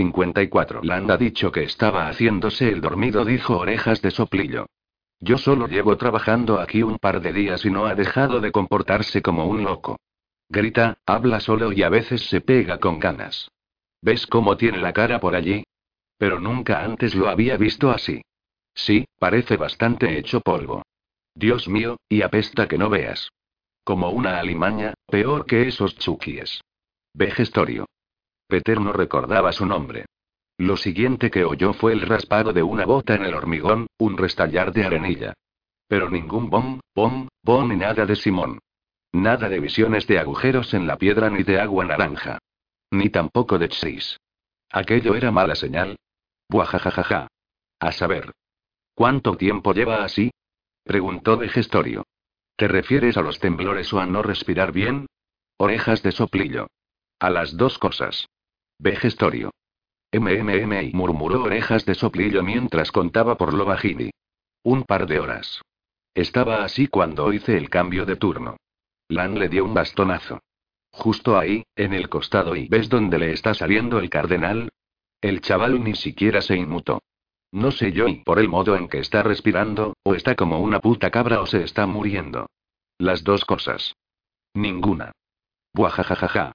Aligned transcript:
54. 0.00 0.80
Land 0.82 1.10
ha 1.10 1.16
dicho 1.18 1.52
que 1.52 1.62
estaba 1.62 2.08
haciéndose 2.08 2.68
el 2.70 2.80
dormido, 2.80 3.22
dijo 3.24 3.58
Orejas 3.58 4.00
de 4.00 4.10
Soplillo. 4.10 4.66
Yo 5.20 5.36
solo 5.36 5.66
llevo 5.66 5.98
trabajando 5.98 6.58
aquí 6.58 6.82
un 6.82 6.98
par 6.98 7.20
de 7.20 7.34
días 7.34 7.66
y 7.66 7.70
no 7.70 7.84
ha 7.84 7.94
dejado 7.94 8.40
de 8.40 8.50
comportarse 8.50 9.20
como 9.20 9.44
un 9.44 9.62
loco. 9.62 9.98
Grita, 10.48 10.96
habla 11.04 11.40
solo 11.40 11.70
y 11.72 11.82
a 11.82 11.90
veces 11.90 12.22
se 12.30 12.40
pega 12.40 12.78
con 12.78 12.98
ganas. 12.98 13.50
¿Ves 14.00 14.26
cómo 14.26 14.56
tiene 14.56 14.78
la 14.78 14.94
cara 14.94 15.20
por 15.20 15.34
allí? 15.34 15.64
Pero 16.16 16.40
nunca 16.40 16.82
antes 16.82 17.14
lo 17.14 17.28
había 17.28 17.58
visto 17.58 17.90
así. 17.90 18.22
Sí, 18.74 19.04
parece 19.18 19.58
bastante 19.58 20.16
hecho 20.16 20.40
polvo. 20.40 20.82
Dios 21.34 21.68
mío, 21.68 21.98
y 22.08 22.22
apesta 22.22 22.66
que 22.66 22.78
no 22.78 22.88
veas. 22.88 23.28
Como 23.84 24.08
una 24.10 24.40
alimaña, 24.40 24.94
peor 25.06 25.44
que 25.44 25.68
esos 25.68 25.94
chuquíes. 25.96 26.62
Vejestorio. 27.12 27.84
Peter 28.50 28.78
no 28.78 28.92
recordaba 28.92 29.52
su 29.52 29.64
nombre. 29.64 30.04
Lo 30.58 30.76
siguiente 30.76 31.30
que 31.30 31.46
oyó 31.46 31.72
fue 31.72 31.94
el 31.94 32.02
raspado 32.02 32.52
de 32.52 32.62
una 32.62 32.84
bota 32.84 33.14
en 33.14 33.24
el 33.24 33.32
hormigón, 33.32 33.86
un 33.98 34.18
restallar 34.18 34.74
de 34.74 34.84
arenilla. 34.84 35.32
Pero 35.88 36.10
ningún 36.10 36.50
bom, 36.50 36.80
bom, 36.94 37.28
bom 37.42 37.68
ni 37.68 37.76
nada 37.76 38.04
de 38.04 38.14
Simón. 38.14 38.58
Nada 39.12 39.48
de 39.48 39.58
visiones 39.58 40.06
de 40.06 40.18
agujeros 40.18 40.74
en 40.74 40.86
la 40.86 40.98
piedra 40.98 41.30
ni 41.30 41.42
de 41.42 41.58
agua 41.58 41.86
naranja. 41.86 42.38
Ni 42.90 43.08
tampoco 43.08 43.58
de 43.58 43.70
chis. 43.70 44.18
Aquello 44.70 45.14
era 45.14 45.30
mala 45.30 45.54
señal. 45.54 45.96
Buajajajaja. 46.48 47.28
A 47.80 47.92
saber. 47.92 48.32
¿Cuánto 48.94 49.36
tiempo 49.36 49.72
lleva 49.72 50.04
así? 50.04 50.30
preguntó 50.84 51.36
de 51.36 51.48
gestorio. 51.48 52.04
¿Te 52.56 52.68
refieres 52.68 53.16
a 53.16 53.22
los 53.22 53.40
temblores 53.40 53.90
o 53.94 54.00
a 54.00 54.06
no 54.06 54.22
respirar 54.22 54.72
bien? 54.72 55.06
Orejas 55.56 56.02
de 56.02 56.12
soplillo. 56.12 56.66
A 57.18 57.30
las 57.30 57.56
dos 57.56 57.78
cosas. 57.78 58.28
Vejestorio. 58.82 59.50
MMM 60.10 60.92
murmuró 60.94 61.42
orejas 61.42 61.84
de 61.84 61.94
soplillo 61.94 62.42
mientras 62.42 62.90
contaba 62.90 63.36
por 63.36 63.52
lo 63.52 63.66
bajini. 63.66 64.10
Un 64.62 64.84
par 64.84 65.06
de 65.06 65.20
horas. 65.20 65.60
Estaba 66.14 66.64
así 66.64 66.86
cuando 66.86 67.30
hice 67.30 67.58
el 67.58 67.68
cambio 67.68 68.06
de 68.06 68.16
turno. 68.16 68.56
Lan 69.08 69.38
le 69.38 69.50
dio 69.50 69.66
un 69.66 69.74
bastonazo. 69.74 70.40
Justo 70.92 71.38
ahí, 71.38 71.62
en 71.76 71.92
el 71.92 72.08
costado 72.08 72.56
y 72.56 72.68
¿ves 72.68 72.88
dónde 72.88 73.18
le 73.18 73.32
está 73.32 73.52
saliendo 73.52 73.98
el 73.98 74.08
cardenal? 74.08 74.70
El 75.20 75.42
chaval 75.42 75.84
ni 75.84 75.94
siquiera 75.94 76.40
se 76.40 76.56
inmutó. 76.56 77.02
No 77.52 77.72
sé 77.72 77.92
yo 77.92 78.08
y 78.08 78.24
por 78.24 78.38
el 78.38 78.48
modo 78.48 78.76
en 78.76 78.88
que 78.88 79.00
está 79.00 79.22
respirando, 79.22 79.92
o 80.04 80.14
está 80.14 80.36
como 80.36 80.58
una 80.58 80.80
puta 80.80 81.10
cabra 81.10 81.42
o 81.42 81.46
se 81.46 81.64
está 81.64 81.86
muriendo. 81.86 82.46
Las 82.96 83.24
dos 83.24 83.44
cosas. 83.44 83.94
Ninguna. 84.54 85.12
Buajajajaja. 85.74 86.52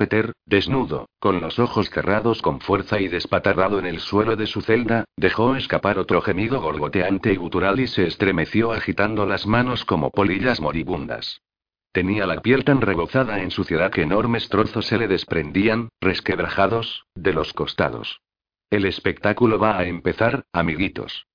Peter, 0.00 0.32
desnudo, 0.46 1.10
con 1.18 1.42
los 1.42 1.58
ojos 1.58 1.90
cerrados 1.90 2.40
con 2.40 2.62
fuerza 2.62 2.98
y 3.02 3.08
despatarrado 3.08 3.78
en 3.78 3.84
el 3.84 4.00
suelo 4.00 4.34
de 4.34 4.46
su 4.46 4.62
celda, 4.62 5.04
dejó 5.14 5.56
escapar 5.56 5.98
otro 5.98 6.22
gemido 6.22 6.58
gorgoteante 6.62 7.34
y 7.34 7.36
gutural 7.36 7.78
y 7.80 7.86
se 7.86 8.06
estremeció 8.06 8.72
agitando 8.72 9.26
las 9.26 9.46
manos 9.46 9.84
como 9.84 10.10
polillas 10.10 10.58
moribundas. 10.58 11.42
Tenía 11.92 12.24
la 12.24 12.40
piel 12.40 12.64
tan 12.64 12.80
rebozada 12.80 13.42
en 13.42 13.50
suciedad 13.50 13.90
que 13.90 14.00
enormes 14.00 14.48
trozos 14.48 14.86
se 14.86 14.96
le 14.96 15.06
desprendían, 15.06 15.90
resquebrajados, 16.00 17.04
de 17.14 17.34
los 17.34 17.52
costados. 17.52 18.22
El 18.70 18.86
espectáculo 18.86 19.58
va 19.58 19.76
a 19.76 19.84
empezar, 19.84 20.44
amiguitos. 20.54 21.26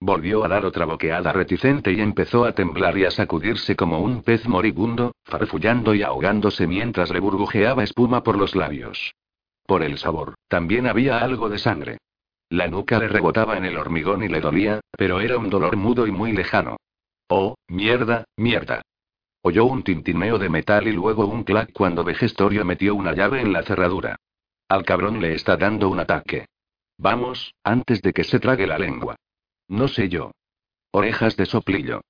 Volvió 0.00 0.44
a 0.44 0.48
dar 0.48 0.66
otra 0.66 0.84
boqueada 0.84 1.32
reticente 1.32 1.92
y 1.92 2.00
empezó 2.00 2.44
a 2.44 2.52
temblar 2.52 2.98
y 2.98 3.06
a 3.06 3.10
sacudirse 3.10 3.76
como 3.76 4.00
un 4.00 4.22
pez 4.22 4.46
moribundo, 4.46 5.14
farfullando 5.24 5.94
y 5.94 6.02
ahogándose 6.02 6.66
mientras 6.66 7.10
le 7.10 7.20
burbujeaba 7.20 7.82
espuma 7.82 8.22
por 8.22 8.36
los 8.36 8.54
labios. 8.54 9.14
Por 9.66 9.82
el 9.82 9.96
sabor, 9.98 10.34
también 10.48 10.86
había 10.86 11.18
algo 11.18 11.48
de 11.48 11.58
sangre. 11.58 11.98
La 12.50 12.68
nuca 12.68 12.98
le 12.98 13.08
rebotaba 13.08 13.56
en 13.56 13.64
el 13.64 13.76
hormigón 13.76 14.22
y 14.22 14.28
le 14.28 14.40
dolía, 14.40 14.80
pero 14.92 15.20
era 15.20 15.38
un 15.38 15.50
dolor 15.50 15.76
mudo 15.76 16.06
y 16.06 16.12
muy 16.12 16.32
lejano. 16.32 16.76
Oh, 17.28 17.56
mierda, 17.66 18.24
mierda. 18.36 18.82
Oyó 19.42 19.64
un 19.64 19.82
tintineo 19.82 20.38
de 20.38 20.48
metal 20.48 20.86
y 20.86 20.92
luego 20.92 21.26
un 21.26 21.42
clac 21.42 21.72
cuando 21.72 22.04
Vegestorio 22.04 22.64
metió 22.64 22.94
una 22.94 23.14
llave 23.14 23.40
en 23.40 23.52
la 23.52 23.62
cerradura. 23.62 24.16
Al 24.68 24.84
cabrón 24.84 25.20
le 25.20 25.34
está 25.34 25.56
dando 25.56 25.88
un 25.88 26.00
ataque. 26.00 26.46
Vamos, 26.98 27.54
antes 27.64 28.02
de 28.02 28.12
que 28.12 28.24
se 28.24 28.38
trague 28.38 28.66
la 28.66 28.78
lengua. 28.78 29.16
No 29.68 29.88
sé 29.88 30.08
yo. 30.08 30.32
Orejas 30.92 31.36
de 31.36 31.46
soplillo. 31.46 32.02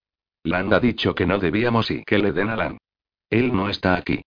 Land 0.44 0.74
ha 0.74 0.80
dicho 0.80 1.14
que 1.14 1.26
no 1.26 1.38
debíamos 1.38 1.90
y 1.90 2.04
que 2.04 2.18
le 2.18 2.32
den 2.32 2.50
a 2.50 2.56
Lan. 2.56 2.78
Él 3.30 3.54
no 3.54 3.68
está 3.68 3.96
aquí. 3.96 4.22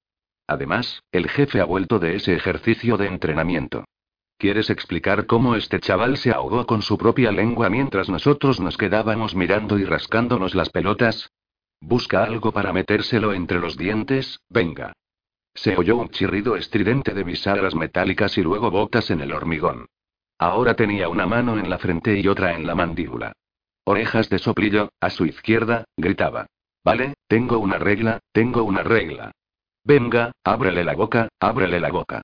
Además, 0.47 1.03
el 1.12 1.29
jefe 1.29 1.62
ha 1.62 1.66
vuelto 1.66 2.00
de 2.00 2.16
ese 2.16 2.34
ejercicio 2.34 2.97
de 2.97 3.07
entrenamiento. 3.07 3.85
¿Quieres 4.38 4.69
explicar 4.69 5.25
cómo 5.25 5.56
este 5.56 5.79
chaval 5.79 6.18
se 6.18 6.31
ahogó 6.31 6.66
con 6.66 6.81
su 6.81 6.97
propia 6.97 7.31
lengua 7.31 7.69
mientras 7.69 8.09
nosotros 8.09 8.59
nos 8.59 8.78
quedábamos 8.78 9.35
mirando 9.35 9.78
y 9.78 9.85
rascándonos 9.85 10.56
las 10.56 10.69
pelotas? 10.69 11.29
Busca 11.81 12.23
algo 12.23 12.51
para 12.51 12.73
metérselo 12.73 13.34
entre 13.34 13.59
los 13.59 13.78
dientes, 13.78 14.39
venga. 14.50 14.94
Se 15.53 15.78
oyó 15.78 15.97
un 15.97 16.09
chirrido 16.09 16.56
estridente 16.56 17.13
de 17.13 17.23
bisagras 17.23 17.75
metálicas 17.75 18.38
y 18.38 18.41
luego 18.41 18.72
botas 18.72 19.12
en 19.12 19.22
el 19.22 19.34
hormigón. 19.34 19.88
Ahora 20.39 20.73
tenía 20.73 21.09
una 21.09 21.25
mano 21.25 21.59
en 21.59 21.69
la 21.69 21.77
frente 21.77 22.17
y 22.17 22.27
otra 22.27 22.53
en 22.53 22.66
la 22.66 22.73
mandíbula. 22.73 23.33
Orejas 23.83 24.29
de 24.29 24.39
soplillo, 24.39 24.89
a 25.01 25.09
su 25.09 25.25
izquierda, 25.25 25.83
gritaba. 25.97 26.47
Vale, 26.83 27.16
tengo 27.27 27.59
una 27.59 27.77
regla, 27.77 28.19
tengo 28.31 28.63
una 28.63 28.81
regla. 28.81 29.31
Venga, 29.83 30.31
ábrele 30.44 30.85
la 30.85 30.94
boca, 30.94 31.27
ábrele 31.39 31.81
la 31.81 31.91
boca. 31.91 32.22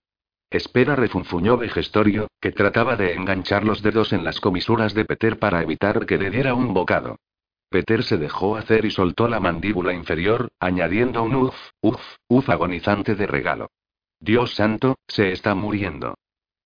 Espera, 0.49 0.95
refunfuñó 0.95 1.57
Vegestorio, 1.57 2.27
que 2.39 2.53
trataba 2.53 2.95
de 2.95 3.13
enganchar 3.13 3.65
los 3.65 3.81
dedos 3.81 4.13
en 4.13 4.23
las 4.23 4.39
comisuras 4.39 4.93
de 4.93 5.03
Peter 5.03 5.37
para 5.37 5.61
evitar 5.61 6.05
que 6.05 6.17
le 6.17 6.29
diera 6.29 6.53
un 6.53 6.73
bocado. 6.73 7.17
Peter 7.69 8.03
se 8.03 8.17
dejó 8.17 8.55
hacer 8.55 8.85
y 8.85 8.91
soltó 8.91 9.27
la 9.27 9.41
mandíbula 9.41 9.91
inferior, 9.93 10.47
añadiendo 10.59 11.23
un 11.23 11.35
uf, 11.35 11.55
uf, 11.81 12.01
uf 12.29 12.49
agonizante 12.49 13.15
de 13.15 13.27
regalo. 13.27 13.71
Dios 14.21 14.55
santo, 14.55 14.95
se 15.07 15.33
está 15.33 15.55
muriendo. 15.55 16.15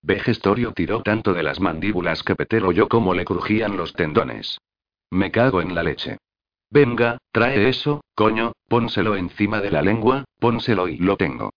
Vegestorio 0.02 0.72
tiró 0.72 1.02
tanto 1.02 1.34
de 1.34 1.42
las 1.42 1.60
mandíbulas 1.60 2.22
que 2.22 2.34
Peter 2.34 2.64
oyó 2.64 2.88
cómo 2.88 3.14
le 3.14 3.24
crujían 3.24 3.76
los 3.76 3.92
tendones. 3.92 4.58
Me 5.10 5.30
cago 5.30 5.60
en 5.60 5.74
la 5.74 5.82
leche. 5.82 6.18
Venga, 6.70 7.18
trae 7.32 7.68
eso, 7.68 8.02
coño, 8.14 8.52
pónselo 8.68 9.16
encima 9.16 9.60
de 9.60 9.70
la 9.70 9.82
lengua, 9.82 10.24
pónselo 10.38 10.88
y 10.88 10.98
lo 10.98 11.16
tengo. 11.16 11.50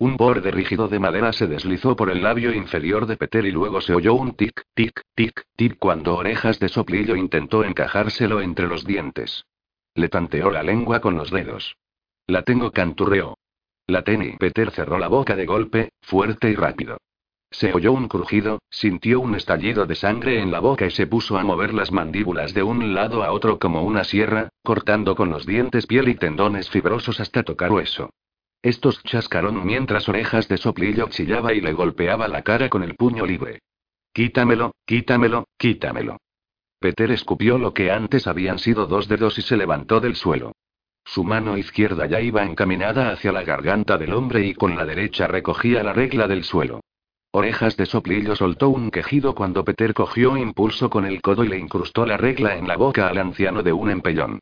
Un 0.00 0.16
borde 0.16 0.50
rígido 0.50 0.88
de 0.88 1.00
madera 1.00 1.32
se 1.32 1.46
deslizó 1.46 1.96
por 1.96 2.10
el 2.10 2.22
labio 2.22 2.52
inferior 2.52 3.06
de 3.06 3.16
Peter 3.16 3.44
y 3.44 3.50
luego 3.50 3.80
se 3.80 3.94
oyó 3.94 4.14
un 4.14 4.34
tic, 4.34 4.62
tic, 4.74 5.00
tic, 5.14 5.44
tic 5.56 5.76
cuando 5.78 6.16
orejas 6.16 6.60
de 6.60 6.68
soplillo 6.68 7.16
intentó 7.16 7.64
encajárselo 7.64 8.40
entre 8.40 8.68
los 8.68 8.84
dientes. 8.84 9.44
Le 9.94 10.08
tanteó 10.08 10.50
la 10.50 10.62
lengua 10.62 11.00
con 11.00 11.16
los 11.16 11.30
dedos. 11.30 11.76
La 12.26 12.42
tengo 12.42 12.70
canturreó. 12.70 13.38
La 13.86 14.02
teni. 14.02 14.36
Peter 14.36 14.70
cerró 14.70 14.98
la 14.98 15.08
boca 15.08 15.34
de 15.34 15.46
golpe, 15.46 15.88
fuerte 16.02 16.50
y 16.50 16.54
rápido. 16.54 16.98
Se 17.50 17.72
oyó 17.72 17.92
un 17.92 18.08
crujido, 18.08 18.60
sintió 18.70 19.20
un 19.20 19.34
estallido 19.34 19.86
de 19.86 19.94
sangre 19.94 20.40
en 20.40 20.50
la 20.50 20.60
boca 20.60 20.86
y 20.86 20.90
se 20.90 21.06
puso 21.06 21.38
a 21.38 21.44
mover 21.44 21.72
las 21.72 21.90
mandíbulas 21.90 22.52
de 22.52 22.62
un 22.62 22.94
lado 22.94 23.24
a 23.24 23.32
otro 23.32 23.58
como 23.58 23.82
una 23.82 24.04
sierra, 24.04 24.50
cortando 24.62 25.16
con 25.16 25.30
los 25.30 25.46
dientes 25.46 25.86
piel 25.86 26.08
y 26.08 26.14
tendones 26.14 26.68
fibrosos 26.68 27.20
hasta 27.20 27.42
tocar 27.42 27.72
hueso. 27.72 28.10
Estos 28.62 29.02
chascaron 29.04 29.64
mientras 29.64 30.08
orejas 30.08 30.48
de 30.48 30.58
soplillo 30.58 31.08
chillaba 31.08 31.54
y 31.54 31.60
le 31.60 31.72
golpeaba 31.72 32.28
la 32.28 32.42
cara 32.42 32.68
con 32.68 32.82
el 32.82 32.96
puño 32.96 33.24
libre. 33.24 33.60
Quítamelo, 34.12 34.72
quítamelo, 34.84 35.46
quítamelo. 35.56 36.18
Peter 36.80 37.10
escupió 37.10 37.58
lo 37.58 37.72
que 37.72 37.90
antes 37.90 38.26
habían 38.26 38.58
sido 38.58 38.86
dos 38.86 39.08
dedos 39.08 39.38
y 39.38 39.42
se 39.42 39.56
levantó 39.56 40.00
del 40.00 40.16
suelo. 40.16 40.52
Su 41.04 41.24
mano 41.24 41.56
izquierda 41.56 42.06
ya 42.06 42.20
iba 42.20 42.44
encaminada 42.44 43.10
hacia 43.10 43.32
la 43.32 43.42
garganta 43.42 43.96
del 43.96 44.12
hombre 44.12 44.44
y 44.44 44.54
con 44.54 44.76
la 44.76 44.84
derecha 44.84 45.26
recogía 45.26 45.82
la 45.82 45.92
regla 45.92 46.28
del 46.28 46.44
suelo. 46.44 46.80
Orejas 47.38 47.76
de 47.76 47.86
soplillo 47.86 48.34
soltó 48.34 48.68
un 48.68 48.90
quejido 48.90 49.32
cuando 49.32 49.64
Peter 49.64 49.94
cogió 49.94 50.36
impulso 50.36 50.90
con 50.90 51.06
el 51.06 51.22
codo 51.22 51.44
y 51.44 51.48
le 51.48 51.56
incrustó 51.56 52.04
la 52.04 52.16
regla 52.16 52.56
en 52.56 52.66
la 52.66 52.76
boca 52.76 53.06
al 53.06 53.16
anciano 53.16 53.62
de 53.62 53.72
un 53.72 53.90
empellón. 53.90 54.40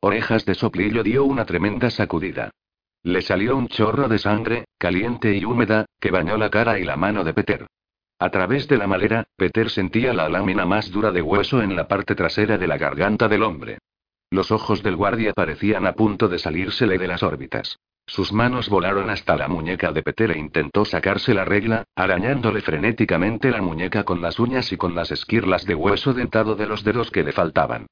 Orejas 0.00 0.46
de 0.46 0.54
soplillo 0.54 1.02
dio 1.02 1.26
una 1.26 1.44
tremenda 1.44 1.90
sacudida. 1.90 2.50
Le 3.02 3.20
salió 3.20 3.54
un 3.54 3.68
chorro 3.68 4.08
de 4.08 4.18
sangre, 4.18 4.64
caliente 4.78 5.36
y 5.36 5.44
húmeda, 5.44 5.84
que 6.00 6.10
bañó 6.10 6.38
la 6.38 6.48
cara 6.48 6.78
y 6.78 6.84
la 6.84 6.96
mano 6.96 7.22
de 7.22 7.34
Peter. 7.34 7.66
A 8.18 8.30
través 8.30 8.66
de 8.66 8.78
la 8.78 8.86
madera, 8.86 9.26
Peter 9.36 9.68
sentía 9.68 10.14
la 10.14 10.30
lámina 10.30 10.64
más 10.64 10.90
dura 10.90 11.12
de 11.12 11.20
hueso 11.20 11.60
en 11.60 11.76
la 11.76 11.86
parte 11.86 12.14
trasera 12.14 12.56
de 12.56 12.66
la 12.66 12.78
garganta 12.78 13.28
del 13.28 13.42
hombre. 13.42 13.76
Los 14.30 14.50
ojos 14.52 14.82
del 14.82 14.96
guardia 14.96 15.34
parecían 15.34 15.86
a 15.86 15.92
punto 15.92 16.28
de 16.28 16.38
salírsele 16.38 16.96
de 16.96 17.08
las 17.08 17.22
órbitas. 17.22 17.78
Sus 18.08 18.32
manos 18.32 18.70
volaron 18.70 19.10
hasta 19.10 19.36
la 19.36 19.48
muñeca 19.48 19.92
de 19.92 20.02
Peter 20.02 20.30
e 20.30 20.38
intentó 20.38 20.86
sacarse 20.86 21.34
la 21.34 21.44
regla, 21.44 21.84
arañándole 21.94 22.62
frenéticamente 22.62 23.50
la 23.50 23.60
muñeca 23.60 24.04
con 24.04 24.22
las 24.22 24.38
uñas 24.38 24.72
y 24.72 24.78
con 24.78 24.94
las 24.94 25.10
esquirlas 25.10 25.66
de 25.66 25.74
hueso 25.74 26.14
dentado 26.14 26.56
de 26.56 26.66
los 26.66 26.84
dedos 26.84 27.10
que 27.10 27.22
le 27.22 27.32
faltaban. 27.32 27.86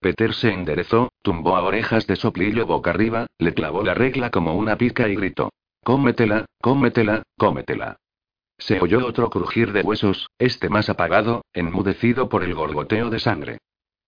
Peter 0.00 0.32
se 0.32 0.54
enderezó, 0.54 1.12
tumbó 1.20 1.54
a 1.54 1.62
orejas 1.62 2.06
de 2.06 2.16
soplillo 2.16 2.64
boca 2.64 2.90
arriba, 2.90 3.26
le 3.38 3.52
clavó 3.52 3.82
la 3.82 3.92
regla 3.92 4.30
como 4.30 4.54
una 4.54 4.78
pica 4.78 5.06
y 5.06 5.16
gritó. 5.16 5.50
Cómetela, 5.84 6.46
cómetela, 6.62 7.22
cómetela. 7.36 7.98
Se 8.56 8.80
oyó 8.80 9.06
otro 9.06 9.28
crujir 9.28 9.72
de 9.72 9.82
huesos, 9.82 10.30
este 10.38 10.70
más 10.70 10.88
apagado, 10.88 11.42
enmudecido 11.52 12.30
por 12.30 12.42
el 12.42 12.54
gorgoteo 12.54 13.10
de 13.10 13.20
sangre. 13.20 13.58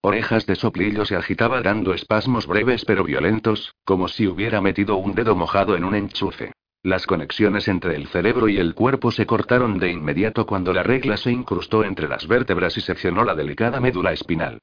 Orejas 0.02 0.46
de 0.46 0.56
soplillo 0.56 1.04
se 1.04 1.14
agitaba 1.14 1.60
dando 1.60 1.92
espasmos 1.92 2.46
breves 2.46 2.86
pero 2.86 3.04
violentos, 3.04 3.74
como 3.84 4.08
si 4.08 4.26
hubiera 4.26 4.62
metido 4.62 4.96
un 4.96 5.14
dedo 5.14 5.36
mojado 5.36 5.76
en 5.76 5.84
un 5.84 5.94
enchufe. 5.94 6.52
Las 6.82 7.06
conexiones 7.06 7.68
entre 7.68 7.96
el 7.96 8.06
cerebro 8.06 8.48
y 8.48 8.56
el 8.56 8.74
cuerpo 8.74 9.10
se 9.10 9.26
cortaron 9.26 9.78
de 9.78 9.90
inmediato 9.90 10.46
cuando 10.46 10.72
la 10.72 10.82
regla 10.82 11.18
se 11.18 11.30
incrustó 11.30 11.84
entre 11.84 12.08
las 12.08 12.26
vértebras 12.26 12.78
y 12.78 12.80
seccionó 12.80 13.24
la 13.24 13.34
delicada 13.34 13.78
médula 13.78 14.14
espinal. 14.14 14.60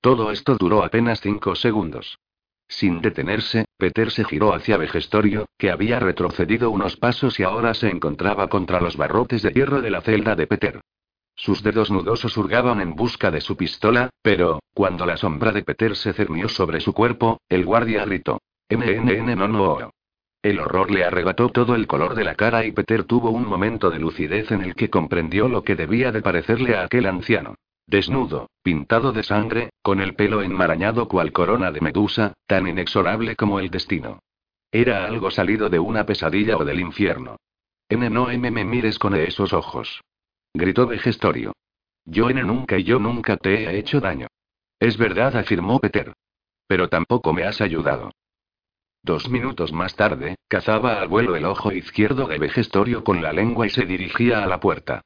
Todo 0.00 0.30
esto 0.30 0.56
duró 0.56 0.82
apenas 0.82 1.20
cinco 1.20 1.54
segundos. 1.54 2.18
Sin 2.66 3.02
detenerse, 3.02 3.66
Peter 3.76 4.10
se 4.10 4.24
giró 4.24 4.54
hacia 4.54 4.78
Vegestorio, 4.78 5.46
que 5.58 5.70
había 5.70 6.00
retrocedido 6.00 6.70
unos 6.70 6.96
pasos 6.96 7.38
y 7.38 7.42
ahora 7.42 7.74
se 7.74 7.88
encontraba 7.88 8.48
contra 8.48 8.80
los 8.80 8.96
barrotes 8.96 9.42
de 9.42 9.50
hierro 9.52 9.82
de 9.82 9.90
la 9.90 10.00
celda 10.00 10.34
de 10.34 10.46
Peter. 10.46 10.80
Sus 11.38 11.62
dedos 11.62 11.88
nudosos 11.88 12.36
hurgaban 12.36 12.80
en 12.80 12.96
busca 12.96 13.30
de 13.30 13.40
su 13.40 13.56
pistola, 13.56 14.10
pero, 14.22 14.58
cuando 14.74 15.06
la 15.06 15.16
sombra 15.16 15.52
de 15.52 15.62
Peter 15.62 15.94
se 15.94 16.12
cernió 16.12 16.48
sobre 16.48 16.80
su 16.80 16.92
cuerpo, 16.92 17.40
el 17.48 17.64
guardia 17.64 18.04
gritó. 18.04 18.40
NNN 18.68 19.38
no 19.38 19.46
no. 19.46 19.90
El 20.42 20.58
horror 20.58 20.90
le 20.90 21.04
arrebató 21.04 21.50
todo 21.50 21.76
el 21.76 21.86
color 21.86 22.16
de 22.16 22.24
la 22.24 22.34
cara 22.34 22.66
y 22.66 22.72
Peter 22.72 23.04
tuvo 23.04 23.30
un 23.30 23.46
momento 23.46 23.88
de 23.88 24.00
lucidez 24.00 24.50
en 24.50 24.62
el 24.62 24.74
que 24.74 24.90
comprendió 24.90 25.48
lo 25.48 25.62
que 25.62 25.76
debía 25.76 26.10
de 26.10 26.22
parecerle 26.22 26.76
a 26.76 26.82
aquel 26.82 27.06
anciano. 27.06 27.54
Desnudo, 27.86 28.50
pintado 28.64 29.12
de 29.12 29.22
sangre, 29.22 29.70
con 29.80 30.00
el 30.00 30.16
pelo 30.16 30.42
enmarañado 30.42 31.06
cual 31.06 31.30
corona 31.30 31.70
de 31.70 31.80
medusa, 31.80 32.34
tan 32.48 32.66
inexorable 32.66 33.36
como 33.36 33.60
el 33.60 33.70
destino. 33.70 34.18
Era 34.72 35.06
algo 35.06 35.30
salido 35.30 35.68
de 35.70 35.78
una 35.78 36.04
pesadilla 36.04 36.56
o 36.56 36.64
del 36.64 36.80
infierno. 36.80 37.36
N 37.88 38.10
no 38.10 38.28
M 38.28 38.50
me 38.50 38.64
mires 38.64 38.98
con 38.98 39.14
esos 39.14 39.52
ojos. 39.52 40.02
Gritó 40.54 40.86
Vegestorio. 40.86 41.52
Yo 42.04 42.30
N 42.30 42.42
nunca 42.42 42.78
y 42.78 42.84
yo 42.84 42.98
nunca 42.98 43.36
te 43.36 43.64
he 43.64 43.78
hecho 43.78 44.00
daño. 44.00 44.28
Es 44.80 44.96
verdad, 44.96 45.36
afirmó 45.36 45.78
Peter. 45.78 46.14
Pero 46.66 46.88
tampoco 46.88 47.32
me 47.32 47.44
has 47.44 47.60
ayudado. 47.60 48.10
Dos 49.02 49.28
minutos 49.28 49.72
más 49.72 49.94
tarde, 49.94 50.36
cazaba 50.48 51.00
al 51.00 51.08
vuelo 51.08 51.36
el 51.36 51.44
ojo 51.44 51.72
izquierdo 51.72 52.26
de 52.26 52.38
Vegestorio 52.38 53.04
con 53.04 53.22
la 53.22 53.32
lengua 53.32 53.66
y 53.66 53.70
se 53.70 53.86
dirigía 53.86 54.42
a 54.42 54.46
la 54.46 54.60
puerta. 54.60 55.02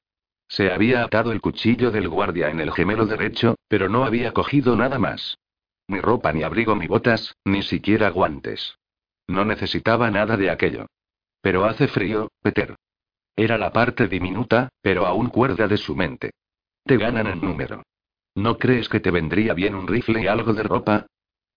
Se 0.49 0.71
había 0.71 1.05
atado 1.05 1.33
el 1.33 1.41
cuchillo 1.41 1.91
del 1.91 2.09
guardia 2.09 2.51
en 2.51 2.61
el 2.61 2.73
gemelo 2.73 3.07
derecho, 3.07 3.57
pero 3.69 3.89
no 3.89 4.05
había 4.05 4.33
cogido 4.33 4.77
nada 4.77 4.99
más. 4.99 5.39
Ni 5.89 6.01
ropa, 6.01 6.33
ni 6.33 6.43
abrigo, 6.43 6.75
ni 6.77 6.87
botas, 6.87 7.37
ni 7.45 7.63
siquiera 7.63 8.11
guantes. 8.11 8.77
No 9.27 9.45
necesitaba 9.45 10.11
nada 10.11 10.37
de 10.37 10.51
aquello. 10.51 10.87
Pero 11.41 11.65
hace 11.65 11.89
frío, 11.89 12.29
Peter. 12.43 12.77
Era 13.37 13.59
la 13.59 13.73
parte 13.73 14.09
diminuta, 14.09 14.69
pero 14.83 15.07
aún 15.07 15.29
cuerda 15.29 15.67
de 15.69 15.77
su 15.77 15.97
mente. 15.97 16.33
Te 16.85 16.97
ganan 16.97 17.27
en 17.27 17.41
número. 17.41 17.83
¿No 18.35 18.59
crees 18.59 18.89
que 18.89 19.01
te 19.01 19.11
vendría 19.11 19.55
bien 19.55 19.75
un 19.75 19.87
rifle 19.87 20.23
y 20.23 20.27
algo 20.27 20.53
de 20.53 20.63
ropa? 20.63 21.07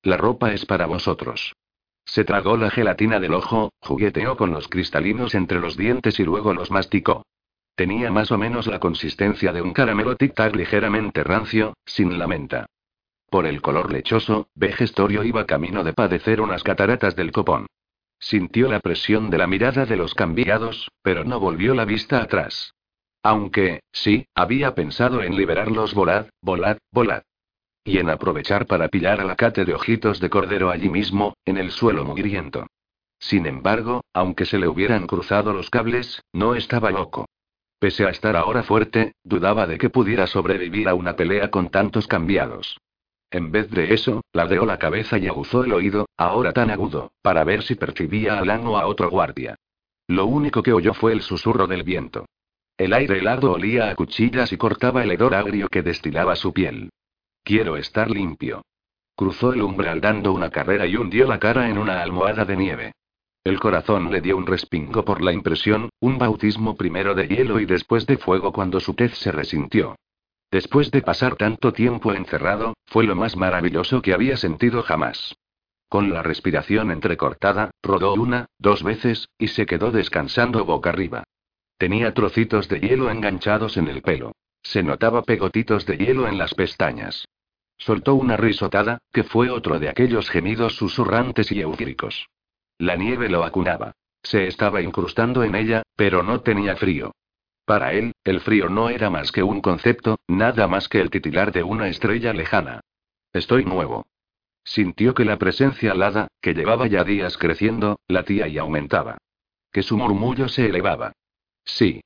La 0.03 0.17
ropa 0.17 0.53
es 0.53 0.65
para 0.65 0.85
vosotros. 0.85 1.53
Se 2.05 2.23
tragó 2.23 2.57
la 2.57 2.69
gelatina 2.69 3.19
del 3.19 3.33
ojo, 3.33 3.71
jugueteó 3.81 4.37
con 4.37 4.51
los 4.51 4.67
cristalinos 4.67 5.33
entre 5.33 5.59
los 5.59 5.75
dientes 5.75 6.19
y 6.19 6.23
luego 6.23 6.53
los 6.53 6.69
masticó. 6.69 7.23
Tenía 7.75 8.11
más 8.11 8.31
o 8.31 8.37
menos 8.37 8.67
la 8.67 8.79
consistencia 8.79 9.51
de 9.51 9.61
un 9.61 9.73
caramelo 9.73 10.15
tic-tac 10.15 10.55
ligeramente 10.55 11.23
rancio, 11.23 11.73
sin 11.85 12.17
la 12.17 12.27
menta. 12.27 12.67
Por 13.29 13.45
el 13.45 13.61
color 13.61 13.91
lechoso, 13.91 14.47
Vegestorio 14.55 15.23
iba 15.23 15.45
camino 15.45 15.83
de 15.83 15.93
padecer 15.93 16.39
unas 16.39 16.63
cataratas 16.63 17.15
del 17.15 17.31
copón. 17.31 17.65
Sintió 18.25 18.67
la 18.69 18.79
presión 18.79 19.29
de 19.29 19.37
la 19.37 19.45
mirada 19.45 19.85
de 19.85 19.97
los 19.97 20.15
cambiados, 20.15 20.89
pero 21.03 21.23
no 21.25 21.39
volvió 21.39 21.75
la 21.75 21.85
vista 21.85 22.23
atrás. 22.23 22.73
Aunque, 23.21 23.81
sí, 23.91 24.25
había 24.33 24.73
pensado 24.73 25.21
en 25.21 25.35
liberarlos 25.35 25.93
volad, 25.93 26.25
volad, 26.41 26.79
volad. 26.91 27.21
Y 27.83 27.99
en 27.99 28.09
aprovechar 28.09 28.65
para 28.65 28.87
pillar 28.87 29.21
a 29.21 29.25
la 29.25 29.35
cate 29.35 29.63
de 29.63 29.75
ojitos 29.75 30.19
de 30.19 30.31
cordero 30.31 30.71
allí 30.71 30.89
mismo, 30.89 31.35
en 31.45 31.57
el 31.57 31.69
suelo 31.69 32.03
mugriento. 32.03 32.65
Sin 33.19 33.45
embargo, 33.45 34.01
aunque 34.11 34.45
se 34.45 34.57
le 34.57 34.67
hubieran 34.67 35.05
cruzado 35.05 35.53
los 35.53 35.69
cables, 35.69 36.23
no 36.33 36.55
estaba 36.55 36.89
loco. 36.89 37.27
Pese 37.77 38.07
a 38.07 38.09
estar 38.09 38.35
ahora 38.35 38.63
fuerte, 38.63 39.13
dudaba 39.23 39.67
de 39.67 39.77
que 39.77 39.91
pudiera 39.91 40.25
sobrevivir 40.25 40.89
a 40.89 40.95
una 40.95 41.15
pelea 41.15 41.51
con 41.51 41.69
tantos 41.69 42.07
cambiados. 42.07 42.79
En 43.31 43.51
vez 43.51 43.69
de 43.71 43.93
eso, 43.93 44.21
ladeó 44.33 44.65
la 44.65 44.79
cabeza 44.79 45.17
y 45.17 45.27
aguzó 45.27 45.63
el 45.63 45.73
oído, 45.73 46.07
ahora 46.17 46.53
tan 46.53 46.69
agudo, 46.69 47.11
para 47.21 47.43
ver 47.43 47.63
si 47.63 47.75
percibía 47.75 48.39
a 48.39 48.45
Lan 48.45 48.65
o 48.67 48.77
a 48.77 48.87
otro 48.87 49.09
guardia. 49.09 49.55
Lo 50.07 50.25
único 50.27 50.61
que 50.61 50.73
oyó 50.73 50.93
fue 50.93 51.13
el 51.13 51.21
susurro 51.21 51.67
del 51.67 51.83
viento. 51.83 52.25
El 52.77 52.93
aire 52.93 53.19
helado 53.19 53.53
olía 53.53 53.89
a 53.89 53.95
cuchillas 53.95 54.51
y 54.51 54.57
cortaba 54.57 55.03
el 55.03 55.11
hedor 55.11 55.33
agrio 55.33 55.67
que 55.69 55.81
destilaba 55.81 56.35
su 56.35 56.53
piel. 56.53 56.89
Quiero 57.43 57.77
estar 57.77 58.09
limpio. 58.11 58.63
Cruzó 59.15 59.53
el 59.53 59.61
umbral 59.61 60.01
dando 60.01 60.33
una 60.33 60.49
carrera 60.49 60.85
y 60.85 60.97
hundió 60.97 61.25
la 61.25 61.39
cara 61.39 61.69
en 61.69 61.77
una 61.77 62.01
almohada 62.01 62.43
de 62.43 62.57
nieve. 62.57 62.91
El 63.45 63.59
corazón 63.59 64.11
le 64.11 64.21
dio 64.21 64.35
un 64.35 64.45
respingo 64.45 65.05
por 65.05 65.21
la 65.21 65.31
impresión, 65.31 65.89
un 66.01 66.17
bautismo 66.17 66.75
primero 66.75 67.15
de 67.15 67.27
hielo 67.27 67.59
y 67.59 67.65
después 67.65 68.05
de 68.05 68.17
fuego 68.17 68.51
cuando 68.51 68.79
su 68.79 68.93
tez 68.93 69.17
se 69.17 69.31
resintió. 69.31 69.95
Después 70.51 70.91
de 70.91 71.01
pasar 71.01 71.35
tanto 71.35 71.73
tiempo 71.73 72.13
encerrado, 72.13 72.75
fue 72.85 73.03
lo 73.03 73.15
más 73.15 73.35
maravilloso 73.35 74.01
que 74.01 74.13
había 74.13 74.37
sentido 74.37 74.83
jamás. 74.83 75.35
Con 75.89 76.11
la 76.11 76.23
respiración 76.23 76.91
entrecortada, 76.91 77.71
rodó 77.81 78.13
una, 78.13 78.47
dos 78.57 78.83
veces, 78.83 79.29
y 79.37 79.49
se 79.49 79.65
quedó 79.65 79.91
descansando 79.91 80.65
boca 80.65 80.89
arriba. 80.89 81.23
Tenía 81.77 82.13
trocitos 82.13 82.69
de 82.69 82.79
hielo 82.79 83.09
enganchados 83.09 83.77
en 83.77 83.87
el 83.87 84.01
pelo. 84.01 84.31
Se 84.63 84.81
notaba 84.81 85.23
pegotitos 85.23 85.85
de 85.85 85.97
hielo 85.97 86.27
en 86.27 86.37
las 86.37 86.53
pestañas. 86.53 87.25
Soltó 87.77 88.15
una 88.15 88.37
risotada, 88.37 88.99
que 89.11 89.23
fue 89.23 89.49
otro 89.49 89.79
de 89.79 89.89
aquellos 89.89 90.29
gemidos 90.29 90.75
susurrantes 90.75 91.51
y 91.51 91.61
eufóricos. 91.61 92.27
La 92.77 92.95
nieve 92.95 93.29
lo 93.29 93.41
vacunaba. 93.41 93.91
Se 94.23 94.47
estaba 94.47 94.81
incrustando 94.81 95.43
en 95.43 95.55
ella, 95.55 95.83
pero 95.95 96.23
no 96.23 96.41
tenía 96.41 96.75
frío. 96.75 97.13
Para 97.65 97.93
él, 97.93 98.13
el 98.23 98.41
frío 98.41 98.69
no 98.69 98.89
era 98.89 99.09
más 99.09 99.31
que 99.31 99.41
un 99.41 99.59
concepto, 99.59 100.19
nada 100.27 100.67
más 100.67 100.87
que 100.87 101.01
el 101.01 101.09
titilar 101.09 101.51
de 101.51 101.63
una 101.63 101.87
estrella 101.87 102.31
lejana. 102.31 102.81
Estoy 103.33 103.65
nuevo. 103.65 104.05
Sintió 104.63 105.13
que 105.13 105.25
la 105.25 105.37
presencia 105.37 105.91
alada, 105.91 106.27
que 106.41 106.53
llevaba 106.53 106.87
ya 106.87 107.03
días 107.03 107.37
creciendo, 107.37 107.99
latía 108.07 108.47
y 108.47 108.57
aumentaba. 108.57 109.17
Que 109.71 109.83
su 109.83 109.97
murmullo 109.97 110.47
se 110.47 110.67
elevaba. 110.67 111.13
Sí. 111.63 112.01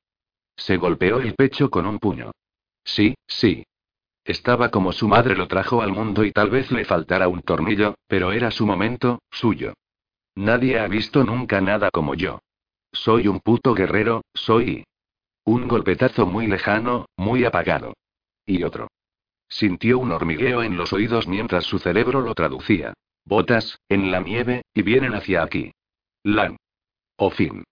Se 0.55 0.77
golpeó 0.77 1.19
el 1.19 1.35
pecho 1.35 1.69
con 1.69 1.85
un 1.85 1.99
puño. 1.99 2.31
Sí, 2.83 3.15
sí. 3.27 3.65
Estaba 4.23 4.69
como 4.69 4.91
su 4.91 5.07
madre 5.07 5.35
lo 5.35 5.47
trajo 5.47 5.81
al 5.81 5.91
mundo 5.91 6.23
y 6.23 6.31
tal 6.31 6.49
vez 6.49 6.71
le 6.71 6.85
faltara 6.85 7.27
un 7.27 7.41
tornillo, 7.41 7.95
pero 8.07 8.31
era 8.31 8.51
su 8.51 8.65
momento, 8.65 9.19
suyo. 9.31 9.73
Nadie 10.35 10.79
ha 10.79 10.87
visto 10.87 11.23
nunca 11.23 11.61
nada 11.61 11.89
como 11.91 12.13
yo. 12.13 12.39
Soy 12.91 13.27
un 13.27 13.39
puto 13.39 13.73
guerrero, 13.73 14.21
soy... 14.33 14.85
Un 15.49 15.67
golpetazo 15.67 16.27
muy 16.27 16.45
lejano, 16.45 17.07
muy 17.17 17.43
apagado. 17.43 17.95
Y 18.45 18.61
otro. 18.61 18.87
Sintió 19.47 19.97
un 19.97 20.11
hormigueo 20.11 20.61
en 20.61 20.77
los 20.77 20.93
oídos 20.93 21.27
mientras 21.27 21.63
su 21.63 21.79
cerebro 21.79 22.21
lo 22.21 22.35
traducía. 22.35 22.93
Botas, 23.25 23.79
en 23.89 24.11
la 24.11 24.19
nieve, 24.19 24.61
y 24.75 24.83
vienen 24.83 25.15
hacia 25.15 25.41
aquí. 25.41 25.71
Lan. 26.21 26.55
O 27.17 27.31
fin. 27.31 27.63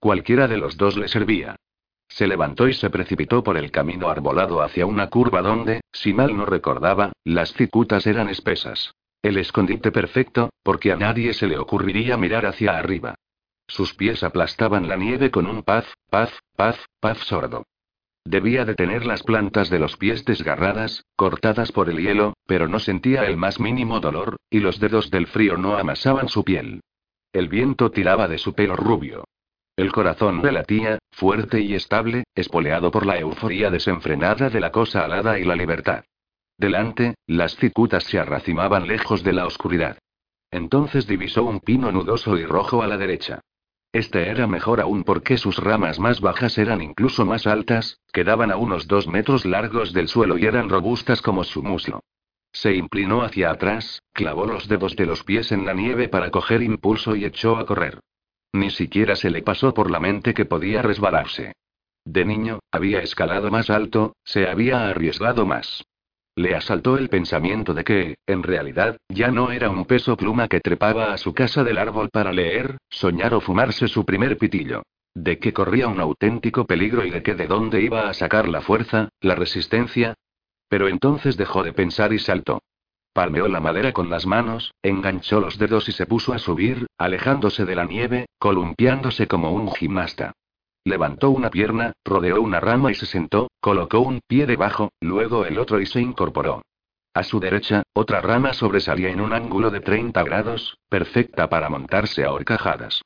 Cualquiera 0.00 0.48
de 0.48 0.56
los 0.56 0.76
dos 0.76 0.96
le 0.96 1.06
servía. 1.06 1.54
Se 2.08 2.26
levantó 2.26 2.66
y 2.66 2.74
se 2.74 2.90
precipitó 2.90 3.44
por 3.44 3.56
el 3.56 3.70
camino 3.70 4.08
arbolado 4.08 4.60
hacia 4.60 4.84
una 4.84 5.08
curva 5.08 5.42
donde, 5.42 5.80
si 5.92 6.12
mal 6.12 6.36
no 6.36 6.44
recordaba, 6.44 7.12
las 7.22 7.52
cicutas 7.52 8.04
eran 8.08 8.30
espesas. 8.30 8.96
El 9.22 9.36
escondite 9.36 9.92
perfecto, 9.92 10.50
porque 10.64 10.90
a 10.90 10.96
nadie 10.96 11.34
se 11.34 11.46
le 11.46 11.56
ocurriría 11.56 12.16
mirar 12.16 12.46
hacia 12.46 12.76
arriba. 12.76 13.14
Sus 13.68 13.94
pies 13.94 14.24
aplastaban 14.24 14.88
la 14.88 14.96
nieve 14.96 15.30
con 15.30 15.46
un 15.46 15.62
paz, 15.62 15.86
paz, 16.10 16.41
paz, 16.56 16.76
paz 17.00 17.18
sordo. 17.18 17.64
Debía 18.24 18.64
de 18.64 18.74
tener 18.74 19.04
las 19.04 19.22
plantas 19.22 19.68
de 19.68 19.80
los 19.80 19.96
pies 19.96 20.24
desgarradas, 20.24 21.04
cortadas 21.16 21.72
por 21.72 21.90
el 21.90 21.98
hielo, 21.98 22.34
pero 22.46 22.68
no 22.68 22.78
sentía 22.78 23.24
el 23.26 23.36
más 23.36 23.58
mínimo 23.58 23.98
dolor, 23.98 24.36
y 24.48 24.60
los 24.60 24.78
dedos 24.78 25.10
del 25.10 25.26
frío 25.26 25.56
no 25.56 25.76
amasaban 25.76 26.28
su 26.28 26.44
piel. 26.44 26.80
El 27.32 27.48
viento 27.48 27.90
tiraba 27.90 28.28
de 28.28 28.38
su 28.38 28.54
pelo 28.54 28.76
rubio. 28.76 29.24
El 29.76 29.90
corazón 29.90 30.42
relatía, 30.42 30.98
fuerte 31.10 31.60
y 31.60 31.74
estable, 31.74 32.24
espoleado 32.34 32.90
por 32.90 33.06
la 33.06 33.18
euforía 33.18 33.70
desenfrenada 33.70 34.50
de 34.50 34.60
la 34.60 34.70
cosa 34.70 35.04
alada 35.04 35.38
y 35.38 35.44
la 35.44 35.56
libertad. 35.56 36.04
Delante, 36.58 37.14
las 37.26 37.56
cicutas 37.56 38.04
se 38.04 38.18
arracimaban 38.18 38.86
lejos 38.86 39.24
de 39.24 39.32
la 39.32 39.46
oscuridad. 39.46 39.98
Entonces 40.50 41.06
divisó 41.06 41.44
un 41.44 41.60
pino 41.60 41.90
nudoso 41.90 42.36
y 42.36 42.44
rojo 42.44 42.82
a 42.82 42.86
la 42.86 42.98
derecha. 42.98 43.40
Este 43.92 44.30
era 44.30 44.46
mejor 44.46 44.80
aún 44.80 45.04
porque 45.04 45.36
sus 45.36 45.58
ramas 45.58 45.98
más 45.98 46.22
bajas 46.22 46.56
eran 46.56 46.80
incluso 46.80 47.26
más 47.26 47.46
altas, 47.46 48.00
quedaban 48.10 48.50
a 48.50 48.56
unos 48.56 48.88
dos 48.88 49.06
metros 49.06 49.44
largos 49.44 49.92
del 49.92 50.08
suelo 50.08 50.38
y 50.38 50.46
eran 50.46 50.70
robustas 50.70 51.20
como 51.20 51.44
su 51.44 51.62
muslo. 51.62 52.00
Se 52.52 52.74
inclinó 52.74 53.22
hacia 53.22 53.50
atrás, 53.50 54.02
clavó 54.12 54.46
los 54.46 54.66
dedos 54.66 54.96
de 54.96 55.06
los 55.06 55.24
pies 55.24 55.52
en 55.52 55.66
la 55.66 55.74
nieve 55.74 56.08
para 56.08 56.30
coger 56.30 56.62
impulso 56.62 57.16
y 57.16 57.26
echó 57.26 57.56
a 57.58 57.66
correr. 57.66 58.00
Ni 58.54 58.70
siquiera 58.70 59.14
se 59.14 59.30
le 59.30 59.42
pasó 59.42 59.74
por 59.74 59.90
la 59.90 60.00
mente 60.00 60.32
que 60.32 60.46
podía 60.46 60.80
resbalarse. 60.80 61.52
De 62.04 62.24
niño, 62.24 62.60
había 62.70 63.00
escalado 63.00 63.50
más 63.50 63.70
alto, 63.70 64.16
se 64.24 64.48
había 64.48 64.88
arriesgado 64.88 65.46
más. 65.46 65.84
Le 66.34 66.54
asaltó 66.54 66.96
el 66.96 67.10
pensamiento 67.10 67.74
de 67.74 67.84
que, 67.84 68.16
en 68.26 68.42
realidad, 68.42 68.96
ya 69.08 69.30
no 69.30 69.52
era 69.52 69.68
un 69.68 69.84
peso 69.84 70.16
pluma 70.16 70.48
que 70.48 70.60
trepaba 70.60 71.12
a 71.12 71.18
su 71.18 71.34
casa 71.34 71.62
del 71.62 71.76
árbol 71.76 72.08
para 72.10 72.32
leer, 72.32 72.78
soñar 72.88 73.34
o 73.34 73.40
fumarse 73.40 73.86
su 73.86 74.06
primer 74.06 74.38
pitillo. 74.38 74.82
De 75.14 75.38
que 75.38 75.52
corría 75.52 75.88
un 75.88 76.00
auténtico 76.00 76.66
peligro 76.66 77.04
y 77.04 77.10
de 77.10 77.22
que 77.22 77.34
de 77.34 77.46
dónde 77.46 77.82
iba 77.82 78.08
a 78.08 78.14
sacar 78.14 78.48
la 78.48 78.62
fuerza, 78.62 79.10
la 79.20 79.34
resistencia. 79.34 80.14
Pero 80.68 80.88
entonces 80.88 81.36
dejó 81.36 81.62
de 81.62 81.74
pensar 81.74 82.14
y 82.14 82.18
saltó. 82.18 82.62
Palmeó 83.12 83.46
la 83.46 83.60
madera 83.60 83.92
con 83.92 84.08
las 84.08 84.24
manos, 84.24 84.72
enganchó 84.82 85.38
los 85.38 85.58
dedos 85.58 85.86
y 85.90 85.92
se 85.92 86.06
puso 86.06 86.32
a 86.32 86.38
subir, 86.38 86.86
alejándose 86.96 87.66
de 87.66 87.76
la 87.76 87.84
nieve, 87.84 88.24
columpiándose 88.38 89.28
como 89.28 89.52
un 89.52 89.70
gimnasta. 89.70 90.32
Levantó 90.84 91.30
una 91.30 91.50
pierna, 91.50 91.92
rodeó 92.04 92.40
una 92.42 92.58
rama 92.58 92.90
y 92.90 92.94
se 92.94 93.06
sentó, 93.06 93.50
colocó 93.60 94.00
un 94.00 94.20
pie 94.26 94.46
debajo, 94.46 94.90
luego 95.00 95.46
el 95.46 95.58
otro 95.58 95.80
y 95.80 95.86
se 95.86 96.00
incorporó. 96.00 96.62
A 97.14 97.22
su 97.22 97.40
derecha, 97.40 97.82
otra 97.92 98.20
rama 98.20 98.54
sobresalía 98.54 99.10
en 99.10 99.20
un 99.20 99.32
ángulo 99.32 99.70
de 99.70 99.80
30 99.80 100.22
grados, 100.24 100.78
perfecta 100.88 101.48
para 101.48 101.68
montarse 101.68 102.24
a 102.24 102.32
horcajadas. 102.32 103.02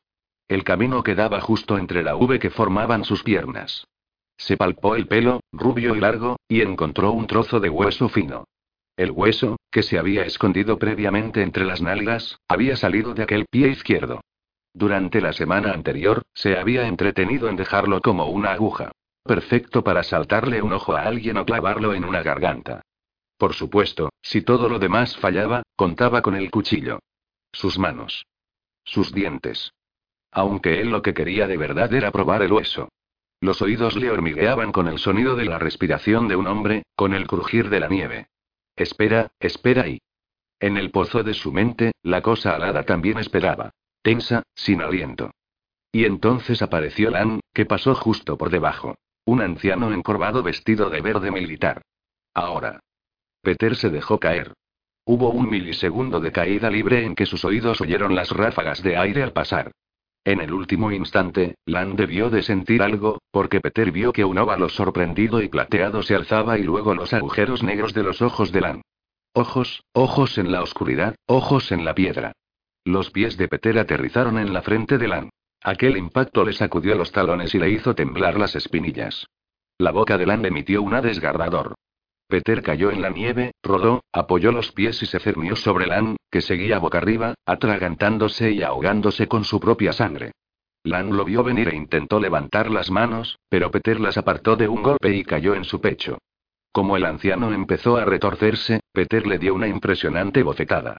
El 0.48 0.62
camino 0.62 1.02
quedaba 1.02 1.40
justo 1.40 1.76
entre 1.76 2.02
la 2.02 2.14
V 2.14 2.38
que 2.38 2.50
formaban 2.50 3.04
sus 3.04 3.22
piernas. 3.24 3.84
Se 4.38 4.56
palpó 4.56 4.94
el 4.94 5.08
pelo, 5.08 5.40
rubio 5.52 5.96
y 5.96 6.00
largo, 6.00 6.36
y 6.48 6.60
encontró 6.60 7.10
un 7.12 7.26
trozo 7.26 7.58
de 7.58 7.68
hueso 7.68 8.08
fino. 8.08 8.44
El 8.96 9.10
hueso, 9.10 9.56
que 9.70 9.82
se 9.82 9.98
había 9.98 10.22
escondido 10.22 10.78
previamente 10.78 11.42
entre 11.42 11.64
las 11.64 11.82
nalgas, 11.82 12.38
había 12.48 12.76
salido 12.76 13.12
de 13.12 13.24
aquel 13.24 13.46
pie 13.50 13.68
izquierdo. 13.68 14.20
Durante 14.76 15.22
la 15.22 15.32
semana 15.32 15.72
anterior, 15.72 16.20
se 16.34 16.58
había 16.58 16.86
entretenido 16.86 17.48
en 17.48 17.56
dejarlo 17.56 18.02
como 18.02 18.26
una 18.26 18.52
aguja. 18.52 18.92
Perfecto 19.22 19.82
para 19.82 20.02
saltarle 20.02 20.60
un 20.60 20.74
ojo 20.74 20.94
a 20.94 21.04
alguien 21.04 21.38
o 21.38 21.46
clavarlo 21.46 21.94
en 21.94 22.04
una 22.04 22.22
garganta. 22.22 22.82
Por 23.38 23.54
supuesto, 23.54 24.10
si 24.20 24.42
todo 24.42 24.68
lo 24.68 24.78
demás 24.78 25.16
fallaba, 25.16 25.62
contaba 25.76 26.20
con 26.20 26.36
el 26.36 26.50
cuchillo. 26.50 26.98
Sus 27.52 27.78
manos. 27.78 28.26
Sus 28.84 29.14
dientes. 29.14 29.72
Aunque 30.30 30.78
él 30.82 30.90
lo 30.90 31.00
que 31.00 31.14
quería 31.14 31.46
de 31.46 31.56
verdad 31.56 31.94
era 31.94 32.10
probar 32.10 32.42
el 32.42 32.52
hueso. 32.52 32.90
Los 33.40 33.62
oídos 33.62 33.96
le 33.96 34.10
hormigueaban 34.10 34.72
con 34.72 34.88
el 34.88 34.98
sonido 34.98 35.36
de 35.36 35.46
la 35.46 35.58
respiración 35.58 36.28
de 36.28 36.36
un 36.36 36.48
hombre, 36.48 36.82
con 36.94 37.14
el 37.14 37.26
crujir 37.26 37.70
de 37.70 37.80
la 37.80 37.88
nieve. 37.88 38.26
Espera, 38.76 39.28
espera 39.40 39.88
y. 39.88 40.02
En 40.60 40.76
el 40.76 40.90
pozo 40.90 41.22
de 41.22 41.32
su 41.32 41.50
mente, 41.50 41.92
la 42.02 42.20
cosa 42.20 42.54
alada 42.54 42.82
también 42.82 43.16
esperaba 43.18 43.72
tensa, 44.06 44.44
sin 44.54 44.82
aliento. 44.82 45.32
Y 45.90 46.04
entonces 46.04 46.62
apareció 46.62 47.10
Lan, 47.10 47.40
que 47.52 47.66
pasó 47.66 47.96
justo 47.96 48.38
por 48.38 48.50
debajo. 48.50 48.94
Un 49.24 49.40
anciano 49.42 49.92
encorvado 49.92 50.44
vestido 50.44 50.90
de 50.90 51.00
verde 51.00 51.32
militar. 51.32 51.82
Ahora. 52.32 52.78
Peter 53.42 53.74
se 53.74 53.90
dejó 53.90 54.20
caer. 54.20 54.52
Hubo 55.04 55.30
un 55.30 55.50
milisegundo 55.50 56.20
de 56.20 56.30
caída 56.30 56.70
libre 56.70 57.04
en 57.04 57.16
que 57.16 57.26
sus 57.26 57.44
oídos 57.44 57.80
oyeron 57.80 58.14
las 58.14 58.30
ráfagas 58.30 58.80
de 58.80 58.96
aire 58.96 59.24
al 59.24 59.32
pasar. 59.32 59.72
En 60.24 60.40
el 60.40 60.52
último 60.52 60.92
instante, 60.92 61.56
Lan 61.64 61.96
debió 61.96 62.30
de 62.30 62.44
sentir 62.44 62.82
algo, 62.82 63.18
porque 63.32 63.60
Peter 63.60 63.90
vio 63.90 64.12
que 64.12 64.24
un 64.24 64.38
óvalo 64.38 64.68
sorprendido 64.68 65.42
y 65.42 65.48
plateado 65.48 66.04
se 66.04 66.14
alzaba 66.14 66.58
y 66.58 66.62
luego 66.62 66.94
los 66.94 67.12
agujeros 67.12 67.64
negros 67.64 67.92
de 67.92 68.04
los 68.04 68.22
ojos 68.22 68.52
de 68.52 68.60
Lan. 68.60 68.82
Ojos, 69.32 69.82
ojos 69.92 70.38
en 70.38 70.52
la 70.52 70.62
oscuridad, 70.62 71.16
ojos 71.26 71.72
en 71.72 71.84
la 71.84 71.92
piedra. 71.96 72.34
Los 72.86 73.10
pies 73.10 73.36
de 73.36 73.48
Peter 73.48 73.76
aterrizaron 73.80 74.38
en 74.38 74.54
la 74.54 74.62
frente 74.62 74.96
de 74.96 75.08
Lan. 75.08 75.30
Aquel 75.60 75.96
impacto 75.96 76.44
le 76.44 76.52
sacudió 76.52 76.94
los 76.94 77.10
talones 77.10 77.52
y 77.52 77.58
le 77.58 77.68
hizo 77.68 77.96
temblar 77.96 78.38
las 78.38 78.54
espinillas. 78.54 79.26
La 79.76 79.90
boca 79.90 80.16
de 80.16 80.24
Lan 80.24 80.44
emitió 80.44 80.82
un 80.82 80.92
desgarrador. 81.02 81.74
Peter 82.28 82.62
cayó 82.62 82.92
en 82.92 83.02
la 83.02 83.10
nieve, 83.10 83.50
rodó, 83.60 84.04
apoyó 84.12 84.52
los 84.52 84.70
pies 84.70 85.02
y 85.02 85.06
se 85.06 85.18
cernió 85.18 85.56
sobre 85.56 85.88
Lan, 85.88 86.16
que 86.30 86.40
seguía 86.40 86.78
boca 86.78 86.98
arriba, 86.98 87.34
atragantándose 87.44 88.52
y 88.52 88.62
ahogándose 88.62 89.26
con 89.26 89.42
su 89.42 89.58
propia 89.58 89.92
sangre. 89.92 90.30
Lan 90.84 91.16
lo 91.16 91.24
vio 91.24 91.42
venir 91.42 91.70
e 91.70 91.74
intentó 91.74 92.20
levantar 92.20 92.70
las 92.70 92.92
manos, 92.92 93.36
pero 93.48 93.72
Peter 93.72 93.98
las 93.98 94.16
apartó 94.16 94.54
de 94.54 94.68
un 94.68 94.84
golpe 94.84 95.12
y 95.12 95.24
cayó 95.24 95.56
en 95.56 95.64
su 95.64 95.80
pecho. 95.80 96.18
Como 96.70 96.96
el 96.96 97.04
anciano 97.04 97.52
empezó 97.52 97.96
a 97.96 98.04
retorcerse, 98.04 98.78
Peter 98.92 99.26
le 99.26 99.38
dio 99.38 99.54
una 99.54 99.66
impresionante 99.66 100.44
bofetada. 100.44 100.98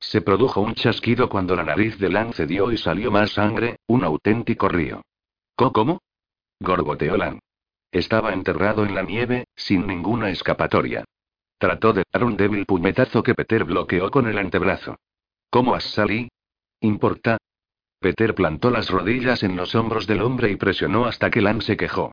Se 0.00 0.20
produjo 0.20 0.60
un 0.60 0.74
chasquido 0.74 1.28
cuando 1.28 1.56
la 1.56 1.64
nariz 1.64 1.98
de 1.98 2.08
Lan 2.08 2.32
cedió 2.32 2.70
y 2.70 2.78
salió 2.78 3.10
más 3.10 3.32
sangre, 3.32 3.78
un 3.86 4.04
auténtico 4.04 4.68
río. 4.68 5.02
¿Cómo? 5.56 6.00
Gorgoteó 6.60 7.16
Lan. 7.16 7.40
Estaba 7.90 8.32
enterrado 8.32 8.84
en 8.84 8.94
la 8.94 9.02
nieve, 9.02 9.46
sin 9.56 9.86
ninguna 9.86 10.30
escapatoria. 10.30 11.04
Trató 11.58 11.92
de 11.92 12.04
dar 12.12 12.24
un 12.24 12.36
débil 12.36 12.66
puñetazo 12.66 13.22
que 13.22 13.34
Peter 13.34 13.64
bloqueó 13.64 14.10
con 14.10 14.26
el 14.26 14.38
antebrazo. 14.38 14.96
¿Cómo 15.50 15.74
has 15.74 15.84
salido? 15.84 16.28
¿Importa? 16.80 17.38
Peter 17.98 18.34
plantó 18.34 18.70
las 18.70 18.90
rodillas 18.90 19.42
en 19.42 19.56
los 19.56 19.74
hombros 19.74 20.06
del 20.06 20.20
hombre 20.20 20.50
y 20.50 20.56
presionó 20.56 21.06
hasta 21.06 21.30
que 21.30 21.40
Lan 21.40 21.62
se 21.62 21.76
quejó. 21.76 22.12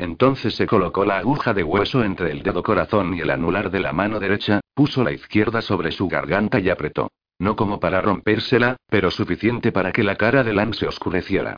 Entonces 0.00 0.54
se 0.54 0.66
colocó 0.66 1.04
la 1.04 1.18
aguja 1.18 1.52
de 1.52 1.62
hueso 1.62 2.02
entre 2.02 2.30
el 2.30 2.42
dedo 2.42 2.62
corazón 2.62 3.12
y 3.12 3.20
el 3.20 3.28
anular 3.28 3.70
de 3.70 3.80
la 3.80 3.92
mano 3.92 4.18
derecha, 4.18 4.60
puso 4.72 5.04
la 5.04 5.12
izquierda 5.12 5.60
sobre 5.60 5.92
su 5.92 6.08
garganta 6.08 6.58
y 6.58 6.70
apretó. 6.70 7.12
No 7.38 7.54
como 7.54 7.80
para 7.80 8.00
rompérsela, 8.00 8.76
pero 8.88 9.10
suficiente 9.10 9.72
para 9.72 9.92
que 9.92 10.02
la 10.02 10.16
cara 10.16 10.42
de 10.42 10.54
Lan 10.54 10.72
se 10.72 10.86
oscureciera. 10.86 11.56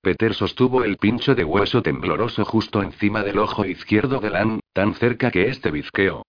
Peter 0.00 0.32
sostuvo 0.32 0.84
el 0.84 0.96
pincho 0.96 1.34
de 1.34 1.44
hueso 1.44 1.82
tembloroso 1.82 2.46
justo 2.46 2.82
encima 2.82 3.22
del 3.22 3.38
ojo 3.38 3.66
izquierdo 3.66 4.20
de 4.20 4.30
Lan, 4.30 4.60
tan 4.72 4.94
cerca 4.94 5.30
que 5.30 5.48
este 5.48 5.70
bizqueó. 5.70 6.24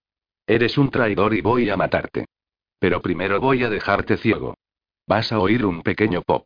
Eres 0.46 0.76
un 0.76 0.90
traidor 0.90 1.32
y 1.32 1.40
voy 1.40 1.70
a 1.70 1.78
matarte. 1.78 2.26
Pero 2.78 3.00
primero 3.00 3.40
voy 3.40 3.64
a 3.64 3.70
dejarte 3.70 4.18
ciego. 4.18 4.54
Vas 5.06 5.32
a 5.32 5.38
oír 5.38 5.64
un 5.64 5.80
pequeño 5.82 6.20
pop. 6.20 6.44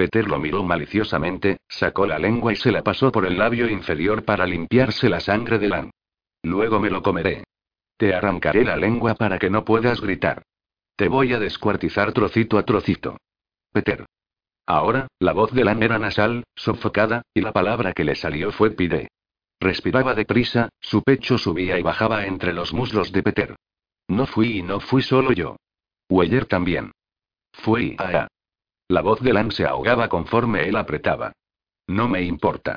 Peter 0.00 0.26
lo 0.26 0.38
miró 0.38 0.62
maliciosamente, 0.64 1.58
sacó 1.68 2.06
la 2.06 2.18
lengua 2.18 2.54
y 2.54 2.56
se 2.56 2.72
la 2.72 2.82
pasó 2.82 3.12
por 3.12 3.26
el 3.26 3.36
labio 3.36 3.68
inferior 3.68 4.24
para 4.24 4.46
limpiarse 4.46 5.10
la 5.10 5.20
sangre 5.20 5.58
de 5.58 5.68
Lan. 5.68 5.90
Luego 6.42 6.80
me 6.80 6.88
lo 6.88 7.02
comeré. 7.02 7.44
Te 7.98 8.14
arrancaré 8.14 8.64
la 8.64 8.78
lengua 8.78 9.14
para 9.14 9.38
que 9.38 9.50
no 9.50 9.62
puedas 9.62 10.00
gritar. 10.00 10.40
Te 10.96 11.08
voy 11.08 11.34
a 11.34 11.38
descuartizar 11.38 12.14
trocito 12.14 12.56
a 12.56 12.62
trocito. 12.62 13.18
Peter. 13.74 14.06
Ahora, 14.64 15.06
la 15.18 15.34
voz 15.34 15.52
de 15.52 15.64
Lan 15.64 15.82
era 15.82 15.98
nasal, 15.98 16.44
sofocada, 16.54 17.20
y 17.34 17.42
la 17.42 17.52
palabra 17.52 17.92
que 17.92 18.04
le 18.04 18.14
salió 18.14 18.52
fue 18.52 18.70
pide. 18.70 19.08
Respiraba 19.60 20.14
deprisa, 20.14 20.70
su 20.80 21.02
pecho 21.02 21.36
subía 21.36 21.78
y 21.78 21.82
bajaba 21.82 22.24
entre 22.24 22.54
los 22.54 22.72
muslos 22.72 23.12
de 23.12 23.22
Peter. 23.22 23.56
No 24.08 24.24
fui 24.24 24.60
y 24.60 24.62
no 24.62 24.80
fui 24.80 25.02
solo 25.02 25.32
yo. 25.32 25.56
Weyer 26.08 26.46
también. 26.46 26.90
Fui 27.52 27.96
a. 27.98 28.28
La 28.90 29.02
voz 29.02 29.20
de 29.20 29.32
Lan 29.32 29.52
se 29.52 29.64
ahogaba 29.66 30.08
conforme 30.08 30.68
él 30.68 30.74
apretaba. 30.74 31.30
No 31.86 32.08
me 32.08 32.22
importa. 32.22 32.74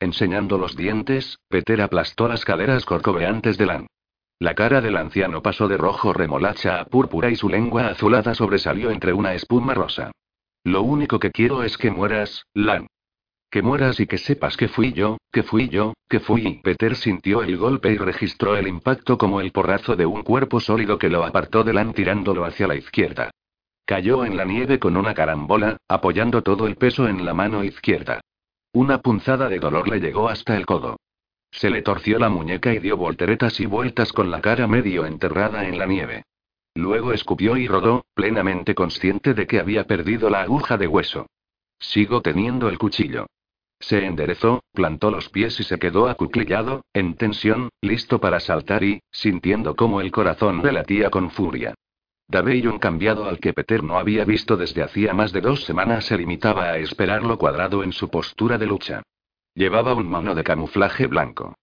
Enseñando 0.00 0.56
los 0.56 0.74
dientes, 0.76 1.36
Peter 1.46 1.82
aplastó 1.82 2.26
las 2.26 2.46
caderas 2.46 2.86
corcoveantes 2.86 3.58
de 3.58 3.66
Lan. 3.66 3.86
La 4.38 4.54
cara 4.54 4.80
del 4.80 4.96
anciano 4.96 5.42
pasó 5.42 5.68
de 5.68 5.76
rojo 5.76 6.14
remolacha 6.14 6.80
a 6.80 6.86
púrpura 6.86 7.28
y 7.28 7.36
su 7.36 7.50
lengua 7.50 7.88
azulada 7.88 8.34
sobresalió 8.34 8.90
entre 8.90 9.12
una 9.12 9.34
espuma 9.34 9.74
rosa. 9.74 10.10
Lo 10.64 10.80
único 10.80 11.18
que 11.18 11.30
quiero 11.30 11.62
es 11.62 11.76
que 11.76 11.90
mueras, 11.90 12.46
Lan. 12.54 12.86
Que 13.50 13.60
mueras 13.60 14.00
y 14.00 14.06
que 14.06 14.16
sepas 14.16 14.56
que 14.56 14.68
fui 14.68 14.94
yo, 14.94 15.18
que 15.30 15.42
fui 15.42 15.68
yo, 15.68 15.92
que 16.08 16.20
fui. 16.20 16.62
Peter 16.64 16.96
sintió 16.96 17.42
el 17.42 17.58
golpe 17.58 17.92
y 17.92 17.98
registró 17.98 18.56
el 18.56 18.68
impacto 18.68 19.18
como 19.18 19.42
el 19.42 19.52
porrazo 19.52 19.96
de 19.96 20.06
un 20.06 20.22
cuerpo 20.22 20.60
sólido 20.60 20.98
que 20.98 21.10
lo 21.10 21.26
apartó 21.26 21.62
de 21.62 21.74
Lan 21.74 21.92
tirándolo 21.92 22.46
hacia 22.46 22.66
la 22.66 22.74
izquierda. 22.74 23.30
Cayó 23.84 24.24
en 24.24 24.36
la 24.36 24.44
nieve 24.44 24.78
con 24.78 24.96
una 24.96 25.14
carambola, 25.14 25.76
apoyando 25.88 26.42
todo 26.42 26.66
el 26.66 26.76
peso 26.76 27.08
en 27.08 27.24
la 27.24 27.34
mano 27.34 27.64
izquierda. 27.64 28.20
Una 28.72 28.98
punzada 28.98 29.48
de 29.48 29.58
dolor 29.58 29.88
le 29.88 30.00
llegó 30.00 30.28
hasta 30.28 30.56
el 30.56 30.66
codo. 30.66 30.96
Se 31.50 31.68
le 31.68 31.82
torció 31.82 32.18
la 32.18 32.30
muñeca 32.30 32.72
y 32.72 32.78
dio 32.78 32.96
volteretas 32.96 33.60
y 33.60 33.66
vueltas 33.66 34.12
con 34.12 34.30
la 34.30 34.40
cara 34.40 34.66
medio 34.66 35.04
enterrada 35.04 35.66
en 35.68 35.78
la 35.78 35.86
nieve. 35.86 36.24
Luego 36.74 37.12
escupió 37.12 37.58
y 37.58 37.68
rodó, 37.68 38.06
plenamente 38.14 38.74
consciente 38.74 39.34
de 39.34 39.46
que 39.46 39.60
había 39.60 39.84
perdido 39.84 40.30
la 40.30 40.40
aguja 40.42 40.78
de 40.78 40.86
hueso. 40.86 41.26
Sigo 41.78 42.22
teniendo 42.22 42.68
el 42.68 42.78
cuchillo. 42.78 43.26
Se 43.78 44.06
enderezó, 44.06 44.62
plantó 44.72 45.10
los 45.10 45.28
pies 45.28 45.58
y 45.60 45.64
se 45.64 45.78
quedó 45.78 46.08
acuclillado, 46.08 46.82
en 46.94 47.16
tensión, 47.16 47.68
listo 47.82 48.20
para 48.20 48.40
saltar 48.40 48.84
y, 48.84 49.02
sintiendo 49.10 49.74
cómo 49.76 50.00
el 50.00 50.10
corazón 50.12 50.62
le 50.62 50.72
latía 50.72 51.10
con 51.10 51.30
furia. 51.30 51.74
Un 52.40 52.78
cambiado 52.78 53.28
al 53.28 53.38
que 53.38 53.52
Peter 53.52 53.82
no 53.84 53.98
había 53.98 54.24
visto 54.24 54.56
desde 54.56 54.82
hacía 54.82 55.12
más 55.12 55.32
de 55.32 55.42
dos 55.42 55.64
semanas 55.64 56.06
se 56.06 56.16
limitaba 56.16 56.64
a 56.64 56.78
esperarlo 56.78 57.36
cuadrado 57.36 57.84
en 57.84 57.92
su 57.92 58.08
postura 58.08 58.56
de 58.56 58.66
lucha. 58.66 59.02
Llevaba 59.54 59.92
un 59.92 60.08
mono 60.08 60.34
de 60.34 60.42
camuflaje 60.42 61.06
blanco. 61.06 61.54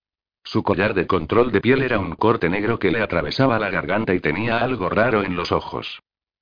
Su 0.44 0.62
collar 0.62 0.94
de 0.94 1.08
control 1.08 1.52
de 1.52 1.62
piel 1.62 1.82
era 1.82 2.00
un 2.00 2.16
corte 2.16 2.50
negro 2.50 2.78
que 2.78 2.92
le 2.92 3.02
atravesaba 3.02 3.58
la 3.58 3.72
garganta 3.72 4.14
y 4.14 4.20
tenía 4.20 4.60
algo 4.60 4.90
raro 4.90 5.24
en 5.24 5.36
los 5.36 5.52
ojos. 5.52 6.02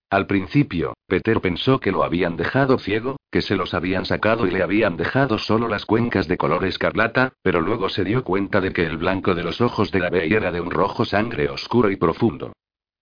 Al 0.10 0.28
principio, 0.28 0.94
Peter 1.08 1.42
pensó 1.42 1.80
que 1.80 1.92
lo 1.92 2.04
habían 2.04 2.38
dejado 2.38 2.80
ciego, 2.80 3.18
que 3.32 3.42
se 3.42 3.56
los 3.56 3.74
habían 3.74 4.06
sacado 4.06 4.48
y 4.48 4.52
le 4.52 4.64
habían 4.64 4.96
dejado 4.96 5.38
solo 5.38 5.68
las 5.68 5.86
cuencas 5.86 6.28
de 6.28 6.38
color 6.38 6.64
escarlata, 6.66 7.34
pero 7.42 7.60
luego 7.60 7.90
se 7.90 8.04
dio 8.04 8.24
cuenta 8.24 8.62
de 8.62 8.72
que 8.72 8.86
el 8.86 8.98
blanco 8.98 9.36
de 9.36 9.44
los 9.44 9.60
ojos 9.60 9.92
de 9.92 10.00
la 10.00 10.10
Bey 10.10 10.34
era 10.34 10.52
de 10.52 10.62
un 10.62 10.72
rojo 10.72 11.04
sangre 11.04 11.50
oscuro 11.50 11.92
y 11.92 11.98
profundo. 11.98 12.54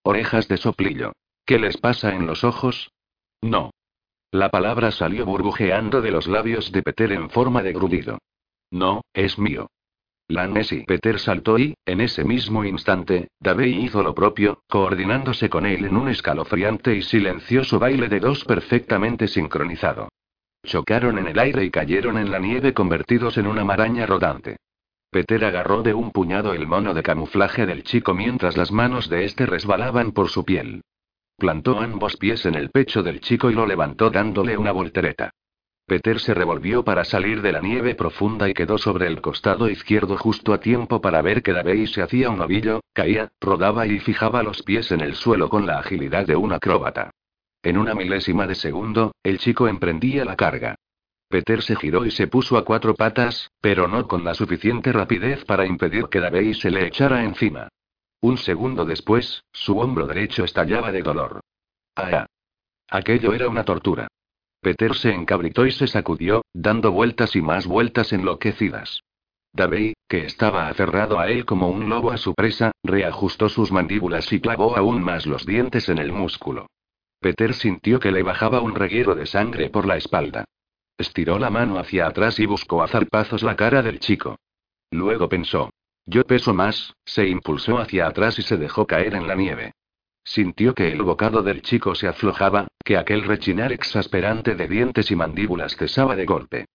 Orejas 0.08 0.46
de 0.46 0.56
soplillo. 0.56 1.10
¿Qué 1.44 1.58
les 1.58 1.78
pasa 1.78 2.14
en 2.14 2.28
los 2.28 2.44
ojos? 2.44 2.92
No. 3.42 3.72
La 4.30 4.50
palabra 4.50 4.92
salió 4.92 5.26
burbujeando 5.26 6.00
de 6.00 6.12
los 6.12 6.28
labios 6.28 6.70
de 6.70 6.80
Peter 6.80 7.10
en 7.10 7.28
forma 7.28 7.60
de 7.64 7.72
grudido. 7.72 8.18
No, 8.70 9.02
es 9.12 9.36
mío. 9.36 9.66
La 10.28 10.48
y 10.48 10.84
Peter 10.84 11.18
saltó 11.18 11.58
y, 11.58 11.74
en 11.84 12.00
ese 12.00 12.22
mismo 12.22 12.64
instante, 12.64 13.30
Davey 13.40 13.84
hizo 13.84 14.00
lo 14.04 14.14
propio, 14.14 14.62
coordinándose 14.68 15.50
con 15.50 15.66
él 15.66 15.84
en 15.84 15.96
un 15.96 16.08
escalofriante 16.08 16.94
y 16.94 17.02
silencioso 17.02 17.80
baile 17.80 18.08
de 18.08 18.20
dos 18.20 18.44
perfectamente 18.44 19.26
sincronizado. 19.26 20.08
Chocaron 20.64 21.18
en 21.18 21.26
el 21.26 21.38
aire 21.40 21.64
y 21.64 21.70
cayeron 21.72 22.16
en 22.16 22.30
la 22.30 22.38
nieve 22.38 22.74
convertidos 22.74 23.38
en 23.38 23.48
una 23.48 23.64
maraña 23.64 24.06
rodante. 24.06 24.58
Peter 25.16 25.46
agarró 25.46 25.82
de 25.82 25.94
un 25.94 26.10
puñado 26.10 26.52
el 26.52 26.66
mono 26.66 26.92
de 26.92 27.02
camuflaje 27.02 27.64
del 27.64 27.84
chico 27.84 28.12
mientras 28.12 28.58
las 28.58 28.70
manos 28.70 29.08
de 29.08 29.24
este 29.24 29.46
resbalaban 29.46 30.12
por 30.12 30.28
su 30.28 30.44
piel. 30.44 30.82
Plantó 31.38 31.80
ambos 31.80 32.18
pies 32.18 32.44
en 32.44 32.54
el 32.54 32.68
pecho 32.68 33.02
del 33.02 33.22
chico 33.22 33.50
y 33.50 33.54
lo 33.54 33.64
levantó 33.64 34.10
dándole 34.10 34.58
una 34.58 34.72
voltereta. 34.72 35.30
Peter 35.86 36.20
se 36.20 36.34
revolvió 36.34 36.84
para 36.84 37.02
salir 37.02 37.40
de 37.40 37.52
la 37.52 37.62
nieve 37.62 37.94
profunda 37.94 38.46
y 38.50 38.52
quedó 38.52 38.76
sobre 38.76 39.06
el 39.06 39.22
costado 39.22 39.70
izquierdo 39.70 40.18
justo 40.18 40.52
a 40.52 40.60
tiempo 40.60 41.00
para 41.00 41.22
ver 41.22 41.42
que 41.42 41.54
Davey 41.54 41.86
se 41.86 42.02
hacía 42.02 42.28
un 42.28 42.42
ovillo, 42.42 42.80
caía, 42.92 43.30
rodaba 43.40 43.86
y 43.86 44.00
fijaba 44.00 44.42
los 44.42 44.62
pies 44.64 44.92
en 44.92 45.00
el 45.00 45.14
suelo 45.14 45.48
con 45.48 45.64
la 45.64 45.78
agilidad 45.78 46.26
de 46.26 46.36
un 46.36 46.52
acróbata. 46.52 47.10
En 47.62 47.78
una 47.78 47.94
milésima 47.94 48.46
de 48.46 48.54
segundo, 48.54 49.14
el 49.22 49.38
chico 49.38 49.66
emprendía 49.66 50.26
la 50.26 50.36
carga. 50.36 50.76
Peter 51.28 51.60
se 51.62 51.74
giró 51.76 52.06
y 52.06 52.10
se 52.10 52.28
puso 52.28 52.56
a 52.56 52.64
cuatro 52.64 52.94
patas, 52.94 53.50
pero 53.60 53.88
no 53.88 54.06
con 54.06 54.24
la 54.24 54.34
suficiente 54.34 54.92
rapidez 54.92 55.44
para 55.44 55.66
impedir 55.66 56.06
que 56.06 56.20
Davey 56.20 56.54
se 56.54 56.70
le 56.70 56.86
echara 56.86 57.24
encima. 57.24 57.68
Un 58.20 58.38
segundo 58.38 58.84
después, 58.84 59.44
su 59.52 59.78
hombro 59.78 60.06
derecho 60.06 60.44
estallaba 60.44 60.92
de 60.92 61.02
dolor. 61.02 61.40
¡Ah! 61.96 62.26
Aquello 62.88 63.32
era 63.34 63.48
una 63.48 63.64
tortura. 63.64 64.08
Peter 64.60 64.94
se 64.94 65.12
encabritó 65.12 65.66
y 65.66 65.72
se 65.72 65.86
sacudió, 65.86 66.42
dando 66.54 66.92
vueltas 66.92 67.36
y 67.36 67.42
más 67.42 67.66
vueltas 67.66 68.12
enloquecidas. 68.12 69.00
Davey, 69.52 69.94
que 70.08 70.24
estaba 70.26 70.68
aferrado 70.68 71.18
a 71.18 71.28
él 71.28 71.44
como 71.44 71.68
un 71.68 71.88
lobo 71.88 72.10
a 72.10 72.18
su 72.18 72.34
presa, 72.34 72.72
reajustó 72.82 73.48
sus 73.48 73.72
mandíbulas 73.72 74.32
y 74.32 74.40
clavó 74.40 74.76
aún 74.76 75.02
más 75.02 75.26
los 75.26 75.46
dientes 75.46 75.88
en 75.88 75.98
el 75.98 76.12
músculo. 76.12 76.66
Peter 77.20 77.54
sintió 77.54 77.98
que 77.98 78.12
le 78.12 78.22
bajaba 78.22 78.60
un 78.60 78.74
reguero 78.74 79.14
de 79.14 79.26
sangre 79.26 79.70
por 79.70 79.86
la 79.86 79.96
espalda. 79.96 80.44
Estiró 80.98 81.38
la 81.38 81.50
mano 81.50 81.78
hacia 81.78 82.06
atrás 82.06 82.38
y 82.38 82.46
buscó 82.46 82.82
a 82.82 82.88
zarpazos 82.88 83.42
la 83.42 83.56
cara 83.56 83.82
del 83.82 84.00
chico. 84.00 84.38
Luego 84.90 85.28
pensó. 85.28 85.70
Yo 86.06 86.24
peso 86.24 86.54
más, 86.54 86.94
se 87.04 87.28
impulsó 87.28 87.78
hacia 87.78 88.06
atrás 88.06 88.38
y 88.38 88.42
se 88.42 88.56
dejó 88.56 88.86
caer 88.86 89.14
en 89.14 89.26
la 89.26 89.34
nieve. 89.34 89.72
Sintió 90.24 90.74
que 90.74 90.92
el 90.92 91.02
bocado 91.02 91.42
del 91.42 91.62
chico 91.62 91.94
se 91.94 92.08
aflojaba, 92.08 92.68
que 92.84 92.96
aquel 92.96 93.22
rechinar 93.22 93.72
exasperante 93.72 94.54
de 94.54 94.68
dientes 94.68 95.10
y 95.10 95.16
mandíbulas 95.16 95.76
cesaba 95.76 96.16
de 96.16 96.24
golpe. 96.24 96.66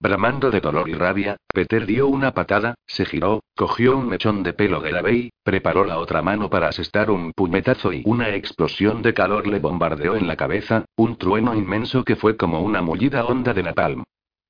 Bramando 0.00 0.52
de 0.52 0.60
dolor 0.60 0.88
y 0.88 0.94
rabia, 0.94 1.36
Peter 1.52 1.84
dio 1.84 2.06
una 2.06 2.32
patada, 2.32 2.76
se 2.86 3.04
giró, 3.04 3.42
cogió 3.56 3.96
un 3.96 4.08
mechón 4.08 4.44
de 4.44 4.52
pelo 4.52 4.80
de 4.80 4.92
la 4.92 5.02
Bey, 5.02 5.30
preparó 5.42 5.84
la 5.84 5.98
otra 5.98 6.22
mano 6.22 6.48
para 6.48 6.68
asestar 6.68 7.10
un 7.10 7.32
puñetazo 7.32 7.92
y 7.92 8.02
una 8.06 8.28
explosión 8.36 9.02
de 9.02 9.12
calor 9.12 9.48
le 9.48 9.58
bombardeó 9.58 10.14
en 10.14 10.28
la 10.28 10.36
cabeza, 10.36 10.84
un 10.94 11.16
trueno 11.16 11.52
inmenso 11.56 12.04
que 12.04 12.14
fue 12.14 12.36
como 12.36 12.60
una 12.60 12.80
mullida 12.80 13.24
onda 13.24 13.52
de 13.52 13.64
napalm. 13.64 14.04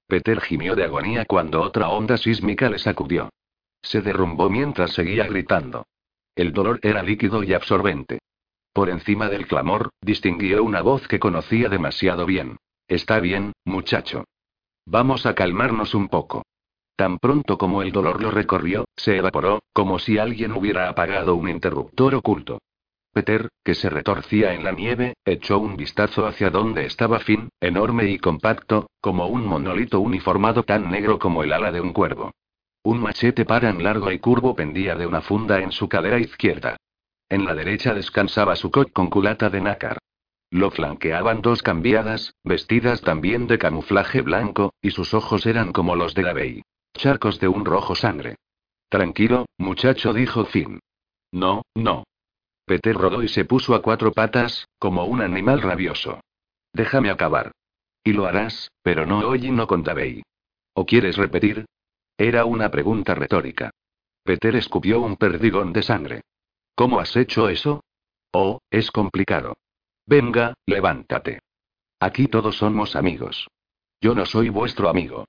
Peter 0.06 0.38
gimió 0.42 0.76
de 0.76 0.84
agonía 0.84 1.24
cuando 1.24 1.62
otra 1.62 1.88
onda 1.88 2.18
sísmica 2.18 2.68
le 2.68 2.78
sacudió. 2.78 3.30
Se 3.80 4.02
derrumbó 4.02 4.50
mientras 4.50 4.92
seguía 4.92 5.26
gritando. 5.26 5.86
El 6.36 6.52
dolor 6.52 6.78
era 6.82 7.02
líquido 7.02 7.42
y 7.42 7.54
absorbente. 7.54 8.18
Por 8.74 8.90
encima 8.90 9.30
del 9.30 9.46
clamor, 9.46 9.90
distinguió 10.02 10.62
una 10.62 10.82
voz 10.82 11.08
que 11.08 11.18
conocía 11.18 11.70
demasiado 11.70 12.26
bien. 12.26 12.58
Está 12.86 13.18
bien, 13.18 13.52
muchacho. 13.64 14.24
Vamos 14.90 15.26
a 15.26 15.34
calmarnos 15.34 15.94
un 15.94 16.08
poco. 16.08 16.46
Tan 16.96 17.18
pronto 17.18 17.58
como 17.58 17.82
el 17.82 17.92
dolor 17.92 18.22
lo 18.22 18.30
recorrió, 18.30 18.86
se 18.96 19.18
evaporó, 19.18 19.60
como 19.74 19.98
si 19.98 20.16
alguien 20.16 20.52
hubiera 20.52 20.88
apagado 20.88 21.34
un 21.34 21.50
interruptor 21.50 22.14
oculto. 22.14 22.58
Peter, 23.12 23.50
que 23.62 23.74
se 23.74 23.90
retorcía 23.90 24.54
en 24.54 24.64
la 24.64 24.72
nieve, 24.72 25.12
echó 25.26 25.58
un 25.58 25.76
vistazo 25.76 26.26
hacia 26.26 26.48
donde 26.48 26.86
estaba 26.86 27.20
Finn, 27.20 27.50
enorme 27.60 28.10
y 28.10 28.18
compacto, 28.18 28.88
como 29.02 29.26
un 29.26 29.44
monolito 29.44 30.00
uniformado 30.00 30.62
tan 30.62 30.90
negro 30.90 31.18
como 31.18 31.42
el 31.42 31.52
ala 31.52 31.70
de 31.70 31.82
un 31.82 31.92
cuervo. 31.92 32.32
Un 32.82 33.02
machete 33.02 33.44
paran 33.44 33.82
largo 33.82 34.10
y 34.10 34.18
curvo 34.18 34.56
pendía 34.56 34.94
de 34.94 35.06
una 35.06 35.20
funda 35.20 35.60
en 35.60 35.70
su 35.70 35.86
cadera 35.90 36.18
izquierda. 36.18 36.78
En 37.28 37.44
la 37.44 37.54
derecha 37.54 37.92
descansaba 37.92 38.56
su 38.56 38.70
coat 38.70 38.90
con 38.90 39.10
culata 39.10 39.50
de 39.50 39.60
nácar. 39.60 39.98
Lo 40.50 40.70
flanqueaban 40.70 41.42
dos 41.42 41.62
cambiadas, 41.62 42.34
vestidas 42.42 43.02
también 43.02 43.46
de 43.46 43.58
camuflaje 43.58 44.22
blanco, 44.22 44.72
y 44.80 44.90
sus 44.92 45.12
ojos 45.12 45.44
eran 45.44 45.72
como 45.72 45.94
los 45.94 46.14
de 46.14 46.22
la 46.22 46.32
Bey. 46.32 46.62
Charcos 46.94 47.38
de 47.38 47.48
un 47.48 47.64
rojo 47.64 47.94
sangre. 47.94 48.36
Tranquilo, 48.88 49.46
muchacho, 49.58 50.14
dijo 50.14 50.46
Finn. 50.46 50.80
No, 51.32 51.62
no. 51.74 52.04
Peter 52.64 52.96
rodó 52.96 53.22
y 53.22 53.28
se 53.28 53.44
puso 53.44 53.74
a 53.74 53.82
cuatro 53.82 54.12
patas, 54.12 54.66
como 54.78 55.04
un 55.04 55.20
animal 55.20 55.60
rabioso. 55.60 56.20
Déjame 56.72 57.10
acabar. 57.10 57.52
Y 58.02 58.12
lo 58.12 58.26
harás, 58.26 58.70
pero 58.82 59.04
no 59.04 59.18
hoy 59.18 59.46
y 59.46 59.50
no 59.50 59.66
con 59.66 59.82
Davey. 59.82 60.22
¿O 60.72 60.86
quieres 60.86 61.16
repetir? 61.16 61.66
Era 62.16 62.46
una 62.46 62.70
pregunta 62.70 63.14
retórica. 63.14 63.70
Peter 64.24 64.56
escupió 64.56 65.00
un 65.00 65.16
perdigón 65.16 65.72
de 65.72 65.82
sangre. 65.82 66.20
¿Cómo 66.74 67.00
has 67.00 67.16
hecho 67.16 67.48
eso? 67.48 67.82
Oh, 68.32 68.60
es 68.70 68.90
complicado. 68.90 69.56
Venga, 70.08 70.54
levántate. 70.64 71.40
Aquí 72.00 72.28
todos 72.28 72.56
somos 72.56 72.96
amigos. 72.96 73.46
Yo 74.00 74.14
no 74.14 74.24
soy 74.24 74.48
vuestro 74.48 74.88
amigo. 74.88 75.26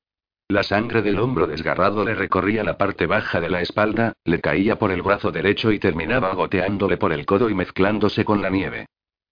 La 0.47 0.63
sangre 0.63 1.01
del 1.01 1.19
hombro 1.19 1.47
desgarrado 1.47 2.05
le 2.05 2.15
recorría 2.15 2.63
la 2.63 2.77
parte 2.77 3.05
baja 3.05 3.41
de 3.41 3.49
la 3.49 3.61
espalda, 3.61 4.13
le 4.23 4.39
caía 4.39 4.79
por 4.79 4.91
el 4.91 5.01
brazo 5.01 5.33
derecho 5.33 5.73
y 5.73 5.79
terminaba 5.79 6.33
goteándole 6.33 6.95
por 6.95 7.11
el 7.11 7.25
codo 7.25 7.49
y 7.49 7.55
mezclándose 7.55 8.23
con 8.23 8.41
la 8.41 8.49
nieve. 8.49 8.85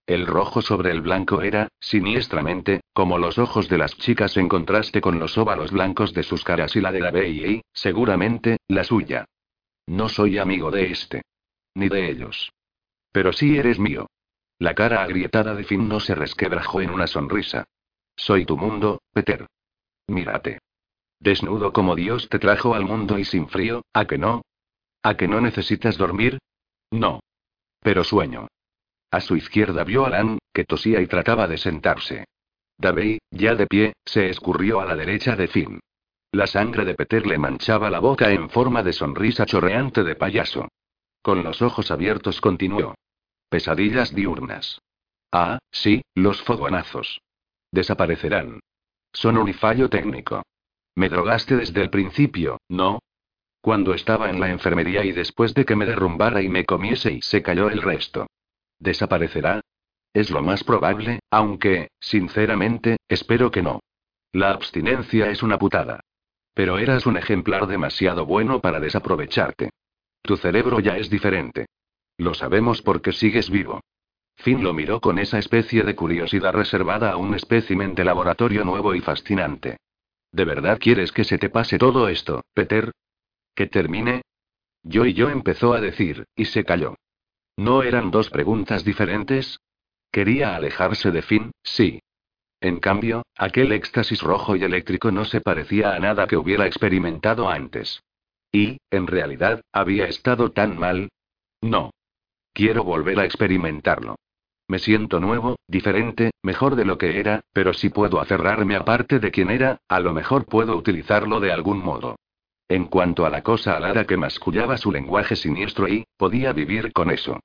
El 0.06 0.28
rojo 0.28 0.62
sobre 0.62 0.92
el 0.92 1.00
blanco 1.00 1.42
era, 1.42 1.70
siniestramente, 1.80 2.82
como 2.92 3.18
los 3.18 3.38
ojos 3.38 3.70
de 3.70 3.78
las 3.78 3.98
chicas 3.98 4.36
en 4.36 4.50
contraste 4.50 5.00
con 5.00 5.18
los 5.18 5.38
óvalos 5.38 5.72
blancos 5.72 6.14
de 6.14 6.24
sus 6.24 6.44
caras 6.44 6.76
y 6.76 6.82
la 6.82 6.92
de 6.92 7.00
la 7.00 7.12
B.I.I., 7.12 7.62
seguramente, 7.72 8.58
la 8.68 8.84
suya. 8.84 9.24
No 9.86 10.10
soy 10.10 10.40
amigo 10.40 10.72
de 10.72 10.92
este 10.92 11.22
ni 11.74 11.88
de 11.88 12.10
ellos. 12.10 12.52
Pero 13.14 13.32
sí 13.32 13.58
eres 13.58 13.80
mío. 13.80 14.08
La 14.60 14.74
cara 14.74 15.04
agrietada 15.04 15.54
de 15.54 15.64
Finn 15.64 15.88
no 15.88 16.00
se 16.00 16.16
resquebrajó 16.16 16.82
en 16.82 16.90
una 16.90 17.08
sonrisa. 17.08 17.66
Soy 18.16 18.46
tu 18.46 18.58
mundo, 18.58 19.02
Peter. 19.14 19.46
Mírate. 20.08 20.60
Desnudo 21.20 21.74
como 21.74 21.96
Dios 21.96 22.30
te 22.30 22.40
trajo 22.40 22.74
al 22.74 22.86
mundo 22.86 23.20
y 23.20 23.26
sin 23.26 23.48
frío, 23.48 23.84
¿a 23.94 24.06
que 24.06 24.18
no? 24.18 24.42
¿A 25.04 25.16
que 25.16 25.28
no 25.28 25.42
necesitas 25.42 25.98
dormir? 25.98 26.40
No. 26.92 27.20
Pero 27.82 28.04
sueño. 28.04 28.48
A 29.12 29.22
su 29.22 29.36
izquierda 29.36 29.84
vio 29.84 30.06
a 30.06 30.10
Lan, 30.10 30.40
que 30.54 30.66
tosía 30.66 31.02
y 31.02 31.08
trataba 31.08 31.48
de 31.48 31.58
sentarse. 31.58 32.26
Davey, 32.78 33.20
ya 33.32 33.56
de 33.56 33.68
pie, 33.68 33.94
se 34.06 34.30
escurrió 34.30 34.80
a 34.80 34.86
la 34.86 34.96
derecha 34.96 35.36
de 35.36 35.48
Finn. 35.48 35.80
La 36.32 36.46
sangre 36.46 36.84
de 36.84 36.94
Peter 36.94 37.26
le 37.26 37.38
manchaba 37.38 37.90
la 37.90 38.00
boca 38.00 38.32
en 38.32 38.50
forma 38.50 38.84
de 38.84 38.94
sonrisa 38.94 39.46
chorreante 39.46 40.04
de 40.04 40.16
payaso. 40.16 40.68
Con 41.22 41.44
los 41.44 41.62
ojos 41.62 41.90
abiertos 41.90 42.42
continuó. 42.42 42.96
Pesadillas 43.50 44.14
diurnas. 44.14 44.82
Ah, 45.32 45.60
sí, 45.72 46.02
los 46.16 46.42
fogonazos. 46.42 47.22
Desaparecerán. 47.72 48.60
Son 49.14 49.38
un 49.38 49.54
fallo 49.54 49.90
técnico. 49.90 50.44
Me 50.96 51.10
drogaste 51.10 51.56
desde 51.56 51.82
el 51.82 51.90
principio, 51.90 52.60
¿no? 52.68 53.00
Cuando 53.62 53.94
estaba 53.94 54.30
en 54.30 54.40
la 54.40 54.50
enfermería 54.50 55.06
y 55.06 55.12
después 55.12 55.54
de 55.54 55.66
que 55.66 55.76
me 55.76 55.86
derrumbara 55.86 56.42
y 56.42 56.50
me 56.50 56.66
comiese 56.66 57.14
y 57.14 57.22
se 57.22 57.42
cayó 57.42 57.70
el 57.70 57.82
resto. 57.82 58.28
¿Desaparecerá? 58.80 59.62
Es 60.14 60.30
lo 60.30 60.42
más 60.42 60.64
probable, 60.64 61.20
aunque, 61.30 61.90
sinceramente, 62.00 62.98
espero 63.08 63.52
que 63.52 63.62
no. 63.62 63.80
La 64.32 64.52
abstinencia 64.52 65.30
es 65.30 65.44
una 65.44 65.58
putada. 65.58 66.02
Pero 66.54 66.78
eras 66.80 67.06
un 67.06 67.18
ejemplar 67.18 67.68
demasiado 67.68 68.26
bueno 68.26 68.60
para 68.60 68.80
desaprovecharte. 68.80 69.70
Tu 70.22 70.38
cerebro 70.38 70.80
ya 70.80 70.98
es 70.98 71.10
diferente. 71.10 71.68
Lo 72.18 72.34
sabemos 72.34 72.82
porque 72.82 73.14
sigues 73.14 73.50
vivo. 73.50 73.82
Finn 74.36 74.64
lo 74.64 74.74
miró 74.74 75.02
con 75.02 75.20
esa 75.20 75.40
especie 75.40 75.84
de 75.84 75.96
curiosidad 75.96 76.54
reservada 76.54 77.12
a 77.12 77.18
un 77.18 77.34
espécimen 77.34 77.96
de 77.96 78.04
laboratorio 78.04 78.64
nuevo 78.64 78.94
y 78.94 79.02
fascinante. 79.02 79.78
¿De 80.32 80.46
verdad 80.46 80.78
quieres 80.80 81.12
que 81.12 81.24
se 81.24 81.38
te 81.38 81.50
pase 81.50 81.78
todo 81.78 82.10
esto, 82.10 82.44
Peter? 82.54 82.92
¿Que 83.56 83.68
termine? 83.68 84.22
Yo 84.84 85.06
y 85.06 85.14
yo 85.14 85.30
empezó 85.30 85.74
a 85.74 85.82
decir, 85.82 86.26
y 86.36 86.46
se 86.46 86.64
calló. 86.64 86.96
¿No 87.56 87.82
eran 87.82 88.12
dos 88.12 88.30
preguntas 88.30 88.84
diferentes? 88.84 89.60
Quería 90.12 90.56
alejarse 90.56 91.12
de 91.12 91.22
Finn, 91.22 91.52
sí. 91.64 92.00
En 92.62 92.80
cambio, 92.80 93.24
aquel 93.36 93.72
éxtasis 93.72 94.22
rojo 94.22 94.56
y 94.56 94.64
eléctrico 94.64 95.12
no 95.12 95.26
se 95.26 95.42
parecía 95.42 95.94
a 95.94 96.00
nada 96.00 96.28
que 96.28 96.38
hubiera 96.38 96.66
experimentado 96.66 97.50
antes. 97.50 98.02
Y, 98.52 98.78
en 98.90 99.08
realidad, 99.08 99.62
había 99.72 100.08
estado 100.08 100.52
tan 100.52 100.78
mal. 100.78 101.10
No. 101.62 101.92
Quiero 102.58 102.84
volver 102.84 103.20
a 103.20 103.24
experimentarlo. 103.24 104.16
Me 104.68 104.80
siento 104.80 105.20
nuevo, 105.20 105.58
diferente, 105.68 106.32
mejor 106.42 106.76
de 106.76 106.86
lo 106.86 106.98
que 106.98 107.20
era, 107.20 107.42
pero 107.54 107.72
si 107.72 107.90
puedo 107.90 108.20
aferrarme 108.20 108.76
aparte 108.76 109.20
de 109.20 109.30
quien 109.30 109.52
era, 109.52 109.78
a 109.88 110.00
lo 110.00 110.12
mejor 110.12 110.48
puedo 110.48 110.76
utilizarlo 110.76 111.40
de 111.40 111.52
algún 111.52 111.78
modo. 111.78 112.16
En 112.68 112.86
cuanto 112.86 113.28
a 113.28 113.30
la 113.30 113.44
cosa 113.44 113.78
alada 113.78 114.06
que 114.06 114.18
mascullaba 114.18 114.78
su 114.78 114.92
lenguaje 114.92 115.36
siniestro 115.36 115.88
y, 115.88 116.06
podía 116.18 116.52
vivir 116.52 116.94
con 116.94 117.12
eso. 117.12 117.40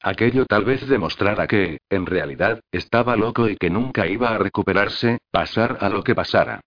Aquello 0.00 0.46
tal 0.46 0.64
vez 0.64 0.88
demostrara 0.88 1.46
que, 1.46 1.76
en 1.90 2.06
realidad, 2.06 2.60
estaba 2.72 3.16
loco 3.16 3.50
y 3.50 3.58
que 3.58 3.68
nunca 3.68 4.06
iba 4.06 4.30
a 4.30 4.38
recuperarse, 4.38 5.18
pasar 5.30 5.76
a 5.82 5.90
lo 5.90 6.02
que 6.02 6.14
pasara. 6.14 6.62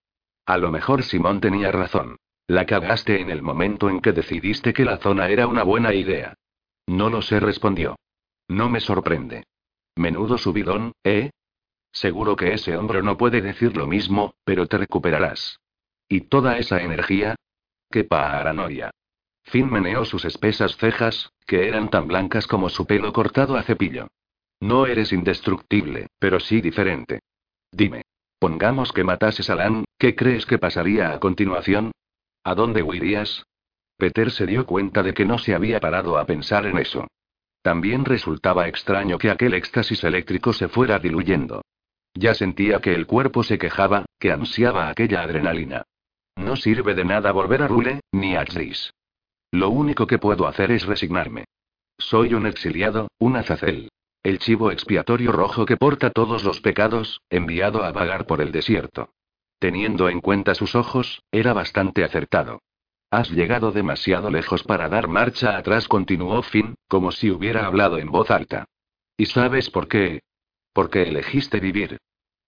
A 0.46 0.60
lo 0.60 0.70
mejor 0.70 1.02
Simón 1.02 1.42
tenía 1.42 1.72
razón. 1.72 2.18
La 2.46 2.68
cagaste 2.68 3.22
en 3.22 3.32
el 3.32 3.42
momento 3.42 3.90
en 3.90 4.02
que 4.02 4.12
decidiste 4.12 4.72
que 4.72 4.86
la 4.86 4.98
zona 4.98 5.30
era 5.30 5.48
una 5.48 5.64
buena 5.64 5.96
idea. 5.96 6.36
No 6.88 7.10
lo 7.10 7.22
sé, 7.22 7.40
respondió. 7.40 7.98
No 8.48 8.70
me 8.70 8.80
sorprende. 8.80 9.44
Menudo 9.96 10.38
subidón, 10.38 10.94
¿eh? 11.04 11.32
Seguro 11.92 12.36
que 12.36 12.54
ese 12.54 12.78
hombro 12.78 13.02
no 13.02 13.18
puede 13.18 13.42
decir 13.42 13.76
lo 13.76 13.88
mismo, 13.88 14.36
pero 14.44 14.68
te 14.68 14.78
recuperarás. 14.78 15.60
¿Y 16.08 16.22
toda 16.22 16.58
esa 16.58 16.82
energía? 16.82 17.36
¡Qué 17.90 18.04
paranoia! 18.04 18.92
Finn 19.44 19.72
meneó 19.72 20.06
sus 20.06 20.26
espesas 20.26 20.78
cejas, 20.78 21.32
que 21.46 21.68
eran 21.68 21.90
tan 21.90 22.08
blancas 22.08 22.48
como 22.48 22.70
su 22.70 22.86
pelo 22.86 23.14
cortado 23.14 23.56
a 23.56 23.64
cepillo. 23.64 24.08
No 24.60 24.86
eres 24.86 25.14
indestructible, 25.14 26.08
pero 26.20 26.40
sí 26.40 26.62
diferente. 26.62 27.20
Dime. 27.72 28.04
Pongamos 28.40 28.92
que 28.92 29.04
matases 29.04 29.50
a 29.50 29.56
Lan, 29.56 29.86
¿qué 29.98 30.16
crees 30.16 30.46
que 30.46 30.60
pasaría 30.60 31.12
a 31.12 31.20
continuación? 31.20 31.92
¿A 32.44 32.54
dónde 32.54 32.84
huirías? 32.84 33.48
Peter 33.98 34.32
se 34.32 34.46
dio 34.46 34.66
cuenta 34.66 35.04
de 35.04 35.14
que 35.14 35.26
no 35.26 35.40
se 35.40 35.56
había 35.56 35.80
parado 35.80 36.18
a 36.18 36.26
pensar 36.26 36.66
en 36.66 36.78
eso. 36.78 37.08
También 37.62 38.06
resultaba 38.06 38.68
extraño 38.68 39.18
que 39.18 39.32
aquel 39.32 39.54
éxtasis 39.54 40.04
eléctrico 40.04 40.54
se 40.54 40.68
fuera 40.68 41.00
diluyendo. 41.00 41.64
Ya 42.14 42.34
sentía 42.34 42.80
que 42.80 42.94
el 42.94 43.06
cuerpo 43.06 43.44
se 43.44 43.58
quejaba, 43.58 44.06
que 44.20 44.32
ansiaba 44.32 44.90
aquella 44.90 45.22
adrenalina. 45.22 45.84
No 46.36 46.56
sirve 46.56 46.94
de 46.94 47.06
nada 47.06 47.32
volver 47.32 47.64
a 47.64 47.68
Rule, 47.68 48.00
ni 48.12 48.36
a 48.36 48.46
Chris. 48.46 48.94
Lo 49.52 49.70
único 49.70 50.08
que 50.08 50.20
puedo 50.20 50.48
hacer 50.48 50.72
es 50.72 50.86
resignarme. 50.86 51.46
Soy 51.98 52.34
un 52.34 52.46
exiliado, 52.46 53.10
un 53.18 53.36
azazel. 53.36 53.90
El 54.24 54.40
chivo 54.40 54.72
expiatorio 54.72 55.32
rojo 55.32 55.66
que 55.66 55.78
porta 55.78 56.12
todos 56.12 56.44
los 56.44 56.60
pecados, 56.62 57.22
enviado 57.30 57.84
a 57.84 57.92
vagar 57.92 58.28
por 58.28 58.42
el 58.42 58.52
desierto. 58.52 59.10
Teniendo 59.60 60.10
en 60.10 60.22
cuenta 60.22 60.54
sus 60.54 60.76
ojos, 60.76 61.24
era 61.32 61.54
bastante 61.54 62.04
acertado. 62.04 62.60
Has 63.10 63.32
llegado 63.32 63.72
demasiado 63.72 64.30
lejos 64.30 64.64
para 64.64 64.90
dar 64.90 65.08
marcha 65.08 65.58
atrás, 65.58 65.88
continuó 65.88 66.42
Finn, 66.44 66.76
como 66.88 67.12
si 67.12 67.32
hubiera 67.32 67.66
hablado 67.66 67.98
en 68.00 68.12
voz 68.12 68.30
alta. 68.32 68.66
¿Y 69.16 69.28
sabes 69.28 69.70
por 69.70 69.88
qué? 69.88 70.22
Porque 70.74 71.04
elegiste 71.04 71.60
vivir. 71.60 71.98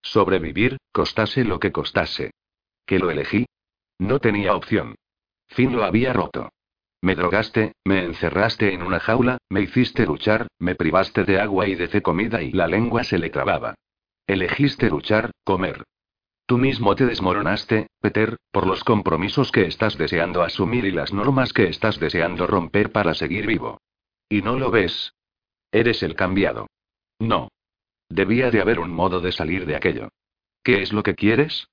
Sobrevivir, 0.01 0.77
costase 0.91 1.45
lo 1.45 1.59
que 1.59 1.71
costase. 1.71 2.31
¿Que 2.85 2.99
lo 2.99 3.09
elegí? 3.09 3.45
No 3.97 4.19
tenía 4.19 4.55
opción. 4.55 4.95
Finn 5.47 5.75
lo 5.75 5.83
había 5.83 6.13
roto. 6.13 6.49
Me 7.01 7.15
drogaste, 7.15 7.73
me 7.85 8.03
encerraste 8.03 8.73
en 8.73 8.81
una 8.83 8.99
jaula, 8.99 9.37
me 9.49 9.61
hiciste 9.61 10.05
luchar, 10.05 10.47
me 10.59 10.75
privaste 10.75 11.23
de 11.23 11.39
agua 11.39 11.67
y 11.67 11.75
de 11.75 12.01
comida 12.01 12.41
y 12.41 12.51
la 12.51 12.67
lengua 12.67 13.05
se 13.05 13.17
le 13.17 13.29
trababa. 13.29 13.75
Elegiste 14.27 14.89
luchar, 14.89 15.31
comer. 15.45 15.85
Tú 16.49 16.57
mismo 16.57 16.95
te 16.95 17.05
desmoronaste, 17.05 17.91
Peter, 18.01 18.37
por 18.51 18.65
los 18.65 18.83
compromisos 18.83 19.51
que 19.51 19.67
estás 19.67 19.99
deseando 19.99 20.41
asumir 20.41 20.83
y 20.85 20.89
las 20.89 21.13
normas 21.13 21.53
que 21.53 21.65
estás 21.65 21.99
deseando 21.99 22.47
romper 22.47 22.91
para 22.91 23.13
seguir 23.13 23.45
vivo. 23.45 23.77
¿Y 24.27 24.41
no 24.41 24.57
lo 24.57 24.71
ves? 24.71 25.13
Eres 25.71 26.01
el 26.01 26.15
cambiado. 26.15 26.65
No. 27.19 27.49
Debía 28.09 28.49
de 28.49 28.61
haber 28.61 28.79
un 28.79 28.89
modo 28.89 29.21
de 29.21 29.31
salir 29.31 29.67
de 29.67 29.75
aquello. 29.75 30.09
¿Qué 30.63 30.81
es 30.81 30.91
lo 30.91 31.03
que 31.03 31.13
quieres? 31.13 31.67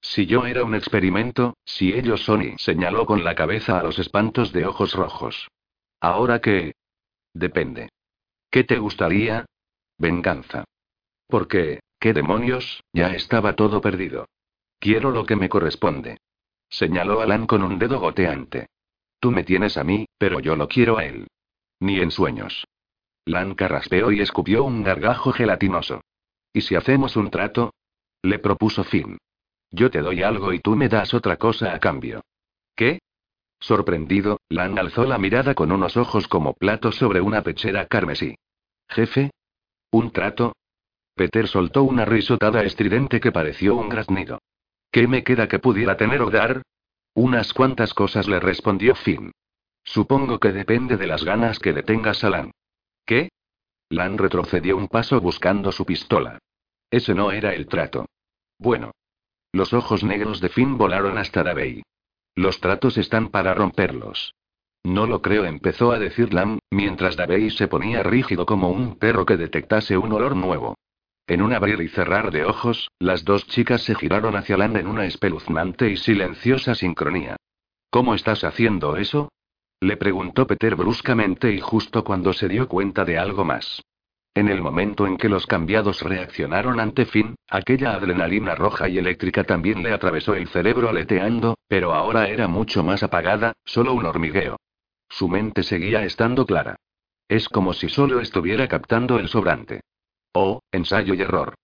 Si 0.00 0.24
yo 0.24 0.46
era 0.46 0.64
un 0.64 0.74
experimento, 0.74 1.58
si 1.66 1.92
ellos 1.92 2.24
son 2.24 2.40
y 2.40 2.56
señaló 2.56 3.04
con 3.04 3.24
la 3.24 3.34
cabeza 3.34 3.78
a 3.78 3.82
los 3.82 3.98
espantos 3.98 4.50
de 4.50 4.64
ojos 4.64 4.94
rojos. 4.94 5.48
¿Ahora 6.00 6.40
qué? 6.40 6.72
Depende. 7.34 7.90
¿Qué 8.50 8.64
te 8.64 8.78
gustaría? 8.78 9.44
Venganza. 9.98 10.64
Porque, 11.26 11.80
¿qué 12.02 12.12
demonios? 12.12 12.82
Ya 12.92 13.14
estaba 13.14 13.54
todo 13.54 13.80
perdido. 13.80 14.26
Quiero 14.80 15.12
lo 15.12 15.24
que 15.24 15.36
me 15.36 15.48
corresponde. 15.48 16.18
Señaló 16.68 17.20
Alan 17.20 17.46
con 17.46 17.62
un 17.62 17.78
dedo 17.78 18.00
goteante. 18.00 18.66
Tú 19.20 19.30
me 19.30 19.44
tienes 19.44 19.76
a 19.76 19.84
mí, 19.84 20.06
pero 20.18 20.40
yo 20.40 20.56
lo 20.56 20.66
quiero 20.66 20.98
a 20.98 21.04
él. 21.04 21.28
Ni 21.78 22.00
en 22.00 22.10
sueños. 22.10 22.66
Lan 23.24 23.54
carraspeó 23.54 24.10
y 24.10 24.20
escupió 24.20 24.64
un 24.64 24.82
gargajo 24.82 25.30
gelatinoso. 25.30 26.00
¿Y 26.52 26.62
si 26.62 26.74
hacemos 26.74 27.16
un 27.16 27.30
trato? 27.30 27.72
Le 28.20 28.40
propuso 28.40 28.82
Finn. 28.82 29.18
Yo 29.70 29.88
te 29.88 30.00
doy 30.00 30.24
algo 30.24 30.52
y 30.52 30.58
tú 30.58 30.74
me 30.74 30.88
das 30.88 31.14
otra 31.14 31.36
cosa 31.36 31.72
a 31.72 31.78
cambio. 31.78 32.22
¿Qué? 32.74 32.98
Sorprendido, 33.60 34.40
Lan 34.48 34.76
alzó 34.76 35.04
la 35.04 35.18
mirada 35.18 35.54
con 35.54 35.70
unos 35.70 35.96
ojos 35.96 36.26
como 36.26 36.54
platos 36.54 36.96
sobre 36.96 37.20
una 37.20 37.42
pechera 37.42 37.86
carmesí. 37.86 38.34
Jefe. 38.88 39.30
¿Un 39.92 40.10
trato? 40.10 40.52
Peter 41.22 41.46
soltó 41.46 41.84
una 41.84 42.04
risotada 42.04 42.64
estridente 42.64 43.20
que 43.20 43.30
pareció 43.30 43.76
un 43.76 43.88
graznido. 43.88 44.40
¿Qué 44.90 45.06
me 45.06 45.22
queda 45.22 45.46
que 45.46 45.60
pudiera 45.60 45.96
tener 45.96 46.20
o 46.20 46.30
dar? 46.30 46.62
Unas 47.14 47.52
cuantas 47.52 47.94
cosas 47.94 48.26
le 48.26 48.40
respondió 48.40 48.96
Finn. 48.96 49.30
Supongo 49.84 50.40
que 50.40 50.50
depende 50.50 50.96
de 50.96 51.06
las 51.06 51.22
ganas 51.24 51.60
que 51.60 51.72
detengas 51.72 52.24
a 52.24 52.30
Lan. 52.30 52.50
¿Qué? 53.06 53.28
Lan 53.88 54.18
retrocedió 54.18 54.76
un 54.76 54.88
paso 54.88 55.20
buscando 55.20 55.70
su 55.70 55.86
pistola. 55.86 56.40
Ese 56.90 57.14
no 57.14 57.30
era 57.30 57.54
el 57.54 57.68
trato. 57.68 58.06
Bueno. 58.58 58.90
Los 59.52 59.72
ojos 59.74 60.02
negros 60.02 60.40
de 60.40 60.48
Finn 60.48 60.76
volaron 60.76 61.18
hasta 61.18 61.44
Davey. 61.44 61.84
Los 62.34 62.58
tratos 62.58 62.98
están 62.98 63.28
para 63.28 63.54
romperlos. 63.54 64.34
No 64.82 65.06
lo 65.06 65.22
creo, 65.22 65.44
empezó 65.44 65.92
a 65.92 66.00
decir 66.00 66.34
Lam, 66.34 66.58
mientras 66.72 67.14
Davey 67.14 67.50
se 67.50 67.68
ponía 67.68 68.02
rígido 68.02 68.44
como 68.44 68.70
un 68.70 68.98
perro 68.98 69.24
que 69.24 69.36
detectase 69.36 69.96
un 69.96 70.10
olor 70.10 70.34
nuevo. 70.34 70.74
En 71.26 71.40
un 71.40 71.52
abrir 71.52 71.80
y 71.80 71.88
cerrar 71.88 72.30
de 72.32 72.44
ojos, 72.44 72.90
las 72.98 73.24
dos 73.24 73.46
chicas 73.46 73.82
se 73.82 73.94
giraron 73.94 74.36
hacia 74.36 74.56
Lan 74.56 74.76
en 74.76 74.88
una 74.88 75.06
espeluznante 75.06 75.88
y 75.88 75.96
silenciosa 75.96 76.74
sincronía. 76.74 77.36
¿Cómo 77.90 78.14
estás 78.14 78.42
haciendo 78.42 78.96
eso? 78.96 79.30
Le 79.80 79.96
preguntó 79.96 80.46
Peter 80.46 80.74
bruscamente 80.74 81.52
y 81.52 81.60
justo 81.60 82.04
cuando 82.04 82.32
se 82.32 82.48
dio 82.48 82.68
cuenta 82.68 83.04
de 83.04 83.18
algo 83.18 83.44
más. 83.44 83.82
En 84.34 84.48
el 84.48 84.62
momento 84.62 85.06
en 85.06 85.18
que 85.18 85.28
los 85.28 85.46
cambiados 85.46 86.00
reaccionaron 86.00 86.80
ante 86.80 87.04
Finn, 87.04 87.34
aquella 87.50 87.92
adrenalina 87.92 88.54
roja 88.54 88.88
y 88.88 88.98
eléctrica 88.98 89.44
también 89.44 89.82
le 89.82 89.92
atravesó 89.92 90.34
el 90.34 90.48
cerebro 90.48 90.88
aleteando, 90.88 91.58
pero 91.68 91.92
ahora 91.92 92.28
era 92.28 92.48
mucho 92.48 92.82
más 92.82 93.02
apagada, 93.02 93.52
solo 93.64 93.92
un 93.92 94.06
hormigueo. 94.06 94.56
Su 95.08 95.28
mente 95.28 95.62
seguía 95.62 96.02
estando 96.04 96.46
clara. 96.46 96.76
Es 97.28 97.48
como 97.48 97.74
si 97.74 97.90
solo 97.90 98.20
estuviera 98.20 98.66
captando 98.68 99.18
el 99.18 99.28
sobrante. 99.28 99.82
Oh, 100.34 100.60
ensayo 100.72 101.14
y 101.14 101.20
error. 101.20 101.54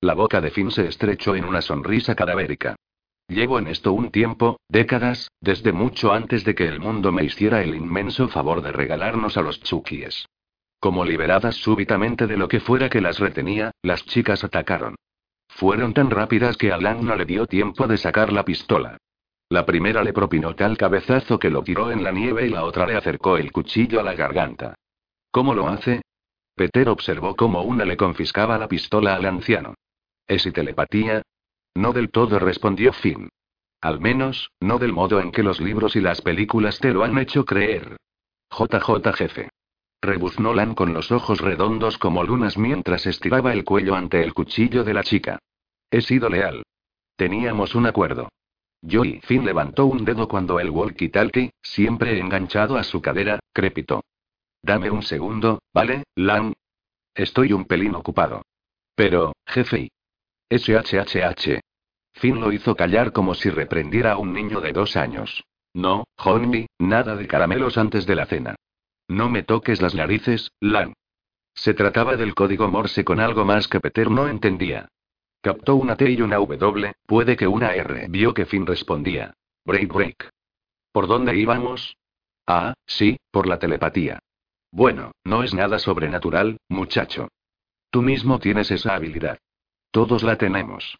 La 0.00 0.14
boca 0.14 0.40
de 0.40 0.50
Finn 0.50 0.70
se 0.70 0.86
estrechó 0.88 1.34
en 1.36 1.44
una 1.44 1.62
sonrisa 1.62 2.14
cadavérica. 2.14 2.76
Llevo 3.28 3.58
en 3.58 3.66
esto 3.66 3.92
un 3.92 4.10
tiempo, 4.10 4.60
décadas, 4.68 5.30
desde 5.40 5.72
mucho 5.72 6.12
antes 6.12 6.44
de 6.44 6.54
que 6.54 6.66
el 6.66 6.80
mundo 6.80 7.12
me 7.12 7.24
hiciera 7.24 7.62
el 7.62 7.74
inmenso 7.74 8.28
favor 8.28 8.62
de 8.62 8.72
regalarnos 8.72 9.36
a 9.36 9.42
los 9.42 9.60
Chukies. 9.60 10.26
Como 10.78 11.04
liberadas 11.04 11.56
súbitamente 11.56 12.26
de 12.26 12.36
lo 12.36 12.48
que 12.48 12.60
fuera 12.60 12.88
que 12.88 13.00
las 13.00 13.18
retenía, 13.18 13.72
las 13.82 14.04
chicas 14.04 14.44
atacaron. 14.44 14.94
Fueron 15.48 15.94
tan 15.94 16.10
rápidas 16.10 16.56
que 16.56 16.70
a 16.70 16.76
Lan 16.76 17.04
no 17.04 17.16
le 17.16 17.24
dio 17.24 17.46
tiempo 17.46 17.86
de 17.86 17.96
sacar 17.96 18.32
la 18.32 18.44
pistola. 18.44 18.98
La 19.48 19.64
primera 19.64 20.02
le 20.02 20.12
propinó 20.12 20.54
tal 20.54 20.76
cabezazo 20.76 21.38
que 21.38 21.50
lo 21.50 21.62
tiró 21.62 21.90
en 21.90 22.04
la 22.04 22.12
nieve 22.12 22.46
y 22.46 22.50
la 22.50 22.64
otra 22.64 22.86
le 22.86 22.96
acercó 22.96 23.36
el 23.36 23.52
cuchillo 23.52 24.00
a 24.00 24.02
la 24.02 24.14
garganta. 24.14 24.74
¿Cómo 25.30 25.54
lo 25.54 25.68
hace? 25.68 26.02
Peter 26.56 26.88
observó 26.88 27.36
cómo 27.36 27.62
una 27.62 27.84
le 27.84 27.98
confiscaba 27.98 28.56
la 28.56 28.66
pistola 28.66 29.14
al 29.14 29.26
anciano. 29.26 29.74
¿Es 30.26 30.46
y 30.46 30.52
telepatía? 30.52 31.20
No 31.74 31.92
del 31.92 32.10
todo 32.10 32.38
respondió 32.38 32.94
Finn. 32.94 33.28
Al 33.82 34.00
menos, 34.00 34.50
no 34.58 34.78
del 34.78 34.94
modo 34.94 35.20
en 35.20 35.32
que 35.32 35.42
los 35.42 35.60
libros 35.60 35.96
y 35.96 36.00
las 36.00 36.22
películas 36.22 36.78
te 36.78 36.92
lo 36.92 37.04
han 37.04 37.18
hecho 37.18 37.44
creer. 37.44 37.98
JJ 38.50 39.12
jefe. 39.14 39.50
Rebuznó 40.00 40.54
Lan 40.54 40.74
con 40.74 40.94
los 40.94 41.12
ojos 41.12 41.42
redondos 41.42 41.98
como 41.98 42.24
lunas 42.24 42.56
mientras 42.56 43.06
estiraba 43.06 43.52
el 43.52 43.64
cuello 43.64 43.94
ante 43.94 44.22
el 44.22 44.32
cuchillo 44.32 44.82
de 44.82 44.94
la 44.94 45.02
chica. 45.02 45.38
He 45.90 46.00
sido 46.00 46.30
leal. 46.30 46.62
Teníamos 47.16 47.74
un 47.74 47.86
acuerdo. 47.86 48.30
Yo 48.80 49.04
y 49.04 49.20
Finn 49.20 49.44
levantó 49.44 49.84
un 49.84 50.06
dedo 50.06 50.26
cuando 50.26 50.58
el 50.58 50.70
walkie-talkie, 50.70 51.50
siempre 51.60 52.18
enganchado 52.18 52.78
a 52.78 52.84
su 52.84 53.02
cadera, 53.02 53.40
crepitó. 53.52 54.02
Dame 54.66 54.90
un 54.90 55.04
segundo, 55.04 55.60
¿vale, 55.72 56.02
Lan? 56.16 56.52
Estoy 57.14 57.52
un 57.52 57.66
pelín 57.66 57.94
ocupado. 57.94 58.42
Pero, 58.96 59.32
jefe. 59.46 59.90
SHHH. 60.50 61.60
Finn 62.14 62.40
lo 62.40 62.50
hizo 62.50 62.74
callar 62.74 63.12
como 63.12 63.34
si 63.34 63.48
reprendiera 63.48 64.14
a 64.14 64.18
un 64.18 64.32
niño 64.32 64.60
de 64.60 64.72
dos 64.72 64.96
años. 64.96 65.44
No, 65.72 66.02
Honey, 66.16 66.66
nada 66.80 67.14
de 67.14 67.28
caramelos 67.28 67.78
antes 67.78 68.06
de 68.06 68.16
la 68.16 68.26
cena. 68.26 68.56
No 69.06 69.30
me 69.30 69.44
toques 69.44 69.80
las 69.80 69.94
narices, 69.94 70.50
Lan. 70.58 70.94
Se 71.54 71.72
trataba 71.72 72.16
del 72.16 72.34
código 72.34 72.66
Morse 72.66 73.04
con 73.04 73.20
algo 73.20 73.44
más 73.44 73.68
que 73.68 73.78
Peter 73.78 74.10
no 74.10 74.26
entendía. 74.26 74.88
Captó 75.42 75.76
una 75.76 75.96
T 75.96 76.10
y 76.10 76.20
una 76.22 76.38
W, 76.38 76.92
puede 77.06 77.36
que 77.36 77.46
una 77.46 77.72
R. 77.72 78.08
Vio 78.08 78.34
que 78.34 78.46
Finn 78.46 78.66
respondía. 78.66 79.32
Break 79.64 79.92
break. 79.92 80.30
¿Por 80.90 81.06
dónde 81.06 81.36
íbamos? 81.36 81.96
Ah, 82.48 82.74
sí, 82.84 83.16
por 83.30 83.46
la 83.46 83.60
telepatía. 83.60 84.18
Bueno, 84.76 85.12
no 85.24 85.42
es 85.42 85.54
nada 85.54 85.78
sobrenatural, 85.78 86.58
muchacho. 86.68 87.28
Tú 87.90 88.02
mismo 88.02 88.38
tienes 88.40 88.70
esa 88.70 88.94
habilidad. 88.94 89.38
Todos 89.90 90.22
la 90.22 90.36
tenemos. 90.36 90.98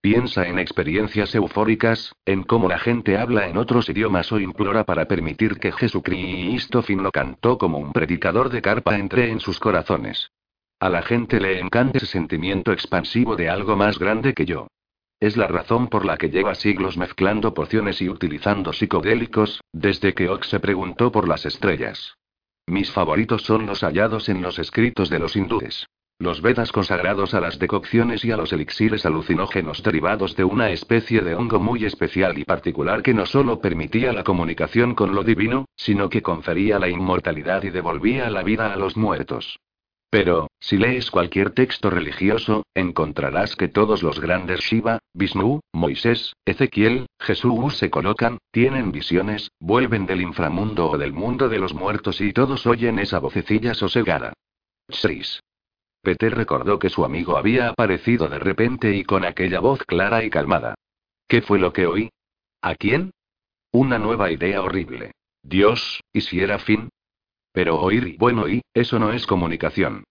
Piensa 0.00 0.46
en 0.46 0.60
experiencias 0.60 1.34
eufóricas, 1.34 2.14
en 2.24 2.44
cómo 2.44 2.68
la 2.68 2.78
gente 2.78 3.18
habla 3.18 3.48
en 3.48 3.56
otros 3.56 3.88
idiomas 3.88 4.30
o 4.30 4.38
implora 4.38 4.84
para 4.84 5.06
permitir 5.06 5.58
que 5.58 5.72
Jesucristo 5.72 6.82
fin 6.82 7.02
lo 7.02 7.10
cantó 7.10 7.58
como 7.58 7.78
un 7.78 7.92
predicador 7.92 8.48
de 8.48 8.62
carpa 8.62 8.96
entre 8.96 9.32
en 9.32 9.40
sus 9.40 9.58
corazones. 9.58 10.30
A 10.78 10.88
la 10.88 11.02
gente 11.02 11.40
le 11.40 11.58
encanta 11.58 11.98
ese 11.98 12.06
sentimiento 12.06 12.70
expansivo 12.70 13.34
de 13.34 13.50
algo 13.50 13.74
más 13.74 13.98
grande 13.98 14.34
que 14.34 14.46
yo. 14.46 14.68
Es 15.18 15.36
la 15.36 15.48
razón 15.48 15.88
por 15.88 16.04
la 16.04 16.16
que 16.16 16.30
lleva 16.30 16.54
siglos 16.54 16.96
mezclando 16.96 17.54
pociones 17.54 18.00
y 18.00 18.08
utilizando 18.08 18.72
psicodélicos, 18.72 19.62
desde 19.72 20.14
que 20.14 20.28
Ox 20.28 20.46
se 20.48 20.60
preguntó 20.60 21.10
por 21.10 21.26
las 21.26 21.44
estrellas. 21.44 22.16
Mis 22.68 22.90
favoritos 22.90 23.42
son 23.42 23.64
los 23.64 23.82
hallados 23.82 24.28
en 24.28 24.42
los 24.42 24.58
escritos 24.58 25.08
de 25.08 25.20
los 25.20 25.36
hindúes. 25.36 25.86
Los 26.18 26.42
Vedas 26.42 26.72
consagrados 26.72 27.32
a 27.32 27.40
las 27.40 27.60
decocciones 27.60 28.24
y 28.24 28.32
a 28.32 28.36
los 28.36 28.52
elixires 28.52 29.06
alucinógenos 29.06 29.84
derivados 29.84 30.34
de 30.34 30.42
una 30.42 30.70
especie 30.70 31.20
de 31.20 31.36
hongo 31.36 31.60
muy 31.60 31.84
especial 31.84 32.36
y 32.38 32.44
particular 32.44 33.02
que 33.02 33.14
no 33.14 33.24
solo 33.24 33.60
permitía 33.60 34.12
la 34.12 34.24
comunicación 34.24 34.96
con 34.96 35.14
lo 35.14 35.22
divino, 35.22 35.66
sino 35.76 36.08
que 36.08 36.22
confería 36.22 36.80
la 36.80 36.88
inmortalidad 36.88 37.62
y 37.62 37.70
devolvía 37.70 38.30
la 38.30 38.42
vida 38.42 38.72
a 38.72 38.76
los 38.76 38.96
muertos. 38.96 39.60
Pero, 40.10 40.48
si 40.60 40.78
lees 40.78 41.10
cualquier 41.10 41.50
texto 41.50 41.90
religioso, 41.90 42.64
encontrarás 42.74 43.56
que 43.56 43.68
todos 43.68 44.02
los 44.02 44.20
grandes 44.20 44.60
Shiva, 44.60 44.98
Vishnu, 45.12 45.60
Moisés, 45.72 46.32
Ezequiel, 46.44 47.06
Jesús 47.18 47.76
se 47.76 47.90
colocan, 47.90 48.38
tienen 48.50 48.92
visiones, 48.92 49.50
vuelven 49.60 50.06
del 50.06 50.22
inframundo 50.22 50.90
o 50.90 50.98
del 50.98 51.12
mundo 51.12 51.48
de 51.48 51.58
los 51.58 51.74
muertos 51.74 52.20
y 52.20 52.32
todos 52.32 52.66
oyen 52.66 52.98
esa 52.98 53.18
vocecilla 53.18 53.74
sosegada. 53.74 54.32
Shris. 54.88 55.40
Peter 56.02 56.32
recordó 56.32 56.78
que 56.78 56.88
su 56.88 57.04
amigo 57.04 57.36
había 57.36 57.68
aparecido 57.68 58.28
de 58.28 58.38
repente 58.38 58.94
y 58.94 59.02
con 59.02 59.24
aquella 59.24 59.58
voz 59.58 59.82
clara 59.84 60.22
y 60.22 60.30
calmada. 60.30 60.76
¿Qué 61.26 61.42
fue 61.42 61.58
lo 61.58 61.72
que 61.72 61.86
oí? 61.86 62.10
¿A 62.62 62.76
quién? 62.76 63.10
Una 63.72 63.98
nueva 63.98 64.30
idea 64.30 64.62
horrible. 64.62 65.12
Dios, 65.42 66.00
¿y 66.12 66.20
si 66.20 66.40
era 66.40 66.60
fin? 66.60 66.90
Pero 67.56 67.80
oír 67.80 68.16
bueno 68.18 68.46
y, 68.46 68.60
eso 68.74 68.98
no 68.98 69.14
es 69.14 69.26
comunicación. 69.26 70.04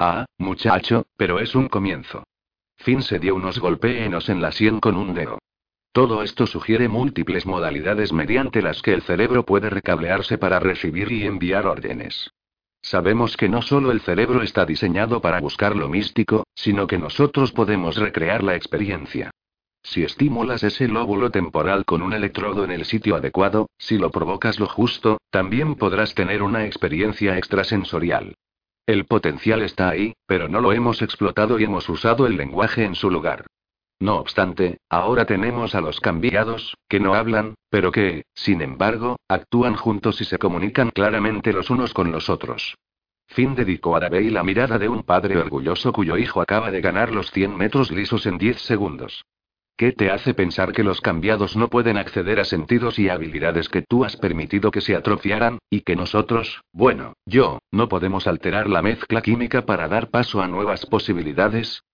Ah, 0.00 0.26
muchacho, 0.36 1.06
pero 1.16 1.38
es 1.38 1.54
un 1.54 1.68
comienzo. 1.68 2.24
Finn 2.76 3.02
se 3.02 3.20
dio 3.20 3.36
unos 3.36 3.60
golpeenos 3.60 4.28
en 4.28 4.42
la 4.42 4.50
sien 4.50 4.80
con 4.80 4.96
un 4.96 5.14
dedo. 5.14 5.38
Todo 5.92 6.24
esto 6.24 6.44
sugiere 6.44 6.88
múltiples 6.88 7.46
modalidades 7.46 8.12
mediante 8.12 8.62
las 8.62 8.82
que 8.82 8.94
el 8.94 9.02
cerebro 9.02 9.44
puede 9.44 9.70
recablearse 9.70 10.38
para 10.38 10.58
recibir 10.58 11.12
y 11.12 11.24
enviar 11.24 11.68
órdenes. 11.68 12.32
Sabemos 12.82 13.36
que 13.36 13.48
no 13.48 13.62
solo 13.62 13.92
el 13.92 14.00
cerebro 14.00 14.42
está 14.42 14.66
diseñado 14.66 15.20
para 15.20 15.38
buscar 15.38 15.76
lo 15.76 15.88
místico, 15.88 16.48
sino 16.56 16.88
que 16.88 16.98
nosotros 16.98 17.52
podemos 17.52 17.94
recrear 17.94 18.42
la 18.42 18.56
experiencia. 18.56 19.30
Si 19.82 20.02
estimulas 20.02 20.62
ese 20.62 20.88
lóbulo 20.88 21.30
temporal 21.30 21.84
con 21.84 22.02
un 22.02 22.12
electrodo 22.12 22.64
en 22.64 22.70
el 22.70 22.84
sitio 22.84 23.16
adecuado, 23.16 23.68
si 23.78 23.98
lo 23.98 24.10
provocas 24.10 24.58
lo 24.60 24.66
justo, 24.66 25.18
también 25.30 25.76
podrás 25.76 26.14
tener 26.14 26.42
una 26.42 26.66
experiencia 26.66 27.38
extrasensorial. 27.38 28.34
El 28.86 29.06
potencial 29.06 29.62
está 29.62 29.90
ahí, 29.90 30.14
pero 30.26 30.48
no 30.48 30.60
lo 30.60 30.72
hemos 30.72 31.02
explotado 31.02 31.58
y 31.58 31.64
hemos 31.64 31.88
usado 31.88 32.26
el 32.26 32.36
lenguaje 32.36 32.84
en 32.84 32.94
su 32.94 33.10
lugar. 33.10 33.46
No 34.00 34.16
obstante, 34.16 34.78
ahora 34.88 35.24
tenemos 35.24 35.74
a 35.74 35.80
los 35.80 36.00
cambiados, 36.00 36.74
que 36.88 37.00
no 37.00 37.14
hablan, 37.14 37.54
pero 37.68 37.90
que, 37.90 38.24
sin 38.32 38.62
embargo, 38.62 39.16
actúan 39.28 39.74
juntos 39.74 40.20
y 40.20 40.24
se 40.24 40.38
comunican 40.38 40.90
claramente 40.90 41.52
los 41.52 41.68
unos 41.68 41.92
con 41.92 42.12
los 42.12 42.30
otros. 42.30 42.76
Finn 43.26 43.54
dedicó 43.54 43.96
a 43.96 44.00
Davey 44.00 44.30
la 44.30 44.42
mirada 44.42 44.78
de 44.78 44.88
un 44.88 45.02
padre 45.02 45.36
orgulloso 45.36 45.92
cuyo 45.92 46.16
hijo 46.16 46.40
acaba 46.40 46.70
de 46.70 46.80
ganar 46.80 47.12
los 47.12 47.30
100 47.30 47.56
metros 47.56 47.90
lisos 47.90 48.24
en 48.26 48.38
10 48.38 48.60
segundos. 48.62 49.24
¿Qué 49.78 49.92
te 49.92 50.10
hace 50.10 50.34
pensar 50.34 50.72
que 50.72 50.82
los 50.82 51.00
cambiados 51.00 51.56
no 51.56 51.68
pueden 51.68 51.98
acceder 51.98 52.40
a 52.40 52.44
sentidos 52.44 52.98
y 52.98 53.08
habilidades 53.08 53.68
que 53.68 53.82
tú 53.82 54.04
has 54.04 54.16
permitido 54.16 54.72
que 54.72 54.80
se 54.80 54.96
atrofiaran, 54.96 55.60
y 55.70 55.82
que 55.82 55.94
nosotros, 55.94 56.62
bueno, 56.72 57.12
yo, 57.24 57.60
no 57.70 57.88
podemos 57.88 58.26
alterar 58.26 58.68
la 58.68 58.82
mezcla 58.82 59.22
química 59.22 59.66
para 59.66 59.86
dar 59.86 60.10
paso 60.10 60.42
a 60.42 60.48
nuevas 60.48 60.84
posibilidades? 60.86 61.84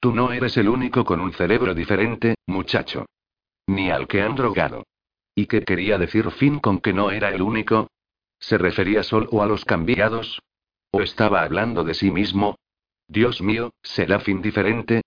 Tú 0.00 0.14
no 0.14 0.32
eres 0.32 0.56
el 0.56 0.70
único 0.70 1.04
con 1.04 1.20
un 1.20 1.34
cerebro 1.34 1.74
diferente, 1.74 2.36
muchacho. 2.46 3.04
Ni 3.66 3.90
al 3.90 4.08
que 4.08 4.22
han 4.22 4.36
drogado. 4.36 4.84
¿Y 5.34 5.44
qué 5.44 5.64
quería 5.64 5.98
decir 5.98 6.30
Finn 6.30 6.60
con 6.60 6.80
que 6.80 6.94
no 6.94 7.10
era 7.10 7.28
el 7.28 7.42
único? 7.42 7.88
¿Se 8.38 8.56
refería 8.56 9.02
solo 9.02 9.42
a 9.42 9.46
los 9.46 9.66
cambiados? 9.66 10.40
¿O 10.92 11.02
estaba 11.02 11.42
hablando 11.42 11.84
de 11.84 11.92
sí 11.92 12.10
mismo? 12.10 12.56
Dios 13.06 13.42
mío, 13.42 13.74
¿será 13.82 14.18
Finn 14.20 14.40
diferente? 14.40 15.02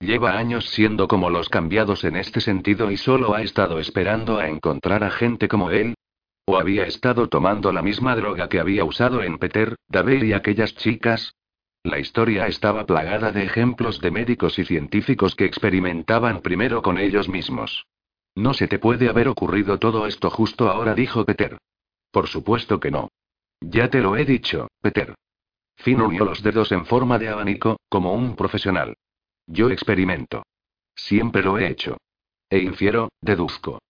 Lleva 0.00 0.38
años 0.38 0.70
siendo 0.70 1.08
como 1.08 1.28
los 1.28 1.50
cambiados 1.50 2.04
en 2.04 2.16
este 2.16 2.40
sentido 2.40 2.90
y 2.90 2.96
solo 2.96 3.34
ha 3.34 3.42
estado 3.42 3.78
esperando 3.78 4.38
a 4.38 4.48
encontrar 4.48 5.04
a 5.04 5.10
gente 5.10 5.46
como 5.46 5.70
él. 5.70 5.94
¿O 6.46 6.56
había 6.56 6.86
estado 6.86 7.28
tomando 7.28 7.70
la 7.70 7.82
misma 7.82 8.16
droga 8.16 8.48
que 8.48 8.60
había 8.60 8.82
usado 8.84 9.22
en 9.22 9.38
Peter, 9.38 9.76
David 9.88 10.22
y 10.22 10.32
aquellas 10.32 10.74
chicas? 10.74 11.34
La 11.82 11.98
historia 11.98 12.46
estaba 12.46 12.86
plagada 12.86 13.30
de 13.30 13.44
ejemplos 13.44 14.00
de 14.00 14.10
médicos 14.10 14.58
y 14.58 14.64
científicos 14.64 15.34
que 15.34 15.44
experimentaban 15.44 16.40
primero 16.40 16.80
con 16.80 16.96
ellos 16.96 17.28
mismos. 17.28 17.86
No 18.34 18.54
se 18.54 18.68
te 18.68 18.78
puede 18.78 19.10
haber 19.10 19.28
ocurrido 19.28 19.78
todo 19.78 20.06
esto 20.06 20.30
justo 20.30 20.70
ahora, 20.70 20.94
dijo 20.94 21.26
Peter. 21.26 21.58
Por 22.10 22.26
supuesto 22.26 22.80
que 22.80 22.90
no. 22.90 23.08
Ya 23.60 23.90
te 23.90 24.00
lo 24.00 24.16
he 24.16 24.24
dicho, 24.24 24.68
Peter. 24.80 25.14
Finn 25.76 26.00
unió 26.00 26.24
los 26.24 26.42
dedos 26.42 26.72
en 26.72 26.86
forma 26.86 27.18
de 27.18 27.28
abanico, 27.28 27.78
como 27.88 28.14
un 28.14 28.34
profesional. 28.34 28.96
Yo 29.52 29.68
experimento. 29.68 30.44
Siempre 30.94 31.42
lo 31.42 31.58
he 31.58 31.68
hecho. 31.68 31.96
E 32.48 32.58
infiero, 32.58 33.08
deduzco. 33.20 33.80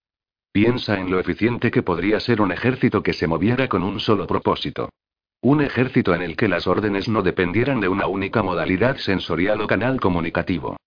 Piensa 0.53 0.99
en 0.99 1.11
lo 1.11 1.20
eficiente 1.20 1.70
que 1.70 1.83
podría 1.83 2.18
ser 2.18 2.40
un 2.40 2.51
ejército 2.51 3.03
que 3.03 3.12
se 3.12 3.27
moviera 3.27 3.68
con 3.68 3.83
un 3.83 4.01
solo 4.01 4.27
propósito. 4.27 4.88
Un 5.42 5.61
ejército 5.61 6.14
en 6.14 6.23
el 6.23 6.35
que 6.35 6.49
las 6.49 6.66
órdenes 6.66 7.11
no 7.11 7.23
dependieran 7.23 7.81
de 7.81 7.88
una 7.88 8.07
única 8.07 8.42
modalidad 8.42 8.96
sensorial 8.96 9.61
o 9.61 9.66
canal 9.66 10.01
comunicativo. 10.01 10.79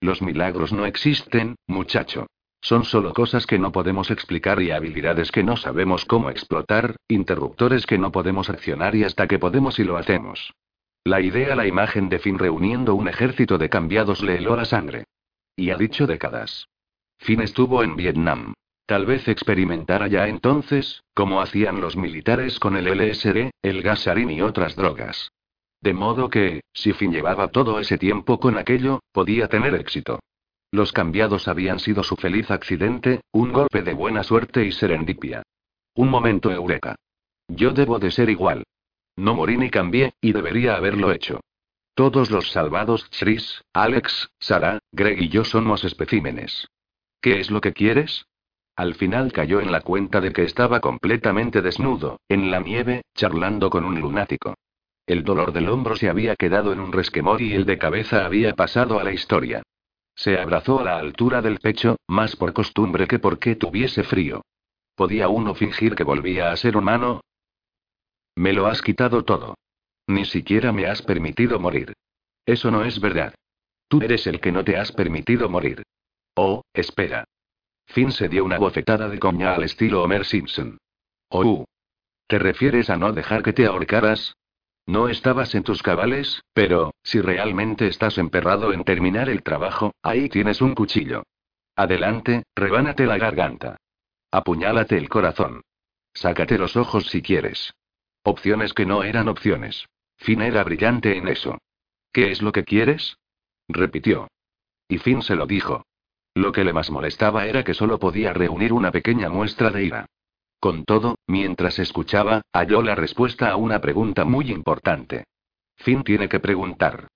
Los 0.00 0.22
milagros 0.22 0.72
no 0.72 0.86
existen, 0.86 1.56
muchacho. 1.66 2.26
Son 2.62 2.84
solo 2.84 3.12
cosas 3.12 3.46
que 3.46 3.58
no 3.58 3.70
podemos 3.70 4.10
explicar 4.10 4.62
y 4.62 4.70
habilidades 4.70 5.30
que 5.30 5.42
no 5.42 5.58
sabemos 5.58 6.06
cómo 6.06 6.30
explotar, 6.30 6.96
interruptores 7.06 7.84
que 7.84 7.98
no 7.98 8.10
podemos 8.12 8.48
accionar 8.48 8.94
y 8.94 9.04
hasta 9.04 9.26
que 9.26 9.38
podemos 9.38 9.78
y 9.78 9.84
lo 9.84 9.98
hacemos. 9.98 10.54
La 11.04 11.20
idea, 11.20 11.56
la 11.56 11.66
imagen 11.66 12.08
de 12.08 12.20
Finn 12.20 12.38
reuniendo 12.38 12.94
un 12.94 13.08
ejército 13.08 13.58
de 13.58 13.68
cambiados 13.68 14.22
le 14.22 14.36
heló 14.36 14.54
la 14.54 14.64
sangre. 14.64 15.04
Y 15.56 15.70
ha 15.70 15.76
dicho 15.76 16.06
décadas. 16.06 16.68
Finn 17.18 17.40
estuvo 17.40 17.82
en 17.82 17.96
Vietnam. 17.96 18.54
Tal 18.86 19.06
vez 19.06 19.26
experimentara 19.26 20.06
ya 20.06 20.28
entonces, 20.28 21.02
como 21.14 21.40
hacían 21.40 21.80
los 21.80 21.96
militares 21.96 22.60
con 22.60 22.76
el 22.76 22.86
LSD, 22.86 23.50
el 23.62 23.82
gasarín 23.82 24.30
y 24.30 24.42
otras 24.42 24.76
drogas. 24.76 25.32
De 25.80 25.92
modo 25.92 26.30
que, 26.30 26.62
si 26.72 26.92
Finn 26.92 27.12
llevaba 27.12 27.48
todo 27.48 27.80
ese 27.80 27.98
tiempo 27.98 28.38
con 28.38 28.56
aquello, 28.56 29.00
podía 29.10 29.48
tener 29.48 29.74
éxito. 29.74 30.20
Los 30.70 30.92
cambiados 30.92 31.48
habían 31.48 31.80
sido 31.80 32.04
su 32.04 32.16
feliz 32.16 32.50
accidente, 32.50 33.20
un 33.32 33.52
golpe 33.52 33.82
de 33.82 33.92
buena 33.92 34.22
suerte 34.22 34.64
y 34.64 34.72
serendipia. 34.72 35.42
Un 35.94 36.08
momento 36.08 36.52
eureka. 36.52 36.94
Yo 37.48 37.72
debo 37.72 37.98
de 37.98 38.10
ser 38.12 38.30
igual. 38.30 38.62
No 39.16 39.34
morí 39.34 39.56
ni 39.56 39.70
cambié, 39.70 40.14
y 40.20 40.32
debería 40.32 40.76
haberlo 40.76 41.12
hecho. 41.12 41.40
Todos 41.94 42.30
los 42.30 42.50
salvados 42.50 43.08
Chris, 43.18 43.62
Alex, 43.72 44.30
Sarah, 44.38 44.78
Greg 44.92 45.20
y 45.20 45.28
yo 45.28 45.44
somos 45.44 45.84
especímenes. 45.84 46.68
¿Qué 47.20 47.38
es 47.38 47.50
lo 47.50 47.60
que 47.60 47.72
quieres? 47.72 48.26
Al 48.74 48.94
final 48.94 49.32
cayó 49.32 49.60
en 49.60 49.70
la 49.70 49.82
cuenta 49.82 50.20
de 50.20 50.32
que 50.32 50.44
estaba 50.44 50.80
completamente 50.80 51.60
desnudo, 51.60 52.18
en 52.28 52.50
la 52.50 52.60
nieve, 52.60 53.02
charlando 53.14 53.68
con 53.68 53.84
un 53.84 54.00
lunático. 54.00 54.54
El 55.06 55.24
dolor 55.24 55.52
del 55.52 55.68
hombro 55.68 55.96
se 55.96 56.08
había 56.08 56.36
quedado 56.36 56.72
en 56.72 56.80
un 56.80 56.92
resquemor 56.92 57.42
y 57.42 57.52
el 57.52 57.66
de 57.66 57.76
cabeza 57.76 58.24
había 58.24 58.54
pasado 58.54 58.98
a 58.98 59.04
la 59.04 59.12
historia. 59.12 59.62
Se 60.14 60.38
abrazó 60.38 60.80
a 60.80 60.84
la 60.84 60.98
altura 60.98 61.42
del 61.42 61.58
pecho, 61.58 61.96
más 62.08 62.36
por 62.36 62.52
costumbre 62.52 63.06
que 63.06 63.18
porque 63.18 63.56
tuviese 63.56 64.04
frío. 64.04 64.42
¿Podía 64.94 65.28
uno 65.28 65.54
fingir 65.54 65.94
que 65.94 66.04
volvía 66.04 66.50
a 66.50 66.56
ser 66.56 66.76
humano? 66.76 67.20
Me 68.36 68.52
lo 68.52 68.66
has 68.66 68.82
quitado 68.82 69.24
todo. 69.24 69.56
Ni 70.06 70.24
siquiera 70.24 70.72
me 70.72 70.86
has 70.86 71.02
permitido 71.02 71.58
morir. 71.60 71.94
Eso 72.46 72.70
no 72.70 72.84
es 72.84 73.00
verdad. 73.00 73.34
Tú 73.88 74.00
eres 74.02 74.26
el 74.26 74.40
que 74.40 74.52
no 74.52 74.64
te 74.64 74.76
has 74.76 74.92
permitido 74.92 75.48
morir. 75.48 75.82
Oh, 76.34 76.62
espera. 76.72 77.24
Finn 77.86 78.10
se 78.10 78.28
dio 78.28 78.44
una 78.44 78.58
bofetada 78.58 79.08
de 79.08 79.18
coña 79.18 79.54
al 79.54 79.64
estilo 79.64 80.02
Homer 80.02 80.24
Simpson. 80.24 80.78
Oh. 81.28 81.66
¿Te 82.26 82.38
refieres 82.38 82.88
a 82.88 82.96
no 82.96 83.12
dejar 83.12 83.42
que 83.42 83.52
te 83.52 83.66
ahorcaras? 83.66 84.34
No 84.86 85.08
estabas 85.08 85.54
en 85.54 85.62
tus 85.62 85.82
cabales, 85.82 86.42
pero, 86.54 86.94
si 87.02 87.20
realmente 87.20 87.86
estás 87.86 88.18
emperrado 88.18 88.72
en 88.72 88.84
terminar 88.84 89.28
el 89.28 89.42
trabajo, 89.42 89.92
ahí 90.02 90.28
tienes 90.28 90.60
un 90.60 90.74
cuchillo. 90.74 91.22
Adelante, 91.76 92.44
rebánate 92.56 93.06
la 93.06 93.18
garganta. 93.18 93.76
Apuñálate 94.30 94.96
el 94.96 95.08
corazón. 95.08 95.62
Sácate 96.14 96.58
los 96.58 96.76
ojos 96.76 97.06
si 97.06 97.22
quieres. 97.22 97.74
Opciones 98.24 98.72
que 98.72 98.86
no 98.86 99.02
eran 99.02 99.28
opciones. 99.28 99.86
Finn 100.16 100.42
era 100.42 100.62
brillante 100.62 101.16
en 101.16 101.28
eso. 101.28 101.58
¿Qué 102.12 102.30
es 102.30 102.42
lo 102.42 102.52
que 102.52 102.64
quieres? 102.64 103.18
repitió. 103.68 104.28
Y 104.88 104.98
Finn 104.98 105.22
se 105.22 105.34
lo 105.34 105.46
dijo. 105.46 105.84
Lo 106.34 106.52
que 106.52 106.64
le 106.64 106.72
más 106.72 106.90
molestaba 106.90 107.46
era 107.46 107.64
que 107.64 107.74
solo 107.74 107.98
podía 107.98 108.32
reunir 108.32 108.72
una 108.72 108.92
pequeña 108.92 109.28
muestra 109.28 109.70
de 109.70 109.84
ira. 109.84 110.06
Con 110.60 110.84
todo, 110.84 111.16
mientras 111.26 111.78
escuchaba, 111.78 112.42
halló 112.52 112.82
la 112.82 112.94
respuesta 112.94 113.50
a 113.50 113.56
una 113.56 113.80
pregunta 113.80 114.24
muy 114.24 114.50
importante. 114.50 115.24
Finn 115.76 116.04
tiene 116.04 116.28
que 116.28 116.38
preguntar. 116.38 117.08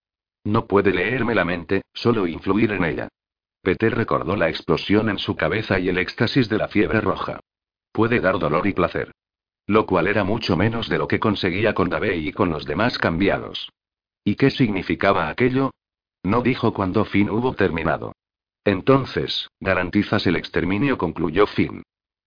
No 0.43 0.67
puede 0.67 0.93
leerme 0.93 1.35
la 1.35 1.45
mente, 1.45 1.83
solo 1.93 2.27
influir 2.27 2.73
en 2.73 2.85
ella. 2.85 3.09
Peter 3.63 3.95
recordó 3.95 4.37
la 4.37 4.49
explosión 4.49 5.09
en 5.09 5.19
su 5.19 5.37
cabeza 5.37 5.79
y 5.79 5.89
el 5.89 5.99
éxtasis 5.99 6.49
de 6.49 6.59
la 6.59 6.69
fiebre 6.69 7.01
roja. 7.01 7.41
Puede 7.93 8.21
dar 8.21 8.39
dolor 8.39 8.67
y 8.67 8.73
placer. 8.73 9.13
Lo 9.67 9.87
cual 9.87 10.07
era 10.07 10.25
mucho 10.25 10.57
menos 10.57 10.89
de 10.89 10.99
lo 10.99 11.09
que 11.09 11.19
conseguía 11.19 11.75
con 11.75 11.89
Davey 11.89 12.29
y 12.29 12.33
con 12.33 12.51
los 12.51 12.65
demás 12.65 12.99
cambiados. 12.99 13.71
¿Y 14.25 14.37
qué 14.37 14.51
significaba 14.51 15.29
aquello? 15.29 15.73
No 16.23 16.43
dijo 16.43 16.73
cuando 16.73 17.05
Finn 17.05 17.31
hubo 17.31 17.55
terminado. 17.55 18.13
Entonces, 18.65 19.49
garantizas 19.61 20.27
el 20.27 20.37
exterminio, 20.37 20.99
concluyó 20.99 21.47
Finn. 21.47 21.83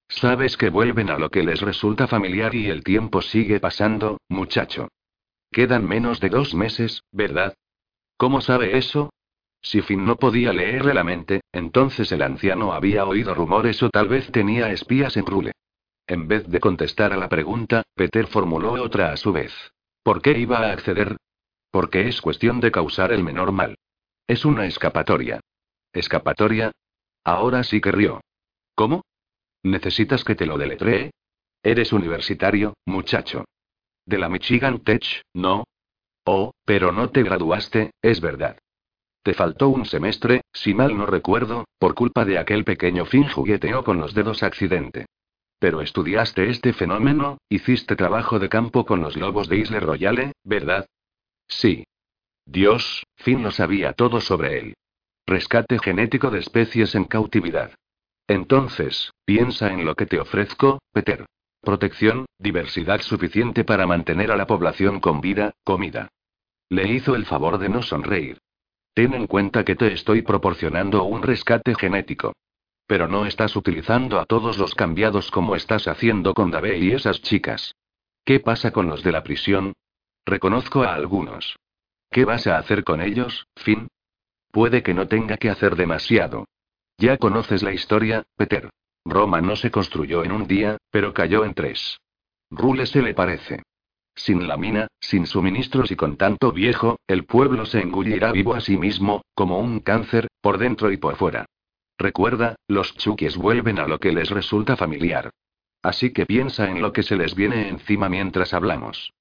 Sabes 0.08 0.58
que 0.58 0.70
vuelven 0.70 1.10
a 1.10 1.20
lo 1.20 1.30
que 1.30 1.44
les 1.44 1.62
resulta 1.62 2.08
familiar 2.08 2.56
y 2.56 2.68
el 2.68 2.84
tiempo 2.84 3.22
sigue 3.22 3.60
pasando, 3.60 4.18
muchacho. 4.28 4.88
Quedan 5.52 5.88
menos 5.88 6.20
de 6.20 6.30
dos 6.30 6.54
meses, 6.54 7.04
¿verdad? 7.12 7.54
¿Cómo 8.18 8.42
sabe 8.42 8.78
eso? 8.78 9.12
Si 9.62 9.82
Finn 9.82 10.06
no 10.06 10.16
podía 10.16 10.54
leerle 10.54 10.94
la 10.94 11.04
mente, 11.04 11.42
entonces 11.52 12.12
el 12.12 12.22
anciano 12.22 12.74
había 12.74 13.06
oído 13.06 13.34
rumores 13.34 13.84
o 13.84 13.90
tal 13.90 14.08
vez 14.08 14.32
tenía 14.32 14.72
espías 14.72 15.18
en 15.18 15.26
Rule. 15.26 15.52
En 16.10 16.28
vez 16.28 16.48
de 16.48 16.60
contestar 16.60 17.14
a 17.14 17.18
la 17.18 17.30
pregunta, 17.30 17.84
Peter 17.94 18.26
formuló 18.26 18.82
otra 18.82 19.12
a 19.12 19.18
su 19.18 19.32
vez. 19.32 19.54
¿Por 20.02 20.24
qué 20.24 20.36
iba 20.40 20.58
a 20.58 20.72
acceder? 20.72 21.18
Porque 21.70 22.08
es 22.08 22.20
cuestión 22.20 22.60
de 22.60 22.72
causar 22.72 23.12
el 23.12 23.24
menor 23.24 23.52
mal. 23.52 23.78
Es 24.26 24.44
una 24.44 24.66
escapatoria. 24.66 25.40
¿Escapatoria? 25.94 26.72
Ahora 27.24 27.64
sí 27.64 27.80
que 27.80 27.92
rió. 27.92 28.22
¿Cómo? 28.74 29.04
¿Necesitas 29.62 30.24
que 30.24 30.34
te 30.34 30.48
lo 30.48 30.58
deletree? 30.58 31.12
Eres 31.62 31.94
universitario, 31.94 32.74
muchacho. 32.88 33.46
De 34.04 34.18
la 34.18 34.30
Michigan 34.30 34.80
Tech, 34.80 35.22
¿no? 35.36 35.66
Oh, 36.26 36.54
pero 36.66 36.92
no 36.92 37.12
te 37.12 37.22
graduaste, 37.22 37.92
es 38.02 38.20
verdad. 38.20 38.58
Te 39.22 39.36
faltó 39.36 39.70
un 39.70 39.86
semestre, 39.86 40.42
si 40.54 40.74
mal 40.74 40.98
no 40.98 41.06
recuerdo, 41.06 41.66
por 41.78 41.94
culpa 41.94 42.26
de 42.26 42.40
aquel 42.40 42.64
pequeño 42.64 43.06
fin 43.06 43.30
jugueteo 43.30 43.84
con 43.84 44.00
los 44.00 44.16
dedos 44.16 44.42
accidente. 44.42 45.06
Pero 45.60 45.82
estudiaste 45.82 46.50
este 46.50 46.74
fenómeno, 46.74 47.38
hiciste 47.50 47.96
trabajo 47.96 48.40
de 48.40 48.48
campo 48.48 48.86
con 48.86 49.02
los 49.02 49.18
lobos 49.18 49.50
de 49.50 49.58
Isle 49.58 49.82
Royale, 49.82 50.32
¿verdad? 50.44 50.88
Sí. 51.48 51.84
Dios, 52.46 53.04
Finn 53.18 53.44
lo 53.44 53.52
sabía 53.52 53.94
todo 53.94 54.22
sobre 54.22 54.60
él. 54.60 54.74
Rescate 55.28 55.78
genético 55.80 56.32
de 56.32 56.40
especies 56.40 56.96
en 56.96 57.04
cautividad. 57.04 57.72
Entonces, 58.28 59.12
piensa 59.26 59.72
en 59.72 59.86
lo 59.86 59.96
que 59.96 60.06
te 60.06 60.20
ofrezco, 60.20 60.80
Peter. 60.94 61.26
Protección, 61.62 62.26
diversidad 62.38 63.02
suficiente 63.02 63.66
para 63.66 63.86
mantener 63.86 64.32
a 64.32 64.38
la 64.38 64.48
población 64.48 65.00
con 65.00 65.20
vida, 65.20 65.52
comida. 65.64 66.08
Le 66.70 66.88
hizo 66.88 67.16
el 67.16 67.26
favor 67.26 67.58
de 67.58 67.70
no 67.70 67.82
sonreír. 67.82 68.38
Ten 68.94 69.14
en 69.14 69.28
cuenta 69.28 69.66
que 69.66 69.76
te 69.76 69.92
estoy 69.92 70.22
proporcionando 70.22 71.04
un 71.04 71.22
rescate 71.22 71.76
genético. 71.76 72.34
Pero 72.90 73.08
no 73.08 73.28
estás 73.28 73.56
utilizando 73.56 74.20
a 74.20 74.26
todos 74.26 74.58
los 74.58 74.74
cambiados 74.74 75.30
como 75.30 75.56
estás 75.56 75.88
haciendo 75.88 76.34
con 76.34 76.50
Dave 76.50 76.80
y 76.80 76.92
esas 76.92 77.22
chicas. 77.22 77.76
¿Qué 78.26 78.40
pasa 78.40 78.72
con 78.72 78.90
los 78.90 79.04
de 79.04 79.12
la 79.12 79.22
prisión? 79.22 79.74
Reconozco 80.26 80.82
a 80.82 80.96
algunos. 80.96 81.56
¿Qué 82.10 82.26
vas 82.26 82.48
a 82.48 82.58
hacer 82.58 82.84
con 82.84 83.00
ellos, 83.00 83.46
Finn? 83.56 83.90
Puede 84.52 84.82
que 84.82 84.96
no 84.96 85.08
tenga 85.08 85.38
que 85.38 85.52
hacer 85.52 85.76
demasiado. 85.76 86.46
Ya 86.98 87.18
conoces 87.18 87.62
la 87.62 87.74
historia, 87.74 88.24
Peter. 88.36 88.72
Roma 89.06 89.40
no 89.40 89.56
se 89.56 89.70
construyó 89.70 90.24
en 90.24 90.32
un 90.32 90.48
día, 90.48 90.78
pero 90.90 91.14
cayó 91.14 91.46
en 91.46 91.54
tres. 91.54 92.00
Rule 92.50 92.88
se 92.88 93.04
le 93.04 93.14
parece. 93.14 93.62
Sin 94.16 94.48
la 94.48 94.58
mina, 94.58 94.88
sin 95.00 95.28
suministros 95.28 95.92
y 95.92 95.96
con 95.96 96.18
tanto 96.18 96.52
viejo, 96.52 96.98
el 97.06 97.26
pueblo 97.26 97.68
se 97.68 97.82
engullirá 97.82 98.32
vivo 98.32 98.56
a 98.56 98.62
sí 98.62 98.78
mismo, 98.78 99.22
como 99.36 99.60
un 99.60 99.80
cáncer, 99.80 100.28
por 100.42 100.58
dentro 100.58 100.92
y 100.92 100.98
por 100.98 101.16
fuera. 101.18 101.46
Recuerda, 102.00 102.56
los 102.70 102.96
chukis 102.96 103.36
vuelven 103.36 103.78
a 103.78 103.86
lo 103.86 104.00
que 104.00 104.14
les 104.14 104.30
resulta 104.30 104.78
familiar. 104.78 105.32
Así 105.84 106.14
que 106.14 106.26
piensa 106.26 106.70
en 106.70 106.82
lo 106.82 106.94
que 106.94 107.04
se 107.04 107.18
les 107.18 107.36
viene 107.36 107.68
encima 107.68 108.08
mientras 108.08 108.54
hablamos. 108.54 109.12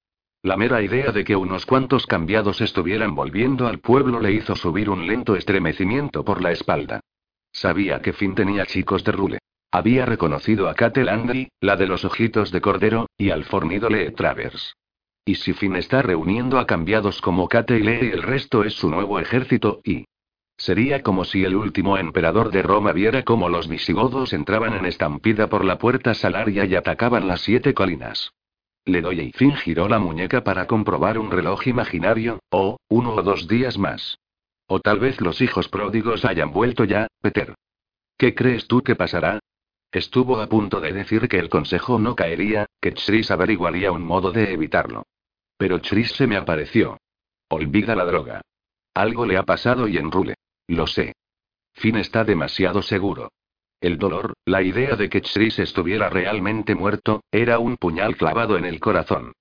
La 0.41 0.55
mera 0.55 0.81
idea 0.81 1.11
de 1.11 1.25
que 1.25 1.35
unos 1.35 1.65
cuantos 1.65 2.07
cambiados 2.07 2.61
estuvieran 2.61 3.15
volviendo 3.15 3.67
al 3.67 3.79
pueblo 3.79 4.21
le 4.21 4.31
hizo 4.31 4.55
subir 4.55 4.89
un 4.89 5.05
lento 5.05 5.35
estremecimiento 5.35 6.23
por 6.23 6.41
la 6.41 6.53
espalda. 6.53 7.01
Sabía 7.51 8.01
que 8.01 8.13
Finn 8.13 8.33
tenía 8.33 8.65
chicos 8.65 9.03
de 9.03 9.11
rule. 9.11 9.39
Había 9.71 10.05
reconocido 10.05 10.69
a 10.69 10.73
Kate 10.73 11.03
Landry, 11.03 11.49
la 11.59 11.75
de 11.75 11.85
los 11.85 12.05
ojitos 12.05 12.49
de 12.51 12.61
cordero, 12.61 13.07
y 13.17 13.31
al 13.31 13.43
fornido 13.43 13.89
Lee 13.89 14.11
Travers. 14.11 14.77
Y 15.25 15.35
si 15.35 15.51
Finn 15.51 15.75
está 15.75 16.01
reuniendo 16.01 16.57
a 16.57 16.65
cambiados 16.65 17.21
como 17.21 17.49
Kate 17.49 17.77
y 17.77 17.83
Lee 17.83 18.07
y 18.07 18.11
el 18.11 18.23
resto 18.23 18.63
es 18.63 18.73
su 18.73 18.89
nuevo 18.89 19.19
ejército, 19.19 19.81
y... 19.83 20.05
Sería 20.59 21.03
como 21.03 21.23
si 21.23 21.45
el 21.45 21.55
último 21.55 21.97
emperador 21.97 22.51
de 22.51 22.61
Roma 22.61 22.91
viera 22.91 23.23
cómo 23.23 23.47
los 23.47 23.69
visigodos 23.69 24.33
entraban 24.33 24.73
en 24.73 24.85
estampida 24.85 25.47
por 25.47 25.63
la 25.63 25.77
puerta 25.77 26.13
salaria 26.13 26.65
y 26.65 26.75
atacaban 26.75 27.29
las 27.29 27.39
siete 27.41 27.73
colinas. 27.73 28.33
Le 28.83 28.99
doy 29.01 29.21
y 29.21 29.31
Finn 29.31 29.55
giró 29.55 29.87
la 29.87 29.99
muñeca 29.99 30.43
para 30.43 30.67
comprobar 30.67 31.17
un 31.17 31.31
reloj 31.31 31.65
imaginario, 31.67 32.39
o, 32.49 32.77
uno 32.89 33.13
o 33.13 33.23
dos 33.23 33.47
días 33.47 33.77
más. 33.77 34.19
O 34.67 34.81
tal 34.81 34.99
vez 34.99 35.21
los 35.21 35.39
hijos 35.39 35.69
pródigos 35.69 36.25
hayan 36.25 36.51
vuelto 36.51 36.83
ya, 36.83 37.07
Peter. 37.21 37.55
¿Qué 38.17 38.35
crees 38.35 38.67
tú 38.67 38.81
que 38.81 38.97
pasará? 38.97 39.39
Estuvo 39.93 40.41
a 40.41 40.47
punto 40.47 40.81
de 40.81 40.91
decir 40.91 41.29
que 41.29 41.39
el 41.39 41.47
consejo 41.47 41.99
no 41.99 42.17
caería, 42.17 42.65
que 42.81 42.93
Chris 42.93 43.31
averiguaría 43.31 43.93
un 43.93 44.03
modo 44.03 44.33
de 44.33 44.51
evitarlo. 44.51 45.03
Pero 45.57 45.81
Chris 45.81 46.11
se 46.11 46.27
me 46.27 46.35
apareció. 46.35 46.97
Olvida 47.47 47.95
la 47.95 48.03
droga. 48.03 48.41
Algo 48.93 49.25
le 49.25 49.37
ha 49.37 49.43
pasado 49.43 49.87
y 49.87 49.97
enrule. 49.97 50.35
Lo 50.69 50.85
sé. 50.85 51.15
Finn 51.73 51.95
está 51.95 52.23
demasiado 52.23 52.83
seguro. 52.83 53.31
El 53.81 53.97
dolor, 53.97 54.33
la 54.45 54.61
idea 54.61 54.95
de 54.95 55.09
que 55.09 55.23
Chris 55.23 55.57
estuviera 55.57 56.09
realmente 56.09 56.75
muerto, 56.75 57.23
era 57.31 57.57
un 57.57 57.77
puñal 57.77 58.15
clavado 58.15 58.55
en 58.55 58.65
el 58.65 58.79
corazón. 58.79 59.33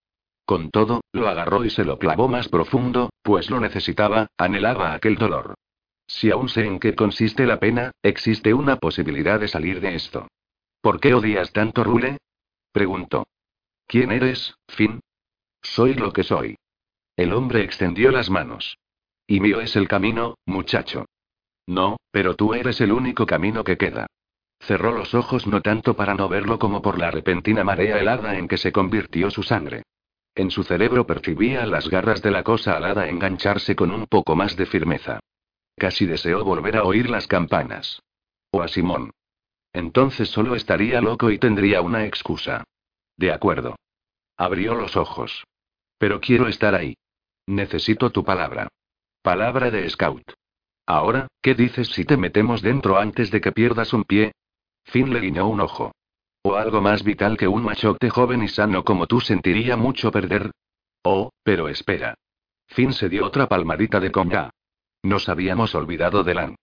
Con 0.46 0.70
todo, 0.70 1.02
lo 1.12 1.28
agarró 1.28 1.66
y 1.66 1.70
se 1.70 1.84
lo 1.84 1.98
clavó 1.98 2.28
más 2.28 2.48
profundo, 2.48 3.10
pues 3.22 3.50
lo 3.50 3.60
necesitaba, 3.60 4.28
anhelaba 4.38 4.94
aquel 4.94 5.16
dolor. 5.16 5.54
Si 6.06 6.30
aún 6.30 6.48
sé 6.48 6.64
en 6.64 6.80
qué 6.80 6.94
consiste 6.94 7.44
la 7.44 7.60
pena, 7.60 7.92
existe 8.02 8.54
una 8.54 8.76
posibilidad 8.76 9.38
de 9.38 9.48
salir 9.48 9.82
de 9.82 9.96
esto. 9.96 10.28
¿Por 10.80 10.98
qué 10.98 11.12
odias 11.12 11.52
tanto 11.52 11.84
Rule? 11.84 12.16
preguntó. 12.72 13.26
¿Quién 13.86 14.12
eres, 14.12 14.54
Finn? 14.66 15.00
Soy 15.60 15.92
lo 15.92 16.10
que 16.10 16.24
soy. 16.24 16.56
El 17.16 17.34
hombre 17.34 17.64
extendió 17.64 18.12
las 18.12 18.30
manos. 18.30 18.78
Y 19.26 19.40
mío 19.40 19.60
es 19.60 19.76
el 19.76 19.88
camino, 19.88 20.38
muchacho. 20.46 21.04
No, 21.68 21.98
pero 22.10 22.34
tú 22.34 22.54
eres 22.54 22.80
el 22.80 22.92
único 22.92 23.26
camino 23.26 23.62
que 23.62 23.76
queda. 23.76 24.06
Cerró 24.58 24.90
los 24.90 25.12
ojos 25.14 25.46
no 25.46 25.60
tanto 25.60 25.94
para 25.94 26.14
no 26.14 26.26
verlo 26.26 26.58
como 26.58 26.80
por 26.80 26.98
la 26.98 27.10
repentina 27.10 27.62
marea 27.62 27.98
helada 27.98 28.38
en 28.38 28.48
que 28.48 28.56
se 28.56 28.72
convirtió 28.72 29.30
su 29.30 29.42
sangre. 29.42 29.82
En 30.34 30.50
su 30.50 30.64
cerebro 30.64 31.06
percibía 31.06 31.66
las 31.66 31.90
garras 31.90 32.22
de 32.22 32.30
la 32.30 32.42
cosa 32.42 32.74
alada 32.78 33.08
engancharse 33.08 33.76
con 33.76 33.90
un 33.90 34.06
poco 34.06 34.34
más 34.34 34.56
de 34.56 34.64
firmeza. 34.64 35.20
Casi 35.76 36.06
deseó 36.06 36.42
volver 36.42 36.78
a 36.78 36.84
oír 36.84 37.10
las 37.10 37.26
campanas. 37.26 38.00
O 38.50 38.62
a 38.62 38.68
Simón. 38.68 39.10
Entonces 39.74 40.30
solo 40.30 40.54
estaría 40.54 41.02
loco 41.02 41.30
y 41.30 41.38
tendría 41.38 41.82
una 41.82 42.06
excusa. 42.06 42.64
De 43.18 43.30
acuerdo. 43.30 43.76
Abrió 44.38 44.74
los 44.74 44.96
ojos. 44.96 45.44
Pero 45.98 46.18
quiero 46.18 46.48
estar 46.48 46.74
ahí. 46.74 46.96
Necesito 47.46 48.08
tu 48.08 48.24
palabra. 48.24 48.68
Palabra 49.20 49.70
de 49.70 49.90
scout. 49.90 50.37
Ahora, 50.88 51.28
¿qué 51.42 51.54
dices 51.54 51.88
si 51.88 52.06
te 52.06 52.16
metemos 52.16 52.62
dentro 52.62 52.96
antes 52.96 53.30
de 53.30 53.42
que 53.42 53.52
pierdas 53.52 53.92
un 53.92 54.04
pie? 54.04 54.32
Finn 54.84 55.12
le 55.12 55.20
guiñó 55.20 55.46
un 55.46 55.60
ojo. 55.60 55.92
¿O 56.40 56.54
algo 56.54 56.80
más 56.80 57.04
vital 57.04 57.36
que 57.36 57.46
un 57.46 57.62
machote 57.62 58.08
joven 58.08 58.42
y 58.42 58.48
sano 58.48 58.84
como 58.84 59.06
tú 59.06 59.20
sentiría 59.20 59.76
mucho 59.76 60.10
perder? 60.10 60.50
Oh, 61.02 61.28
pero 61.42 61.68
espera. 61.68 62.14
Finn 62.68 62.94
se 62.94 63.10
dio 63.10 63.26
otra 63.26 63.46
palmadita 63.48 64.00
de 64.00 64.10
coña. 64.10 64.48
Nos 65.02 65.28
habíamos 65.28 65.74
olvidado 65.74 66.24
de 66.24 66.32
Lan. 66.32 66.56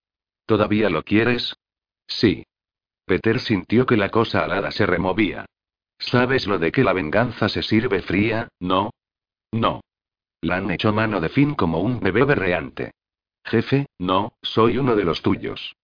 ¿Todavía 0.47 0.89
lo 0.89 1.03
quieres? 1.03 1.55
Sí. 2.07 2.47
Peter 3.05 3.39
sintió 3.39 3.85
que 3.85 3.95
la 3.95 4.09
cosa 4.09 4.43
alada 4.43 4.71
se 4.71 4.87
removía. 4.87 5.45
¿Sabes 5.99 6.47
lo 6.47 6.57
de 6.57 6.71
que 6.71 6.83
la 6.83 6.93
venganza 6.93 7.47
se 7.47 7.61
sirve 7.61 8.01
fría, 8.01 8.47
no? 8.59 8.89
No. 9.51 9.81
Lan 10.41 10.71
echó 10.71 10.91
mano 10.93 11.21
de 11.21 11.29
Finn 11.29 11.53
como 11.53 11.81
un 11.81 11.99
bebé 11.99 12.23
berreante. 12.25 12.91
Jefe, 13.45 13.85
no, 13.99 14.33
soy 14.41 14.77
uno 14.77 14.95
de 14.95 15.03
los 15.03 15.21
tuyos. 15.21 15.75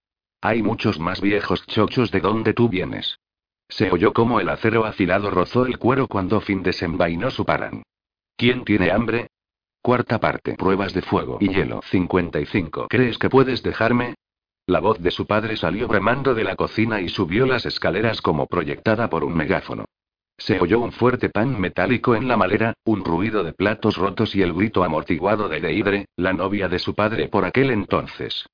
Hay 0.41 0.64
muchos 0.64 0.99
más 0.99 1.22
viejos 1.22 1.66
chochos 1.68 2.12
de 2.12 2.20
donde 2.20 2.53
tú 2.53 2.68
vienes. 2.68 3.20
Se 3.70 3.91
oyó 3.91 4.12
como 4.12 4.39
el 4.39 4.49
acero 4.49 4.86
afilado 4.86 5.30
rozó 5.30 5.66
el 5.66 5.78
cuero 5.78 6.07
cuando 6.07 6.41
Finn 6.41 6.64
desenvainó 6.64 7.30
su 7.30 7.45
paran. 7.45 7.84
¿Quién 8.36 8.66
tiene 8.66 8.91
hambre? 8.91 9.28
Cuarta 9.82 10.20
parte. 10.20 10.55
Pruebas 10.55 10.93
de 10.93 11.03
fuego 11.03 11.38
y 11.39 11.49
hielo. 11.49 11.82
55. 11.84 12.88
¿Crees 12.89 13.18
que 13.18 13.30
puedes 13.30 13.62
dejarme? 13.62 14.16
La 14.66 14.80
voz 14.80 14.99
de 14.99 15.12
su 15.12 15.28
padre 15.28 15.55
salió 15.55 15.88
bramando 15.88 16.34
de 16.34 16.43
la 16.43 16.55
cocina 16.55 17.01
y 17.01 17.09
subió 17.09 17.45
las 17.45 17.66
escaleras 17.66 18.22
como 18.22 18.47
proyectada 18.47 19.09
por 19.09 19.24
un 19.24 19.36
megáfono. 19.36 19.86
Se 20.38 20.60
oyó 20.60 20.80
un 20.80 20.92
fuerte 20.92 21.30
pan 21.30 21.60
metálico 21.60 22.16
en 22.16 22.28
la 22.28 22.38
malera, 22.38 22.74
un 22.84 23.06
ruido 23.06 23.44
de 23.44 23.54
platos 23.54 23.98
rotos 23.98 24.36
y 24.36 24.42
el 24.42 24.54
grito 24.54 24.84
amortiguado 24.84 25.50
de 25.50 25.62
Deidre, 25.62 26.08
la 26.16 26.34
novia 26.34 26.68
de 26.68 26.80
su 26.80 26.96
padre 26.96 27.28
por 27.30 27.46
aquel 27.46 27.70
entonces. 27.72 28.48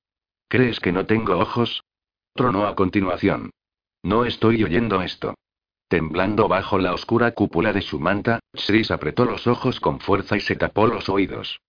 ¿Crees 0.48 0.80
que 0.80 0.92
no 0.92 1.06
tengo 1.06 1.38
ojos? 1.38 1.82
Tronó 2.34 2.66
a 2.66 2.74
continuación. 2.74 3.50
No 4.02 4.24
estoy 4.24 4.62
oyendo 4.64 5.02
esto. 5.02 5.34
Temblando 5.88 6.48
bajo 6.48 6.78
la 6.78 6.92
oscura 6.92 7.32
cúpula 7.32 7.72
de 7.72 7.80
su 7.80 7.98
manta, 7.98 8.40
Shris 8.52 8.90
apretó 8.90 9.24
los 9.24 9.46
ojos 9.46 9.80
con 9.80 10.00
fuerza 10.00 10.36
y 10.36 10.40
se 10.40 10.56
tapó 10.56 10.86
los 10.86 11.08
oídos. 11.08 11.60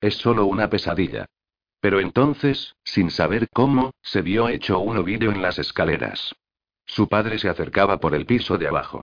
Es 0.00 0.16
solo 0.16 0.46
una 0.46 0.68
pesadilla. 0.68 1.26
Pero 1.80 2.00
entonces, 2.00 2.74
sin 2.84 3.10
saber 3.10 3.48
cómo, 3.52 3.92
se 4.02 4.22
vio 4.22 4.48
hecho 4.48 4.80
un 4.80 4.96
ovillo 4.96 5.30
en 5.30 5.42
las 5.42 5.58
escaleras. 5.58 6.34
Su 6.86 7.08
padre 7.08 7.38
se 7.38 7.48
acercaba 7.48 7.98
por 7.98 8.14
el 8.14 8.26
piso 8.26 8.58
de 8.58 8.66
abajo. 8.66 9.02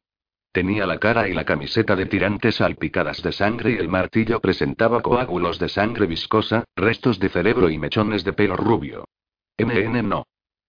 Tenía 0.55 0.85
la 0.85 0.99
cara 0.99 1.27
y 1.27 1.33
la 1.33 1.43
camiseta 1.43 1.97
de 1.97 2.05
tirantes 2.05 2.55
salpicadas 2.55 3.21
de 3.21 3.33
sangre 3.33 3.71
y 3.71 3.75
el 3.75 3.89
martillo 3.89 4.39
presentaba 4.39 5.01
coágulos 5.01 5.59
de 5.59 5.67
sangre 5.67 6.07
viscosa, 6.07 6.63
restos 6.77 7.19
de 7.19 7.27
cerebro 7.27 7.69
y 7.69 7.77
mechones 7.77 8.23
de 8.23 8.31
pelo 8.31 8.55
rubio. 8.55 9.03
NN 9.57 10.07
no. 10.07 10.27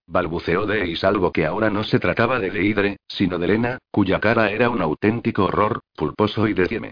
Balbuceó 0.08 0.66
de 0.66 0.88
y 0.88 0.96
salvo 0.96 1.30
que 1.30 1.46
ahora 1.46 1.70
no 1.70 1.84
se 1.84 2.00
trataba 2.00 2.40
de 2.40 2.50
Leidre, 2.50 2.96
sino 3.06 3.38
de 3.38 3.46
Lena, 3.46 3.78
cuya 3.92 4.18
cara 4.18 4.50
era 4.50 4.70
un 4.70 4.82
auténtico 4.82 5.44
horror, 5.44 5.78
pulposo 5.94 6.48
y 6.48 6.54
de 6.54 6.90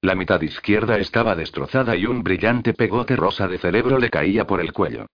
La 0.00 0.16
mitad 0.16 0.42
izquierda 0.42 0.98
estaba 0.98 1.36
destrozada 1.36 1.94
y 1.94 2.06
un 2.06 2.24
brillante 2.24 2.74
pegote 2.74 3.14
rosa 3.14 3.46
de 3.46 3.58
cerebro 3.58 4.00
le 4.00 4.10
caía 4.10 4.48
por 4.48 4.60
el 4.60 4.72
cuello. 4.72 5.06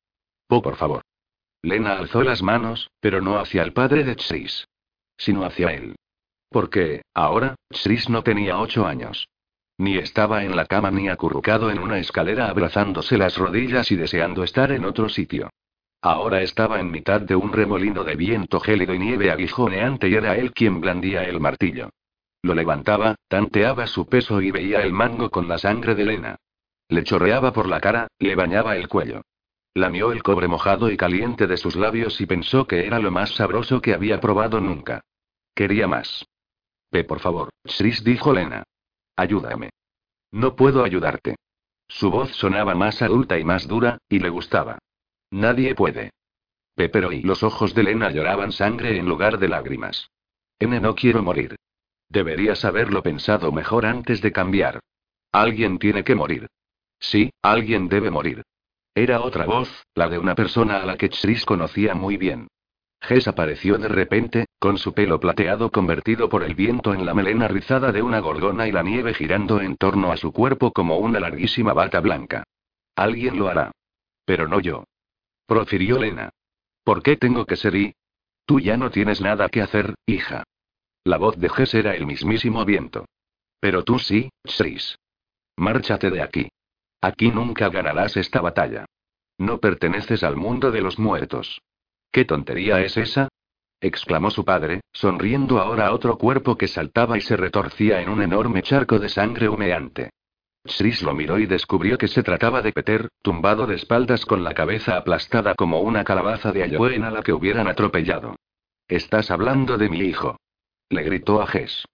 Oh, 0.48 0.62
por 0.62 0.76
favor. 0.76 1.02
Lena 1.60 1.98
alzó 1.98 2.22
las 2.22 2.42
manos, 2.42 2.88
pero 3.00 3.20
no 3.20 3.38
hacia 3.38 3.62
el 3.64 3.74
padre 3.74 4.04
de 4.04 4.16
Chris. 4.16 4.66
Sino 5.18 5.44
hacia 5.44 5.74
él. 5.74 5.94
Porque, 6.50 7.02
ahora, 7.14 7.56
Chris 7.68 8.08
no 8.08 8.22
tenía 8.22 8.58
ocho 8.58 8.86
años. 8.86 9.28
Ni 9.76 9.96
estaba 9.96 10.44
en 10.44 10.56
la 10.56 10.66
cama 10.66 10.90
ni 10.90 11.08
acurrucado 11.08 11.70
en 11.70 11.78
una 11.78 11.98
escalera 11.98 12.48
abrazándose 12.48 13.16
las 13.16 13.36
rodillas 13.36 13.92
y 13.92 13.96
deseando 13.96 14.42
estar 14.42 14.72
en 14.72 14.84
otro 14.84 15.08
sitio. 15.08 15.50
Ahora 16.02 16.42
estaba 16.42 16.80
en 16.80 16.90
mitad 16.90 17.20
de 17.20 17.36
un 17.36 17.52
remolino 17.52 18.02
de 18.04 18.16
viento 18.16 18.60
gélido 18.60 18.94
y 18.94 18.98
nieve 18.98 19.30
aguijoneante 19.30 20.08
y 20.08 20.14
era 20.14 20.36
él 20.36 20.52
quien 20.52 20.80
blandía 20.80 21.24
el 21.24 21.40
martillo. 21.40 21.90
Lo 22.42 22.54
levantaba, 22.54 23.16
tanteaba 23.28 23.86
su 23.86 24.08
peso 24.08 24.40
y 24.40 24.50
veía 24.50 24.82
el 24.82 24.92
mango 24.92 25.30
con 25.30 25.48
la 25.48 25.58
sangre 25.58 25.94
de 25.94 26.04
Lena. 26.04 26.36
Le 26.88 27.04
chorreaba 27.04 27.52
por 27.52 27.68
la 27.68 27.80
cara, 27.80 28.08
le 28.18 28.34
bañaba 28.34 28.76
el 28.76 28.88
cuello. 28.88 29.22
Lamió 29.74 30.12
el 30.12 30.22
cobre 30.22 30.48
mojado 30.48 30.90
y 30.90 30.96
caliente 30.96 31.46
de 31.46 31.56
sus 31.56 31.76
labios 31.76 32.20
y 32.20 32.26
pensó 32.26 32.66
que 32.66 32.86
era 32.86 32.98
lo 32.98 33.10
más 33.10 33.34
sabroso 33.34 33.80
que 33.80 33.92
había 33.92 34.20
probado 34.20 34.60
nunca. 34.60 35.02
Quería 35.54 35.86
más. 35.86 36.24
Ve 36.90 37.04
por 37.04 37.20
favor, 37.20 37.50
Shris 37.64 38.02
dijo 38.02 38.32
Lena. 38.32 38.64
Ayúdame. 39.16 39.70
No 40.30 40.56
puedo 40.56 40.84
ayudarte. 40.84 41.36
Su 41.88 42.10
voz 42.10 42.30
sonaba 42.32 42.74
más 42.74 43.02
adulta 43.02 43.38
y 43.38 43.44
más 43.44 43.66
dura, 43.66 43.98
y 44.08 44.18
le 44.18 44.28
gustaba. 44.28 44.78
Nadie 45.30 45.74
puede. 45.74 46.10
Pero 46.74 47.12
y 47.12 47.22
los 47.22 47.42
ojos 47.42 47.74
de 47.74 47.82
Lena 47.82 48.10
lloraban 48.10 48.52
sangre 48.52 48.98
en 48.98 49.06
lugar 49.06 49.38
de 49.38 49.48
lágrimas. 49.48 50.10
N 50.58 50.80
no 50.80 50.94
quiero 50.94 51.22
morir. 51.22 51.56
Deberías 52.08 52.64
haberlo 52.64 53.02
pensado 53.02 53.52
mejor 53.52 53.84
antes 53.84 54.20
de 54.22 54.32
cambiar. 54.32 54.80
Alguien 55.32 55.78
tiene 55.78 56.04
que 56.04 56.14
morir. 56.14 56.48
Sí, 57.00 57.30
alguien 57.42 57.88
debe 57.88 58.10
morir. 58.10 58.42
Era 58.94 59.20
otra 59.20 59.44
voz, 59.44 59.68
la 59.94 60.08
de 60.08 60.18
una 60.18 60.34
persona 60.34 60.80
a 60.82 60.86
la 60.86 60.96
que 60.96 61.10
Chris 61.10 61.44
conocía 61.44 61.94
muy 61.94 62.16
bien. 62.16 62.48
Jess 63.00 63.28
apareció 63.28 63.78
de 63.78 63.88
repente, 63.88 64.46
con 64.58 64.78
su 64.78 64.92
pelo 64.92 65.20
plateado 65.20 65.70
convertido 65.70 66.28
por 66.28 66.42
el 66.42 66.54
viento 66.54 66.92
en 66.92 67.06
la 67.06 67.14
melena 67.14 67.48
rizada 67.48 67.92
de 67.92 68.02
una 68.02 68.20
gorgona 68.20 68.66
y 68.66 68.72
la 68.72 68.82
nieve 68.82 69.14
girando 69.14 69.60
en 69.60 69.76
torno 69.76 70.10
a 70.12 70.16
su 70.16 70.32
cuerpo 70.32 70.72
como 70.72 70.98
una 70.98 71.20
larguísima 71.20 71.72
bata 71.72 72.00
blanca. 72.00 72.44
Alguien 72.96 73.38
lo 73.38 73.48
hará. 73.48 73.70
Pero 74.24 74.48
no 74.48 74.60
yo 74.60 74.84
profirió 75.46 75.98
Lena. 75.98 76.30
¿Por 76.84 77.02
qué 77.02 77.16
tengo 77.16 77.46
que 77.46 77.56
ser 77.56 77.74
y? 77.74 77.94
Tú 78.44 78.60
ya 78.60 78.76
no 78.76 78.90
tienes 78.90 79.20
nada 79.20 79.48
que 79.48 79.62
hacer, 79.62 79.94
hija. 80.06 80.44
La 81.04 81.16
voz 81.16 81.38
de 81.38 81.48
Jess 81.48 81.74
era 81.74 81.94
el 81.94 82.06
mismísimo 82.06 82.64
viento. 82.64 83.06
Pero 83.60 83.82
tú 83.82 83.98
sí, 83.98 84.30
Chris. 84.42 84.98
Márchate 85.56 86.10
de 86.10 86.22
aquí. 86.22 86.48
Aquí 87.00 87.30
nunca 87.30 87.70
ganarás 87.70 88.16
esta 88.16 88.40
batalla. 88.40 88.84
No 89.38 89.58
perteneces 89.58 90.22
al 90.22 90.36
mundo 90.36 90.70
de 90.70 90.82
los 90.82 90.98
muertos. 90.98 91.60
¿Qué 92.10 92.24
tontería 92.24 92.80
es 92.80 92.96
esa? 92.96 93.28
exclamó 93.80 94.30
su 94.30 94.44
padre, 94.44 94.80
sonriendo 94.92 95.60
ahora 95.60 95.86
a 95.86 95.92
otro 95.92 96.18
cuerpo 96.18 96.56
que 96.56 96.66
saltaba 96.66 97.16
y 97.16 97.20
se 97.20 97.36
retorcía 97.36 98.00
en 98.00 98.08
un 98.08 98.22
enorme 98.22 98.62
charco 98.62 98.98
de 98.98 99.08
sangre 99.08 99.48
humeante. 99.48 100.10
Chris 100.64 101.02
lo 101.02 101.14
miró 101.14 101.38
y 101.38 101.46
descubrió 101.46 101.96
que 101.96 102.08
se 102.08 102.22
trataba 102.22 102.60
de 102.60 102.72
Peter, 102.72 103.08
tumbado 103.22 103.66
de 103.66 103.76
espaldas 103.76 104.26
con 104.26 104.44
la 104.44 104.54
cabeza 104.54 104.96
aplastada 104.96 105.54
como 105.54 105.80
una 105.80 106.04
calabaza 106.04 106.52
de 106.52 106.62
Halloween 106.62 107.04
a 107.04 107.10
la 107.10 107.22
que 107.22 107.32
hubieran 107.32 107.68
atropellado. 107.68 108.36
Estás 108.86 109.30
hablando 109.30 109.78
de 109.78 109.88
mi 109.88 110.00
hijo. 110.00 110.36
Le 110.90 111.02
gritó 111.02 111.40
a 111.40 111.46
Jess. 111.46 111.84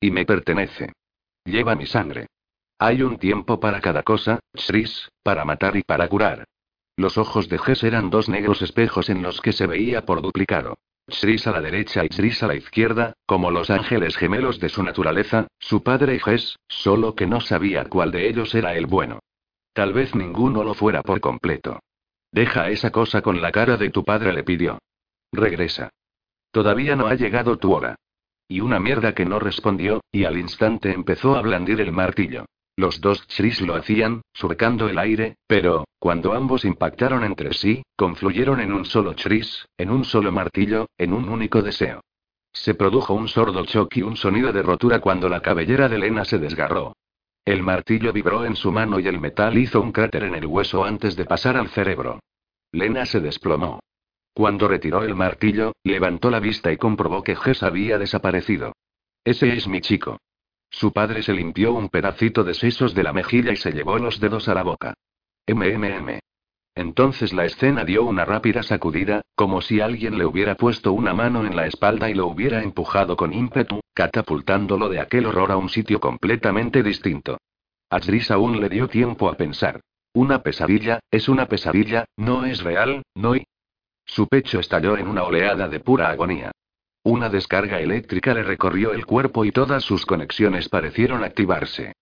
Y 0.00 0.10
me 0.10 0.24
pertenece. 0.24 0.92
Lleva 1.44 1.74
mi 1.74 1.86
sangre. 1.86 2.26
Hay 2.78 3.02
un 3.02 3.18
tiempo 3.18 3.60
para 3.60 3.80
cada 3.80 4.02
cosa, 4.02 4.40
Chris, 4.66 5.08
para 5.22 5.44
matar 5.44 5.76
y 5.76 5.82
para 5.82 6.08
curar. 6.08 6.44
Los 7.00 7.16
ojos 7.16 7.48
de 7.48 7.56
Jess 7.56 7.82
eran 7.82 8.10
dos 8.10 8.28
negros 8.28 8.60
espejos 8.60 9.08
en 9.08 9.22
los 9.22 9.40
que 9.40 9.54
se 9.54 9.66
veía 9.66 10.04
por 10.04 10.20
duplicado. 10.20 10.76
Sris 11.08 11.46
a 11.46 11.50
la 11.50 11.62
derecha 11.62 12.04
y 12.04 12.08
Sris 12.14 12.42
a 12.42 12.46
la 12.46 12.56
izquierda, 12.56 13.14
como 13.24 13.50
los 13.50 13.70
ángeles 13.70 14.18
gemelos 14.18 14.60
de 14.60 14.68
su 14.68 14.82
naturaleza, 14.82 15.46
su 15.58 15.82
padre 15.82 16.16
y 16.16 16.18
Jes, 16.18 16.58
solo 16.68 17.14
que 17.14 17.26
no 17.26 17.40
sabía 17.40 17.86
cuál 17.86 18.10
de 18.10 18.28
ellos 18.28 18.54
era 18.54 18.74
el 18.74 18.84
bueno. 18.84 19.20
Tal 19.72 19.94
vez 19.94 20.14
ninguno 20.14 20.62
lo 20.62 20.74
fuera 20.74 21.02
por 21.02 21.22
completo. 21.22 21.80
Deja 22.32 22.68
esa 22.68 22.90
cosa 22.90 23.22
con 23.22 23.40
la 23.40 23.50
cara 23.50 23.78
de 23.78 23.88
tu 23.88 24.04
padre, 24.04 24.34
le 24.34 24.44
pidió. 24.44 24.78
Regresa. 25.32 25.88
Todavía 26.50 26.96
no 26.96 27.06
ha 27.06 27.14
llegado 27.14 27.56
tu 27.56 27.72
hora. 27.72 27.96
Y 28.46 28.60
una 28.60 28.78
mierda 28.78 29.14
que 29.14 29.24
no 29.24 29.38
respondió, 29.38 30.02
y 30.12 30.24
al 30.24 30.36
instante 30.36 30.92
empezó 30.92 31.34
a 31.34 31.40
blandir 31.40 31.80
el 31.80 31.92
martillo. 31.92 32.44
Los 32.76 33.00
dos 33.00 33.26
Chris 33.34 33.60
lo 33.60 33.74
hacían, 33.74 34.22
surcando 34.32 34.88
el 34.88 34.98
aire, 34.98 35.36
pero, 35.46 35.84
cuando 35.98 36.32
ambos 36.32 36.64
impactaron 36.64 37.24
entre 37.24 37.52
sí, 37.52 37.82
confluyeron 37.96 38.60
en 38.60 38.72
un 38.72 38.84
solo 38.84 39.14
Chris, 39.14 39.66
en 39.76 39.90
un 39.90 40.04
solo 40.04 40.32
martillo, 40.32 40.86
en 40.96 41.12
un 41.12 41.28
único 41.28 41.62
deseo. 41.62 42.00
Se 42.52 42.74
produjo 42.74 43.14
un 43.14 43.28
sordo 43.28 43.64
choque 43.64 44.00
y 44.00 44.02
un 44.02 44.16
sonido 44.16 44.52
de 44.52 44.62
rotura 44.62 45.00
cuando 45.00 45.28
la 45.28 45.40
cabellera 45.40 45.88
de 45.88 45.98
Lena 45.98 46.24
se 46.24 46.38
desgarró. 46.38 46.94
El 47.44 47.62
martillo 47.62 48.12
vibró 48.12 48.44
en 48.44 48.56
su 48.56 48.72
mano 48.72 49.00
y 49.00 49.06
el 49.06 49.20
metal 49.20 49.56
hizo 49.56 49.80
un 49.80 49.92
cráter 49.92 50.24
en 50.24 50.34
el 50.34 50.46
hueso 50.46 50.84
antes 50.84 51.16
de 51.16 51.24
pasar 51.24 51.56
al 51.56 51.68
cerebro. 51.68 52.20
Lena 52.72 53.06
se 53.06 53.20
desplomó. 53.20 53.80
Cuando 54.32 54.68
retiró 54.68 55.02
el 55.02 55.14
martillo, 55.14 55.72
levantó 55.84 56.30
la 56.30 56.40
vista 56.40 56.72
y 56.72 56.76
comprobó 56.76 57.22
que 57.22 57.36
Jess 57.36 57.62
había 57.62 57.98
desaparecido. 57.98 58.72
Ese 59.24 59.52
es 59.54 59.66
mi 59.68 59.80
chico. 59.80 60.18
Su 60.70 60.92
padre 60.92 61.22
se 61.22 61.34
limpió 61.34 61.74
un 61.74 61.88
pedacito 61.88 62.44
de 62.44 62.54
sesos 62.54 62.94
de 62.94 63.02
la 63.02 63.12
mejilla 63.12 63.52
y 63.52 63.56
se 63.56 63.72
llevó 63.72 63.98
los 63.98 64.20
dedos 64.20 64.48
a 64.48 64.54
la 64.54 64.62
boca. 64.62 64.94
MMM. 65.46 66.20
Entonces 66.74 67.32
la 67.32 67.44
escena 67.44 67.84
dio 67.84 68.04
una 68.04 68.24
rápida 68.24 68.62
sacudida, 68.62 69.22
como 69.34 69.60
si 69.60 69.80
alguien 69.80 70.16
le 70.16 70.24
hubiera 70.24 70.54
puesto 70.54 70.92
una 70.92 71.12
mano 71.12 71.44
en 71.44 71.56
la 71.56 71.66
espalda 71.66 72.08
y 72.08 72.14
lo 72.14 72.26
hubiera 72.28 72.62
empujado 72.62 73.16
con 73.16 73.32
ímpetu, 73.32 73.80
catapultándolo 73.92 74.88
de 74.88 75.00
aquel 75.00 75.26
horror 75.26 75.50
a 75.50 75.56
un 75.56 75.68
sitio 75.68 76.00
completamente 76.00 76.82
distinto. 76.82 77.38
A 77.90 77.98
aún 78.30 78.60
le 78.60 78.68
dio 78.68 78.88
tiempo 78.88 79.28
a 79.28 79.34
pensar. 79.34 79.80
Una 80.14 80.42
pesadilla, 80.42 81.00
es 81.10 81.28
una 81.28 81.46
pesadilla, 81.46 82.04
no 82.16 82.44
es 82.44 82.62
real, 82.62 83.02
no 83.14 83.34
y... 83.34 83.44
Su 84.04 84.28
pecho 84.28 84.60
estalló 84.60 84.96
en 84.96 85.08
una 85.08 85.24
oleada 85.24 85.68
de 85.68 85.80
pura 85.80 86.08
agonía. 86.08 86.52
Una 87.02 87.30
descarga 87.30 87.80
eléctrica 87.80 88.34
le 88.34 88.42
recorrió 88.42 88.92
el 88.92 89.06
cuerpo 89.06 89.44
y 89.44 89.52
todas 89.52 89.82
sus 89.82 90.04
conexiones 90.04 90.68
parecieron 90.68 91.24
activarse. 91.24 91.94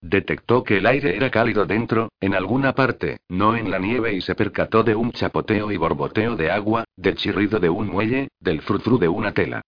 Detectó 0.00 0.62
que 0.62 0.78
el 0.78 0.86
aire 0.86 1.16
era 1.16 1.30
cálido 1.30 1.66
dentro, 1.66 2.10
en 2.20 2.34
alguna 2.34 2.74
parte, 2.74 3.18
no 3.28 3.56
en 3.56 3.70
la 3.70 3.78
nieve 3.78 4.14
y 4.14 4.20
se 4.20 4.34
percató 4.34 4.82
de 4.82 4.94
un 4.94 5.12
chapoteo 5.12 5.70
y 5.72 5.76
borboteo 5.76 6.36
de 6.36 6.50
agua, 6.50 6.84
del 6.96 7.16
chirrido 7.16 7.58
de 7.58 7.68
un 7.68 7.88
muelle, 7.88 8.28
del 8.40 8.62
frufru 8.62 8.98
de 8.98 9.08
una 9.08 9.32
tela. 9.32 9.62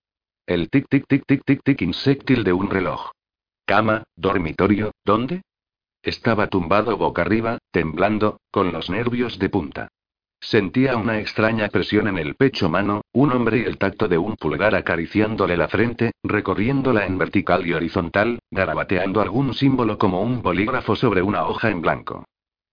El 0.47 0.71
tic 0.71 0.89
tic 0.89 1.07
tic 1.07 1.25
tic 1.27 1.43
tic 1.45 1.63
tic 1.63 1.83
insectil 1.83 2.45
de 2.45 2.53
un 2.53 2.71
reloj. 2.71 3.11
Cama, 3.67 4.05
dormitorio, 4.17 4.93
¿dónde? 5.05 5.43
Estaba 6.03 6.47
tumbado 6.47 6.97
boca 6.97 7.23
arriba, 7.23 7.59
temblando, 7.71 8.41
con 8.51 8.73
los 8.73 8.89
nervios 8.89 9.39
de 9.39 9.51
punta. 9.51 9.89
Sentía 10.41 10.97
una 10.97 11.19
extraña 11.19 11.69
presión 11.69 12.09
en 12.09 12.17
el 12.17 12.37
pecho 12.37 12.69
mano, 12.69 13.03
un 13.13 13.33
hombre 13.33 13.59
y 13.59 13.65
el 13.65 13.77
tacto 13.77 14.09
de 14.09 14.19
un 14.19 14.37
pulgar 14.37 14.75
acariciándole 14.75 15.57
la 15.57 15.69
frente, 15.69 16.13
recorriéndola 16.23 17.07
en 17.07 17.19
vertical 17.19 17.67
y 17.67 17.75
horizontal, 17.75 18.39
garabateando 18.51 19.21
algún 19.21 19.53
símbolo 19.53 19.99
como 19.99 20.23
un 20.23 20.41
bolígrafo 20.41 20.97
sobre 20.97 21.23
una 21.23 21.47
hoja 21.47 21.71
en 21.71 21.83
blanco. 21.83 22.25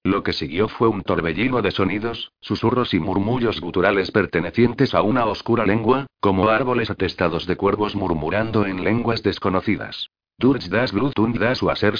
Lo 0.03 0.21
que 0.21 0.33
siguió 0.33 0.67
fue 0.67 0.87
un 0.87 1.01
torbellino 1.01 1.63
de 1.63 1.71
sonidos, 1.71 2.31
susurros 2.39 2.93
y 2.93 2.99
murmullos 2.99 3.59
guturales 3.59 4.11
pertenecientes 4.11 4.93
a 4.93 5.01
una 5.01 5.25
oscura 5.25 5.65
lengua, 5.65 6.05
como 6.19 6.49
árboles 6.49 6.91
atestados 6.91 7.47
de 7.47 7.55
cuervos 7.55 7.95
murmurando 7.95 8.67
en 8.67 8.83
lenguas 8.83 9.23
desconocidas. 9.23 10.09
Durch 10.37 10.69
das 10.69 10.91
Blut 10.91 11.17
und 11.17 11.39
das 11.39 11.63
Wasser 11.63 11.95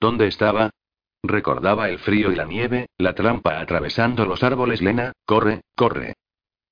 ¿Dónde 0.00 0.26
estaba? 0.26 0.70
Recordaba 1.22 1.88
el 1.88 1.98
frío 1.98 2.32
y 2.32 2.34
la 2.34 2.44
nieve, 2.44 2.88
la 2.98 3.14
trampa 3.14 3.60
atravesando 3.60 4.26
los 4.26 4.42
árboles 4.42 4.82
Lena, 4.82 5.12
corre, 5.24 5.62
corre. 5.76 6.14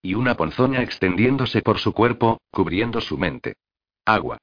Y 0.02 0.14
una 0.14 0.34
ponzoña 0.34 0.82
extendiéndose 0.82 1.62
por 1.62 1.78
su 1.78 1.92
cuerpo, 1.92 2.40
cubriendo 2.50 3.00
su 3.00 3.16
mente. 3.16 3.54
Agua. 4.04 4.38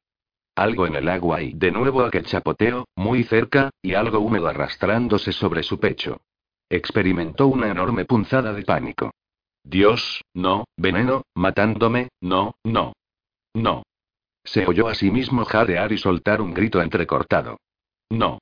Algo 0.55 0.87
en 0.87 0.95
el 0.95 1.09
agua 1.09 1.41
y 1.41 1.53
de 1.53 1.71
nuevo 1.71 2.03
aquel 2.03 2.25
chapoteo, 2.25 2.87
muy 2.95 3.23
cerca, 3.23 3.69
y 3.81 3.93
algo 3.93 4.19
húmedo 4.19 4.47
arrastrándose 4.47 5.31
sobre 5.31 5.61
su 5.61 5.79
pecho. 5.79 6.21
Experimentó 6.69 7.47
una 7.47 7.69
enorme 7.69 8.05
punzada 8.05 8.53
de 8.53 8.63
pánico. 8.63 9.11
Dios, 9.63 10.21
no, 10.33 10.65
veneno, 10.77 11.23
matándome, 11.35 12.09
no, 12.21 12.55
no. 12.63 12.93
No. 13.53 13.83
Se 14.43 14.65
oyó 14.65 14.87
a 14.87 14.95
sí 14.95 15.11
mismo 15.11 15.43
jadear 15.43 15.91
y 15.91 15.97
soltar 15.97 16.41
un 16.41 16.53
grito 16.53 16.81
entrecortado. 16.81 17.57
No. 18.09 18.39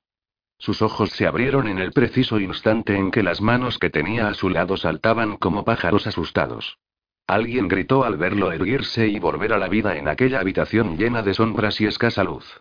Sus 0.58 0.82
ojos 0.82 1.10
se 1.10 1.26
abrieron 1.26 1.68
en 1.68 1.78
el 1.78 1.92
preciso 1.92 2.40
instante 2.40 2.96
en 2.96 3.10
que 3.10 3.22
las 3.22 3.40
manos 3.40 3.78
que 3.78 3.90
tenía 3.90 4.28
a 4.28 4.34
su 4.34 4.48
lado 4.48 4.76
saltaban 4.76 5.36
como 5.36 5.64
pájaros 5.64 6.06
asustados. 6.06 6.78
Alguien 7.26 7.68
gritó 7.68 8.04
al 8.04 8.16
verlo 8.16 8.52
erguirse 8.52 9.08
y 9.08 9.18
volver 9.18 9.52
a 9.52 9.58
la 9.58 9.68
vida 9.68 9.96
en 9.96 10.08
aquella 10.08 10.40
habitación 10.40 10.96
llena 10.96 11.22
de 11.22 11.34
sombras 11.34 11.80
y 11.80 11.86
escasa 11.86 12.22
luz. 12.24 12.60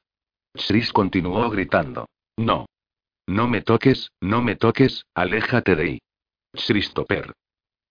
Chris 0.54 0.92
continuó 0.92 1.50
gritando. 1.50 2.08
No. 2.38 2.66
No 3.28 3.48
me 3.48 3.62
toques, 3.62 4.12
no 4.22 4.42
me 4.42 4.56
toques, 4.56 5.06
aléjate 5.14 5.76
de 5.76 5.84
ahí. 5.84 6.00
Christopher. 6.54 7.34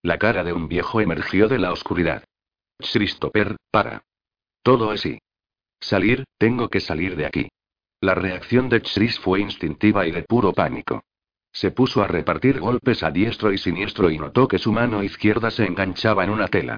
La 0.02 0.18
cara 0.18 0.44
de 0.44 0.52
un 0.52 0.68
viejo 0.68 1.00
emergió 1.00 1.48
de 1.48 1.58
la 1.58 1.72
oscuridad. 1.72 2.24
Christopher, 2.78 3.56
para. 3.70 4.02
Todo 4.62 4.90
así. 4.90 5.18
Salir, 5.80 6.24
tengo 6.38 6.68
que 6.68 6.80
salir 6.80 7.16
de 7.16 7.26
aquí. 7.26 7.48
La 8.04 8.14
reacción 8.14 8.68
de 8.68 8.82
Chris 8.82 9.18
fue 9.18 9.40
instintiva 9.40 10.06
y 10.06 10.10
de 10.10 10.24
puro 10.24 10.52
pánico. 10.52 11.04
Se 11.50 11.70
puso 11.70 12.02
a 12.02 12.06
repartir 12.06 12.60
golpes 12.60 13.02
a 13.02 13.10
diestro 13.10 13.50
y 13.50 13.56
siniestro 13.56 14.10
y 14.10 14.18
notó 14.18 14.46
que 14.46 14.58
su 14.58 14.72
mano 14.72 15.02
izquierda 15.02 15.50
se 15.50 15.64
enganchaba 15.64 16.22
en 16.22 16.28
una 16.28 16.48
tela. 16.48 16.76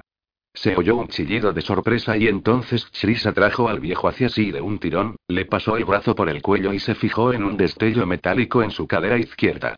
Se 0.53 0.77
oyó 0.77 0.95
un 0.95 1.09
chillido 1.09 1.51
de 1.51 1.61
sorpresa 1.61 2.15
y 2.15 2.29
entonces 2.29 2.89
Chris 2.97 3.25
atrajo 3.25 3.67
al 3.67 3.81
viejo 3.81 4.07
hacia 4.07 4.29
sí 4.29 4.51
de 4.51 4.61
un 4.61 4.79
tirón, 4.79 5.17
le 5.27 5.43
pasó 5.43 5.75
el 5.75 5.83
brazo 5.83 6.15
por 6.15 6.29
el 6.29 6.41
cuello 6.41 6.71
y 6.71 6.79
se 6.79 6.95
fijó 6.95 7.33
en 7.33 7.43
un 7.43 7.57
destello 7.57 8.05
metálico 8.05 8.63
en 8.63 8.71
su 8.71 8.87
cadera 8.87 9.17
izquierda. 9.17 9.75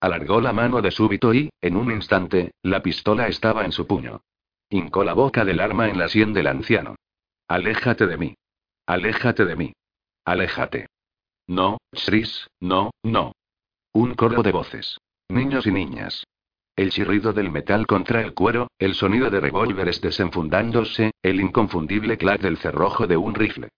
Alargó 0.00 0.42
la 0.42 0.52
mano 0.52 0.82
de 0.82 0.90
súbito 0.90 1.32
y, 1.32 1.48
en 1.62 1.76
un 1.76 1.90
instante, 1.90 2.50
la 2.62 2.82
pistola 2.82 3.26
estaba 3.26 3.64
en 3.64 3.72
su 3.72 3.86
puño. 3.86 4.20
Hincó 4.68 5.02
la 5.02 5.14
boca 5.14 5.46
del 5.46 5.60
arma 5.60 5.88
en 5.88 5.96
la 5.96 6.08
sien 6.08 6.34
del 6.34 6.48
anciano. 6.48 6.96
Aléjate 7.48 8.06
de 8.06 8.18
mí. 8.18 8.34
Aléjate 8.84 9.46
de 9.46 9.56
mí. 9.56 9.72
Aléjate. 10.24 10.86
No, 11.46 11.78
Chris, 11.90 12.46
no, 12.60 12.90
no. 13.02 13.32
Un 13.92 14.14
coro 14.14 14.42
de 14.42 14.52
voces. 14.52 14.98
Niños 15.28 15.66
y 15.66 15.72
niñas. 15.72 16.24
El 16.76 16.90
chirrido 16.90 17.32
del 17.32 17.50
metal 17.50 17.86
contra 17.86 18.22
el 18.22 18.34
cuero, 18.34 18.68
el 18.78 18.94
sonido 18.94 19.30
de 19.30 19.40
revólveres 19.40 20.00
desenfundándose, 20.00 21.10
el 21.22 21.40
inconfundible 21.40 22.16
clac 22.16 22.40
del 22.40 22.56
cerrojo 22.56 23.06
de 23.06 23.16
un 23.16 23.34
rifle. 23.34 23.68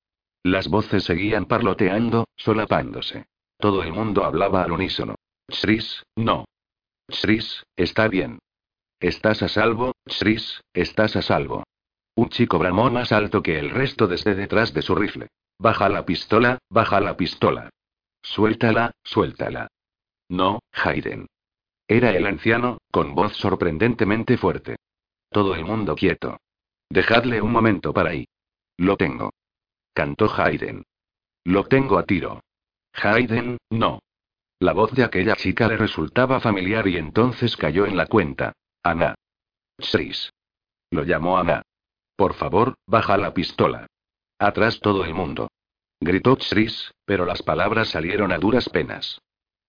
Las 0.44 0.68
voces 0.68 1.04
seguían 1.04 1.46
parloteando, 1.46 2.26
solapándose. 2.36 3.26
Todo 3.58 3.82
el 3.82 3.92
mundo 3.92 4.24
hablaba 4.24 4.64
al 4.64 4.72
unísono. 4.72 5.14
Chris, 5.46 6.02
no. 6.16 6.44
Chris, 7.06 7.64
está 7.76 8.08
bien. 8.08 8.38
Estás 9.00 9.42
a 9.42 9.48
salvo, 9.48 9.92
Chris, 10.18 10.60
estás 10.72 11.16
a 11.16 11.22
salvo. 11.22 11.64
Un 12.14 12.28
chico 12.28 12.58
bramó 12.58 12.90
más 12.90 13.12
alto 13.12 13.42
que 13.42 13.58
el 13.58 13.70
resto 13.70 14.06
desde 14.06 14.34
detrás 14.34 14.74
de 14.74 14.82
su 14.82 14.94
rifle. 14.94 15.28
Baja 15.62 15.88
la 15.88 16.04
pistola, 16.04 16.58
baja 16.68 17.00
la 17.00 17.16
pistola. 17.16 17.70
Suéltala, 18.20 18.90
suéltala. 19.04 19.68
No, 20.28 20.58
Hayden. 20.72 21.28
Era 21.86 22.10
el 22.16 22.26
anciano, 22.26 22.78
con 22.90 23.14
voz 23.14 23.36
sorprendentemente 23.36 24.36
fuerte. 24.36 24.74
Todo 25.30 25.54
el 25.54 25.64
mundo 25.64 25.94
quieto. 25.94 26.40
Dejadle 26.90 27.40
un 27.40 27.52
momento 27.52 27.92
para 27.92 28.10
ahí. 28.10 28.26
Lo 28.76 28.96
tengo. 28.96 29.30
Cantó 29.94 30.28
Hayden. 30.36 30.82
Lo 31.44 31.62
tengo 31.68 31.96
a 31.96 32.06
tiro. 32.06 32.40
Hayden, 32.94 33.58
no. 33.70 34.00
La 34.58 34.72
voz 34.72 34.90
de 34.90 35.04
aquella 35.04 35.36
chica 35.36 35.68
le 35.68 35.76
resultaba 35.76 36.40
familiar 36.40 36.88
y 36.88 36.96
entonces 36.96 37.56
cayó 37.56 37.86
en 37.86 37.96
la 37.96 38.06
cuenta. 38.06 38.52
Ana. 38.82 39.14
Chris. 39.76 40.32
Lo 40.90 41.04
llamó 41.04 41.38
Ana. 41.38 41.62
Por 42.16 42.34
favor, 42.34 42.74
baja 42.84 43.16
la 43.16 43.32
pistola. 43.32 43.86
Atrás 44.42 44.80
todo 44.80 45.04
el 45.04 45.14
mundo. 45.14 45.52
Gritó 46.00 46.36
Chris, 46.36 46.90
pero 47.04 47.24
las 47.24 47.44
palabras 47.44 47.90
salieron 47.90 48.32
a 48.32 48.38
duras 48.38 48.68
penas. 48.68 49.20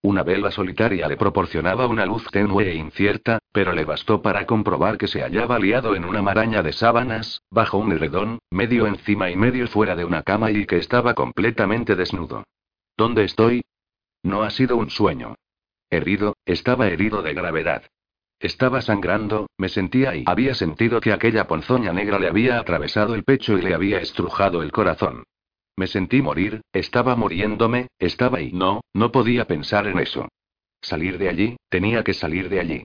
Una 0.02 0.24
vela 0.24 0.50
solitaria 0.50 1.08
le 1.08 1.16
proporcionaba 1.16 1.86
una 1.86 2.08
luz 2.08 2.26
tenue 2.32 2.68
e 2.68 2.74
incierta, 2.74 3.38
pero 3.52 3.72
le 3.74 3.86
bastó 3.86 4.24
para 4.24 4.48
comprobar 4.48 4.98
que 4.98 5.08
se 5.08 5.22
hallaba 5.22 5.60
liado 5.60 5.96
en 5.96 6.06
una 6.06 6.24
maraña 6.24 6.64
de 6.64 6.74
sábanas, 6.74 7.44
bajo 7.52 7.78
un 7.78 7.92
edredón, 7.92 8.40
medio 8.50 8.88
encima 8.88 9.30
y 9.30 9.36
medio 9.36 9.68
fuera 9.68 9.96
de 9.96 10.06
una 10.06 10.24
cama 10.24 10.50
y 10.50 10.66
que 10.66 10.78
estaba 10.78 11.14
completamente 11.14 11.96
desnudo. 11.96 12.44
¿Dónde 12.98 13.26
estoy? 13.26 13.62
No 14.24 14.42
ha 14.42 14.50
sido 14.50 14.76
un 14.78 14.90
sueño. 14.90 15.36
Herido, 15.92 16.36
estaba 16.48 16.88
herido 16.88 17.22
de 17.22 17.36
gravedad. 17.36 17.84
Estaba 18.44 18.82
sangrando, 18.82 19.48
me 19.58 19.70
sentía 19.70 20.18
y 20.18 20.26
había 20.28 20.54
sentido 20.54 21.00
que 21.00 21.14
aquella 21.14 21.48
ponzoña 21.48 21.94
negra 21.94 22.20
le 22.20 22.28
había 22.28 22.60
atravesado 22.60 23.16
el 23.16 23.24
pecho 23.24 23.58
y 23.58 23.62
le 23.62 23.74
había 23.74 24.00
estrujado 24.00 24.62
el 24.64 24.74
corazón. 24.74 25.24
Me 25.78 25.88
sentí 25.88 26.22
morir, 26.22 26.60
estaba 26.74 27.16
muriéndome, 27.16 27.88
estaba 28.00 28.42
y 28.42 28.52
no, 28.52 28.82
no 28.94 29.14
podía 29.14 29.48
pensar 29.48 29.88
en 29.88 29.98
eso. 29.98 30.28
Salir 30.82 31.18
de 31.20 31.30
allí, 31.30 31.56
tenía 31.70 32.04
que 32.04 32.14
salir 32.14 32.50
de 32.50 32.60
allí. 32.60 32.84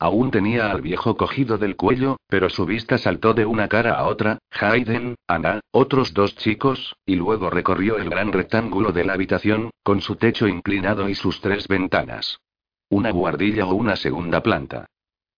Aún 0.00 0.32
tenía 0.32 0.72
al 0.72 0.82
viejo 0.82 1.16
cogido 1.16 1.56
del 1.56 1.76
cuello, 1.76 2.16
pero 2.26 2.50
su 2.50 2.66
vista 2.66 2.98
saltó 2.98 3.32
de 3.32 3.46
una 3.46 3.68
cara 3.68 3.94
a 3.94 4.08
otra, 4.08 4.40
Hayden, 4.50 5.14
Ana, 5.28 5.60
otros 5.70 6.14
dos 6.14 6.34
chicos, 6.34 6.96
y 7.06 7.14
luego 7.14 7.48
recorrió 7.48 7.96
el 7.98 8.10
gran 8.10 8.32
rectángulo 8.32 8.90
de 8.90 9.04
la 9.04 9.12
habitación, 9.12 9.70
con 9.84 10.00
su 10.00 10.16
techo 10.16 10.48
inclinado 10.48 11.08
y 11.08 11.14
sus 11.14 11.40
tres 11.40 11.68
ventanas. 11.68 12.40
Una 12.88 13.12
guardilla 13.12 13.66
o 13.66 13.74
una 13.74 13.94
segunda 13.94 14.42
planta. 14.42 14.86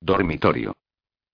Dormitorio. 0.01 0.75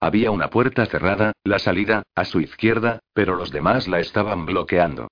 Había 0.01 0.31
una 0.31 0.51
puerta 0.51 0.87
cerrada, 0.87 1.33
la 1.45 1.59
salida, 1.59 2.03
a 2.15 2.25
su 2.25 2.41
izquierda, 2.41 3.01
pero 3.12 3.37
los 3.37 3.51
demás 3.51 3.89
la 3.89 4.01
estaban 4.01 4.45
bloqueando. 4.47 5.09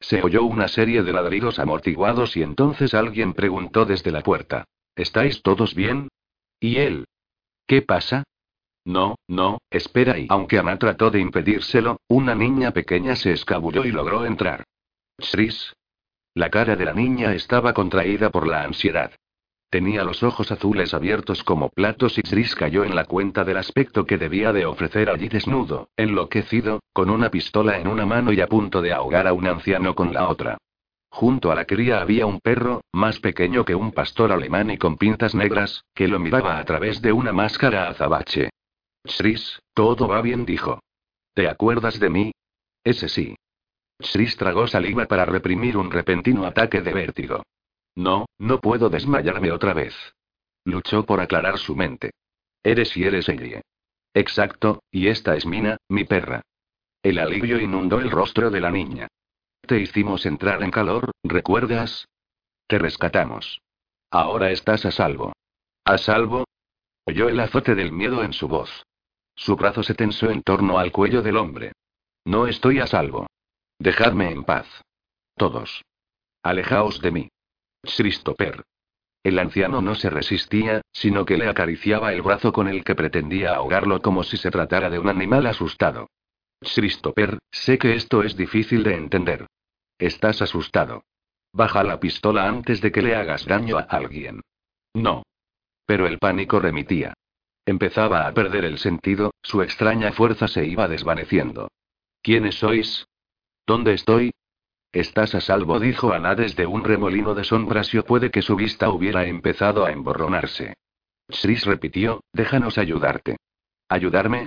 Se 0.00 0.22
oyó 0.22 0.44
una 0.44 0.68
serie 0.68 1.02
de 1.02 1.12
ladridos 1.12 1.58
amortiguados 1.58 2.36
y 2.36 2.42
entonces 2.42 2.92
alguien 2.92 3.32
preguntó 3.32 3.86
desde 3.86 4.10
la 4.10 4.22
puerta. 4.22 4.64
¿Estáis 4.96 5.42
todos 5.42 5.74
bien? 5.74 6.08
¿Y 6.60 6.76
él? 6.76 7.06
¿Qué 7.66 7.82
pasa? 7.82 8.24
No, 8.84 9.16
no, 9.28 9.58
espera 9.70 10.18
y 10.18 10.26
aunque 10.28 10.58
Ana 10.58 10.78
trató 10.78 11.10
de 11.10 11.20
impedírselo, 11.20 11.96
una 12.08 12.34
niña 12.34 12.72
pequeña 12.72 13.16
se 13.16 13.32
escabulló 13.32 13.84
y 13.84 13.92
logró 13.92 14.26
entrar. 14.26 14.64
Chris. 15.16 15.72
La 16.34 16.50
cara 16.50 16.76
de 16.76 16.84
la 16.84 16.92
niña 16.92 17.32
estaba 17.32 17.72
contraída 17.72 18.30
por 18.30 18.46
la 18.46 18.62
ansiedad. 18.62 19.12
Tenía 19.74 20.04
los 20.04 20.22
ojos 20.22 20.52
azules 20.52 20.94
abiertos 20.94 21.42
como 21.42 21.68
platos 21.68 22.16
y 22.16 22.22
Chris 22.22 22.54
cayó 22.54 22.84
en 22.84 22.94
la 22.94 23.06
cuenta 23.06 23.42
del 23.42 23.56
aspecto 23.56 24.06
que 24.06 24.18
debía 24.18 24.52
de 24.52 24.66
ofrecer 24.66 25.10
allí 25.10 25.28
desnudo, 25.28 25.88
enloquecido, 25.96 26.78
con 26.92 27.10
una 27.10 27.28
pistola 27.28 27.80
en 27.80 27.88
una 27.88 28.06
mano 28.06 28.32
y 28.32 28.40
a 28.40 28.46
punto 28.46 28.80
de 28.80 28.92
ahogar 28.92 29.26
a 29.26 29.32
un 29.32 29.48
anciano 29.48 29.96
con 29.96 30.14
la 30.14 30.28
otra. 30.28 30.58
Junto 31.08 31.50
a 31.50 31.56
la 31.56 31.64
cría 31.64 32.00
había 32.00 32.24
un 32.24 32.38
perro, 32.38 32.82
más 32.92 33.18
pequeño 33.18 33.64
que 33.64 33.74
un 33.74 33.90
pastor 33.90 34.30
alemán 34.30 34.70
y 34.70 34.78
con 34.78 34.96
pintas 34.96 35.34
negras, 35.34 35.82
que 35.92 36.06
lo 36.06 36.20
miraba 36.20 36.60
a 36.60 36.64
través 36.64 37.02
de 37.02 37.10
una 37.10 37.32
máscara 37.32 37.88
azabache. 37.88 38.50
Chris, 39.02 39.60
todo 39.74 40.06
va 40.06 40.22
bien, 40.22 40.46
dijo. 40.46 40.78
¿Te 41.34 41.48
acuerdas 41.48 41.98
de 41.98 42.10
mí? 42.10 42.32
Ese 42.84 43.08
sí. 43.08 43.34
Chris 43.98 44.36
tragó 44.36 44.68
saliva 44.68 45.06
para 45.06 45.24
reprimir 45.24 45.76
un 45.76 45.90
repentino 45.90 46.46
ataque 46.46 46.80
de 46.80 46.92
vértigo. 46.92 47.42
No, 47.96 48.26
no 48.38 48.60
puedo 48.60 48.88
desmayarme 48.88 49.52
otra 49.52 49.74
vez. 49.74 49.94
Luchó 50.64 51.04
por 51.04 51.20
aclarar 51.20 51.58
su 51.58 51.76
mente. 51.76 52.12
Eres 52.62 52.96
y 52.96 53.04
eres 53.04 53.28
Ellie. 53.28 53.62
Exacto, 54.14 54.82
y 54.90 55.08
esta 55.08 55.36
es 55.36 55.44
Mina, 55.46 55.76
mi 55.88 56.04
perra. 56.04 56.42
El 57.02 57.18
alivio 57.18 57.60
inundó 57.60 58.00
el 58.00 58.10
rostro 58.10 58.50
de 58.50 58.60
la 58.60 58.70
niña. 58.70 59.08
Te 59.60 59.80
hicimos 59.80 60.24
entrar 60.24 60.62
en 60.62 60.70
calor, 60.70 61.10
¿recuerdas? 61.22 62.06
Te 62.66 62.78
rescatamos. 62.78 63.60
Ahora 64.10 64.50
estás 64.50 64.84
a 64.86 64.90
salvo. 64.90 65.32
¿A 65.84 65.98
salvo? 65.98 66.44
Oyó 67.06 67.28
el 67.28 67.38
azote 67.40 67.74
del 67.74 67.92
miedo 67.92 68.22
en 68.22 68.32
su 68.32 68.48
voz. 68.48 68.84
Su 69.34 69.56
brazo 69.56 69.82
se 69.82 69.94
tensó 69.94 70.30
en 70.30 70.42
torno 70.42 70.78
al 70.78 70.92
cuello 70.92 71.20
del 71.20 71.36
hombre. 71.36 71.72
No 72.24 72.46
estoy 72.46 72.80
a 72.80 72.86
salvo. 72.86 73.26
Dejadme 73.78 74.30
en 74.30 74.44
paz. 74.44 74.66
Todos. 75.36 75.82
Alejaos 76.42 77.00
de 77.00 77.10
mí. 77.10 77.28
Christopher. 77.84 78.64
El 79.22 79.38
anciano 79.38 79.80
no 79.80 79.94
se 79.94 80.10
resistía, 80.10 80.82
sino 80.92 81.24
que 81.24 81.38
le 81.38 81.48
acariciaba 81.48 82.12
el 82.12 82.22
brazo 82.22 82.52
con 82.52 82.68
el 82.68 82.84
que 82.84 82.94
pretendía 82.94 83.54
ahogarlo 83.54 84.00
como 84.00 84.22
si 84.22 84.36
se 84.36 84.50
tratara 84.50 84.90
de 84.90 84.98
un 84.98 85.08
animal 85.08 85.46
asustado. 85.46 86.10
Christopher, 86.60 87.38
sé 87.50 87.78
que 87.78 87.94
esto 87.94 88.22
es 88.22 88.36
difícil 88.36 88.82
de 88.82 88.94
entender. 88.94 89.46
Estás 89.98 90.42
asustado. 90.42 91.04
Baja 91.52 91.84
la 91.84 92.00
pistola 92.00 92.48
antes 92.48 92.80
de 92.80 92.92
que 92.92 93.00
le 93.00 93.14
hagas 93.14 93.46
daño 93.46 93.78
a 93.78 93.82
alguien. 93.82 94.42
No. 94.92 95.22
Pero 95.86 96.06
el 96.06 96.18
pánico 96.18 96.58
remitía. 96.60 97.14
Empezaba 97.64 98.26
a 98.26 98.34
perder 98.34 98.64
el 98.64 98.78
sentido, 98.78 99.32
su 99.42 99.62
extraña 99.62 100.12
fuerza 100.12 100.48
se 100.48 100.66
iba 100.66 100.86
desvaneciendo. 100.88 101.70
¿Quiénes 102.22 102.56
sois? 102.56 103.06
¿Dónde 103.66 103.94
estoy? 103.94 104.33
Estás 104.94 105.34
a 105.34 105.40
salvo, 105.40 105.80
dijo 105.80 106.12
Ana 106.12 106.36
desde 106.36 106.66
un 106.66 106.84
remolino 106.84 107.34
de 107.34 107.42
sombras 107.42 107.92
y 107.92 108.00
puede 108.02 108.30
que 108.30 108.42
su 108.42 108.54
vista 108.54 108.90
hubiera 108.90 109.26
empezado 109.26 109.84
a 109.84 109.90
emborronarse. 109.90 110.74
Sris 111.28 111.64
repitió, 111.64 112.22
déjanos 112.32 112.78
ayudarte. 112.78 113.38
¿Ayudarme? 113.88 114.46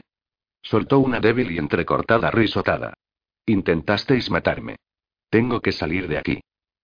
Soltó 0.62 1.00
una 1.00 1.20
débil 1.20 1.52
y 1.52 1.58
entrecortada 1.58 2.32
risotada. 2.32 2.94
Intentasteis 3.46 4.32
matarme. 4.32 4.78
Tengo 5.30 5.60
que 5.60 5.74
salir 5.74 6.08
de 6.08 6.18
aquí. 6.18 6.40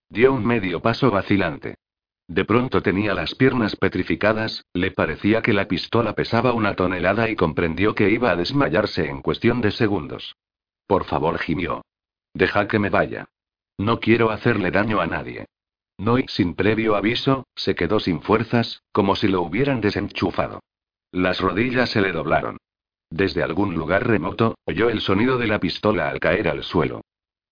Dio 0.09 0.34
un 0.34 0.45
medio 0.45 0.82
paso 0.82 1.09
vacilante. 1.09 1.76
De 2.28 2.43
pronto 2.43 2.82
tenía 2.82 3.14
las 3.14 3.34
piernas 3.34 3.78
petrificadas, 3.78 4.66
le 4.74 4.91
parecía 4.91 5.41
que 5.41 5.53
la 5.53 5.70
pistola 5.70 6.16
pesaba 6.16 6.51
una 6.51 6.76
tonelada 6.76 7.30
y 7.30 7.38
comprendió 7.38 7.95
que 7.95 8.09
iba 8.09 8.32
a 8.32 8.36
desmayarse 8.36 9.07
en 9.07 9.22
cuestión 9.22 9.61
de 9.61 9.72
segundos. 9.72 10.36
Por 10.86 11.05
favor, 11.05 11.39
gimió. 11.39 11.82
Deja 12.34 12.68
que 12.68 12.80
me 12.80 12.89
vaya. 12.89 13.30
No 13.78 14.00
quiero 14.00 14.30
hacerle 14.30 14.72
daño 14.72 15.02
a 15.02 15.08
nadie. 15.08 15.46
No 15.98 16.18
y 16.18 16.26
sin 16.28 16.56
previo 16.56 16.96
aviso, 16.96 17.46
se 17.56 17.76
quedó 17.76 18.00
sin 18.00 18.22
fuerzas, 18.22 18.84
como 18.92 19.16
si 19.16 19.28
lo 19.28 19.42
hubieran 19.42 19.82
desenchufado. 19.82 20.62
Las 21.12 21.40
rodillas 21.40 21.90
se 21.90 22.02
le 22.02 22.12
doblaron. 22.12 22.58
Desde 23.10 23.44
algún 23.44 23.76
lugar 23.76 24.08
remoto, 24.08 24.56
oyó 24.66 24.90
el 24.90 25.02
sonido 25.02 25.38
de 25.38 25.48
la 25.48 25.60
pistola 25.60 26.10
al 26.10 26.20
caer 26.20 26.48
al 26.48 26.64
suelo. 26.64 27.02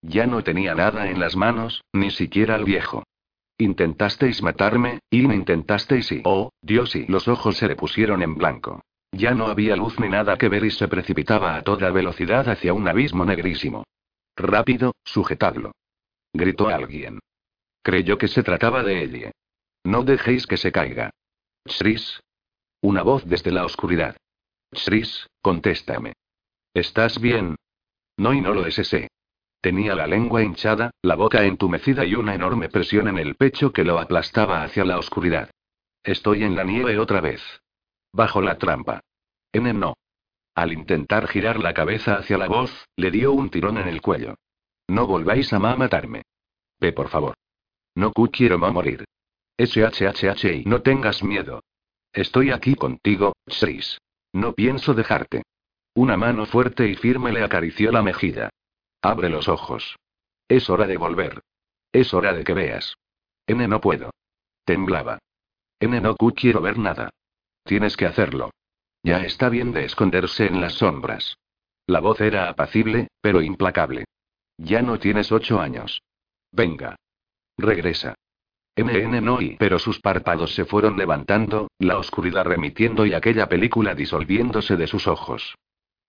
Ya 0.02 0.26
no 0.26 0.44
tenía 0.44 0.74
nada 0.74 1.10
en 1.10 1.20
las 1.20 1.36
manos, 1.36 1.84
ni 1.94 2.10
siquiera 2.10 2.56
al 2.56 2.66
viejo. 2.66 3.04
Intentasteis 3.60 4.42
matarme, 4.42 5.00
y 5.12 5.22
me 5.28 5.36
intentasteis 5.36 6.12
y... 6.12 6.22
Oh, 6.24 6.50
Dios 6.62 6.96
y 6.96 7.06
los 7.06 7.28
ojos 7.28 7.58
se 7.58 7.68
le 7.68 7.76
pusieron 7.76 8.24
en 8.24 8.36
blanco. 8.36 8.82
Ya 9.12 9.36
no 9.36 9.48
había 9.48 9.76
luz 9.76 10.00
ni 10.00 10.10
nada 10.10 10.38
que 10.38 10.50
ver 10.50 10.66
y 10.66 10.72
se 10.72 10.88
precipitaba 10.88 11.56
a 11.56 11.62
toda 11.62 11.92
velocidad 11.92 12.50
hacia 12.50 12.74
un 12.74 12.88
abismo 12.88 13.24
negrísimo. 13.26 13.84
Rápido, 14.36 14.96
sujetadlo 15.04 15.74
gritó 16.34 16.70
alguien. 16.70 17.20
Creyó 17.84 18.18
que 18.18 18.28
se 18.28 18.44
trataba 18.44 18.84
de 18.84 19.04
Ellie. 19.04 19.32
No 19.84 20.04
dejéis 20.04 20.46
que 20.46 20.58
se 20.58 20.72
caiga. 20.72 21.12
Shris. 21.66 22.22
Una 22.82 23.04
voz 23.04 23.26
desde 23.26 23.52
la 23.52 23.66
oscuridad. 23.66 24.18
Shris, 24.72 25.28
contéstame. 25.42 26.14
¿Estás 26.74 27.20
bien? 27.20 27.56
No 28.18 28.34
y 28.34 28.42
no 28.42 28.54
lo 28.54 28.66
es 28.66 28.80
ese. 28.80 29.10
Tenía 29.62 29.94
la 29.94 30.08
lengua 30.08 30.42
hinchada, 30.42 30.92
la 31.04 31.16
boca 31.16 31.44
entumecida 31.44 32.06
y 32.06 32.16
una 32.16 32.34
enorme 32.34 32.70
presión 32.70 33.08
en 33.08 33.20
el 33.20 33.36
pecho 33.36 33.72
que 33.72 33.84
lo 33.84 34.00
aplastaba 34.00 34.64
hacia 34.64 34.86
la 34.86 34.98
oscuridad. 34.98 35.52
Estoy 36.04 36.44
en 36.44 36.56
la 36.56 36.64
nieve 36.64 36.98
otra 36.98 37.22
vez. 37.22 37.42
Bajo 38.12 38.42
la 38.42 38.58
trampa. 38.58 39.02
N 39.54 39.74
no. 39.74 39.96
Al 40.56 40.74
intentar 40.74 41.28
girar 41.28 41.60
la 41.60 41.74
cabeza 41.74 42.16
hacia 42.16 42.38
la 42.38 42.48
voz, 42.48 42.88
le 42.96 43.12
dio 43.12 43.34
un 43.34 43.50
tirón 43.50 43.78
en 43.78 43.88
el 43.88 44.02
cuello. 44.02 44.36
No 44.92 45.08
volváis 45.08 45.54
a 45.54 45.60
matarme. 45.60 46.24
Ve 46.78 46.92
por 46.92 47.08
favor. 47.08 47.34
No 47.96 48.12
quiero 48.12 48.58
morir. 48.58 49.06
SHHH 49.58 50.44
y 50.54 50.66
no 50.66 50.82
tengas 50.82 51.24
miedo. 51.24 51.64
Estoy 52.12 52.52
aquí 52.52 52.76
contigo, 52.76 53.32
Shris. 53.48 54.02
No 54.34 54.52
pienso 54.52 54.94
dejarte. 54.94 55.44
Una 55.94 56.18
mano 56.18 56.46
fuerte 56.46 56.89
y 56.89 56.96
firme 56.96 57.32
le 57.32 57.42
acarició 57.42 57.94
la 57.94 58.02
mejilla. 58.02 58.50
Abre 59.02 59.30
los 59.30 59.48
ojos. 59.48 59.96
Es 60.50 60.70
hora 60.70 60.88
de 60.88 60.98
volver. 60.98 61.39
Es 61.94 62.14
hora 62.14 62.34
de 62.34 62.44
que 62.44 62.54
veas. 62.54 62.96
N 63.48 63.66
no 63.70 63.80
puedo. 63.80 64.10
Temblaba. 64.66 65.20
N 65.80 66.02
no 66.02 66.18
quiero 66.18 66.60
ver 66.60 66.78
nada. 66.78 67.12
Tienes 67.64 67.96
que 67.96 68.08
hacerlo. 68.08 68.52
Ya 69.04 69.24
está 69.24 69.48
bien 69.48 69.72
de 69.72 69.86
esconderse 69.86 70.48
en 70.48 70.60
las 70.60 70.74
sombras. 70.74 71.38
La 71.88 72.02
voz 72.02 72.20
era 72.20 72.50
apacible, 72.50 73.08
pero 73.22 73.42
implacable. 73.42 74.04
Ya 74.64 74.84
no 74.84 74.99
tienes 74.99 75.32
ocho 75.32 75.59
años. 75.59 76.03
Venga. 76.51 76.95
Regresa. 77.57 78.14
NN 78.76 79.24
no 79.26 79.41
y 79.41 79.55
pero 79.57 79.80
sus 79.80 79.99
párpados 79.99 80.53
se 80.53 80.66
fueron 80.66 80.97
levantando, 80.97 81.72
la 81.80 81.97
oscuridad 81.97 82.45
remitiendo 82.45 83.07
y 83.07 83.14
aquella 83.16 83.49
película 83.49 83.95
disolviéndose 83.95 84.78
de 84.78 84.86
sus 84.86 85.07
ojos. 85.07 85.55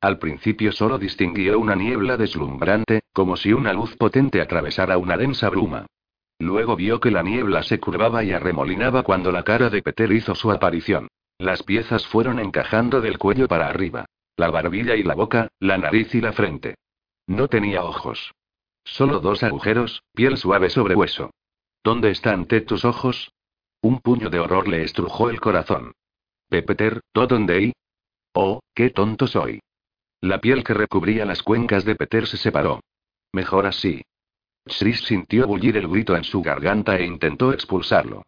Al 0.02 0.18
principio 0.18 0.70
solo 0.70 0.98
distinguió 0.98 1.58
una 1.58 1.74
niebla 1.74 2.18
deslumbrante, 2.18 3.02
como 3.14 3.36
si 3.36 3.54
una 3.54 3.72
luz 3.72 3.96
potente 3.96 4.42
atravesara 4.42 4.98
una 4.98 5.16
densa 5.16 5.48
bruma. 5.48 5.86
Luego 6.38 6.76
vio 6.76 7.00
que 7.00 7.10
la 7.10 7.22
niebla 7.22 7.62
se 7.62 7.80
curvaba 7.80 8.22
y 8.22 8.32
arremolinaba 8.32 9.02
cuando 9.02 9.32
la 9.32 9.44
cara 9.44 9.70
de 9.70 9.80
Peter 9.80 10.12
hizo 10.12 10.34
su 10.34 10.50
aparición. 10.50 11.08
Las 11.38 11.62
piezas 11.62 12.06
fueron 12.06 12.38
encajando 12.38 13.00
del 13.00 13.16
cuello 13.16 13.48
para 13.48 13.68
arriba. 13.68 14.04
La 14.36 14.50
barbilla 14.50 14.94
y 14.94 15.04
la 15.04 15.14
boca, 15.14 15.48
la 15.58 15.78
nariz 15.78 16.14
y 16.14 16.20
la 16.20 16.32
frente. 16.32 16.74
No 17.26 17.48
tenía 17.48 17.82
ojos. 17.82 18.32
Solo 18.84 19.20
dos 19.20 19.42
agujeros, 19.42 20.02
piel 20.14 20.36
suave 20.36 20.70
sobre 20.70 20.94
hueso. 20.94 21.30
¿Dónde 21.84 22.10
están 22.10 22.46
tus 22.46 22.84
ojos? 22.84 23.32
Un 23.80 24.00
puño 24.00 24.30
de 24.30 24.38
horror 24.38 24.68
le 24.68 24.82
estrujó 24.82 25.30
el 25.30 25.40
corazón. 25.40 25.92
Pepeter, 26.48 27.00
¿dónde 27.12 27.54
hay? 27.54 27.72
Oh, 28.34 28.60
qué 28.74 28.90
tonto 28.90 29.26
soy. 29.26 29.60
La 30.20 30.40
piel 30.40 30.62
que 30.62 30.74
recubría 30.74 31.24
las 31.24 31.42
cuencas 31.42 31.84
de 31.84 31.96
Peter 31.96 32.26
se 32.26 32.36
separó. 32.36 32.80
Mejor 33.32 33.66
así. 33.66 34.02
Shris 34.66 35.00
sintió 35.00 35.46
bullir 35.48 35.76
el 35.76 35.88
grito 35.88 36.14
en 36.14 36.22
su 36.22 36.42
garganta 36.42 36.96
e 36.96 37.04
intentó 37.04 37.52
expulsarlo. 37.52 38.22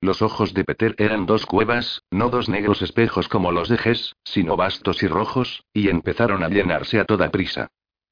Los 0.00 0.22
ojos 0.22 0.52
de 0.54 0.64
Peter 0.64 0.94
eran 0.98 1.26
dos 1.26 1.46
cuevas, 1.46 2.02
no 2.10 2.28
dos 2.28 2.48
negros 2.48 2.82
espejos 2.82 3.28
como 3.28 3.50
los 3.50 3.68
de 3.68 3.78
Ges, 3.78 4.14
sino 4.22 4.56
vastos 4.56 5.02
y 5.02 5.08
rojos, 5.08 5.64
y 5.72 5.88
empezaron 5.88 6.42
a 6.44 6.48
llenarse 6.48 7.00
a 7.00 7.04
toda 7.04 7.30
prisa. 7.30 7.68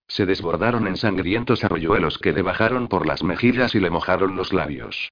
Se 0.09 0.27
desbordaron 0.27 0.87
en 0.87 0.97
sangrientos 0.97 1.65
arroyuelos 1.65 2.19
que 2.19 2.33
le 2.33 2.43
bajaron 2.43 2.89
por 2.89 3.07
las 3.07 3.23
mejillas 3.23 3.75
y 3.75 3.81
le 3.81 3.91
mojaron 3.91 4.37
los 4.37 4.53
labios. 4.53 5.11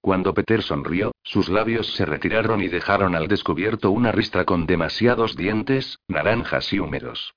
Cuando 0.00 0.34
Peter 0.34 0.62
sonrió, 0.62 1.12
sus 1.22 1.48
labios 1.48 1.94
se 1.94 2.04
retiraron 2.04 2.62
y 2.62 2.68
dejaron 2.68 3.14
al 3.14 3.26
descubierto 3.26 3.90
una 3.90 4.12
ristra 4.12 4.44
con 4.44 4.66
demasiados 4.66 5.34
dientes, 5.34 5.98
naranjas 6.08 6.72
y 6.74 6.78
húmedos. 6.78 7.32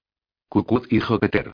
Cucut 0.50 0.92
hijo 0.92 1.18
Peter. 1.18 1.54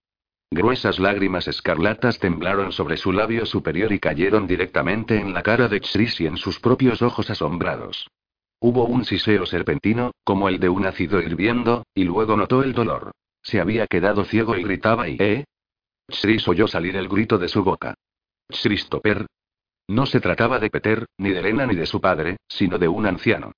Gruesas 0.49 0.99
lágrimas 0.99 1.47
escarlatas 1.47 2.19
temblaron 2.19 2.71
sobre 2.71 2.97
su 2.97 3.11
labio 3.11 3.45
superior 3.45 3.91
y 3.91 3.99
cayeron 3.99 4.47
directamente 4.47 5.19
en 5.19 5.33
la 5.33 5.43
cara 5.43 5.67
de 5.67 5.79
Xris 5.79 6.21
y 6.21 6.27
en 6.27 6.37
sus 6.37 6.59
propios 6.59 7.01
ojos 7.01 7.29
asombrados. 7.29 8.07
Hubo 8.59 8.85
un 8.85 9.03
siseo 9.03 9.45
serpentino, 9.45 10.11
como 10.23 10.49
el 10.49 10.59
de 10.59 10.69
un 10.69 10.85
ácido 10.85 11.21
hirviendo, 11.21 11.83
y 11.93 12.05
luego 12.05 12.37
notó 12.37 12.63
el 12.63 12.73
dolor. 12.73 13.11
Se 13.43 13.59
había 13.59 13.87
quedado 13.87 14.23
ciego 14.25 14.55
y 14.55 14.63
gritaba 14.63 15.07
y... 15.09 15.17
¿Eh? 15.19 15.45
Shris 16.07 16.47
oyó 16.47 16.67
salir 16.67 16.95
el 16.95 17.07
grito 17.07 17.37
de 17.37 17.47
su 17.47 17.63
boca. 17.63 17.95
Christopher. 18.47 19.25
No 19.87 20.05
se 20.05 20.21
trataba 20.21 20.59
de 20.59 20.69
Peter, 20.69 21.05
ni 21.17 21.29
de 21.29 21.39
Elena 21.39 21.65
ni 21.65 21.75
de 21.75 21.85
su 21.85 21.99
padre, 21.99 22.37
sino 22.47 22.77
de 22.77 22.87
un 22.87 23.05
anciano. 23.05 23.51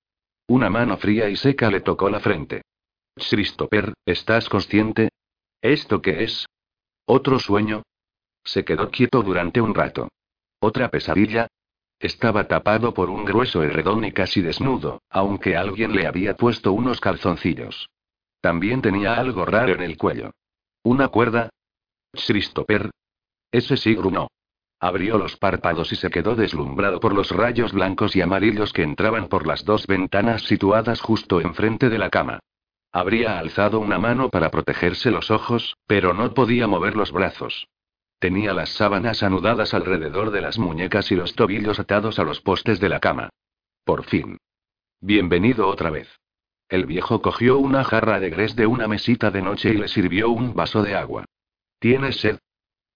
Una 0.48 0.70
mano 0.70 0.96
fría 0.96 1.28
y 1.28 1.36
seca 1.36 1.70
le 1.70 1.80
tocó 1.80 2.10
la 2.10 2.20
frente. 2.20 2.62
Christopher, 3.14 3.94
¿estás 4.04 4.48
consciente? 4.48 5.10
¿Esto 5.62 6.02
qué 6.02 6.24
es? 6.24 6.46
¿Otro 7.06 7.38
sueño? 7.38 7.82
Se 8.44 8.64
quedó 8.64 8.90
quieto 8.90 9.22
durante 9.22 9.60
un 9.60 9.74
rato. 9.74 10.08
¿Otra 10.60 10.90
pesadilla? 10.90 11.48
Estaba 11.98 12.46
tapado 12.46 12.92
por 12.92 13.08
un 13.08 13.24
grueso 13.24 13.62
herredón 13.62 14.04
y 14.04 14.12
casi 14.12 14.42
desnudo, 14.42 15.00
aunque 15.08 15.56
alguien 15.56 15.94
le 15.94 16.06
había 16.06 16.36
puesto 16.36 16.72
unos 16.72 17.00
calzoncillos. 17.00 17.88
También 18.46 18.80
tenía 18.80 19.14
algo 19.14 19.44
raro 19.44 19.72
en 19.72 19.82
el 19.82 19.96
cuello. 19.96 20.30
¿Una 20.84 21.08
cuerda? 21.08 21.50
Christopher. 22.12 22.92
Ese 23.50 23.76
sí 23.76 23.96
grunó. 23.96 24.28
Abrió 24.78 25.18
los 25.18 25.36
párpados 25.36 25.90
y 25.90 25.96
se 25.96 26.10
quedó 26.10 26.36
deslumbrado 26.36 27.00
por 27.00 27.12
los 27.12 27.32
rayos 27.32 27.72
blancos 27.72 28.14
y 28.14 28.20
amarillos 28.20 28.72
que 28.72 28.84
entraban 28.84 29.26
por 29.26 29.48
las 29.48 29.64
dos 29.64 29.88
ventanas 29.88 30.42
situadas 30.42 31.00
justo 31.00 31.40
enfrente 31.40 31.88
de 31.88 31.98
la 31.98 32.08
cama. 32.08 32.38
Habría 32.92 33.40
alzado 33.40 33.80
una 33.80 33.98
mano 33.98 34.28
para 34.28 34.52
protegerse 34.52 35.10
los 35.10 35.32
ojos, 35.32 35.76
pero 35.88 36.14
no 36.14 36.32
podía 36.32 36.68
mover 36.68 36.94
los 36.94 37.10
brazos. 37.10 37.66
Tenía 38.20 38.52
las 38.52 38.68
sábanas 38.68 39.24
anudadas 39.24 39.74
alrededor 39.74 40.30
de 40.30 40.42
las 40.42 40.56
muñecas 40.56 41.10
y 41.10 41.16
los 41.16 41.34
tobillos 41.34 41.80
atados 41.80 42.20
a 42.20 42.22
los 42.22 42.40
postes 42.42 42.78
de 42.78 42.90
la 42.90 43.00
cama. 43.00 43.30
Por 43.82 44.04
fin. 44.04 44.38
Bienvenido 45.00 45.66
otra 45.66 45.90
vez. 45.90 46.08
El 46.68 46.86
viejo 46.86 47.22
cogió 47.22 47.58
una 47.58 47.84
jarra 47.84 48.18
de 48.18 48.30
gres 48.30 48.56
de 48.56 48.66
una 48.66 48.88
mesita 48.88 49.30
de 49.30 49.42
noche 49.42 49.70
y 49.70 49.76
le 49.76 49.88
sirvió 49.88 50.30
un 50.30 50.54
vaso 50.54 50.82
de 50.82 50.96
agua. 50.96 51.24
¿Tienes 51.78 52.16
sed? 52.16 52.38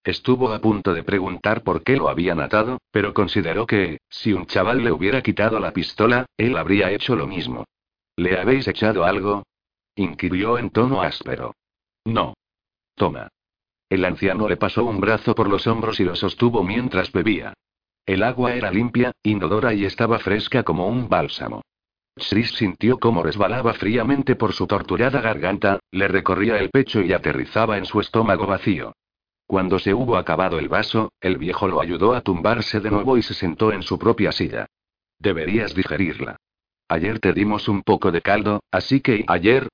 Estuvo 0.03 0.53
a 0.53 0.61
punto 0.61 0.95
de 0.95 1.03
preguntar 1.03 1.63
por 1.63 1.85
qué 1.85 1.97
lo 1.97 2.09
habían 2.09 2.41
atado, 2.41 2.79
pero 2.91 3.13
consideró 3.13 3.67
que, 3.67 3.99
si 4.09 4.33
un 4.33 4.47
chaval 4.47 4.83
le 4.83 4.91
hubiera 4.91 5.23
quitado 5.23 5.61
la 5.61 5.73
pistola, 5.73 6.27
él 6.37 6.57
habría 6.57 6.91
hecho 6.91 7.15
lo 7.15 7.27
mismo. 7.27 7.65
¿Le 8.17 8.39
habéis 8.39 8.67
echado 8.67 9.05
algo? 9.05 9.45
inquirió 9.95 10.59
en 10.59 10.71
tono 10.71 11.03
áspero. 11.03 11.55
No. 12.05 12.35
Toma. 12.95 13.29
El 13.89 14.05
anciano 14.05 14.49
le 14.49 14.57
pasó 14.57 14.85
un 14.85 15.01
brazo 15.01 15.35
por 15.35 15.49
los 15.49 15.67
hombros 15.67 16.01
y 16.01 16.05
lo 16.05 16.17
sostuvo 16.17 16.65
mientras 16.65 17.13
bebía. 17.13 17.55
El 18.07 18.23
agua 18.23 18.55
era 18.55 18.71
limpia, 18.71 19.13
inodora 19.23 19.75
y 19.75 19.85
estaba 19.85 20.19
fresca 20.19 20.63
como 20.63 20.89
un 20.89 21.09
bálsamo. 21.09 21.63
Shris 22.21 22.53
sintió 22.53 22.99
cómo 22.99 23.23
resbalaba 23.23 23.75
fríamente 23.75 24.37
por 24.37 24.53
su 24.53 24.67
torturada 24.67 25.21
garganta, 25.21 25.81
le 25.91 26.09
recorría 26.09 26.59
el 26.59 26.71
pecho 26.71 27.03
y 27.03 27.13
aterrizaba 27.13 27.79
en 27.79 27.85
su 27.85 28.01
estómago 28.01 28.47
vacío. 28.47 28.93
Cuando 29.47 29.79
se 29.79 29.95
hubo 29.95 30.17
acabado 30.17 30.59
el 30.59 30.69
vaso, 30.69 31.13
el 31.21 31.37
viejo 31.37 31.67
lo 31.67 31.81
ayudó 31.81 32.15
a 32.15 32.21
tumbarse 32.21 32.81
de 32.81 32.91
nuevo 32.91 33.17
y 33.17 33.23
se 33.23 33.35
sentó 33.35 33.73
en 33.73 33.83
su 33.83 33.99
propia 33.99 34.31
silla. 34.31 34.67
Deberías 35.19 35.75
digerirla. 35.75 36.37
Ayer 36.89 37.19
te 37.19 37.33
dimos 37.33 37.69
un 37.69 37.83
poco 37.83 38.13
de 38.13 38.23
caldo, 38.23 38.63
así 38.71 39.01
que 39.01 39.25
ayer... 39.27 39.69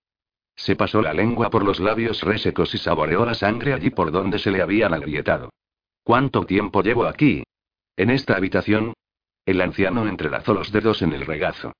Se 0.55 0.75
pasó 0.75 1.03
la 1.03 1.13
lengua 1.13 1.51
por 1.51 1.63
los 1.63 1.81
labios 1.81 2.23
resecos 2.23 2.75
y 2.75 2.79
saboreó 2.79 3.27
la 3.27 3.35
sangre 3.35 3.75
allí 3.75 3.91
por 3.91 4.11
donde 4.11 4.39
se 4.39 4.51
le 4.51 4.63
habían 4.63 4.95
agrietado. 4.95 5.51
¿Cuánto 6.03 6.47
tiempo 6.47 6.83
llevo 6.83 7.05
aquí? 7.05 7.43
¿En 7.97 8.09
esta 8.09 8.37
habitación? 8.37 8.95
El 9.45 9.61
anciano 9.61 10.09
entrelazó 10.09 10.55
los 10.55 10.73
dedos 10.73 11.03
en 11.03 11.13
el 11.13 11.27
regazo. 11.27 11.73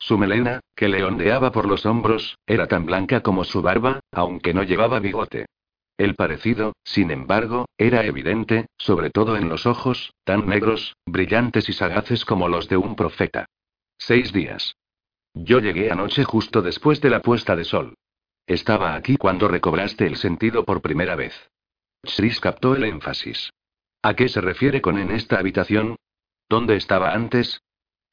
Su 0.00 0.16
melena, 0.16 0.60
que 0.74 0.88
le 0.88 1.04
ondeaba 1.04 1.52
por 1.52 1.66
los 1.66 1.84
hombros, 1.84 2.38
era 2.46 2.66
tan 2.66 2.86
blanca 2.86 3.20
como 3.22 3.44
su 3.44 3.60
barba, 3.60 4.00
aunque 4.10 4.54
no 4.54 4.62
llevaba 4.62 4.98
bigote. 4.98 5.46
El 5.98 6.14
parecido, 6.14 6.72
sin 6.82 7.10
embargo, 7.10 7.66
era 7.76 8.04
evidente, 8.06 8.66
sobre 8.78 9.10
todo 9.10 9.36
en 9.36 9.50
los 9.50 9.66
ojos, 9.66 10.14
tan 10.24 10.46
negros, 10.46 10.96
brillantes 11.04 11.68
y 11.68 11.74
sagaces 11.74 12.24
como 12.24 12.48
los 12.48 12.70
de 12.70 12.78
un 12.78 12.96
profeta. 12.96 13.44
Seis 13.98 14.32
días. 14.32 14.74
Yo 15.34 15.60
llegué 15.60 15.90
anoche 15.90 16.24
justo 16.24 16.62
después 16.62 17.02
de 17.02 17.10
la 17.10 17.20
puesta 17.20 17.54
de 17.54 17.64
sol. 17.64 17.94
Estaba 18.46 18.94
aquí 18.94 19.18
cuando 19.18 19.46
recobraste 19.46 20.06
el 20.06 20.16
sentido 20.16 20.64
por 20.64 20.80
primera 20.80 21.14
vez. 21.14 21.34
Shris 22.02 22.40
captó 22.40 22.74
el 22.74 22.84
énfasis. 22.84 23.52
¿A 24.00 24.14
qué 24.14 24.30
se 24.30 24.40
refiere 24.40 24.80
con 24.80 24.98
en 24.98 25.10
esta 25.10 25.38
habitación? 25.38 25.96
¿Dónde 26.48 26.76
estaba 26.76 27.12
antes? 27.12 27.60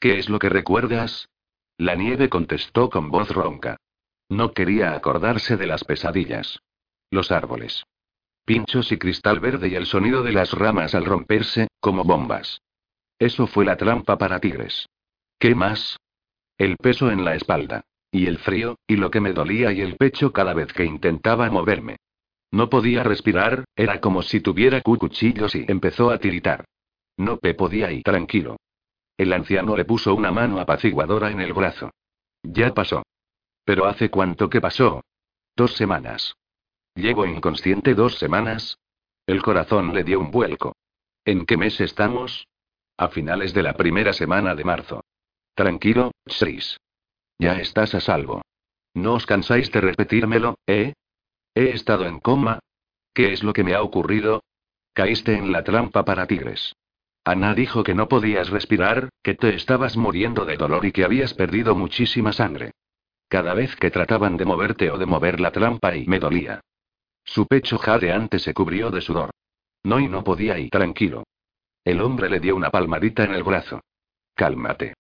¿Qué 0.02 0.20
es 0.20 0.28
lo 0.28 0.38
que 0.40 0.50
recuerdas? 0.50 1.30
La 1.78 1.96
nieve 1.96 2.28
contestó 2.28 2.90
con 2.90 3.12
voz 3.12 3.30
ronca. 3.30 3.78
No 4.30 4.54
quería 4.54 4.94
acordarse 4.94 5.58
de 5.58 5.68
las 5.68 5.84
pesadillas. 5.84 6.60
Los 7.12 7.32
árboles. 7.32 7.84
Pinchos 8.46 8.92
y 8.92 8.98
cristal 8.98 9.40
verde 9.40 9.68
y 9.68 9.76
el 9.76 9.86
sonido 9.86 10.24
de 10.24 10.32
las 10.32 10.54
ramas 10.54 10.96
al 10.96 11.06
romperse, 11.06 11.68
como 11.80 12.04
bombas. 12.04 12.62
Eso 13.20 13.46
fue 13.46 13.66
la 13.66 13.78
trampa 13.78 14.18
para 14.18 14.40
tigres. 14.40 14.88
¿Qué 15.38 15.54
más? 15.54 15.98
El 16.58 16.78
peso 16.78 17.12
en 17.12 17.24
la 17.24 17.36
espalda. 17.36 17.84
Y 18.12 18.26
el 18.26 18.40
frío, 18.40 18.78
y 18.88 18.96
lo 18.96 19.12
que 19.12 19.20
me 19.20 19.34
dolía 19.34 19.72
y 19.72 19.82
el 19.82 19.98
pecho 19.98 20.34
cada 20.34 20.54
vez 20.54 20.74
que 20.74 20.86
intentaba 20.86 21.50
moverme. 21.52 21.98
No 22.52 22.70
podía 22.70 23.04
respirar, 23.04 23.66
era 23.76 24.00
como 24.00 24.24
si 24.24 24.40
tuviera 24.40 24.82
cuchillos 24.82 25.54
y 25.54 25.66
empezó 25.68 26.10
a 26.10 26.18
tiritar. 26.18 26.66
No 27.18 27.38
pe 27.38 27.54
podía 27.54 27.92
ir 27.92 28.04
tranquilo. 28.04 28.58
El 29.18 29.34
anciano 29.34 29.76
le 29.76 29.84
puso 29.84 30.14
una 30.14 30.32
mano 30.32 30.60
apaciguadora 30.60 31.32
en 31.32 31.42
el 31.42 31.54
brazo. 31.54 31.92
Ya 32.44 32.74
pasó. 32.74 33.04
Pero 33.66 33.86
¿hace 33.86 34.10
cuánto 34.10 34.50
que 34.50 34.62
pasó? 34.62 35.04
Dos 35.56 35.76
semanas. 35.76 36.36
Llevo 36.96 37.26
inconsciente 37.26 37.96
dos 37.96 38.18
semanas. 38.18 38.78
El 39.26 39.42
corazón 39.42 39.94
le 39.94 40.04
dio 40.04 40.20
un 40.20 40.32
vuelco. 40.32 40.76
¿En 41.26 41.46
qué 41.46 41.58
mes 41.58 41.82
estamos? 41.82 42.48
A 42.98 43.10
finales 43.10 43.54
de 43.54 43.64
la 43.64 43.74
primera 43.74 44.14
semana 44.14 44.56
de 44.56 44.64
marzo. 44.64 45.04
Tranquilo, 45.54 46.12
Chris. 46.26 46.78
Ya 47.40 47.60
estás 47.60 47.94
a 47.96 48.00
salvo. 48.00 48.42
¿No 48.94 49.14
os 49.16 49.26
cansáis 49.26 49.72
de 49.72 49.82
repetírmelo, 49.82 50.56
eh? 50.66 50.94
He 51.54 51.70
estado 51.70 52.06
en 52.06 52.20
coma. 52.20 52.60
¿Qué 53.14 53.34
es 53.34 53.44
lo 53.44 53.54
que 53.54 53.64
me 53.64 53.74
ha 53.74 53.82
ocurrido? 53.82 54.44
Caíste 54.94 55.36
en 55.36 55.52
la 55.52 55.64
trampa 55.64 56.06
para 56.06 56.26
tigres. 56.26 56.76
Ana 57.28 57.54
dijo 57.54 57.84
que 57.84 57.94
no 57.94 58.08
podías 58.08 58.50
respirar, 58.50 59.10
que 59.22 59.36
te 59.36 59.54
estabas 59.54 59.98
muriendo 59.98 60.46
de 60.46 60.56
dolor 60.56 60.86
y 60.86 60.94
que 60.94 61.04
habías 61.04 61.34
perdido 61.34 61.76
muchísima 61.76 62.32
sangre. 62.32 62.72
Cada 63.28 63.54
vez 63.54 63.76
que 63.76 63.92
trataban 63.92 64.38
de 64.38 64.46
moverte 64.46 64.90
o 64.92 64.98
de 64.98 65.06
mover 65.06 65.42
la 65.42 65.52
trampa 65.52 65.94
y 65.94 66.06
me 66.06 66.20
dolía. 66.20 66.62
Su 67.26 67.46
pecho 67.46 67.80
jadeante 67.80 68.40
se 68.40 68.54
cubrió 68.54 68.92
de 68.92 69.02
sudor. 69.02 69.32
No 69.84 70.00
y 70.00 70.08
no 70.08 70.24
podía 70.24 70.58
ir 70.58 70.70
tranquilo. 70.70 71.26
El 71.84 72.00
hombre 72.00 72.30
le 72.30 72.40
dio 72.40 72.56
una 72.56 72.70
palmadita 72.70 73.26
en 73.26 73.34
el 73.34 73.44
brazo. 73.44 73.82
Cálmate. 74.34 74.94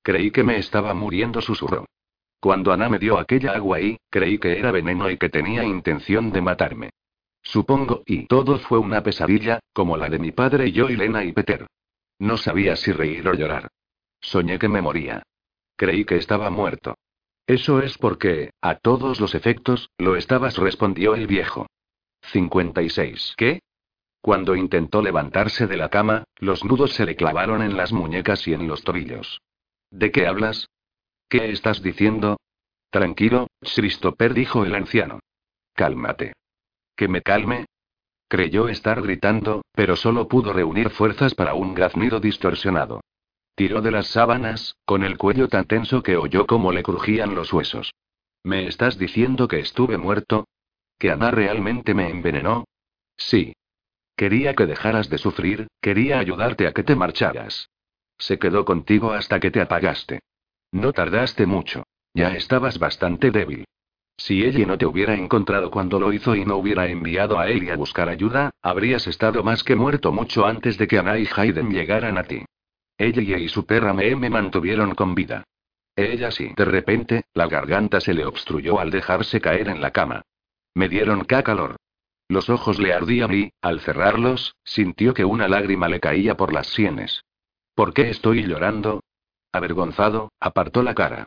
Creí 0.00 0.30
que 0.30 0.44
me 0.44 0.58
estaba 0.58 0.94
muriendo, 0.94 1.40
susurró. 1.40 1.86
Cuando 2.38 2.72
Ana 2.72 2.88
me 2.88 3.00
dio 3.00 3.18
aquella 3.18 3.50
agua 3.50 3.78
ahí, 3.78 3.96
creí 4.10 4.38
que 4.38 4.60
era 4.60 4.70
veneno 4.70 5.10
y 5.10 5.18
que 5.18 5.28
tenía 5.28 5.64
intención 5.64 6.30
de 6.30 6.40
matarme. 6.40 6.90
Supongo, 7.44 8.02
y 8.06 8.26
todo 8.26 8.58
fue 8.58 8.78
una 8.78 9.02
pesadilla, 9.02 9.60
como 9.72 9.96
la 9.96 10.08
de 10.08 10.18
mi 10.18 10.32
padre 10.32 10.68
y 10.68 10.72
yo 10.72 10.88
y 10.88 10.96
Lena 10.96 11.24
y 11.24 11.32
Peter. 11.32 11.66
No 12.18 12.36
sabía 12.36 12.74
si 12.74 12.90
reír 12.90 13.28
o 13.28 13.34
llorar. 13.34 13.68
Soñé 14.20 14.58
que 14.58 14.68
me 14.68 14.80
moría. 14.80 15.22
Creí 15.76 16.04
que 16.04 16.16
estaba 16.16 16.50
muerto. 16.50 16.94
Eso 17.46 17.80
es 17.80 17.98
porque, 17.98 18.50
a 18.62 18.76
todos 18.76 19.20
los 19.20 19.34
efectos, 19.34 19.90
lo 19.98 20.16
estabas, 20.16 20.56
respondió 20.56 21.14
el 21.14 21.26
viejo. 21.26 21.66
56. 22.32 23.34
¿Qué? 23.36 23.60
Cuando 24.22 24.56
intentó 24.56 25.02
levantarse 25.02 25.66
de 25.66 25.76
la 25.76 25.90
cama, 25.90 26.24
los 26.36 26.64
nudos 26.64 26.94
se 26.94 27.04
le 27.04 27.14
clavaron 27.14 27.60
en 27.60 27.76
las 27.76 27.92
muñecas 27.92 28.48
y 28.48 28.54
en 28.54 28.66
los 28.66 28.82
tobillos. 28.82 29.42
¿De 29.90 30.10
qué 30.10 30.26
hablas? 30.26 30.70
¿Qué 31.28 31.50
estás 31.50 31.82
diciendo? 31.82 32.38
Tranquilo, 32.88 33.48
Christopher 33.60 34.32
dijo 34.32 34.64
el 34.64 34.74
anciano. 34.74 35.20
Cálmate. 35.74 36.32
¿Que 36.96 37.08
me 37.08 37.22
calme? 37.22 37.66
Creyó 38.28 38.68
estar 38.68 39.02
gritando, 39.02 39.62
pero 39.72 39.96
solo 39.96 40.28
pudo 40.28 40.52
reunir 40.52 40.90
fuerzas 40.90 41.34
para 41.34 41.54
un 41.54 41.74
graznido 41.74 42.20
distorsionado. 42.20 43.00
Tiró 43.54 43.80
de 43.82 43.90
las 43.90 44.08
sábanas, 44.08 44.76
con 44.84 45.04
el 45.04 45.16
cuello 45.16 45.48
tan 45.48 45.66
tenso 45.66 46.02
que 46.02 46.16
oyó 46.16 46.46
cómo 46.46 46.72
le 46.72 46.82
crujían 46.82 47.34
los 47.34 47.52
huesos. 47.52 47.94
¿Me 48.42 48.66
estás 48.66 48.98
diciendo 48.98 49.46
que 49.46 49.60
estuve 49.60 49.96
muerto? 49.98 50.46
¿Que 50.98 51.10
Ana 51.10 51.30
realmente 51.30 51.94
me 51.94 52.08
envenenó? 52.10 52.64
Sí. 53.16 53.54
Quería 54.16 54.54
que 54.54 54.66
dejaras 54.66 55.08
de 55.08 55.18
sufrir, 55.18 55.68
quería 55.80 56.18
ayudarte 56.18 56.66
a 56.66 56.72
que 56.72 56.82
te 56.82 56.94
marcharas. 56.94 57.68
Se 58.18 58.38
quedó 58.38 58.64
contigo 58.64 59.12
hasta 59.12 59.40
que 59.40 59.50
te 59.50 59.60
apagaste. 59.60 60.20
No 60.72 60.92
tardaste 60.92 61.46
mucho. 61.46 61.84
Ya 62.14 62.34
estabas 62.36 62.78
bastante 62.78 63.30
débil. 63.30 63.64
Si 64.16 64.44
ella 64.44 64.64
no 64.66 64.78
te 64.78 64.86
hubiera 64.86 65.14
encontrado 65.14 65.70
cuando 65.70 65.98
lo 65.98 66.12
hizo 66.12 66.34
y 66.34 66.44
no 66.44 66.56
hubiera 66.56 66.86
enviado 66.86 67.38
a 67.38 67.48
él 67.48 67.70
a 67.70 67.76
buscar 67.76 68.08
ayuda, 68.08 68.50
habrías 68.62 69.06
estado 69.06 69.42
más 69.42 69.64
que 69.64 69.74
muerto 69.74 70.12
mucho 70.12 70.46
antes 70.46 70.78
de 70.78 70.86
que 70.86 70.98
Ana 70.98 71.18
y 71.18 71.28
Hayden 71.34 71.70
llegaran 71.70 72.18
a 72.18 72.24
ti. 72.24 72.44
Ella 72.96 73.38
y 73.38 73.48
su 73.48 73.66
perra 73.66 73.92
me, 73.92 74.14
me 74.14 74.30
mantuvieron 74.30 74.94
con 74.94 75.14
vida. 75.14 75.44
Ella 75.96 76.30
sí. 76.30 76.52
De 76.56 76.64
repente, 76.64 77.24
la 77.34 77.46
garganta 77.46 78.00
se 78.00 78.14
le 78.14 78.24
obstruyó 78.24 78.80
al 78.80 78.90
dejarse 78.90 79.40
caer 79.40 79.68
en 79.68 79.80
la 79.80 79.90
cama. 79.90 80.22
Me 80.74 80.88
dieron 80.88 81.24
calor. 81.24 81.76
Los 82.28 82.48
ojos 82.48 82.78
le 82.78 82.92
ardían 82.92 83.34
y, 83.34 83.52
al 83.60 83.80
cerrarlos, 83.80 84.56
sintió 84.64 85.14
que 85.14 85.24
una 85.24 85.46
lágrima 85.46 85.88
le 85.88 86.00
caía 86.00 86.36
por 86.36 86.52
las 86.52 86.68
sienes. 86.68 87.22
¿Por 87.74 87.92
qué 87.92 88.10
estoy 88.10 88.44
llorando? 88.44 89.02
Avergonzado, 89.52 90.32
apartó 90.40 90.82
la 90.82 90.94
cara. 90.94 91.26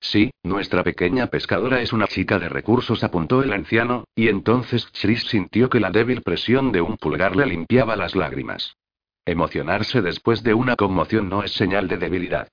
Sí, 0.00 0.30
nuestra 0.42 0.84
pequeña 0.84 1.28
pescadora 1.28 1.80
es 1.80 1.92
una 1.92 2.06
chica 2.06 2.38
de 2.38 2.48
recursos, 2.48 3.02
apuntó 3.02 3.42
el 3.42 3.52
anciano, 3.52 4.04
y 4.14 4.28
entonces 4.28 4.86
Chris 5.00 5.24
sintió 5.24 5.68
que 5.68 5.80
la 5.80 5.90
débil 5.90 6.22
presión 6.22 6.72
de 6.72 6.80
un 6.80 6.96
pulgar 6.96 7.34
le 7.34 7.46
limpiaba 7.46 7.96
las 7.96 8.14
lágrimas. 8.14 8.76
Emocionarse 9.24 10.02
después 10.02 10.42
de 10.42 10.54
una 10.54 10.76
conmoción 10.76 11.28
no 11.28 11.42
es 11.42 11.52
señal 11.52 11.88
de 11.88 11.96
debilidad. 11.96 12.48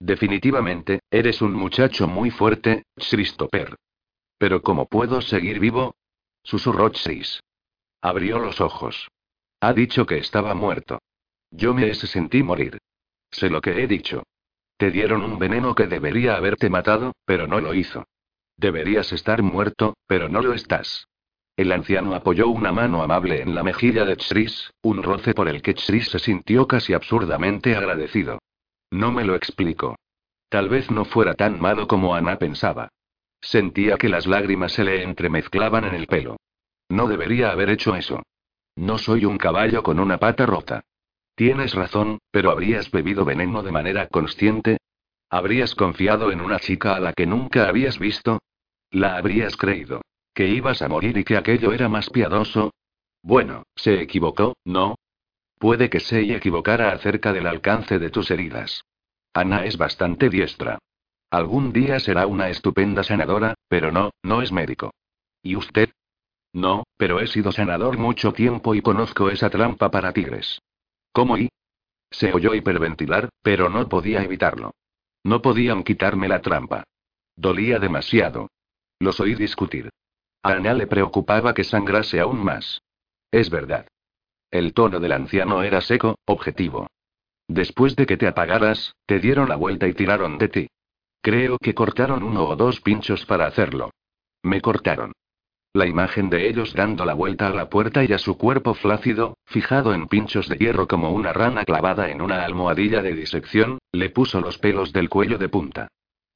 Definitivamente, 0.00 1.00
eres 1.10 1.42
un 1.42 1.52
muchacho 1.52 2.08
muy 2.08 2.30
fuerte, 2.30 2.84
Christopher. 2.96 3.76
Pero 4.38 4.62
¿cómo 4.62 4.86
puedo 4.86 5.20
seguir 5.20 5.60
vivo? 5.60 5.94
Susurró 6.42 6.90
Chris. 6.92 7.40
Abrió 8.00 8.38
los 8.38 8.60
ojos. 8.60 9.08
Ha 9.60 9.72
dicho 9.72 10.06
que 10.06 10.18
estaba 10.18 10.54
muerto. 10.54 10.98
Yo 11.50 11.72
me 11.72 11.92
sentí 11.94 12.42
morir. 12.42 12.78
Sé 13.30 13.48
lo 13.48 13.60
que 13.60 13.82
he 13.82 13.86
dicho. 13.86 14.22
Te 14.84 14.90
dieron 14.90 15.22
un 15.22 15.38
veneno 15.38 15.74
que 15.74 15.86
debería 15.86 16.36
haberte 16.36 16.68
matado, 16.68 17.14
pero 17.24 17.46
no 17.46 17.58
lo 17.58 17.72
hizo. 17.72 18.06
Deberías 18.58 19.14
estar 19.14 19.42
muerto, 19.42 19.96
pero 20.06 20.28
no 20.28 20.42
lo 20.42 20.52
estás. 20.52 21.08
El 21.56 21.72
anciano 21.72 22.14
apoyó 22.14 22.48
una 22.48 22.70
mano 22.70 23.02
amable 23.02 23.40
en 23.40 23.54
la 23.54 23.62
mejilla 23.62 24.04
de 24.04 24.18
Chris, 24.18 24.74
un 24.82 25.02
roce 25.02 25.32
por 25.32 25.48
el 25.48 25.62
que 25.62 25.74
Chris 25.74 26.10
se 26.10 26.18
sintió 26.18 26.68
casi 26.68 26.92
absurdamente 26.92 27.74
agradecido. 27.74 28.40
No 28.90 29.10
me 29.10 29.24
lo 29.24 29.36
explico. 29.36 29.96
Tal 30.50 30.68
vez 30.68 30.90
no 30.90 31.06
fuera 31.06 31.32
tan 31.32 31.58
malo 31.58 31.88
como 31.88 32.14
Ana 32.14 32.36
pensaba. 32.36 32.90
Sentía 33.40 33.96
que 33.96 34.10
las 34.10 34.26
lágrimas 34.26 34.72
se 34.72 34.84
le 34.84 35.02
entremezclaban 35.02 35.84
en 35.84 35.94
el 35.94 36.06
pelo. 36.08 36.36
No 36.90 37.08
debería 37.08 37.52
haber 37.52 37.70
hecho 37.70 37.96
eso. 37.96 38.22
No 38.76 38.98
soy 38.98 39.24
un 39.24 39.38
caballo 39.38 39.82
con 39.82 39.98
una 39.98 40.18
pata 40.18 40.44
rota. 40.44 40.82
Tienes 41.34 41.74
razón, 41.74 42.18
pero 42.30 42.50
¿habrías 42.50 42.90
bebido 42.90 43.24
veneno 43.24 43.62
de 43.62 43.72
manera 43.72 44.06
consciente? 44.08 44.78
¿Habrías 45.28 45.74
confiado 45.74 46.30
en 46.30 46.40
una 46.40 46.60
chica 46.60 46.94
a 46.94 47.00
la 47.00 47.12
que 47.12 47.26
nunca 47.26 47.68
habías 47.68 47.98
visto? 47.98 48.38
¿La 48.90 49.16
habrías 49.16 49.56
creído? 49.56 50.02
¿Que 50.32 50.48
ibas 50.48 50.80
a 50.82 50.88
morir 50.88 51.16
y 51.18 51.24
que 51.24 51.36
aquello 51.36 51.72
era 51.72 51.88
más 51.88 52.08
piadoso? 52.10 52.72
Bueno, 53.22 53.64
se 53.74 54.00
equivocó, 54.00 54.54
¿no? 54.64 54.94
Puede 55.58 55.90
que 55.90 55.98
se 55.98 56.20
equivocara 56.34 56.92
acerca 56.92 57.32
del 57.32 57.46
alcance 57.46 57.98
de 57.98 58.10
tus 58.10 58.30
heridas. 58.30 58.82
Ana 59.32 59.64
es 59.64 59.76
bastante 59.76 60.28
diestra. 60.28 60.78
Algún 61.30 61.72
día 61.72 61.98
será 61.98 62.28
una 62.28 62.48
estupenda 62.48 63.02
sanadora, 63.02 63.54
pero 63.68 63.90
no, 63.90 64.10
no 64.22 64.42
es 64.42 64.52
médico. 64.52 64.92
¿Y 65.42 65.56
usted? 65.56 65.90
No, 66.52 66.84
pero 66.96 67.18
he 67.18 67.26
sido 67.26 67.50
sanador 67.50 67.98
mucho 67.98 68.32
tiempo 68.32 68.76
y 68.76 68.82
conozco 68.82 69.30
esa 69.30 69.50
trampa 69.50 69.90
para 69.90 70.12
tigres. 70.12 70.60
¿Cómo 71.14 71.38
y? 71.38 71.48
Se 72.10 72.32
oyó 72.32 72.54
hiperventilar, 72.54 73.30
pero 73.40 73.70
no 73.70 73.88
podía 73.88 74.22
evitarlo. 74.24 74.72
No 75.22 75.40
podían 75.40 75.84
quitarme 75.84 76.28
la 76.28 76.42
trampa. 76.42 76.82
Dolía 77.36 77.78
demasiado. 77.78 78.48
Los 78.98 79.20
oí 79.20 79.36
discutir. 79.36 79.90
A 80.42 80.52
Ana 80.54 80.74
le 80.74 80.88
preocupaba 80.88 81.54
que 81.54 81.62
sangrase 81.62 82.18
aún 82.18 82.44
más. 82.44 82.82
Es 83.30 83.48
verdad. 83.48 83.86
El 84.50 84.74
tono 84.74 84.98
del 84.98 85.12
anciano 85.12 85.62
era 85.62 85.80
seco, 85.80 86.16
objetivo. 86.26 86.88
Después 87.46 87.94
de 87.94 88.06
que 88.06 88.16
te 88.16 88.26
apagaras, 88.26 88.94
te 89.06 89.20
dieron 89.20 89.48
la 89.48 89.56
vuelta 89.56 89.86
y 89.86 89.94
tiraron 89.94 90.36
de 90.38 90.48
ti. 90.48 90.66
Creo 91.22 91.58
que 91.58 91.74
cortaron 91.74 92.24
uno 92.24 92.48
o 92.48 92.56
dos 92.56 92.80
pinchos 92.80 93.24
para 93.24 93.46
hacerlo. 93.46 93.90
Me 94.42 94.60
cortaron. 94.60 95.12
La 95.76 95.88
imagen 95.88 96.30
de 96.30 96.48
ellos 96.48 96.72
dando 96.72 97.04
la 97.04 97.14
vuelta 97.14 97.48
a 97.48 97.50
la 97.50 97.68
puerta 97.68 98.04
y 98.04 98.12
a 98.12 98.18
su 98.18 98.38
cuerpo 98.38 98.74
flácido, 98.74 99.36
fijado 99.44 99.92
en 99.92 100.06
pinchos 100.06 100.48
de 100.48 100.56
hierro 100.56 100.86
como 100.86 101.10
una 101.10 101.32
rana 101.32 101.64
clavada 101.64 102.10
en 102.10 102.22
una 102.22 102.44
almohadilla 102.44 103.02
de 103.02 103.12
disección, 103.12 103.78
le 103.90 104.08
puso 104.08 104.40
los 104.40 104.56
pelos 104.58 104.92
del 104.92 105.08
cuello 105.08 105.36
de 105.36 105.48
punta. 105.48 105.88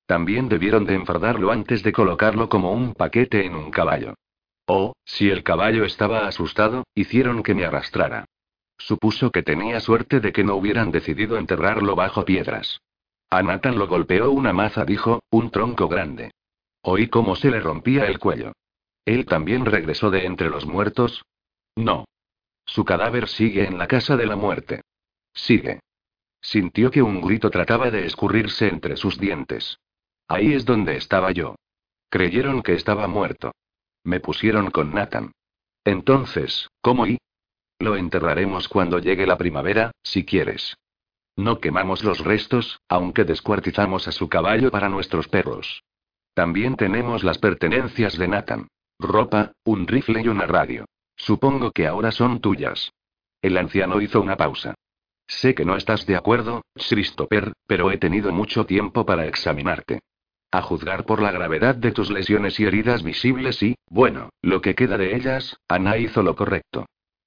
También 0.06 0.48
debieron 0.48 0.86
de 0.86 0.96
enfardarlo 0.96 1.52
antes 1.52 1.84
de 1.84 1.92
colocarlo 1.92 2.48
como 2.48 2.72
un 2.72 2.94
paquete 2.94 3.46
en 3.46 3.54
un 3.54 3.70
caballo. 3.70 4.14
O, 4.66 4.96
si 5.04 5.30
el 5.30 5.44
caballo 5.44 5.84
estaba 5.84 6.26
asustado, 6.26 6.82
hicieron 6.96 7.44
que 7.44 7.54
me 7.54 7.64
arrastrara. 7.64 8.24
Supuso 8.76 9.30
que 9.30 9.44
tenía 9.44 9.78
suerte 9.78 10.18
de 10.18 10.32
que 10.32 10.42
no 10.42 10.56
hubieran 10.56 10.90
decidido 10.90 11.38
enterrarlo 11.38 11.94
bajo 11.94 12.24
piedras. 12.24 12.80
A 13.30 13.40
Nathan 13.44 13.78
lo 13.78 13.86
golpeó 13.86 14.32
una 14.32 14.52
maza, 14.52 14.84
dijo, 14.84 15.22
un 15.30 15.52
tronco 15.52 15.86
grande. 15.86 16.32
Oí 16.82 17.06
cómo 17.06 17.36
se 17.36 17.52
le 17.52 17.60
rompía 17.60 18.06
el 18.06 18.18
cuello. 18.18 18.52
¿Él 19.08 19.24
también 19.24 19.64
regresó 19.64 20.10
de 20.10 20.26
entre 20.26 20.50
los 20.50 20.66
muertos? 20.66 21.24
No. 21.74 22.04
Su 22.66 22.84
cadáver 22.84 23.26
sigue 23.26 23.64
en 23.64 23.78
la 23.78 23.86
casa 23.86 24.18
de 24.18 24.26
la 24.26 24.36
muerte. 24.36 24.82
Sigue. 25.32 25.80
Sintió 26.42 26.90
que 26.90 27.00
un 27.00 27.22
grito 27.22 27.48
trataba 27.48 27.90
de 27.90 28.04
escurrirse 28.04 28.68
entre 28.68 28.98
sus 28.98 29.18
dientes. 29.18 29.78
Ahí 30.28 30.52
es 30.52 30.66
donde 30.66 30.98
estaba 30.98 31.32
yo. 31.32 31.54
Creyeron 32.10 32.62
que 32.62 32.74
estaba 32.74 33.08
muerto. 33.08 33.52
Me 34.04 34.20
pusieron 34.20 34.70
con 34.70 34.92
Nathan. 34.92 35.32
Entonces, 35.86 36.68
¿cómo 36.82 37.06
y? 37.06 37.16
Lo 37.78 37.96
enterraremos 37.96 38.68
cuando 38.68 38.98
llegue 38.98 39.26
la 39.26 39.38
primavera, 39.38 39.90
si 40.02 40.26
quieres. 40.26 40.76
No 41.34 41.60
quemamos 41.60 42.04
los 42.04 42.18
restos, 42.18 42.78
aunque 42.90 43.24
descuartizamos 43.24 44.06
a 44.06 44.12
su 44.12 44.28
caballo 44.28 44.70
para 44.70 44.90
nuestros 44.90 45.28
perros. 45.28 45.82
También 46.34 46.76
tenemos 46.76 47.24
las 47.24 47.38
pertenencias 47.38 48.18
de 48.18 48.28
Nathan. 48.28 48.68
Ropa, 48.98 49.52
un 49.64 49.86
rifle 49.86 50.22
y 50.22 50.28
una 50.28 50.46
radio. 50.46 50.84
Supongo 51.16 51.70
que 51.70 51.86
ahora 51.86 52.10
son 52.10 52.40
tuyas. 52.40 52.92
El 53.40 53.56
anciano 53.56 54.00
hizo 54.00 54.20
una 54.20 54.36
pausa. 54.36 54.74
Sé 55.26 55.54
que 55.54 55.64
no 55.64 55.76
estás 55.76 56.06
de 56.06 56.16
acuerdo, 56.16 56.62
Christopher, 56.74 57.52
pero 57.66 57.90
he 57.92 57.98
tenido 57.98 58.32
mucho 58.32 58.66
tiempo 58.66 59.06
para 59.06 59.26
examinarte. 59.26 60.00
A 60.50 60.62
juzgar 60.62 61.04
por 61.04 61.20
la 61.20 61.30
gravedad 61.30 61.74
de 61.74 61.92
tus 61.92 62.10
lesiones 62.10 62.58
y 62.58 62.64
heridas 62.64 63.02
visibles 63.02 63.62
y, 63.62 63.76
bueno, 63.88 64.30
lo 64.40 64.62
que 64.62 64.74
queda 64.74 64.96
de 64.96 65.14
ellas, 65.14 65.58
Ana 65.68 65.98
hizo 65.98 66.22
lo 66.22 66.34
correcto. 66.34 66.86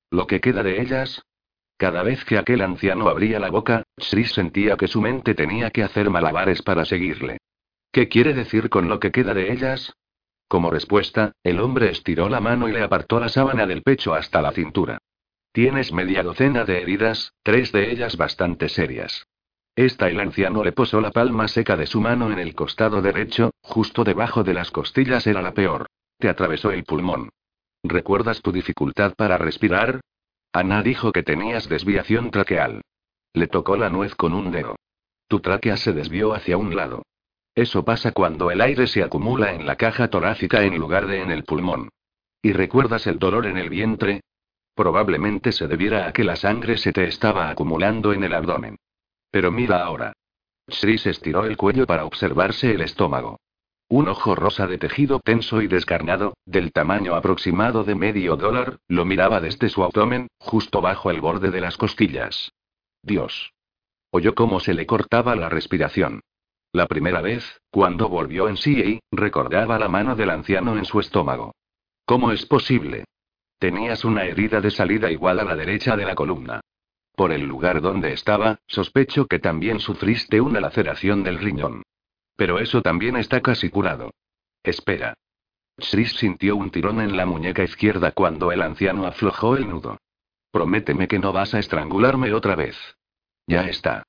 Lo 0.10 0.28
que 0.28 0.42
queda 0.42 0.64
de 0.64 0.82
ellas. 0.82 1.22
Cada 1.78 2.04
vez 2.04 2.26
que 2.26 2.38
aquel 2.38 2.62
anciano 2.62 3.08
abría 3.08 3.40
la 3.40 3.50
boca, 3.50 3.84
Chris 3.96 4.34
sentía 4.34 4.76
que 4.76 4.88
su 4.88 5.00
mente 5.02 5.36
tenía 5.36 5.70
que 5.70 5.84
hacer 5.84 6.10
malabares 6.10 6.62
para 6.64 6.84
seguirle. 6.86 7.38
¿Qué 7.92 8.08
quiere 8.08 8.34
decir 8.34 8.70
con 8.70 8.90
lo 8.90 9.00
que 9.00 9.12
queda 9.12 9.34
de 9.34 9.52
ellas? 9.52 9.94
Como 10.52 10.70
respuesta, 10.70 11.32
el 11.44 11.62
hombre 11.62 11.92
estiró 11.92 12.28
la 12.28 12.42
mano 12.42 12.68
y 12.68 12.74
le 12.74 12.84
apartó 12.84 13.22
la 13.22 13.30
sábana 13.30 13.66
del 13.66 13.84
pecho 13.84 14.14
hasta 14.14 14.42
la 14.42 14.52
cintura. 14.52 14.98
Tienes 15.54 15.94
media 15.94 16.24
docena 16.24 16.66
de 16.66 16.82
heridas, 16.82 17.32
tres 17.42 17.72
de 17.72 17.90
ellas 17.90 18.18
bastante 18.18 18.68
serias. 18.68 19.26
Esta 19.78 20.10
el 20.10 20.20
anciano 20.20 20.62
le 20.62 20.74
posó 20.74 21.00
la 21.00 21.12
palma 21.12 21.48
seca 21.48 21.78
de 21.78 21.88
su 21.88 22.02
mano 22.02 22.34
en 22.34 22.38
el 22.38 22.54
costado 22.54 23.02
derecho, 23.02 23.52
justo 23.62 24.04
debajo 24.04 24.44
de 24.44 24.54
las 24.54 24.72
costillas 24.72 25.26
era 25.26 25.42
la 25.42 25.54
peor. 25.54 25.88
Te 26.18 26.28
atravesó 26.28 26.72
el 26.72 26.84
pulmón. 26.84 27.30
¿Recuerdas 27.82 28.42
tu 28.42 28.52
dificultad 28.52 29.14
para 29.16 29.38
respirar? 29.38 30.02
Ana 30.52 30.84
dijo 30.84 31.14
que 31.14 31.24
tenías 31.24 31.70
desviación 31.70 32.30
traqueal. 32.30 32.82
Le 33.32 33.48
tocó 33.48 33.78
la 33.78 33.90
nuez 33.90 34.16
con 34.16 34.34
un 34.34 34.52
dedo. 34.52 34.76
Tu 35.30 35.40
tráquea 35.40 35.78
se 35.78 35.94
desvió 35.94 36.34
hacia 36.34 36.58
un 36.58 36.76
lado. 36.76 37.04
Eso 37.56 37.84
pasa 37.84 38.12
cuando 38.12 38.50
el 38.50 38.62
aire 38.62 38.88
se 38.88 39.04
acumula 39.04 39.54
en 39.54 39.66
la 39.66 39.76
caja 39.76 40.10
torácica 40.10 40.64
en 40.64 40.78
lugar 40.78 41.08
de 41.08 41.22
en 41.22 41.32
el 41.32 41.44
pulmón. 41.44 41.90
¿Y 42.42 42.54
recuerdas 42.54 43.08
el 43.08 43.20
dolor 43.20 43.46
en 43.46 43.58
el 43.58 43.70
vientre? 43.70 44.22
Probablemente 44.74 45.52
se 45.52 45.68
debiera 45.68 46.08
a 46.08 46.14
que 46.14 46.24
la 46.24 46.36
sangre 46.36 46.78
se 46.78 46.94
te 46.94 47.04
estaba 47.04 47.50
acumulando 47.50 48.14
en 48.14 48.24
el 48.24 48.34
abdomen. 48.34 48.78
Pero 49.30 49.52
mira 49.52 49.84
ahora. 49.84 50.14
Chris 50.68 51.06
estiró 51.06 51.46
el 51.46 51.58
cuello 51.58 51.86
para 51.86 52.06
observarse 52.06 52.72
el 52.72 52.82
estómago. 52.82 53.40
Un 53.90 54.08
ojo 54.08 54.36
rosa 54.36 54.68
de 54.68 54.78
tejido 54.78 55.20
tenso 55.20 55.62
y 55.62 55.68
descarnado, 55.68 56.36
del 56.46 56.72
tamaño 56.72 57.16
aproximado 57.16 57.84
de 57.84 57.96
medio 57.96 58.38
dólar, 58.38 58.78
lo 58.88 59.04
miraba 59.04 59.42
desde 59.42 59.68
su 59.68 59.84
abdomen, 59.84 60.30
justo 60.40 60.80
bajo 60.80 61.12
el 61.12 61.20
borde 61.20 61.52
de 61.52 61.60
las 61.60 61.76
costillas. 61.76 62.54
Dios. 63.04 63.52
Oyó 64.10 64.34
cómo 64.34 64.62
se 64.62 64.74
le 64.74 64.86
cortaba 64.86 65.36
la 65.36 65.50
respiración. 65.50 66.22
La 66.74 66.88
primera 66.88 67.20
vez, 67.20 67.44
cuando 67.70 68.08
volvió 68.08 68.48
en 68.48 68.56
sí 68.56 68.80
y 68.80 69.00
recordaba 69.12 69.78
la 69.78 69.90
mano 69.90 70.16
del 70.16 70.30
anciano 70.30 70.78
en 70.78 70.86
su 70.86 71.00
estómago. 71.00 71.54
¿Cómo 72.06 72.32
es 72.32 72.46
posible? 72.46 73.06
Tenías 73.60 74.06
una 74.06 74.24
herida 74.24 74.62
de 74.62 74.72
salida 74.72 75.12
igual 75.12 75.40
a 75.40 75.44
la 75.44 75.56
derecha 75.56 75.98
de 75.98 76.06
la 76.06 76.16
columna. 76.16 76.62
Por 77.14 77.34
el 77.34 77.44
lugar 77.44 77.82
donde 77.82 78.14
estaba, 78.14 78.60
sospecho 78.68 79.28
que 79.28 79.40
también 79.40 79.80
sufriste 79.80 80.40
una 80.40 80.62
laceración 80.62 81.24
del 81.24 81.40
riñón. 81.40 81.84
Pero 82.38 82.60
eso 82.60 82.82
también 82.82 83.18
está 83.18 83.42
casi 83.42 83.70
curado. 83.70 84.12
Espera. 84.64 85.14
Chris 85.78 86.14
sintió 86.14 86.56
un 86.56 86.72
tirón 86.72 87.02
en 87.02 87.18
la 87.18 87.26
muñeca 87.26 87.64
izquierda 87.64 88.12
cuando 88.14 88.52
el 88.52 88.62
anciano 88.62 89.06
aflojó 89.06 89.58
el 89.58 89.70
nudo. 89.70 89.98
Prométeme 90.52 91.08
que 91.08 91.20
no 91.20 91.34
vas 91.34 91.54
a 91.54 91.60
estrangularme 91.60 92.34
otra 92.34 92.56
vez. 92.56 92.78
Ya 93.46 93.62
está. 93.68 94.04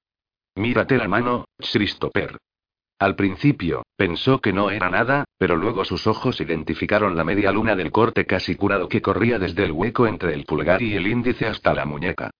Mírate 0.54 0.96
la 0.96 1.08
mano, 1.08 1.46
Christopher. 1.58 2.38
Al 3.02 3.16
principio, 3.16 3.82
pensó 3.96 4.40
que 4.40 4.52
no 4.52 4.70
era 4.70 4.88
nada, 4.88 5.24
pero 5.36 5.56
luego 5.56 5.84
sus 5.84 6.06
ojos 6.06 6.40
identificaron 6.40 7.16
la 7.16 7.24
media 7.24 7.50
luna 7.50 7.74
del 7.74 7.90
corte 7.90 8.26
casi 8.26 8.54
curado 8.54 8.88
que 8.88 9.02
corría 9.02 9.40
desde 9.40 9.64
el 9.64 9.72
hueco 9.72 10.06
entre 10.06 10.34
el 10.34 10.44
pulgar 10.44 10.80
y 10.80 10.94
el 10.94 11.08
índice 11.08 11.48
hasta 11.48 11.74
la 11.74 11.84
muñeca. 11.84 12.30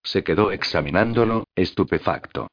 Se 0.00 0.22
quedó 0.22 0.52
examinándolo, 0.52 1.48
estupefacto. 1.56 2.46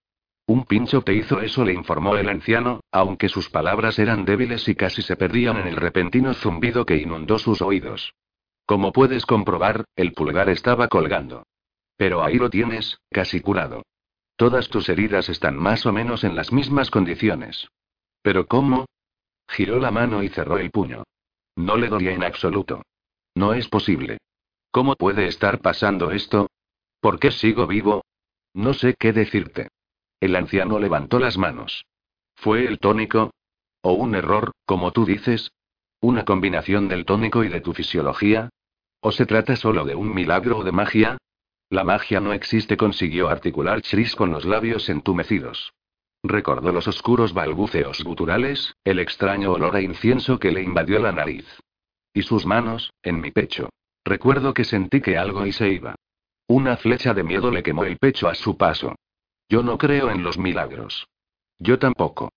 Un 0.47 0.65
pincho 0.65 1.03
te 1.03 1.13
hizo 1.13 1.41
eso, 1.41 1.63
le 1.63 1.73
informó 1.73 2.15
el 2.15 2.29
anciano, 2.29 2.79
aunque 2.91 3.29
sus 3.29 3.51
palabras 3.51 3.99
eran 3.99 4.25
débiles 4.25 4.67
y 4.67 4.73
casi 4.73 5.03
se 5.03 5.15
perdían 5.15 5.57
en 5.57 5.67
el 5.67 5.75
repentino 5.75 6.33
zumbido 6.33 6.87
que 6.87 6.97
inundó 6.97 7.37
sus 7.37 7.61
oídos. 7.61 8.15
Como 8.65 8.91
puedes 8.91 9.27
comprobar, 9.27 9.85
el 9.95 10.13
pulgar 10.13 10.49
estaba 10.49 10.87
colgando. 10.87 11.43
Pero 11.97 12.23
ahí 12.23 12.39
lo 12.39 12.49
tienes, 12.49 12.97
casi 13.11 13.41
curado. 13.41 13.83
Todas 14.39 14.69
tus 14.69 14.87
heridas 14.87 15.27
están 15.27 15.57
más 15.57 15.85
o 15.85 15.91
menos 15.91 16.23
en 16.23 16.33
las 16.33 16.53
mismas 16.53 16.89
condiciones. 16.89 17.67
¿Pero 18.21 18.47
cómo? 18.47 18.85
Giró 19.49 19.79
la 19.79 19.91
mano 19.91 20.23
y 20.23 20.29
cerró 20.29 20.57
el 20.59 20.71
puño. 20.71 21.03
No 21.57 21.75
le 21.75 21.89
dolía 21.89 22.13
en 22.13 22.23
absoluto. 22.23 22.81
No 23.35 23.53
es 23.53 23.67
posible. 23.67 24.19
¿Cómo 24.71 24.95
puede 24.95 25.27
estar 25.27 25.59
pasando 25.59 26.11
esto? 26.11 26.47
¿Por 27.01 27.19
qué 27.19 27.31
sigo 27.31 27.67
vivo? 27.67 28.05
No 28.53 28.73
sé 28.73 28.95
qué 28.97 29.11
decirte. 29.11 29.67
El 30.21 30.37
anciano 30.37 30.79
levantó 30.79 31.19
las 31.19 31.37
manos. 31.37 31.85
¿Fue 32.37 32.65
el 32.65 32.79
tónico? 32.79 33.31
¿O 33.81 33.91
un 33.91 34.15
error, 34.15 34.53
como 34.65 34.93
tú 34.93 35.03
dices? 35.03 35.51
¿Una 35.99 36.23
combinación 36.23 36.87
del 36.87 37.03
tónico 37.03 37.43
y 37.43 37.49
de 37.49 37.59
tu 37.59 37.73
fisiología? 37.73 38.47
¿O 39.01 39.11
se 39.11 39.25
trata 39.25 39.57
solo 39.57 39.83
de 39.83 39.95
un 39.95 40.13
milagro 40.13 40.59
o 40.59 40.63
de 40.63 40.71
magia? 40.71 41.17
La 41.69 41.83
magia 41.83 42.19
no 42.19 42.33
existe, 42.33 42.77
consiguió 42.77 43.29
articular 43.29 43.81
Chris 43.83 44.15
con 44.15 44.31
los 44.31 44.45
labios 44.45 44.89
entumecidos. 44.89 45.73
Recordó 46.23 46.71
los 46.71 46.87
oscuros 46.87 47.33
balbuceos 47.33 48.03
guturales, 48.03 48.75
el 48.83 48.99
extraño 48.99 49.51
olor 49.51 49.75
a 49.75 49.81
incienso 49.81 50.39
que 50.39 50.51
le 50.51 50.63
invadió 50.63 50.99
la 50.99 51.11
nariz. 51.11 51.45
Y 52.13 52.23
sus 52.23 52.45
manos, 52.45 52.91
en 53.03 53.21
mi 53.21 53.31
pecho. 53.31 53.69
Recuerdo 54.03 54.53
que 54.53 54.63
sentí 54.63 55.01
que 55.01 55.17
algo 55.17 55.49
se 55.51 55.69
iba. 55.69 55.95
Una 56.47 56.77
flecha 56.77 57.13
de 57.13 57.23
miedo 57.23 57.51
le 57.51 57.61
quemó 57.61 57.83
el 57.83 57.97
pecho 57.97 58.27
a 58.27 58.33
su 58.33 58.57
paso. 58.57 58.95
Yo 59.47 59.61
no 59.61 59.77
creo 59.77 60.09
en 60.09 60.23
los 60.23 60.39
milagros. 60.39 61.07
Yo 61.59 61.77
tampoco. 61.77 62.31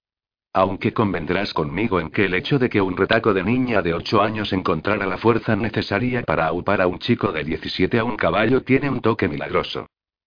Aunque 0.55 0.93
convendrás 0.93 1.55
conmigo 1.55 1.99
en 1.99 2.11
que 2.11 2.27
el 2.27 2.35
hecho 2.35 2.59
de 2.59 2.69
que 2.69 2.83
un 2.83 2.97
retaco 2.97 3.33
de 3.33 3.43
niña 3.43 3.81
de 3.81 3.95
8 3.95 4.21
años 4.21 4.53
encontrara 4.53 5.07
la 5.07 5.17
fuerza 5.17 5.57
necesaria 5.57 6.23
para 6.25 6.47
aupar 6.47 6.83
a 6.83 6.87
un 6.87 6.99
chico 6.99 7.33
de 7.33 7.43
17 7.43 7.99
a 7.99 8.05
un 8.05 8.17
caballo 8.17 8.63
tiene 8.63 8.91
un 8.91 9.01
toque 9.01 9.29
milagroso. 9.29 9.87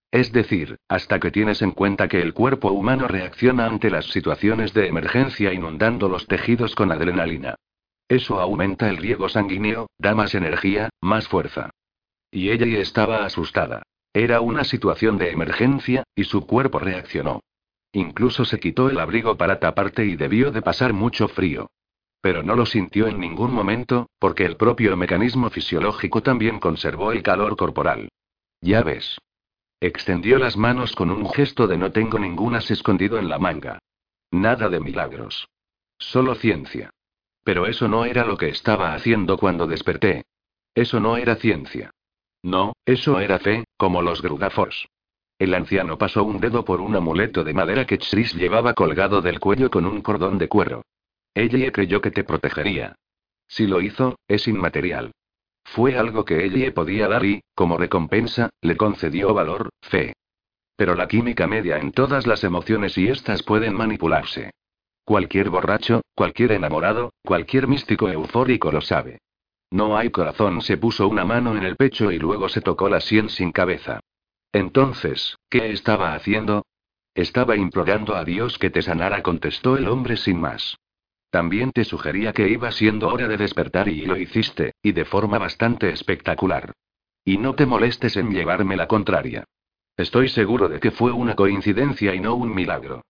Es 0.09 0.31
decir, 0.31 0.77
hasta 0.87 1.19
que 1.19 1.29
tienes 1.29 1.61
en 1.61 1.71
cuenta 1.71 2.07
que 2.07 2.21
el 2.21 2.33
cuerpo 2.33 2.71
humano 2.71 3.07
reacciona 3.07 3.65
ante 3.67 3.91
las 3.91 4.05
situaciones 4.05 4.73
de 4.73 4.87
emergencia 4.87 5.53
inundando 5.53 6.09
los 6.09 6.25
tejidos 6.25 6.73
con 6.73 6.91
adrenalina. 6.91 7.55
Eso 8.07 8.39
aumenta 8.39 8.89
el 8.89 8.97
riego 8.97 9.29
sanguíneo, 9.29 9.89
da 9.99 10.15
más 10.15 10.33
energía, 10.33 10.89
más 11.01 11.27
fuerza. 11.27 11.69
Y 12.31 12.49
ella 12.49 12.65
estaba 12.79 13.25
asustada. 13.25 13.83
Era 14.13 14.41
una 14.41 14.63
situación 14.63 15.17
de 15.17 15.31
emergencia, 15.31 16.03
y 16.15 16.23
su 16.23 16.47
cuerpo 16.47 16.79
reaccionó. 16.79 17.41
Incluso 17.95 18.43
se 18.43 18.59
quitó 18.59 18.89
el 18.89 18.99
abrigo 18.99 19.37
para 19.37 19.57
taparte 19.57 20.05
y 20.05 20.17
debió 20.17 20.51
de 20.51 20.61
pasar 20.61 20.91
mucho 20.91 21.29
frío. 21.29 21.71
Pero 22.19 22.43
no 22.43 22.57
lo 22.57 22.65
sintió 22.65 23.07
en 23.07 23.21
ningún 23.21 23.53
momento, 23.53 24.09
porque 24.19 24.43
el 24.43 24.57
propio 24.57 24.97
mecanismo 24.97 25.49
fisiológico 25.49 26.21
también 26.21 26.59
conservó 26.59 27.13
el 27.13 27.23
calor 27.23 27.55
corporal. 27.55 28.09
Ya 28.59 28.83
ves. 28.83 29.17
Extendió 29.79 30.39
las 30.39 30.57
manos 30.57 30.93
con 30.93 31.09
un 31.09 31.29
gesto 31.29 31.67
de 31.67 31.77
no 31.77 31.93
tengo 31.93 32.19
ningunas 32.19 32.69
escondido 32.69 33.17
en 33.17 33.29
la 33.29 33.39
manga. 33.39 33.79
Nada 34.29 34.67
de 34.67 34.81
milagros. 34.81 35.47
Solo 35.97 36.35
ciencia. 36.35 36.89
Pero 37.45 37.65
eso 37.65 37.87
no 37.87 38.03
era 38.03 38.25
lo 38.25 38.35
que 38.35 38.49
estaba 38.49 38.93
haciendo 38.93 39.37
cuando 39.37 39.67
desperté. 39.67 40.25
Eso 40.73 40.99
no 40.99 41.15
era 41.15 41.37
ciencia. 41.37 41.91
No, 42.43 42.73
eso 42.85 43.21
era 43.21 43.39
fe, 43.39 43.63
como 43.77 44.01
los 44.01 44.21
grugafors. 44.21 44.85
El 45.37 45.53
anciano 45.53 45.97
pasó 45.97 46.23
un 46.23 46.39
dedo 46.39 46.63
por 46.63 46.79
un 46.79 46.95
amuleto 46.95 47.43
de 47.43 47.53
madera 47.53 47.85
que 47.85 47.97
Chris 47.97 48.33
llevaba 48.33 48.73
colgado 48.73 49.21
del 49.21 49.39
cuello 49.39 49.69
con 49.69 49.85
un 49.85 50.01
cordón 50.01 50.37
de 50.37 50.47
cuero. 50.47 50.83
Ella 51.33 51.71
creyó 51.71 51.99
que 51.99 52.11
te 52.11 52.23
protegería. 52.23 52.95
Si 53.47 53.67
lo 53.67 53.81
hizo, 53.81 54.17
es 54.27 54.47
inmaterial. 54.47 55.11
Fue 55.65 55.97
algo 55.97 56.23
que 56.23 56.45
ella 56.45 56.73
podía 56.73 57.07
dar 57.07 57.25
y, 57.25 57.41
como 57.53 57.77
recompensa, 57.77 58.49
le 58.61 58.77
concedió 58.77 59.33
valor, 59.33 59.69
fe. 59.81 60.13
Pero 60.77 60.95
la 60.95 61.07
química 61.07 61.47
media 61.47 61.79
en 61.79 61.91
todas 61.91 62.27
las 62.27 62.43
emociones 62.43 62.97
y 62.97 63.09
estas 63.09 63.43
pueden 63.43 63.73
manipularse. 63.73 64.51
Cualquier 65.03 65.49
borracho, 65.49 66.01
cualquier 66.15 66.53
enamorado, 66.53 67.13
cualquier 67.23 67.67
místico 67.67 68.09
eufórico 68.09 68.71
lo 68.71 68.81
sabe. 68.81 69.19
No 69.71 69.97
hay 69.97 70.11
corazón, 70.11 70.61
se 70.61 70.77
puso 70.77 71.07
una 71.07 71.25
mano 71.25 71.57
en 71.57 71.63
el 71.63 71.75
pecho 71.75 72.11
y 72.11 72.19
luego 72.19 72.47
se 72.47 72.61
tocó 72.61 72.87
la 72.87 73.01
sien 73.01 73.29
sin 73.29 73.51
cabeza. 73.51 73.99
Entonces, 74.55 75.37
¿qué 75.49 75.71
estaba 75.71 76.13
haciendo? 76.13 76.65
Estaba 77.13 77.57
implorando 77.57 78.15
a 78.15 78.23
Dios 78.23 78.57
que 78.57 78.69
te 78.69 78.81
sanara, 78.81 79.21
contestó 79.21 79.75
el 79.75 79.85
hombre 79.89 80.15
sin 80.15 80.39
más. 80.39 80.77
También 81.29 81.73
te 81.73 81.83
sugería 81.83 82.31
que 82.31 82.47
iba 82.47 82.71
siendo 82.71 83.09
hora 83.09 83.27
de 83.27 83.35
despertar 83.35 83.89
y 83.89 84.05
lo 84.05 84.15
hiciste, 84.15 84.71
y 84.81 84.93
de 84.93 85.03
forma 85.03 85.39
bastante 85.39 85.89
espectacular. 85.89 86.71
Y 87.25 87.37
no 87.37 87.55
te 87.55 87.65
molestes 87.65 88.15
en 88.15 88.31
llevarme 88.31 88.77
la 88.77 88.87
contraria. 88.87 89.43
Estoy 89.97 90.29
seguro 90.29 90.69
de 90.69 90.79
que 90.79 90.91
fue 90.91 91.11
una 91.11 91.35
coincidencia 91.35 92.15
y 92.15 92.21
no 92.21 92.35
un 92.35 92.55
milagro. 92.55 93.01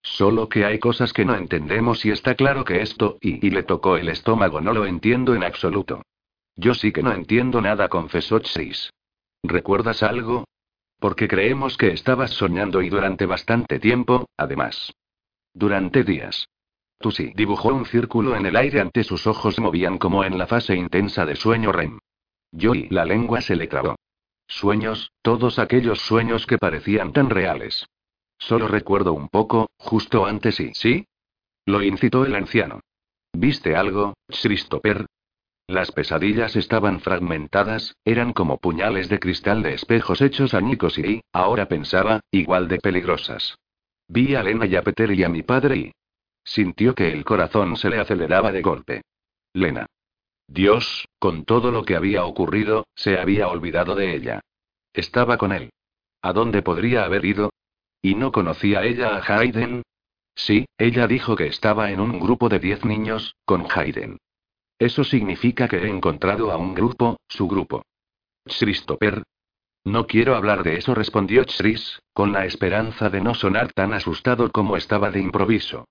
Solo 0.00 0.48
que 0.48 0.64
hay 0.64 0.78
cosas 0.78 1.12
que 1.12 1.26
no 1.26 1.34
entendemos 1.34 2.02
y 2.06 2.12
está 2.12 2.34
claro 2.34 2.64
que 2.64 2.80
esto, 2.80 3.18
y, 3.20 3.50
le 3.50 3.62
tocó 3.62 3.98
el 3.98 4.08
estómago, 4.08 4.62
no 4.62 4.72
lo 4.72 4.86
entiendo 4.86 5.34
en 5.34 5.44
absoluto. 5.44 6.00
Yo 6.56 6.72
sí 6.72 6.92
que 6.92 7.02
no 7.02 7.12
entiendo 7.12 7.60
nada, 7.60 7.90
confesó 7.90 8.40
Chris. 8.40 8.90
¿Recuerdas 9.42 10.02
algo? 10.02 10.46
Porque 11.04 11.28
creemos 11.28 11.76
que 11.76 11.88
estabas 11.88 12.30
soñando 12.30 12.80
y 12.80 12.88
durante 12.88 13.26
bastante 13.26 13.78
tiempo, 13.78 14.30
además. 14.38 14.90
Durante 15.52 16.02
días. 16.02 16.48
Tú 16.98 17.10
sí. 17.10 17.30
Dibujó 17.36 17.74
un 17.74 17.84
círculo 17.84 18.34
en 18.36 18.46
el 18.46 18.56
aire 18.56 18.80
ante 18.80 19.04
sus 19.04 19.26
ojos 19.26 19.60
movían 19.60 19.98
como 19.98 20.24
en 20.24 20.38
la 20.38 20.46
fase 20.46 20.74
intensa 20.74 21.26
de 21.26 21.36
sueño 21.36 21.72
REM. 21.72 21.98
Yo 22.52 22.74
y 22.74 22.88
la 22.88 23.04
lengua 23.04 23.42
se 23.42 23.54
le 23.54 23.66
trabó. 23.66 23.96
Sueños, 24.46 25.12
todos 25.20 25.58
aquellos 25.58 26.00
sueños 26.00 26.46
que 26.46 26.56
parecían 26.56 27.12
tan 27.12 27.28
reales. 27.28 27.86
Solo 28.38 28.66
recuerdo 28.66 29.12
un 29.12 29.28
poco, 29.28 29.68
justo 29.76 30.24
antes 30.24 30.58
y... 30.58 30.72
¿Sí? 30.72 31.06
Lo 31.66 31.82
incitó 31.82 32.24
el 32.24 32.34
anciano. 32.34 32.80
¿Viste 33.34 33.76
algo, 33.76 34.14
Christopher? 34.28 35.04
Las 35.66 35.92
pesadillas 35.92 36.56
estaban 36.56 37.00
fragmentadas, 37.00 37.96
eran 38.04 38.34
como 38.34 38.58
puñales 38.58 39.08
de 39.08 39.18
cristal 39.18 39.62
de 39.62 39.74
espejos 39.74 40.20
hechos 40.20 40.52
añicos 40.52 40.98
y, 40.98 41.22
ahora 41.32 41.68
pensaba, 41.68 42.20
igual 42.30 42.68
de 42.68 42.78
peligrosas. 42.78 43.56
Vi 44.06 44.34
a 44.34 44.42
Lena 44.42 44.66
y 44.66 44.76
a 44.76 44.82
Peter 44.82 45.10
y 45.10 45.24
a 45.24 45.28
mi 45.28 45.42
padre 45.42 45.76
y... 45.76 45.92
Sintió 46.44 46.94
que 46.94 47.10
el 47.10 47.24
corazón 47.24 47.76
se 47.78 47.88
le 47.88 47.98
aceleraba 47.98 48.52
de 48.52 48.60
golpe. 48.60 49.02
Lena. 49.54 49.86
Dios, 50.46 51.08
con 51.18 51.46
todo 51.46 51.70
lo 51.70 51.84
que 51.84 51.96
había 51.96 52.26
ocurrido, 52.26 52.86
se 52.94 53.18
había 53.18 53.48
olvidado 53.48 53.94
de 53.94 54.14
ella. 54.14 54.40
Estaba 54.92 55.38
con 55.38 55.52
él. 55.52 55.70
¿A 56.20 56.34
dónde 56.34 56.60
podría 56.60 57.04
haber 57.04 57.24
ido? 57.24 57.50
¿Y 58.02 58.14
no 58.14 58.30
conocía 58.30 58.84
ella 58.84 59.16
a 59.16 59.22
Hayden? 59.26 59.82
Sí, 60.34 60.66
ella 60.76 61.06
dijo 61.06 61.36
que 61.36 61.46
estaba 61.46 61.90
en 61.90 62.00
un 62.00 62.20
grupo 62.20 62.50
de 62.50 62.58
diez 62.58 62.84
niños, 62.84 63.36
con 63.46 63.66
Hayden. 63.74 64.18
Eso 64.84 65.02
significa 65.02 65.66
que 65.66 65.78
he 65.78 65.88
encontrado 65.88 66.52
a 66.52 66.58
un 66.58 66.74
grupo, 66.74 67.18
su 67.26 67.48
grupo. 67.48 67.86
Christopher. 68.44 69.22
No 69.82 70.06
quiero 70.06 70.36
hablar 70.36 70.62
de 70.62 70.76
eso, 70.76 70.94
respondió 70.94 71.46
Chris, 71.46 72.02
con 72.12 72.32
la 72.32 72.44
esperanza 72.44 73.08
de 73.08 73.22
no 73.22 73.34
sonar 73.34 73.72
tan 73.72 73.94
asustado 73.94 74.52
como 74.52 74.76
estaba 74.76 75.10
de 75.10 75.20
improviso. 75.20 75.86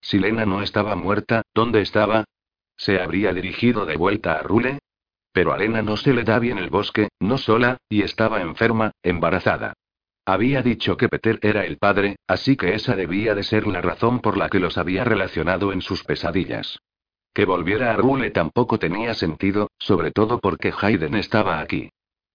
Si 0.00 0.18
Lena 0.18 0.46
no 0.46 0.62
estaba 0.62 0.96
muerta, 0.96 1.42
¿dónde 1.52 1.82
estaba? 1.82 2.24
¿Se 2.78 2.98
habría 3.02 3.34
dirigido 3.34 3.84
de 3.84 3.98
vuelta 3.98 4.36
a 4.36 4.42
Rule? 4.42 4.78
Pero 5.30 5.52
a 5.52 5.58
Lena 5.58 5.82
no 5.82 5.98
se 5.98 6.14
le 6.14 6.24
da 6.24 6.38
bien 6.38 6.56
el 6.56 6.70
bosque, 6.70 7.10
no 7.20 7.36
sola, 7.36 7.76
y 7.90 8.00
estaba 8.00 8.40
enferma, 8.40 8.92
embarazada. 9.02 9.74
Había 10.24 10.62
dicho 10.62 10.96
que 10.96 11.10
Peter 11.10 11.38
era 11.42 11.66
el 11.66 11.76
padre, 11.76 12.16
así 12.26 12.56
que 12.56 12.74
esa 12.74 12.96
debía 12.96 13.34
de 13.34 13.42
ser 13.42 13.66
la 13.66 13.82
razón 13.82 14.20
por 14.20 14.38
la 14.38 14.48
que 14.48 14.58
los 14.58 14.78
había 14.78 15.04
relacionado 15.04 15.70
en 15.70 15.82
sus 15.82 16.02
pesadillas. 16.02 16.78
Que 17.32 17.44
volviera 17.44 17.92
a 17.92 17.96
Rule 17.96 18.30
tampoco 18.30 18.78
tenía 18.78 19.14
sentido, 19.14 19.70
sobre 19.78 20.10
todo 20.10 20.38
porque 20.40 20.72
Hayden 20.76 21.14
estaba 21.14 21.60
aquí. 21.60 21.90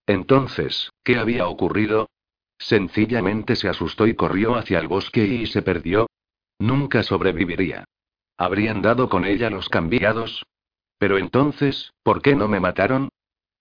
Entonces, 0.08 0.91
¿qué 1.04 1.18
había 1.18 1.48
ocurrido? 1.48 2.10
Sencillamente 2.58 3.56
se 3.56 3.70
asustó 3.70 4.08
y 4.08 4.16
corrió 4.16 4.56
hacia 4.56 4.80
el 4.80 4.88
bosque 4.88 5.26
y 5.26 5.48
se 5.48 5.62
perdió. 5.62 6.08
Nunca 6.60 7.04
sobreviviría. 7.04 7.86
¿Habrían 8.38 8.82
dado 8.82 9.10
con 9.10 9.26
ella 9.26 9.50
los 9.50 9.70
cambiados? 9.70 10.46
Pero 10.98 11.18
entonces, 11.18 11.91
¿por 12.04 12.22
qué 12.22 12.36
no 12.36 12.48
me 12.48 12.60
mataron? 12.60 13.10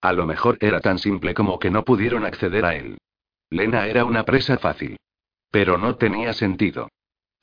A 0.01 0.13
lo 0.13 0.25
mejor 0.25 0.57
era 0.59 0.79
tan 0.79 0.99
simple 0.99 1.33
como 1.33 1.59
que 1.59 1.69
no 1.69 1.83
pudieron 1.83 2.25
acceder 2.25 2.65
a 2.65 2.75
él. 2.75 2.97
Lena 3.49 3.87
era 3.87 4.05
una 4.05 4.23
presa 4.23 4.57
fácil. 4.57 4.97
Pero 5.51 5.77
no 5.77 5.95
tenía 5.95 6.33
sentido. 6.33 6.89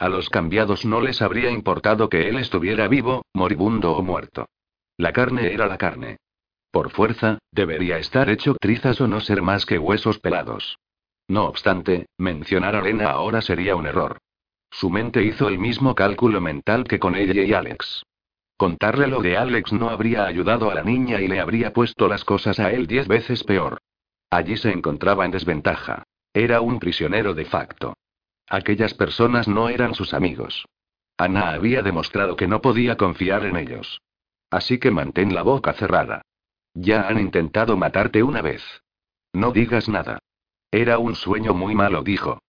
A 0.00 0.08
los 0.08 0.30
cambiados 0.30 0.86
no 0.86 1.02
les 1.02 1.20
habría 1.20 1.50
importado 1.50 2.08
que 2.08 2.26
él 2.26 2.38
estuviera 2.38 2.88
vivo, 2.88 3.26
moribundo 3.34 3.92
o 3.92 4.02
muerto. 4.02 4.48
La 4.96 5.12
carne 5.12 5.52
era 5.52 5.66
la 5.66 5.76
carne. 5.76 6.16
Por 6.70 6.88
fuerza, 6.88 7.38
debería 7.52 7.98
estar 7.98 8.30
hecho 8.30 8.54
trizas 8.54 8.98
o 9.02 9.06
no 9.06 9.20
ser 9.20 9.42
más 9.42 9.66
que 9.66 9.78
huesos 9.78 10.18
pelados. 10.18 10.78
No 11.28 11.44
obstante, 11.44 12.06
mencionar 12.16 12.76
a 12.76 12.80
Lena 12.80 13.10
ahora 13.10 13.42
sería 13.42 13.76
un 13.76 13.86
error. 13.86 14.16
Su 14.70 14.88
mente 14.88 15.22
hizo 15.22 15.48
el 15.48 15.58
mismo 15.58 15.94
cálculo 15.94 16.40
mental 16.40 16.84
que 16.84 16.98
con 16.98 17.14
ella 17.14 17.42
y 17.42 17.52
Alex. 17.52 18.02
Contarle 18.56 19.06
lo 19.06 19.20
de 19.20 19.36
Alex 19.36 19.70
no 19.74 19.90
habría 19.90 20.24
ayudado 20.24 20.70
a 20.70 20.74
la 20.74 20.82
niña 20.82 21.20
y 21.20 21.28
le 21.28 21.40
habría 21.40 21.74
puesto 21.74 22.08
las 22.08 22.24
cosas 22.24 22.58
a 22.58 22.72
él 22.72 22.86
diez 22.86 23.06
veces 23.06 23.44
peor. 23.44 23.82
Allí 24.30 24.56
se 24.56 24.70
encontraba 24.70 25.26
en 25.26 25.32
desventaja. 25.32 26.04
Era 26.32 26.62
un 26.62 26.78
prisionero 26.78 27.34
de 27.34 27.44
facto. 27.44 27.92
Aquellas 28.50 28.94
personas 28.94 29.46
no 29.46 29.68
eran 29.68 29.94
sus 29.94 30.12
amigos. 30.12 30.66
Ana 31.16 31.50
había 31.52 31.82
demostrado 31.82 32.34
que 32.34 32.48
no 32.48 32.60
podía 32.60 32.96
confiar 32.96 33.46
en 33.46 33.56
ellos. 33.56 34.02
Así 34.50 34.78
que 34.78 34.90
mantén 34.90 35.34
la 35.34 35.42
boca 35.42 35.72
cerrada. 35.72 36.22
Ya 36.74 37.06
han 37.08 37.20
intentado 37.20 37.76
matarte 37.76 38.22
una 38.24 38.42
vez. 38.42 38.62
No 39.32 39.52
digas 39.52 39.88
nada. 39.88 40.18
Era 40.72 40.98
un 40.98 41.14
sueño 41.14 41.54
muy 41.54 41.76
malo, 41.76 42.02
dijo. 42.02 42.40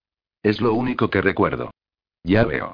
Es 0.41 0.59
lo 0.59 0.73
único 0.73 1.09
que 1.11 1.21
recuerdo. 1.21 1.69
Ya 2.23 2.43
veo. 2.45 2.73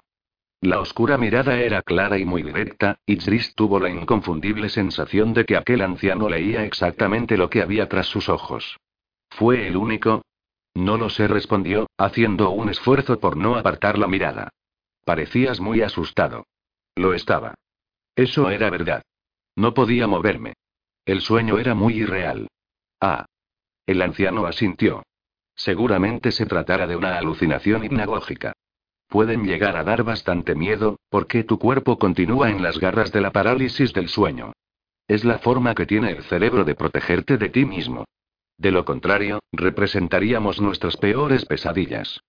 La 0.61 0.80
oscura 0.80 1.17
mirada 1.17 1.59
era 1.59 1.82
clara 1.82 2.17
y 2.17 2.25
muy 2.25 2.43
directa, 2.43 2.99
y 3.05 3.17
Tris 3.17 3.53
tuvo 3.55 3.80
la 3.80 3.89
inconfundible 3.89 4.69
sensación 4.69 5.34
de 5.34 5.45
que 5.45 5.57
aquel 5.57 5.82
anciano 5.82 6.30
leía 6.30 6.63
exactamente 6.63 7.38
lo 7.38 7.49
que 7.49 7.61
había 7.61 7.89
tras 7.89 8.07
sus 8.07 8.30
ojos. 8.30 8.78
¿Fue 9.30 9.67
el 9.67 9.78
único? 9.78 10.23
No 10.78 10.95
lo 10.95 11.09
sé, 11.09 11.28
respondió, 11.28 11.88
haciendo 11.97 12.51
un 12.51 12.69
esfuerzo 12.69 13.19
por 13.19 13.36
no 13.36 13.55
apartar 13.55 13.97
la 13.97 14.07
mirada. 14.07 14.49
Parecías 15.05 15.59
muy 15.59 15.82
asustado. 15.82 16.45
Lo 16.95 17.15
estaba. 17.15 17.55
Eso 18.15 18.51
era 18.51 18.69
verdad. 18.69 19.01
No 19.55 19.73
podía 19.73 20.05
moverme. 20.05 20.53
El 21.03 21.21
sueño 21.21 21.57
era 21.57 21.73
muy 21.73 21.95
irreal. 21.95 22.47
Ah. 23.01 23.25
El 23.88 24.03
anciano 24.03 24.45
asintió. 24.45 25.01
Seguramente 25.55 26.32
se 26.32 26.45
tratara 26.45 26.86
de 26.86 26.95
una 26.95 27.17
alucinación 27.17 27.84
hipnagógica. 27.84 28.53
Pueden 29.07 29.45
llegar 29.45 29.78
a 29.78 29.84
dar 29.84 30.03
bastante 30.03 30.53
miedo, 30.53 30.99
porque 31.09 31.43
tu 31.43 31.57
cuerpo 31.57 31.97
continúa 31.97 32.51
en 32.51 32.61
las 32.61 32.78
garras 32.78 33.11
de 33.11 33.21
la 33.21 33.32
parálisis 33.32 33.93
del 33.93 34.09
sueño. 34.09 34.53
Es 35.07 35.25
la 35.25 35.39
forma 35.39 35.73
que 35.73 35.88
tiene 35.88 36.11
el 36.11 36.23
cerebro 36.25 36.65
de 36.65 36.75
protegerte 36.75 37.39
de 37.39 37.49
ti 37.49 37.65
mismo. 37.65 38.05
De 38.58 38.72
lo 38.72 38.86
contrario, 38.86 39.39
representaríamos 39.51 40.60
nuestras 40.60 40.97
peores 40.97 41.45
pesadillas. 41.45 42.22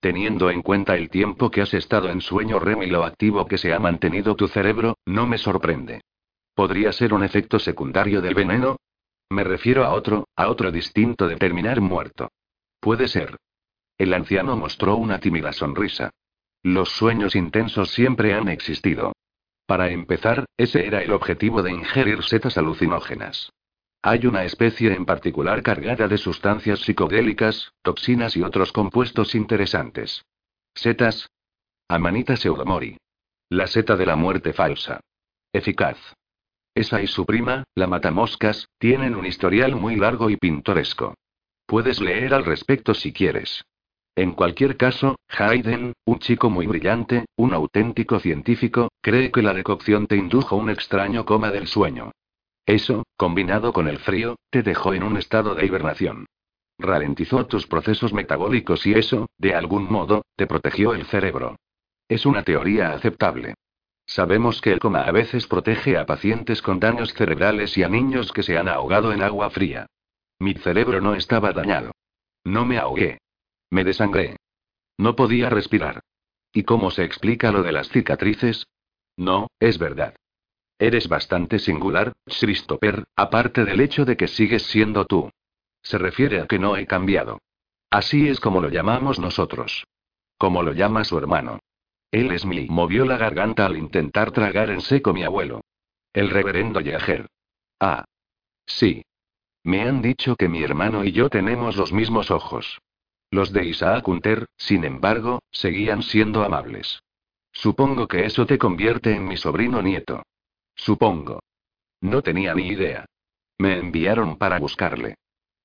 Teniendo 0.00 0.50
en 0.50 0.62
cuenta 0.62 0.96
el 0.96 1.10
tiempo 1.10 1.50
que 1.50 1.62
has 1.62 1.74
estado 1.74 2.08
en 2.10 2.20
sueño 2.20 2.58
REM 2.58 2.82
y 2.82 2.86
lo 2.86 3.04
activo 3.04 3.46
que 3.46 3.58
se 3.58 3.72
ha 3.72 3.78
mantenido 3.78 4.34
tu 4.34 4.48
cerebro, 4.48 4.98
no 5.06 5.26
me 5.26 5.38
sorprende. 5.38 6.02
¿Podría 6.54 6.92
ser 6.92 7.12
un 7.14 7.24
efecto 7.24 7.58
secundario 7.58 8.20
del 8.20 8.34
veneno? 8.34 8.76
Me 9.30 9.44
refiero 9.44 9.84
a 9.84 9.92
otro, 9.92 10.28
a 10.36 10.48
otro 10.48 10.70
distinto 10.70 11.26
de 11.26 11.36
terminar 11.36 11.80
muerto. 11.80 12.30
Puede 12.80 13.08
ser. 13.08 13.36
El 13.98 14.12
anciano 14.12 14.56
mostró 14.56 14.96
una 14.96 15.18
tímida 15.20 15.52
sonrisa. 15.52 16.10
Los 16.62 16.90
sueños 16.90 17.34
intensos 17.34 17.90
siempre 17.90 18.34
han 18.34 18.48
existido. 18.48 19.12
Para 19.66 19.90
empezar, 19.90 20.44
ese 20.56 20.86
era 20.86 21.02
el 21.02 21.12
objetivo 21.12 21.62
de 21.62 21.72
ingerir 21.72 22.22
setas 22.22 22.58
alucinógenas. 22.58 23.50
Hay 24.06 24.26
una 24.26 24.44
especie 24.44 24.92
en 24.92 25.06
particular 25.06 25.62
cargada 25.62 26.08
de 26.08 26.18
sustancias 26.18 26.80
psicodélicas, 26.80 27.72
toxinas 27.80 28.36
y 28.36 28.42
otros 28.42 28.70
compuestos 28.70 29.34
interesantes. 29.34 30.26
Setas. 30.74 31.30
Amanita 31.88 32.36
pseudomori. 32.36 32.98
La 33.48 33.66
seta 33.66 33.96
de 33.96 34.04
la 34.04 34.14
muerte 34.14 34.52
falsa. 34.52 35.00
Eficaz. 35.54 35.96
Esa 36.74 37.00
y 37.00 37.06
su 37.06 37.24
prima, 37.24 37.64
la 37.74 37.86
matamoscas, 37.86 38.68
tienen 38.78 39.14
un 39.14 39.24
historial 39.24 39.74
muy 39.74 39.96
largo 39.96 40.28
y 40.28 40.36
pintoresco. 40.36 41.14
Puedes 41.64 41.98
leer 42.02 42.34
al 42.34 42.44
respecto 42.44 42.92
si 42.92 43.10
quieres. 43.10 43.64
En 44.16 44.32
cualquier 44.32 44.76
caso, 44.76 45.16
Hayden, 45.28 45.94
un 46.04 46.18
chico 46.18 46.50
muy 46.50 46.66
brillante, 46.66 47.24
un 47.36 47.54
auténtico 47.54 48.20
científico, 48.20 48.90
cree 49.00 49.32
que 49.32 49.40
la 49.40 49.54
decocción 49.54 50.06
te 50.06 50.16
indujo 50.16 50.56
un 50.56 50.68
extraño 50.68 51.24
coma 51.24 51.50
del 51.50 51.68
sueño. 51.68 52.12
Eso, 52.66 53.04
combinado 53.16 53.72
con 53.72 53.88
el 53.88 53.98
frío, 53.98 54.36
te 54.50 54.62
dejó 54.62 54.94
en 54.94 55.02
un 55.02 55.16
estado 55.16 55.54
de 55.54 55.66
hibernación. 55.66 56.26
Ralentizó 56.78 57.46
tus 57.46 57.66
procesos 57.66 58.12
metabólicos 58.12 58.86
y 58.86 58.94
eso, 58.94 59.26
de 59.38 59.54
algún 59.54 59.90
modo, 59.90 60.22
te 60.36 60.46
protegió 60.46 60.94
el 60.94 61.04
cerebro. 61.06 61.56
Es 62.08 62.26
una 62.26 62.42
teoría 62.42 62.92
aceptable. 62.92 63.54
Sabemos 64.06 64.60
que 64.60 64.72
el 64.72 64.80
coma 64.80 65.02
a 65.02 65.12
veces 65.12 65.46
protege 65.46 65.96
a 65.96 66.04
pacientes 66.04 66.62
con 66.62 66.80
daños 66.80 67.14
cerebrales 67.14 67.76
y 67.78 67.82
a 67.82 67.88
niños 67.88 68.32
que 68.32 68.42
se 68.42 68.58
han 68.58 68.68
ahogado 68.68 69.12
en 69.12 69.22
agua 69.22 69.50
fría. 69.50 69.86
Mi 70.38 70.54
cerebro 70.54 71.00
no 71.00 71.14
estaba 71.14 71.52
dañado. 71.52 71.92
No 72.44 72.66
me 72.66 72.78
ahogué. 72.78 73.18
Me 73.70 73.84
desangré. 73.84 74.36
No 74.98 75.16
podía 75.16 75.48
respirar. 75.48 76.00
¿Y 76.52 76.64
cómo 76.64 76.90
se 76.90 77.04
explica 77.04 77.50
lo 77.50 77.62
de 77.62 77.72
las 77.72 77.88
cicatrices? 77.88 78.66
No, 79.16 79.48
es 79.58 79.78
verdad. 79.78 80.14
Eres 80.78 81.08
bastante 81.08 81.58
singular, 81.58 82.12
Christopher, 82.24 83.04
aparte 83.16 83.64
del 83.64 83.80
hecho 83.80 84.04
de 84.04 84.16
que 84.16 84.28
sigues 84.28 84.64
siendo 84.64 85.04
tú. 85.04 85.30
Se 85.82 85.98
refiere 85.98 86.40
a 86.40 86.46
que 86.46 86.58
no 86.58 86.76
he 86.76 86.86
cambiado. 86.86 87.40
Así 87.90 88.28
es 88.28 88.40
como 88.40 88.60
lo 88.60 88.70
llamamos 88.70 89.18
nosotros. 89.18 89.86
Como 90.36 90.62
lo 90.62 90.72
llama 90.72 91.04
su 91.04 91.16
hermano. 91.16 91.60
Él 92.10 92.32
es 92.32 92.44
mi. 92.44 92.66
Movió 92.68 93.04
la 93.04 93.16
garganta 93.16 93.66
al 93.66 93.76
intentar 93.76 94.32
tragar 94.32 94.70
en 94.70 94.80
seco 94.80 95.12
mi 95.12 95.22
abuelo. 95.24 95.60
El 96.12 96.30
reverendo 96.30 96.80
Yager. 96.80 97.26
Ah. 97.80 98.04
Sí. 98.66 99.04
Me 99.62 99.82
han 99.82 100.02
dicho 100.02 100.36
que 100.36 100.48
mi 100.48 100.62
hermano 100.62 101.04
y 101.04 101.12
yo 101.12 101.28
tenemos 101.28 101.76
los 101.76 101.92
mismos 101.92 102.30
ojos. 102.30 102.80
Los 103.30 103.52
de 103.52 103.64
Isaac 103.64 104.06
Hunter, 104.06 104.46
sin 104.56 104.84
embargo, 104.84 105.40
seguían 105.50 106.02
siendo 106.02 106.44
amables. 106.44 107.02
Supongo 107.52 108.06
que 108.06 108.26
eso 108.26 108.46
te 108.46 108.58
convierte 108.58 109.14
en 109.14 109.26
mi 109.26 109.36
sobrino 109.36 109.82
nieto. 109.82 110.22
Supongo. 110.74 111.40
No 112.00 112.22
tenía 112.22 112.54
ni 112.54 112.68
idea. 112.68 113.06
Me 113.58 113.78
enviaron 113.78 114.36
para 114.36 114.58
buscarle. 114.58 115.16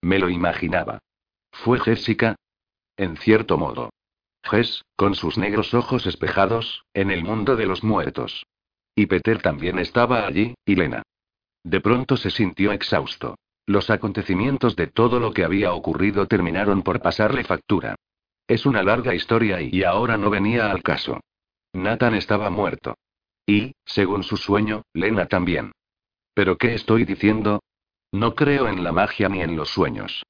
Me 0.02 0.20
lo 0.20 0.30
imaginaba. 0.30 1.00
¿Fue 1.52 1.80
Jessica? 1.80 2.36
En 2.96 3.18
cierto 3.18 3.58
modo. 3.58 3.90
Jess, 4.44 4.84
con 4.96 5.16
sus 5.16 5.38
negros 5.38 5.74
ojos 5.74 6.06
espejados, 6.06 6.84
en 6.94 7.12
el 7.12 7.24
mundo 7.24 7.56
de 7.56 7.66
los 7.66 7.84
muertos. 7.84 8.46
Y 8.96 9.06
Peter 9.06 9.42
también 9.42 9.80
estaba 9.80 10.26
allí, 10.26 10.56
y 10.66 10.76
Lena. 10.76 11.04
De 11.64 11.82
pronto 11.82 12.18
se 12.18 12.30
sintió 12.30 12.72
exhausto. 12.72 13.36
Los 13.66 13.90
acontecimientos 13.90 14.76
de 14.76 14.88
todo 14.88 15.20
lo 15.20 15.32
que 15.32 15.44
había 15.44 15.74
ocurrido 15.74 16.26
terminaron 16.26 16.82
por 16.82 17.02
pasarle 17.02 17.44
factura. 17.44 17.96
Es 18.48 18.66
una 18.66 18.82
larga 18.82 19.14
historia 19.14 19.62
y 19.62 19.84
ahora 19.84 20.18
no 20.18 20.30
venía 20.30 20.72
al 20.72 20.82
caso. 20.82 21.20
Nathan 21.74 22.16
estaba 22.16 22.50
muerto. 22.50 22.96
Y, 23.50 23.74
según 23.84 24.22
su 24.22 24.38
sueño, 24.38 24.84
Lena 24.94 25.26
también. 25.26 25.72
¿Pero 26.36 26.60
qué 26.60 26.76
estoy 26.76 27.04
diciendo? 27.04 27.64
No 28.12 28.36
creo 28.36 28.68
en 28.68 28.84
la 28.84 28.92
magia 28.92 29.28
ni 29.28 29.42
en 29.42 29.56
los 29.56 29.70
sueños. 29.70 30.24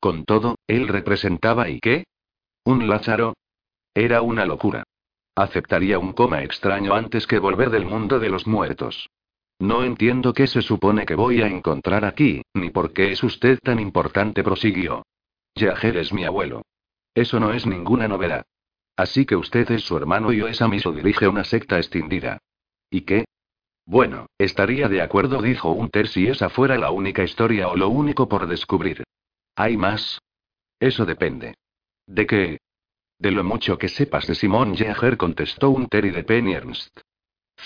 Con 0.00 0.24
todo, 0.24 0.54
él 0.66 0.88
representaba 0.88 1.68
y 1.68 1.80
qué? 1.80 2.04
¿Un 2.64 2.88
Lázaro? 2.88 3.34
Era 3.92 4.22
una 4.22 4.46
locura. 4.46 4.84
Aceptaría 5.36 5.98
un 5.98 6.14
coma 6.14 6.44
extraño 6.44 6.94
antes 6.94 7.26
que 7.26 7.38
volver 7.38 7.68
del 7.68 7.84
mundo 7.84 8.18
de 8.18 8.30
los 8.30 8.46
muertos. 8.46 9.10
No 9.58 9.84
entiendo 9.84 10.32
qué 10.32 10.46
se 10.46 10.62
supone 10.62 11.04
que 11.04 11.14
voy 11.14 11.42
a 11.42 11.48
encontrar 11.48 12.06
aquí, 12.06 12.40
ni 12.54 12.70
por 12.70 12.94
qué 12.94 13.12
es 13.12 13.22
usted 13.22 13.58
tan 13.62 13.80
importante, 13.80 14.42
prosiguió. 14.42 15.02
Yager 15.56 15.98
es 15.98 16.14
mi 16.14 16.24
abuelo. 16.24 16.62
Eso 17.14 17.38
no 17.38 17.52
es 17.52 17.66
ninguna 17.66 18.08
novedad. 18.08 18.46
Así 18.96 19.26
que 19.26 19.36
usted 19.36 19.70
es 19.72 19.82
su 19.82 19.94
hermano 19.94 20.32
y 20.32 20.40
esa 20.40 20.68
mismo 20.68 20.92
dirige 20.92 21.28
una 21.28 21.44
secta 21.44 21.76
extendida. 21.76 22.38
¿Y 22.92 23.00
qué? 23.00 23.24
Bueno, 23.86 24.26
estaría 24.36 24.86
de 24.86 25.00
acuerdo, 25.00 25.40
dijo 25.40 25.70
Unter, 25.72 26.08
si 26.08 26.28
esa 26.28 26.50
fuera 26.50 26.76
la 26.76 26.90
única 26.90 27.24
historia 27.24 27.68
o 27.68 27.76
lo 27.76 27.88
único 27.88 28.28
por 28.28 28.46
descubrir. 28.46 29.02
¿Hay 29.56 29.78
más? 29.78 30.20
Eso 30.78 31.06
depende. 31.06 31.54
¿De 32.06 32.26
qué? 32.26 32.58
De 33.18 33.30
lo 33.30 33.44
mucho 33.44 33.78
que 33.78 33.88
sepas 33.88 34.26
de 34.26 34.34
Simón 34.34 34.76
Jaeger, 34.76 35.16
contestó 35.16 35.70
Unter 35.70 36.04
y 36.04 36.10
de 36.10 36.22
Penny 36.22 36.52
Ernst. 36.52 37.00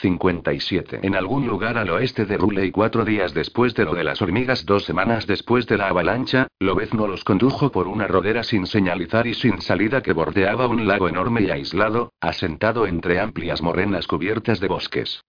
57. 0.01 1.01
En 1.03 1.15
algún 1.15 1.47
lugar 1.47 1.79
al 1.79 1.91
oeste 1.91 2.27
de 2.27 2.37
Rule 2.37 2.67
y 2.67 2.71
cuatro 2.71 3.05
días 3.05 3.35
después 3.35 3.75
de 3.75 3.85
lo 3.85 3.95
de 3.95 4.05
las 4.05 4.21
hormigas, 4.21 4.67
dos 4.67 4.85
semanas 4.85 5.27
después 5.27 5.67
de 5.67 5.79
la 5.79 5.89
avalancha, 5.89 6.49
Lobezno 6.61 7.07
los 7.07 7.25
condujo 7.25 7.71
por 7.71 7.89
una 7.89 8.07
rodera 8.07 8.43
sin 8.43 8.67
señalizar 8.67 9.27
y 9.27 9.35
sin 9.35 9.61
salida 9.61 10.03
que 10.03 10.13
bordeaba 10.13 10.67
un 10.67 10.87
lago 10.87 11.09
enorme 11.09 11.43
y 11.43 11.51
aislado, 11.51 12.13
asentado 12.21 12.87
entre 12.87 13.21
amplias 13.21 13.63
morrenas 13.63 14.07
cubiertas 14.07 14.61
de 14.61 14.69
bosques. 14.69 15.21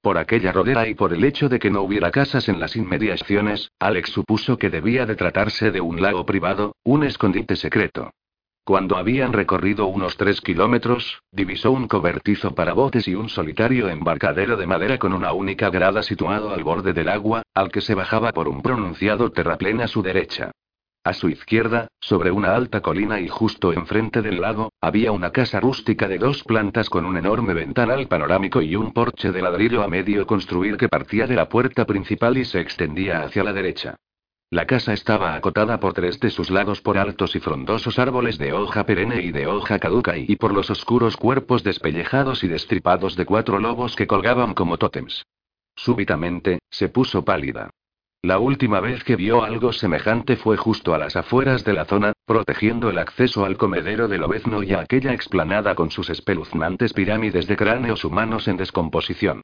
Por 0.00 0.18
aquella 0.18 0.50
rodera 0.50 0.88
y 0.88 0.94
por 0.94 1.12
el 1.12 1.22
hecho 1.22 1.48
de 1.48 1.60
que 1.60 1.70
no 1.70 1.82
hubiera 1.82 2.10
casas 2.10 2.48
en 2.48 2.58
las 2.58 2.74
inmediaciones, 2.74 3.70
Alex 3.78 4.10
supuso 4.10 4.58
que 4.58 4.68
debía 4.68 5.06
de 5.06 5.14
tratarse 5.14 5.70
de 5.70 5.80
un 5.80 6.02
lago 6.02 6.26
privado, 6.26 6.74
un 6.82 7.04
escondite 7.04 7.54
secreto. 7.54 8.10
Cuando 8.64 8.96
habían 8.96 9.32
recorrido 9.32 9.86
unos 9.86 10.16
tres 10.16 10.40
kilómetros, 10.40 11.20
divisó 11.32 11.72
un 11.72 11.88
cobertizo 11.88 12.54
para 12.54 12.74
botes 12.74 13.08
y 13.08 13.16
un 13.16 13.28
solitario 13.28 13.88
embarcadero 13.88 14.56
de 14.56 14.68
madera 14.68 14.98
con 14.98 15.12
una 15.12 15.32
única 15.32 15.68
grada 15.68 16.04
situado 16.04 16.54
al 16.54 16.62
borde 16.62 16.92
del 16.92 17.08
agua, 17.08 17.42
al 17.54 17.72
que 17.72 17.80
se 17.80 17.96
bajaba 17.96 18.30
por 18.30 18.46
un 18.46 18.62
pronunciado 18.62 19.32
terraplén 19.32 19.80
a 19.80 19.88
su 19.88 20.00
derecha. 20.00 20.52
A 21.02 21.12
su 21.12 21.28
izquierda, 21.28 21.88
sobre 21.98 22.30
una 22.30 22.54
alta 22.54 22.80
colina 22.80 23.18
y 23.18 23.26
justo 23.26 23.72
enfrente 23.72 24.22
del 24.22 24.40
lago, 24.40 24.70
había 24.80 25.10
una 25.10 25.32
casa 25.32 25.58
rústica 25.58 26.06
de 26.06 26.18
dos 26.18 26.44
plantas 26.44 26.88
con 26.88 27.04
un 27.04 27.16
enorme 27.16 27.54
ventanal 27.54 28.06
panorámico 28.06 28.62
y 28.62 28.76
un 28.76 28.92
porche 28.92 29.32
de 29.32 29.42
ladrillo 29.42 29.82
a 29.82 29.88
medio 29.88 30.24
construir 30.24 30.76
que 30.76 30.88
partía 30.88 31.26
de 31.26 31.34
la 31.34 31.48
puerta 31.48 31.84
principal 31.84 32.38
y 32.38 32.44
se 32.44 32.60
extendía 32.60 33.22
hacia 33.22 33.42
la 33.42 33.52
derecha. 33.52 33.96
La 34.52 34.66
casa 34.66 34.92
estaba 34.92 35.34
acotada 35.34 35.80
por 35.80 35.94
tres 35.94 36.20
de 36.20 36.28
sus 36.28 36.50
lados 36.50 36.82
por 36.82 36.98
altos 36.98 37.34
y 37.34 37.40
frondosos 37.40 37.98
árboles 37.98 38.36
de 38.36 38.52
hoja 38.52 38.84
perenne 38.84 39.22
y 39.22 39.32
de 39.32 39.46
hoja 39.46 39.78
caduca 39.78 40.18
y 40.18 40.36
por 40.36 40.52
los 40.52 40.68
oscuros 40.68 41.16
cuerpos 41.16 41.64
despellejados 41.64 42.44
y 42.44 42.48
destripados 42.48 43.16
de 43.16 43.24
cuatro 43.24 43.58
lobos 43.58 43.96
que 43.96 44.06
colgaban 44.06 44.52
como 44.52 44.76
tótems. 44.76 45.24
Súbitamente, 45.74 46.58
se 46.68 46.90
puso 46.90 47.24
pálida. 47.24 47.70
La 48.20 48.40
última 48.40 48.80
vez 48.80 49.02
que 49.04 49.16
vio 49.16 49.42
algo 49.42 49.72
semejante 49.72 50.36
fue 50.36 50.58
justo 50.58 50.92
a 50.92 50.98
las 50.98 51.16
afueras 51.16 51.64
de 51.64 51.72
la 51.72 51.86
zona, 51.86 52.12
protegiendo 52.26 52.90
el 52.90 52.98
acceso 52.98 53.46
al 53.46 53.56
comedero 53.56 54.06
del 54.06 54.22
obezno 54.22 54.62
y 54.62 54.74
a 54.74 54.80
aquella 54.80 55.14
explanada 55.14 55.74
con 55.74 55.90
sus 55.90 56.10
espeluznantes 56.10 56.92
pirámides 56.92 57.46
de 57.46 57.56
cráneos 57.56 58.04
humanos 58.04 58.48
en 58.48 58.58
descomposición. 58.58 59.40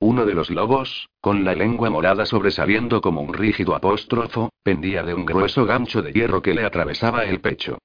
Uno 0.00 0.24
de 0.24 0.34
los 0.34 0.48
lobos, 0.48 1.08
con 1.20 1.44
la 1.44 1.56
lengua 1.56 1.90
morada 1.90 2.24
sobresaliendo 2.24 3.00
como 3.00 3.20
un 3.20 3.34
rígido 3.34 3.74
apóstrofo, 3.74 4.50
pendía 4.62 5.02
de 5.02 5.12
un 5.12 5.26
grueso 5.26 5.66
gancho 5.66 6.02
de 6.02 6.12
hierro 6.12 6.40
que 6.40 6.54
le 6.54 6.64
atravesaba 6.64 7.24
el 7.24 7.40
pecho. 7.40 7.78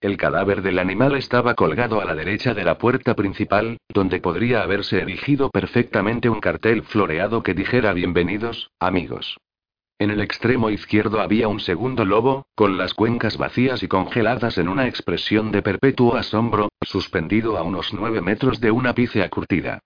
El 0.00 0.16
cadáver 0.16 0.62
del 0.62 0.78
animal 0.78 1.16
estaba 1.16 1.54
colgado 1.54 2.00
a 2.00 2.06
la 2.06 2.14
derecha 2.14 2.54
de 2.54 2.64
la 2.64 2.78
puerta 2.78 3.14
principal, 3.14 3.76
donde 3.88 4.20
podría 4.20 4.62
haberse 4.62 5.00
erigido 5.00 5.50
perfectamente 5.50 6.30
un 6.30 6.40
cartel 6.40 6.84
floreado 6.84 7.42
que 7.42 7.52
dijera 7.52 7.92
Bienvenidos, 7.92 8.70
amigos. 8.80 9.36
En 9.98 10.10
el 10.10 10.22
extremo 10.22 10.70
izquierdo 10.70 11.20
había 11.20 11.48
un 11.48 11.60
segundo 11.60 12.04
lobo, 12.04 12.46
con 12.54 12.78
las 12.78 12.94
cuencas 12.94 13.36
vacías 13.36 13.82
y 13.82 13.88
congeladas 13.88 14.56
en 14.56 14.68
una 14.68 14.86
expresión 14.86 15.50
de 15.50 15.60
perpetuo 15.60 16.16
asombro, 16.16 16.70
suspendido 16.80 17.58
a 17.58 17.62
unos 17.62 17.92
nueve 17.92 18.22
metros 18.22 18.60
de 18.60 18.70
una 18.70 18.94
pícea 18.94 19.28
curtida. 19.28 19.80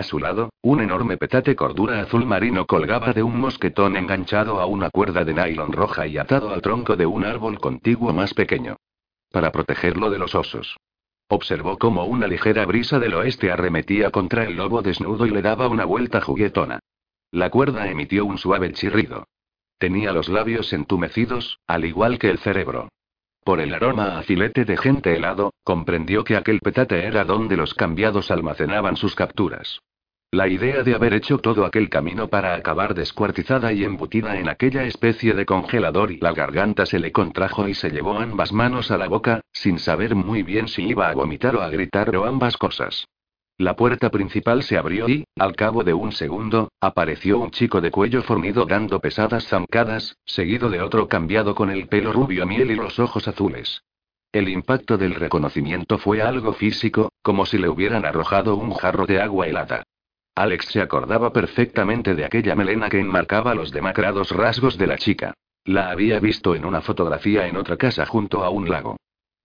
A 0.00 0.02
su 0.02 0.18
lado, 0.18 0.48
un 0.62 0.80
enorme 0.80 1.18
petate 1.18 1.54
cordura 1.54 2.00
azul 2.00 2.24
marino 2.24 2.64
colgaba 2.64 3.12
de 3.12 3.22
un 3.22 3.38
mosquetón 3.38 3.98
enganchado 3.98 4.58
a 4.58 4.64
una 4.64 4.88
cuerda 4.88 5.26
de 5.26 5.34
nylon 5.34 5.72
roja 5.72 6.06
y 6.06 6.16
atado 6.16 6.54
al 6.54 6.62
tronco 6.62 6.96
de 6.96 7.04
un 7.04 7.22
árbol 7.22 7.58
contiguo 7.58 8.14
más 8.14 8.32
pequeño. 8.32 8.76
Para 9.30 9.52
protegerlo 9.52 10.08
de 10.08 10.18
los 10.18 10.34
osos. 10.34 10.78
Observó 11.28 11.76
cómo 11.76 12.06
una 12.06 12.28
ligera 12.28 12.64
brisa 12.64 12.98
del 12.98 13.12
oeste 13.12 13.52
arremetía 13.52 14.10
contra 14.10 14.44
el 14.44 14.56
lobo 14.56 14.80
desnudo 14.80 15.26
y 15.26 15.30
le 15.32 15.42
daba 15.42 15.68
una 15.68 15.84
vuelta 15.84 16.22
juguetona. 16.22 16.78
La 17.30 17.50
cuerda 17.50 17.86
emitió 17.90 18.24
un 18.24 18.38
suave 18.38 18.72
chirrido. 18.72 19.26
Tenía 19.76 20.12
los 20.12 20.30
labios 20.30 20.72
entumecidos, 20.72 21.58
al 21.66 21.84
igual 21.84 22.18
que 22.18 22.30
el 22.30 22.38
cerebro. 22.38 22.88
Por 23.44 23.60
el 23.60 23.74
aroma 23.74 24.18
a 24.18 24.22
filete 24.22 24.64
de 24.64 24.78
gente 24.78 25.14
helado, 25.14 25.52
comprendió 25.62 26.24
que 26.24 26.36
aquel 26.36 26.60
petate 26.60 27.04
era 27.04 27.26
donde 27.26 27.58
los 27.58 27.74
cambiados 27.74 28.30
almacenaban 28.30 28.96
sus 28.96 29.14
capturas. 29.14 29.78
La 30.32 30.46
idea 30.46 30.84
de 30.84 30.94
haber 30.94 31.12
hecho 31.12 31.38
todo 31.38 31.64
aquel 31.64 31.88
camino 31.88 32.28
para 32.28 32.54
acabar 32.54 32.94
descuartizada 32.94 33.72
y 33.72 33.82
embutida 33.82 34.38
en 34.38 34.48
aquella 34.48 34.84
especie 34.84 35.34
de 35.34 35.44
congelador 35.44 36.12
y 36.12 36.18
la 36.18 36.32
garganta 36.32 36.86
se 36.86 37.00
le 37.00 37.10
contrajo 37.10 37.66
y 37.66 37.74
se 37.74 37.90
llevó 37.90 38.16
ambas 38.16 38.52
manos 38.52 38.92
a 38.92 38.96
la 38.96 39.08
boca, 39.08 39.40
sin 39.52 39.80
saber 39.80 40.14
muy 40.14 40.44
bien 40.44 40.68
si 40.68 40.84
iba 40.86 41.08
a 41.08 41.14
vomitar 41.14 41.56
o 41.56 41.62
a 41.62 41.68
gritar 41.68 42.14
o 42.14 42.26
ambas 42.26 42.56
cosas. 42.56 43.08
La 43.58 43.74
puerta 43.74 44.10
principal 44.10 44.62
se 44.62 44.78
abrió 44.78 45.08
y, 45.08 45.24
al 45.36 45.56
cabo 45.56 45.82
de 45.82 45.94
un 45.94 46.12
segundo, 46.12 46.68
apareció 46.80 47.40
un 47.40 47.50
chico 47.50 47.80
de 47.80 47.90
cuello 47.90 48.22
fornido 48.22 48.66
dando 48.66 49.00
pesadas 49.00 49.48
zancadas, 49.48 50.16
seguido 50.24 50.70
de 50.70 50.80
otro 50.80 51.08
cambiado 51.08 51.56
con 51.56 51.70
el 51.70 51.88
pelo 51.88 52.12
rubio 52.12 52.46
miel 52.46 52.70
y 52.70 52.76
los 52.76 53.00
ojos 53.00 53.26
azules. 53.26 53.82
El 54.30 54.48
impacto 54.48 54.96
del 54.96 55.16
reconocimiento 55.16 55.98
fue 55.98 56.22
algo 56.22 56.52
físico, 56.52 57.10
como 57.20 57.46
si 57.46 57.58
le 57.58 57.68
hubieran 57.68 58.04
arrojado 58.04 58.54
un 58.54 58.74
jarro 58.74 59.06
de 59.06 59.20
agua 59.20 59.48
helada. 59.48 59.82
Alex 60.34 60.66
se 60.66 60.80
acordaba 60.80 61.32
perfectamente 61.32 62.14
de 62.14 62.24
aquella 62.24 62.54
melena 62.54 62.88
que 62.88 63.00
enmarcaba 63.00 63.54
los 63.54 63.70
demacrados 63.70 64.30
rasgos 64.30 64.78
de 64.78 64.86
la 64.86 64.96
chica. 64.96 65.34
La 65.64 65.90
había 65.90 66.18
visto 66.20 66.54
en 66.54 66.64
una 66.64 66.80
fotografía 66.80 67.46
en 67.46 67.56
otra 67.56 67.76
casa 67.76 68.06
junto 68.06 68.42
a 68.42 68.50
un 68.50 68.68
lago. 68.68 68.96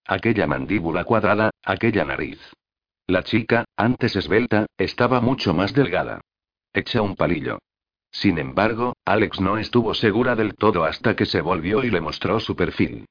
Aquella 0.06 0.48
mandíbula 0.48 1.04
cuadrada, 1.04 1.50
aquella 1.64 2.06
nariz. 2.06 2.40
La 3.08 3.24
chica, 3.24 3.66
antes 3.76 4.16
esbelta, 4.16 4.68
estaba 4.78 5.20
mucho 5.20 5.54
más 5.54 5.74
delgada. 5.74 6.22
Echa 6.74 7.02
un 7.02 7.16
palillo. 7.16 7.60
Sin 8.12 8.38
embargo, 8.38 8.94
Alex 9.06 9.42
no 9.42 9.58
estuvo 9.58 9.94
segura 9.94 10.36
del 10.36 10.56
todo 10.56 10.86
hasta 10.86 11.16
que 11.16 11.26
se 11.26 11.42
volvió 11.42 11.84
y 11.84 11.92
le 11.92 12.02
mostró 12.02 12.40
su 12.40 12.56
perfil. 12.56 13.06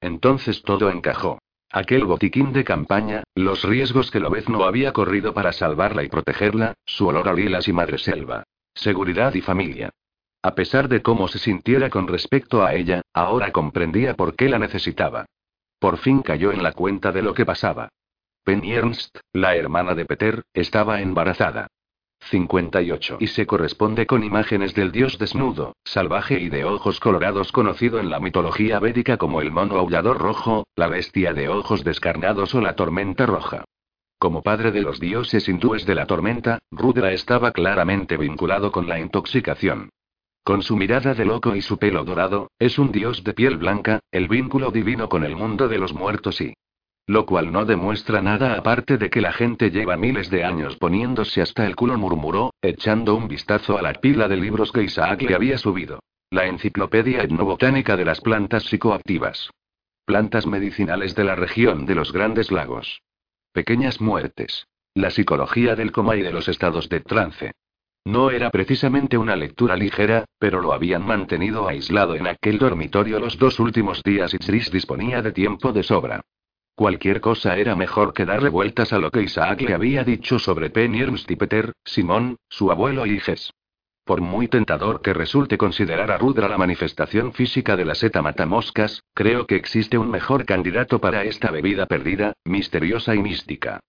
Entonces 0.00 0.62
todo 0.62 0.90
encajó. 0.90 1.38
Aquel 1.70 2.04
botiquín 2.04 2.52
de 2.54 2.64
campaña, 2.64 3.24
los 3.34 3.62
riesgos 3.62 4.10
que 4.10 4.20
no 4.20 4.64
había 4.64 4.92
corrido 4.92 5.34
para 5.34 5.52
salvarla 5.52 6.02
y 6.02 6.08
protegerla, 6.08 6.74
su 6.86 7.06
olor 7.06 7.28
a 7.28 7.34
lilas 7.34 7.68
y 7.68 7.72
madreselva. 7.72 8.44
Seguridad 8.74 9.34
y 9.34 9.42
familia. 9.42 9.90
A 10.42 10.54
pesar 10.54 10.88
de 10.88 11.02
cómo 11.02 11.28
se 11.28 11.38
sintiera 11.38 11.90
con 11.90 12.08
respecto 12.08 12.64
a 12.64 12.74
ella, 12.74 13.02
ahora 13.12 13.52
comprendía 13.52 14.14
por 14.14 14.34
qué 14.34 14.48
la 14.48 14.58
necesitaba. 14.58 15.26
Por 15.78 15.98
fin 15.98 16.22
cayó 16.22 16.52
en 16.52 16.62
la 16.62 16.72
cuenta 16.72 17.12
de 17.12 17.22
lo 17.22 17.34
que 17.34 17.44
pasaba. 17.44 17.90
Penny 18.44 18.72
Ernst, 18.72 19.18
la 19.32 19.54
hermana 19.54 19.94
de 19.94 20.06
Peter, 20.06 20.44
estaba 20.54 21.02
embarazada. 21.02 21.66
58. 22.28 23.18
Y 23.20 23.26
se 23.28 23.46
corresponde 23.46 24.06
con 24.06 24.24
imágenes 24.24 24.74
del 24.74 24.92
dios 24.92 25.18
desnudo, 25.18 25.74
salvaje 25.84 26.40
y 26.40 26.48
de 26.48 26.64
ojos 26.64 27.00
colorados 27.00 27.52
conocido 27.52 27.98
en 27.98 28.10
la 28.10 28.20
mitología 28.20 28.78
védica 28.78 29.16
como 29.16 29.40
el 29.40 29.50
mono 29.50 29.76
aullador 29.76 30.18
rojo, 30.18 30.66
la 30.76 30.88
bestia 30.88 31.34
de 31.34 31.48
ojos 31.48 31.84
descarnados 31.84 32.54
o 32.54 32.60
la 32.60 32.74
tormenta 32.74 33.26
roja. 33.26 33.64
Como 34.18 34.42
padre 34.42 34.72
de 34.72 34.82
los 34.82 34.98
dioses 34.98 35.48
hindúes 35.48 35.86
de 35.86 35.94
la 35.94 36.06
tormenta, 36.06 36.58
Rudra 36.72 37.12
estaba 37.12 37.52
claramente 37.52 38.16
vinculado 38.16 38.72
con 38.72 38.88
la 38.88 38.98
intoxicación. 38.98 39.90
Con 40.42 40.62
su 40.62 40.76
mirada 40.76 41.14
de 41.14 41.24
loco 41.24 41.54
y 41.54 41.62
su 41.62 41.78
pelo 41.78 42.04
dorado, 42.04 42.50
es 42.58 42.78
un 42.78 42.90
dios 42.90 43.22
de 43.22 43.34
piel 43.34 43.58
blanca, 43.58 44.00
el 44.10 44.28
vínculo 44.28 44.70
divino 44.70 45.08
con 45.08 45.22
el 45.22 45.36
mundo 45.36 45.68
de 45.68 45.78
los 45.78 45.92
muertos 45.92 46.40
y 46.40 46.54
lo 47.08 47.24
cual 47.24 47.50
no 47.50 47.64
demuestra 47.64 48.20
nada 48.20 48.52
aparte 48.52 48.98
de 48.98 49.08
que 49.08 49.22
la 49.22 49.32
gente 49.32 49.70
lleva 49.70 49.96
miles 49.96 50.28
de 50.28 50.44
años 50.44 50.76
poniéndose 50.76 51.40
hasta 51.40 51.66
el 51.66 51.74
culo, 51.74 51.96
murmuró, 51.96 52.52
echando 52.60 53.14
un 53.14 53.28
vistazo 53.28 53.78
a 53.78 53.82
la 53.82 53.94
pila 53.94 54.28
de 54.28 54.36
libros 54.36 54.72
que 54.72 54.82
Isaac 54.82 55.22
le 55.22 55.34
había 55.34 55.56
subido. 55.56 56.00
La 56.30 56.46
enciclopedia 56.46 57.22
etnobotánica 57.22 57.96
de 57.96 58.04
las 58.04 58.20
plantas 58.20 58.64
psicoactivas. 58.64 59.48
Plantas 60.04 60.46
medicinales 60.46 61.14
de 61.14 61.24
la 61.24 61.34
región 61.34 61.86
de 61.86 61.94
los 61.94 62.12
Grandes 62.12 62.52
Lagos. 62.52 63.00
Pequeñas 63.54 64.02
muertes. 64.02 64.66
La 64.92 65.08
psicología 65.08 65.76
del 65.76 65.92
coma 65.92 66.14
y 66.16 66.20
de 66.20 66.32
los 66.32 66.46
estados 66.46 66.90
de 66.90 67.00
trance. 67.00 67.52
No 68.04 68.30
era 68.30 68.50
precisamente 68.50 69.16
una 69.16 69.34
lectura 69.34 69.76
ligera, 69.76 70.26
pero 70.38 70.60
lo 70.60 70.74
habían 70.74 71.06
mantenido 71.06 71.68
aislado 71.68 72.16
en 72.16 72.26
aquel 72.26 72.58
dormitorio 72.58 73.18
los 73.18 73.38
dos 73.38 73.58
últimos 73.60 74.02
días 74.02 74.34
y 74.34 74.38
Tris 74.38 74.70
disponía 74.70 75.22
de 75.22 75.32
tiempo 75.32 75.72
de 75.72 75.82
sobra. 75.82 76.20
Cualquier 76.78 77.20
cosa 77.20 77.56
era 77.56 77.74
mejor 77.74 78.14
que 78.14 78.24
darle 78.24 78.50
vueltas 78.50 78.92
a 78.92 79.00
lo 79.00 79.10
que 79.10 79.20
Isaac 79.20 79.62
le 79.62 79.74
había 79.74 80.04
dicho 80.04 80.38
sobre 80.38 80.70
Penny 80.70 81.00
Ernst 81.00 81.28
y 81.28 81.34
Peter, 81.34 81.72
Simón, 81.84 82.36
su 82.48 82.70
abuelo 82.70 83.04
y 83.04 83.14
Hijes. 83.14 83.52
Por 84.04 84.20
muy 84.20 84.46
tentador 84.46 85.02
que 85.02 85.12
resulte 85.12 85.58
considerar 85.58 86.12
a 86.12 86.18
Rudra 86.18 86.48
la 86.48 86.56
manifestación 86.56 87.32
física 87.32 87.74
de 87.74 87.84
la 87.84 87.96
seta 87.96 88.22
matamoscas, 88.22 89.02
creo 89.12 89.44
que 89.48 89.56
existe 89.56 89.98
un 89.98 90.08
mejor 90.08 90.44
candidato 90.44 91.00
para 91.00 91.24
esta 91.24 91.50
bebida 91.50 91.86
perdida, 91.86 92.34
misteriosa 92.44 93.12
y 93.16 93.22
mística. 93.22 93.80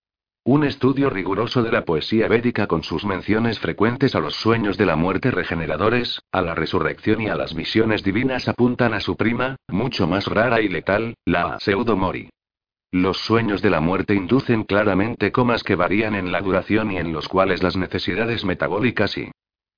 Un 0.42 0.64
estudio 0.64 1.10
riguroso 1.10 1.62
de 1.62 1.70
la 1.70 1.84
poesía 1.84 2.26
védica 2.26 2.66
con 2.66 2.82
sus 2.82 3.04
menciones 3.04 3.60
frecuentes 3.60 4.16
a 4.16 4.18
los 4.18 4.34
sueños 4.34 4.76
de 4.76 4.86
la 4.86 4.96
muerte 4.96 5.30
regeneradores, 5.30 6.20
a 6.32 6.42
la 6.42 6.56
resurrección 6.56 7.20
y 7.20 7.28
a 7.28 7.36
las 7.36 7.54
visiones 7.54 8.02
divinas 8.02 8.48
apuntan 8.48 8.94
a 8.94 9.00
su 9.00 9.16
prima, 9.16 9.54
mucho 9.68 10.08
más 10.08 10.26
rara 10.26 10.60
y 10.60 10.68
letal, 10.68 11.14
la 11.24 11.60
pseudo-mori. 11.60 12.30
Los 12.92 13.18
sueños 13.18 13.62
de 13.62 13.70
la 13.70 13.80
muerte 13.80 14.14
inducen 14.14 14.64
claramente 14.64 15.30
comas 15.30 15.62
que 15.62 15.76
varían 15.76 16.14
en 16.14 16.32
la 16.32 16.40
duración 16.40 16.90
y 16.90 16.98
en 16.98 17.12
los 17.12 17.28
cuales 17.28 17.62
las 17.62 17.76
necesidades 17.76 18.44
metabólicas 18.44 19.16
y... 19.16 19.30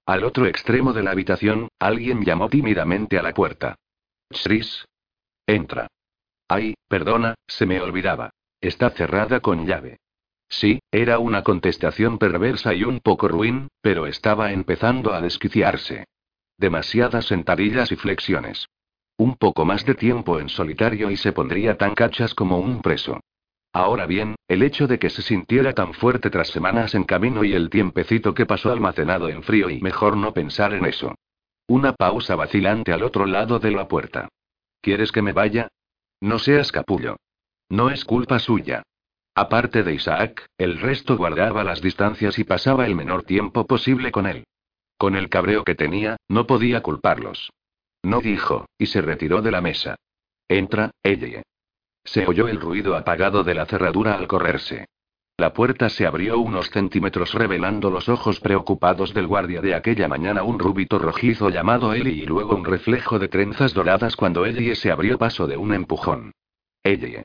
Al 0.06 0.24
otro 0.24 0.46
extremo 0.46 0.92
de 0.92 1.02
la 1.02 1.10
habitación, 1.10 1.68
alguien 1.78 2.24
llamó 2.24 2.48
tímidamente 2.48 3.18
a 3.18 3.22
la 3.22 3.34
puerta. 3.34 3.76
Chris. 4.30 4.86
Entra. 5.46 5.88
Ay, 6.48 6.74
perdona, 6.88 7.34
se 7.46 7.66
me 7.66 7.80
olvidaba. 7.80 8.30
Está 8.60 8.90
cerrada 8.90 9.40
con 9.40 9.66
llave. 9.66 9.98
Sí, 10.48 10.80
era 10.90 11.18
una 11.18 11.42
contestación 11.42 12.18
perversa 12.18 12.74
y 12.74 12.84
un 12.84 13.00
poco 13.00 13.28
ruin, 13.28 13.68
pero 13.80 14.06
estaba 14.06 14.52
empezando 14.52 15.12
a 15.12 15.20
desquiciarse. 15.20 16.04
Demasiadas 16.58 17.26
sentadillas 17.26 17.92
y 17.92 17.96
flexiones. 17.96 18.68
Un 19.22 19.36
poco 19.36 19.64
más 19.64 19.86
de 19.86 19.94
tiempo 19.94 20.40
en 20.40 20.48
solitario 20.48 21.08
y 21.08 21.16
se 21.16 21.30
pondría 21.30 21.78
tan 21.78 21.94
cachas 21.94 22.34
como 22.34 22.58
un 22.58 22.82
preso. 22.82 23.20
Ahora 23.72 24.04
bien, 24.04 24.34
el 24.48 24.64
hecho 24.64 24.88
de 24.88 24.98
que 24.98 25.10
se 25.10 25.22
sintiera 25.22 25.74
tan 25.74 25.94
fuerte 25.94 26.28
tras 26.28 26.48
semanas 26.48 26.96
en 26.96 27.04
camino 27.04 27.44
y 27.44 27.52
el 27.52 27.70
tiempecito 27.70 28.34
que 28.34 28.46
pasó 28.46 28.72
almacenado 28.72 29.28
en 29.28 29.44
frío 29.44 29.70
y 29.70 29.80
mejor 29.80 30.16
no 30.16 30.34
pensar 30.34 30.74
en 30.74 30.86
eso. 30.86 31.14
Una 31.68 31.92
pausa 31.92 32.34
vacilante 32.34 32.92
al 32.92 33.04
otro 33.04 33.24
lado 33.26 33.60
de 33.60 33.70
la 33.70 33.86
puerta. 33.86 34.28
¿Quieres 34.80 35.12
que 35.12 35.22
me 35.22 35.32
vaya? 35.32 35.68
No 36.20 36.40
seas 36.40 36.72
capullo. 36.72 37.14
No 37.68 37.90
es 37.90 38.04
culpa 38.04 38.40
suya. 38.40 38.82
Aparte 39.36 39.84
de 39.84 39.94
Isaac, 39.94 40.46
el 40.58 40.80
resto 40.80 41.16
guardaba 41.16 41.62
las 41.62 41.80
distancias 41.80 42.40
y 42.40 42.42
pasaba 42.42 42.86
el 42.86 42.96
menor 42.96 43.22
tiempo 43.22 43.68
posible 43.68 44.10
con 44.10 44.26
él. 44.26 44.42
Con 44.98 45.14
el 45.14 45.28
cabreo 45.28 45.62
que 45.62 45.76
tenía, 45.76 46.16
no 46.26 46.48
podía 46.48 46.82
culparlos. 46.82 47.52
No 48.02 48.20
dijo, 48.20 48.66
y 48.78 48.86
se 48.86 49.00
retiró 49.00 49.42
de 49.42 49.50
la 49.50 49.60
mesa. 49.60 49.96
Entra, 50.48 50.90
ella. 51.02 51.42
Se 52.04 52.26
oyó 52.26 52.48
el 52.48 52.60
ruido 52.60 52.96
apagado 52.96 53.44
de 53.44 53.54
la 53.54 53.66
cerradura 53.66 54.14
al 54.14 54.26
correrse. 54.26 54.86
La 55.36 55.54
puerta 55.54 55.88
se 55.88 56.06
abrió 56.06 56.38
unos 56.38 56.68
centímetros 56.70 57.32
revelando 57.32 57.90
los 57.90 58.08
ojos 58.08 58.38
preocupados 58.40 59.14
del 59.14 59.26
guardia 59.26 59.60
de 59.60 59.74
aquella 59.74 60.06
mañana, 60.08 60.42
un 60.42 60.58
rubito 60.58 60.98
rojizo 60.98 61.48
llamado 61.48 61.94
Ellie 61.94 62.22
y 62.22 62.26
luego 62.26 62.54
un 62.54 62.64
reflejo 62.64 63.18
de 63.18 63.28
trenzas 63.28 63.72
doradas 63.72 64.14
cuando 64.14 64.44
Ellie 64.44 64.74
se 64.74 64.90
abrió 64.90 65.16
paso 65.18 65.46
de 65.46 65.56
un 65.56 65.72
empujón. 65.72 66.32
Ellie. 66.82 67.24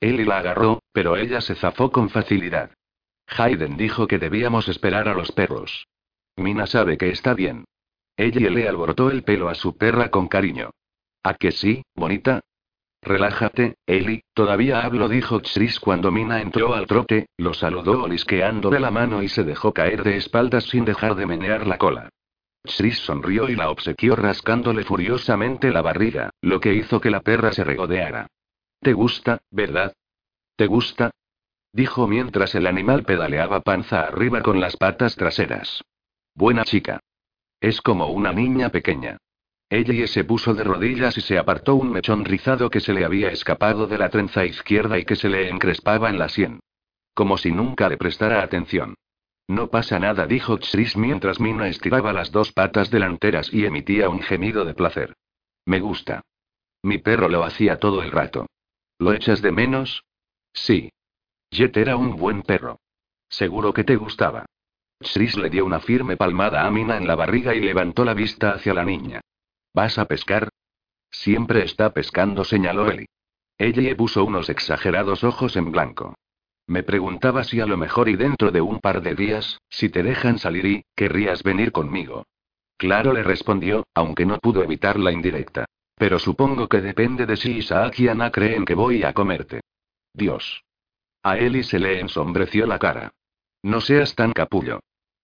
Ellie 0.00 0.26
la 0.26 0.38
agarró, 0.38 0.82
pero 0.92 1.16
ella 1.16 1.40
se 1.40 1.54
zafó 1.54 1.90
con 1.90 2.10
facilidad. 2.10 2.70
Hayden 3.26 3.76
dijo 3.76 4.06
que 4.06 4.18
debíamos 4.18 4.68
esperar 4.68 5.08
a 5.08 5.14
los 5.14 5.32
perros. 5.32 5.86
Mina 6.36 6.66
sabe 6.66 6.98
que 6.98 7.10
está 7.10 7.34
bien. 7.34 7.64
Ellie 8.18 8.50
le 8.50 8.68
alborotó 8.68 9.10
el 9.12 9.22
pelo 9.22 9.48
a 9.48 9.54
su 9.54 9.76
perra 9.76 10.10
con 10.10 10.26
cariño. 10.26 10.70
¿A 11.22 11.34
que 11.34 11.52
sí, 11.52 11.84
bonita? 11.94 12.40
Relájate, 13.00 13.76
Ellie, 13.86 14.24
todavía 14.34 14.80
hablo, 14.80 15.08
dijo 15.08 15.40
Chris 15.40 15.78
cuando 15.78 16.10
Mina 16.10 16.42
entró 16.42 16.74
al 16.74 16.88
trote, 16.88 17.28
lo 17.36 17.54
saludó 17.54 18.02
olisqueándole 18.02 18.80
la 18.80 18.90
mano 18.90 19.22
y 19.22 19.28
se 19.28 19.44
dejó 19.44 19.72
caer 19.72 20.02
de 20.02 20.16
espaldas 20.16 20.64
sin 20.64 20.84
dejar 20.84 21.14
de 21.14 21.26
menear 21.26 21.64
la 21.68 21.78
cola. 21.78 22.08
Chris 22.64 22.98
sonrió 22.98 23.48
y 23.48 23.54
la 23.54 23.70
obsequió 23.70 24.16
rascándole 24.16 24.82
furiosamente 24.82 25.70
la 25.70 25.80
barriga, 25.80 26.30
lo 26.42 26.58
que 26.58 26.74
hizo 26.74 27.00
que 27.00 27.10
la 27.10 27.20
perra 27.20 27.52
se 27.52 27.62
regodeara. 27.62 28.26
¿Te 28.80 28.94
gusta, 28.94 29.38
verdad? 29.52 29.92
¿Te 30.56 30.66
gusta? 30.66 31.12
dijo 31.72 32.08
mientras 32.08 32.56
el 32.56 32.66
animal 32.66 33.04
pedaleaba 33.04 33.60
panza 33.60 34.00
arriba 34.00 34.42
con 34.42 34.58
las 34.58 34.76
patas 34.76 35.14
traseras. 35.14 35.84
Buena 36.34 36.64
chica. 36.64 36.98
Es 37.60 37.80
como 37.80 38.06
una 38.08 38.32
niña 38.32 38.70
pequeña. 38.70 39.18
Ella 39.70 40.06
se 40.06 40.24
puso 40.24 40.54
de 40.54 40.64
rodillas 40.64 41.18
y 41.18 41.20
se 41.20 41.38
apartó 41.38 41.74
un 41.74 41.90
mechón 41.90 42.24
rizado 42.24 42.70
que 42.70 42.80
se 42.80 42.94
le 42.94 43.04
había 43.04 43.30
escapado 43.30 43.86
de 43.86 43.98
la 43.98 44.08
trenza 44.08 44.46
izquierda 44.46 44.98
y 44.98 45.04
que 45.04 45.16
se 45.16 45.28
le 45.28 45.50
encrespaba 45.50 46.08
en 46.08 46.18
la 46.18 46.28
sien. 46.28 46.60
Como 47.14 47.36
si 47.36 47.52
nunca 47.52 47.88
le 47.88 47.98
prestara 47.98 48.42
atención. 48.42 48.94
No 49.46 49.68
pasa 49.68 49.98
nada, 49.98 50.26
dijo 50.26 50.58
Chris 50.58 50.96
mientras 50.96 51.40
Mina 51.40 51.68
estiraba 51.68 52.12
las 52.12 52.30
dos 52.32 52.52
patas 52.52 52.90
delanteras 52.90 53.52
y 53.52 53.66
emitía 53.66 54.08
un 54.08 54.20
gemido 54.20 54.64
de 54.64 54.74
placer. 54.74 55.14
Me 55.66 55.80
gusta. 55.80 56.22
Mi 56.82 56.98
perro 56.98 57.28
lo 57.28 57.44
hacía 57.44 57.78
todo 57.78 58.02
el 58.02 58.10
rato. 58.10 58.46
¿Lo 58.98 59.12
echas 59.12 59.42
de 59.42 59.52
menos? 59.52 60.04
Sí. 60.52 60.90
Jet 61.50 61.76
era 61.76 61.96
un 61.96 62.16
buen 62.16 62.42
perro. 62.42 62.80
Seguro 63.28 63.72
que 63.72 63.84
te 63.84 63.96
gustaba. 63.96 64.46
Chris 65.00 65.36
le 65.36 65.50
dio 65.50 65.64
una 65.64 65.80
firme 65.80 66.16
palmada 66.16 66.64
a 66.64 66.70
Mina 66.70 66.96
en 66.96 67.08
la 67.08 67.16
barriga 67.16 67.52
y 67.52 67.60
levantó 67.60 68.04
la 68.04 68.14
vista 68.14 68.52
hacia 68.52 68.72
la 68.72 68.84
niña. 68.84 69.20
¿Vas 69.74 69.98
a 69.98 70.04
pescar? 70.04 70.48
Siempre 71.10 71.64
está 71.64 71.92
pescando, 71.92 72.44
señaló 72.44 72.88
Eli. 72.88 73.06
Ella 73.58 73.96
puso 73.96 74.24
unos 74.24 74.48
exagerados 74.48 75.24
ojos 75.24 75.56
en 75.56 75.72
blanco. 75.72 76.14
Me 76.68 76.84
preguntaba 76.84 77.42
si 77.42 77.60
a 77.60 77.66
lo 77.66 77.76
mejor 77.76 78.08
y 78.08 78.14
dentro 78.14 78.52
de 78.52 78.60
un 78.60 78.78
par 78.78 79.02
de 79.02 79.16
días, 79.16 79.58
si 79.68 79.88
te 79.88 80.04
dejan 80.04 80.38
salir 80.38 80.66
y, 80.66 80.84
querrías 80.94 81.42
venir 81.42 81.72
conmigo. 81.72 82.24
Claro, 82.76 83.12
le 83.12 83.24
respondió, 83.24 83.86
aunque 83.94 84.24
no 84.24 84.38
pudo 84.38 84.62
evitar 84.62 85.00
la 85.00 85.10
indirecta. 85.10 85.64
Pero 85.96 86.20
supongo 86.20 86.68
que 86.68 86.80
depende 86.80 87.26
de 87.26 87.36
si 87.36 87.56
Isaac 87.56 87.98
y 87.98 88.06
Ana 88.06 88.30
creen 88.30 88.64
que 88.64 88.76
voy 88.76 89.02
a 89.02 89.12
comerte. 89.12 89.62
Dios. 90.14 90.62
A 91.24 91.38
Eli 91.38 91.64
se 91.64 91.80
le 91.80 91.98
ensombreció 91.98 92.66
la 92.66 92.78
cara. 92.78 93.10
No 93.62 93.80
seas 93.80 94.14
tan 94.14 94.32
capullo. 94.32 94.78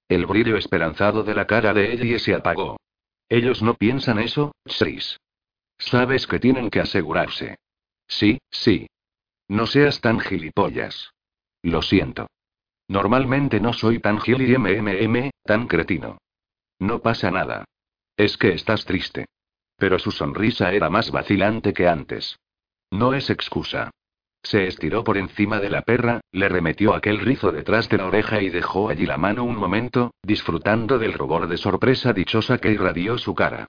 El 0.08 0.26
brillo 0.26 0.56
esperanzado 0.56 1.22
de 1.22 1.34
la 1.34 1.46
cara 1.46 1.72
de 1.72 1.92
Ellie 1.92 2.18
se 2.18 2.34
apagó. 2.34 2.76
Ellos 3.28 3.62
no 3.62 3.74
piensan 3.74 4.18
eso, 4.18 4.54
Chris. 4.64 5.18
Sabes 5.78 6.26
que 6.26 6.38
tienen 6.38 6.70
que 6.70 6.80
asegurarse. 6.80 7.56
Sí, 8.06 8.38
sí. 8.50 8.86
No 9.48 9.66
seas 9.66 10.00
tan 10.00 10.20
gilipollas. 10.20 11.12
Lo 11.62 11.82
siento. 11.82 12.28
Normalmente 12.88 13.60
no 13.60 13.72
soy 13.72 13.98
tan 13.98 14.20
gil 14.20 14.42
y 14.42 14.56
mmm, 14.56 15.30
tan 15.42 15.66
cretino. 15.66 16.18
No 16.78 17.00
pasa 17.00 17.30
nada. 17.30 17.64
Es 18.16 18.36
que 18.36 18.52
estás 18.52 18.84
triste. 18.84 19.26
Pero 19.76 19.98
su 19.98 20.10
sonrisa 20.10 20.72
era 20.72 20.90
más 20.90 21.10
vacilante 21.10 21.72
que 21.72 21.88
antes. 21.88 22.38
No 22.90 23.14
es 23.14 23.30
excusa. 23.30 23.90
Se 24.44 24.66
estiró 24.66 25.04
por 25.04 25.16
encima 25.16 25.58
de 25.58 25.70
la 25.70 25.82
perra, 25.82 26.20
le 26.30 26.50
remetió 26.50 26.94
aquel 26.94 27.18
rizo 27.18 27.50
detrás 27.50 27.88
de 27.88 27.96
la 27.96 28.06
oreja 28.06 28.42
y 28.42 28.50
dejó 28.50 28.90
allí 28.90 29.06
la 29.06 29.16
mano 29.16 29.42
un 29.42 29.56
momento, 29.56 30.12
disfrutando 30.22 30.98
del 30.98 31.14
rubor 31.14 31.48
de 31.48 31.56
sorpresa 31.56 32.12
dichosa 32.12 32.58
que 32.58 32.70
irradió 32.70 33.16
su 33.16 33.34
cara. 33.34 33.66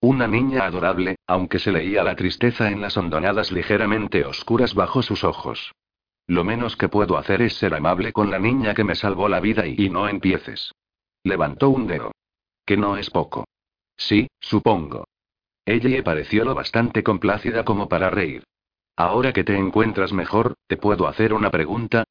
Una 0.00 0.26
niña 0.26 0.64
adorable, 0.64 1.16
aunque 1.28 1.60
se 1.60 1.70
leía 1.70 2.02
la 2.02 2.16
tristeza 2.16 2.70
en 2.70 2.80
las 2.80 2.96
hondonadas 2.96 3.52
ligeramente 3.52 4.24
oscuras 4.24 4.74
bajo 4.74 5.00
sus 5.00 5.22
ojos. 5.22 5.72
Lo 6.26 6.42
menos 6.42 6.76
que 6.76 6.88
puedo 6.88 7.18
hacer 7.18 7.40
es 7.40 7.54
ser 7.54 7.72
amable 7.74 8.12
con 8.12 8.28
la 8.28 8.40
niña 8.40 8.74
que 8.74 8.82
me 8.82 8.96
salvó 8.96 9.28
la 9.28 9.38
vida 9.38 9.64
y, 9.64 9.88
no 9.90 10.08
empieces. 10.08 10.72
Levantó 11.22 11.70
un 11.70 11.86
dedo. 11.86 12.10
Que 12.64 12.76
no 12.76 12.96
es 12.96 13.10
poco. 13.10 13.44
Sí, 13.96 14.26
supongo. 14.40 15.04
Ella 15.64 16.02
pareció 16.02 16.44
lo 16.44 16.56
bastante 16.56 17.04
complacida 17.04 17.64
como 17.64 17.88
para 17.88 18.10
reír. 18.10 18.42
Ahora 18.96 19.32
que 19.32 19.44
te 19.44 19.56
encuentras 19.56 20.12
mejor, 20.12 20.54
¿te 20.66 20.78
puedo 20.78 21.06
hacer 21.06 21.34
una 21.34 21.50
pregunta? 21.50 22.04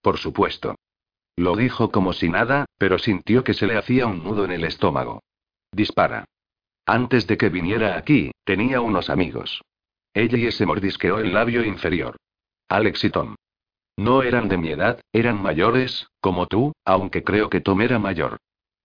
Por 0.00 0.16
supuesto. 0.16 0.76
Lo 1.36 1.54
dijo 1.54 1.90
como 1.90 2.12
si 2.12 2.28
nada, 2.28 2.64
pero 2.78 2.98
sintió 2.98 3.44
que 3.44 3.54
se 3.54 3.66
le 3.66 3.76
hacía 3.76 4.06
un 4.06 4.24
nudo 4.24 4.44
en 4.44 4.52
el 4.52 4.64
estómago. 4.64 5.22
Dispara. 5.72 6.24
Antes 6.86 7.26
de 7.26 7.36
que 7.36 7.50
viniera 7.50 7.96
aquí, 7.96 8.32
tenía 8.44 8.80
unos 8.80 9.10
amigos. 9.10 9.62
Ella 10.14 10.38
y 10.38 10.50
se 10.50 10.66
mordisqueó 10.66 11.18
el 11.18 11.32
labio 11.32 11.64
inferior. 11.64 12.16
Alex 12.68 13.04
y 13.04 13.10
Tom. 13.10 13.36
No 13.96 14.22
eran 14.22 14.48
de 14.48 14.56
mi 14.56 14.70
edad, 14.70 15.00
eran 15.12 15.42
mayores, 15.42 16.08
como 16.20 16.46
tú, 16.46 16.72
aunque 16.84 17.22
creo 17.22 17.50
que 17.50 17.60
Tom 17.60 17.82
era 17.82 17.98
mayor. 17.98 18.38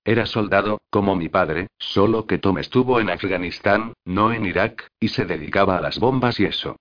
Era 0.04 0.26
soldado, 0.26 0.82
como 0.90 1.16
mi 1.16 1.30
padre, 1.30 1.68
solo 1.80 2.28
que 2.28 2.38
Tom 2.38 2.58
estuvo 2.58 3.00
en 3.00 3.10
Afganistán, 3.10 3.94
no 4.04 4.34
en 4.34 4.46
Irak, 4.46 4.88
y 5.00 5.08
se 5.08 5.26
dedicaba 5.26 5.78
a 5.78 5.82
las 5.82 6.00
bombas 6.00 6.40
y 6.40 6.46
eso. 6.46 6.76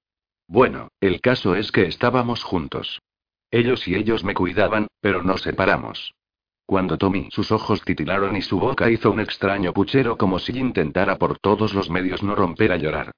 Bueno, 0.47 0.89
el 1.01 1.21
caso 1.21 1.55
es 1.55 1.73
que 1.73 1.87
estábamos 1.87 2.43
juntos. 2.43 3.01
Ellos 3.51 3.87
y 3.89 3.95
ellos 3.95 4.25
me 4.25 4.35
cuidaban, 4.35 4.89
pero 5.01 5.23
nos 5.23 5.43
separamos. 5.43 6.15
Cuando 6.67 6.97
Tommy 6.97 7.29
sus 7.31 7.53
ojos 7.53 7.83
titilaron 7.83 8.37
y 8.37 8.43
su 8.43 8.59
boca 8.59 8.91
hizo 8.91 9.11
un 9.11 9.21
extraño 9.21 9.73
puchero 9.73 10.17
como 10.17 10.39
si 10.39 10.59
intentara 10.59 11.19
por 11.19 11.39
todos 11.39 11.75
los 11.75 11.91
medios 11.91 12.23
no 12.23 12.35
romper 12.35 12.73
a 12.73 12.77
llorar. 12.77 13.13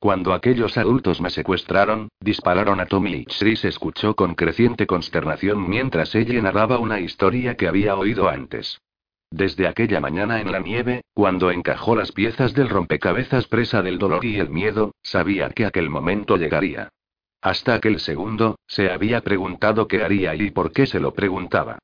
Cuando 0.00 0.32
aquellos 0.32 0.76
adultos 0.76 1.20
me 1.20 1.30
secuestraron, 1.30 2.08
dispararon 2.20 2.80
a 2.80 2.86
Tommy 2.86 3.14
y 3.14 3.24
Chris 3.24 3.64
escuchó 3.64 4.14
con 4.14 4.34
creciente 4.34 4.86
consternación 4.86 5.68
mientras 5.68 6.14
ella 6.14 6.40
narraba 6.40 6.78
una 6.78 7.00
historia 7.00 7.56
que 7.56 7.66
había 7.66 7.96
oído 7.96 8.28
antes. 8.28 8.80
Desde 9.30 9.68
aquella 9.68 10.00
mañana 10.00 10.40
en 10.40 10.50
la 10.50 10.58
nieve, 10.58 11.02
cuando 11.12 11.50
encajó 11.50 11.94
las 11.94 12.12
piezas 12.12 12.54
del 12.54 12.68
rompecabezas 12.68 13.46
presa 13.46 13.82
del 13.82 13.98
dolor 13.98 14.24
y 14.24 14.38
el 14.38 14.48
miedo, 14.48 14.92
sabía 15.02 15.50
que 15.50 15.66
aquel 15.66 15.90
momento 15.90 16.36
llegaría. 16.36 16.88
Hasta 17.40 17.74
aquel 17.74 18.00
segundo, 18.00 18.58
se 18.66 18.90
había 18.90 19.20
preguntado 19.20 19.86
qué 19.86 20.02
haría 20.02 20.34
y 20.34 20.50
por 20.50 20.72
qué 20.72 20.86
se 20.86 20.98
lo 20.98 21.12
preguntaba. 21.12 21.78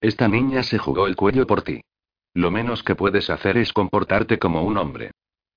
Esta 0.00 0.28
niña 0.28 0.62
se 0.62 0.78
jugó 0.78 1.06
el 1.06 1.16
cuello 1.16 1.46
por 1.46 1.62
ti. 1.62 1.80
Lo 2.34 2.50
menos 2.50 2.82
que 2.82 2.94
puedes 2.94 3.30
hacer 3.30 3.56
es 3.56 3.72
comportarte 3.72 4.38
como 4.38 4.62
un 4.62 4.76
hombre. 4.76 5.12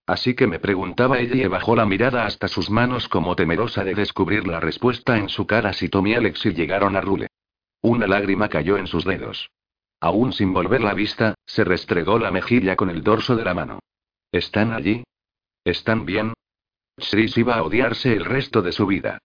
Así 0.07 0.35
que 0.35 0.47
me 0.47 0.59
preguntaba 0.59 1.19
ella 1.19 1.35
y 1.35 1.47
bajó 1.47 1.75
la 1.75 1.85
mirada 1.85 2.25
hasta 2.25 2.47
sus 2.47 2.69
manos 2.69 3.07
como 3.07 3.35
temerosa 3.35 3.83
de 3.83 3.93
descubrir 3.93 4.47
la 4.47 4.59
respuesta 4.59 5.17
en 5.17 5.29
su 5.29 5.45
cara 5.45 5.73
si 5.73 5.89
Tommy 5.89 6.13
y 6.13 6.49
llegaron 6.53 6.95
a 6.95 7.01
Rule. 7.01 7.27
Una 7.81 8.07
lágrima 8.07 8.47
cayó 8.47 8.77
en 8.77 8.87
sus 8.87 9.05
dedos. 9.05 9.49
Aún 10.01 10.33
sin 10.33 10.51
volver 10.51 10.81
la 10.81 10.95
vista, 10.95 11.35
se 11.45 11.63
restregó 11.63 12.17
la 12.17 12.31
mejilla 12.31 12.75
con 12.75 12.89
el 12.89 13.03
dorso 13.03 13.35
de 13.35 13.45
la 13.45 13.53
mano. 13.53 13.79
¿Están 14.31 14.73
allí? 14.73 15.03
¿Están 15.63 16.05
bien? 16.05 16.33
Chris 16.97 17.37
iba 17.37 17.55
a 17.55 17.63
odiarse 17.63 18.11
el 18.13 18.25
resto 18.25 18.63
de 18.63 18.71
su 18.71 18.87
vida. 18.87 19.19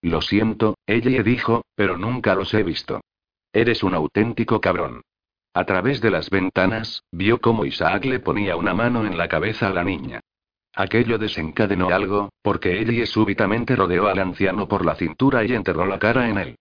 Lo 0.00 0.22
siento, 0.22 0.76
ella 0.86 1.22
dijo, 1.22 1.64
pero 1.76 1.98
nunca 1.98 2.34
los 2.34 2.52
he 2.54 2.62
visto. 2.62 3.02
Eres 3.52 3.82
un 3.82 3.94
auténtico 3.94 4.60
cabrón. 4.60 5.02
A 5.54 5.64
través 5.64 6.00
de 6.00 6.10
las 6.10 6.30
ventanas, 6.30 7.02
vio 7.12 7.38
cómo 7.38 7.66
Isaac 7.66 8.06
le 8.06 8.18
ponía 8.18 8.56
una 8.56 8.72
mano 8.72 9.04
en 9.04 9.18
la 9.18 9.28
cabeza 9.28 9.68
a 9.68 9.72
la 9.74 9.84
niña. 9.84 10.20
Aquello 10.74 11.18
desencadenó 11.18 11.90
algo, 11.90 12.30
porque 12.40 12.80
ella 12.80 13.04
súbitamente 13.04 13.76
rodeó 13.76 14.08
al 14.08 14.18
anciano 14.18 14.66
por 14.66 14.86
la 14.86 14.94
cintura 14.94 15.44
y 15.44 15.52
enterró 15.52 15.84
la 15.84 15.98
cara 15.98 16.30
en 16.30 16.38
él. 16.38 16.56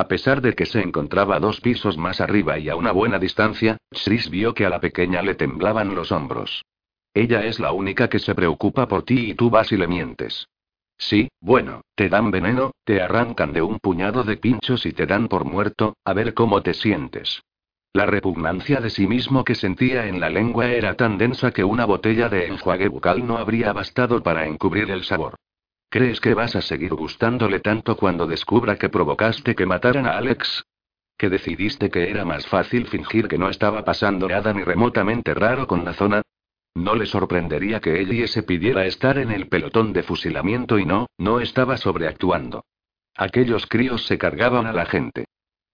A 0.00 0.08
pesar 0.08 0.40
de 0.40 0.54
que 0.54 0.64
se 0.64 0.80
encontraba 0.80 1.38
dos 1.40 1.60
pisos 1.60 1.98
más 1.98 2.22
arriba 2.22 2.58
y 2.58 2.70
a 2.70 2.74
una 2.74 2.90
buena 2.90 3.18
distancia, 3.18 3.76
Chris 3.90 4.30
vio 4.30 4.54
que 4.54 4.64
a 4.64 4.70
la 4.70 4.80
pequeña 4.80 5.20
le 5.20 5.34
temblaban 5.34 5.94
los 5.94 6.10
hombros. 6.10 6.64
Ella 7.12 7.44
es 7.44 7.60
la 7.60 7.72
única 7.72 8.08
que 8.08 8.18
se 8.18 8.34
preocupa 8.34 8.88
por 8.88 9.02
ti 9.02 9.32
y 9.32 9.34
tú 9.34 9.50
vas 9.50 9.72
y 9.72 9.76
le 9.76 9.86
mientes. 9.86 10.48
Sí, 10.96 11.28
bueno, 11.42 11.82
te 11.94 12.08
dan 12.08 12.30
veneno, 12.30 12.70
te 12.82 13.02
arrancan 13.02 13.52
de 13.52 13.60
un 13.60 13.78
puñado 13.78 14.24
de 14.24 14.38
pinchos 14.38 14.86
y 14.86 14.94
te 14.94 15.04
dan 15.04 15.28
por 15.28 15.44
muerto, 15.44 15.98
a 16.02 16.14
ver 16.14 16.32
cómo 16.32 16.62
te 16.62 16.72
sientes. 16.72 17.42
La 17.92 18.06
repugnancia 18.06 18.80
de 18.80 18.88
sí 18.88 19.06
mismo 19.06 19.44
que 19.44 19.54
sentía 19.54 20.06
en 20.06 20.18
la 20.18 20.30
lengua 20.30 20.70
era 20.70 20.94
tan 20.94 21.18
densa 21.18 21.50
que 21.50 21.62
una 21.62 21.84
botella 21.84 22.30
de 22.30 22.46
enjuague 22.46 22.88
bucal 22.88 23.26
no 23.26 23.36
habría 23.36 23.74
bastado 23.74 24.22
para 24.22 24.46
encubrir 24.46 24.90
el 24.90 25.04
sabor. 25.04 25.34
¿Crees 25.92 26.20
que 26.20 26.34
vas 26.34 26.54
a 26.54 26.62
seguir 26.62 26.94
gustándole 26.94 27.58
tanto 27.58 27.96
cuando 27.96 28.28
descubra 28.28 28.76
que 28.76 28.88
provocaste 28.88 29.56
que 29.56 29.66
mataran 29.66 30.06
a 30.06 30.16
Alex? 30.16 30.64
¿Que 31.18 31.28
decidiste 31.28 31.90
que 31.90 32.08
era 32.08 32.24
más 32.24 32.46
fácil 32.46 32.86
fingir 32.86 33.26
que 33.26 33.38
no 33.38 33.48
estaba 33.48 33.84
pasando 33.84 34.28
nada 34.28 34.52
ni 34.52 34.62
remotamente 34.62 35.34
raro 35.34 35.66
con 35.66 35.84
la 35.84 35.92
zona? 35.92 36.22
No 36.76 36.94
le 36.94 37.06
sorprendería 37.06 37.80
que 37.80 38.00
Ellie 38.00 38.28
se 38.28 38.44
pidiera 38.44 38.86
estar 38.86 39.18
en 39.18 39.32
el 39.32 39.48
pelotón 39.48 39.92
de 39.92 40.04
fusilamiento 40.04 40.78
y 40.78 40.86
no, 40.86 41.08
no 41.18 41.40
estaba 41.40 41.76
sobreactuando. 41.76 42.62
Aquellos 43.16 43.66
críos 43.66 44.06
se 44.06 44.16
cargaban 44.16 44.66
a 44.66 44.72
la 44.72 44.86
gente. 44.86 45.24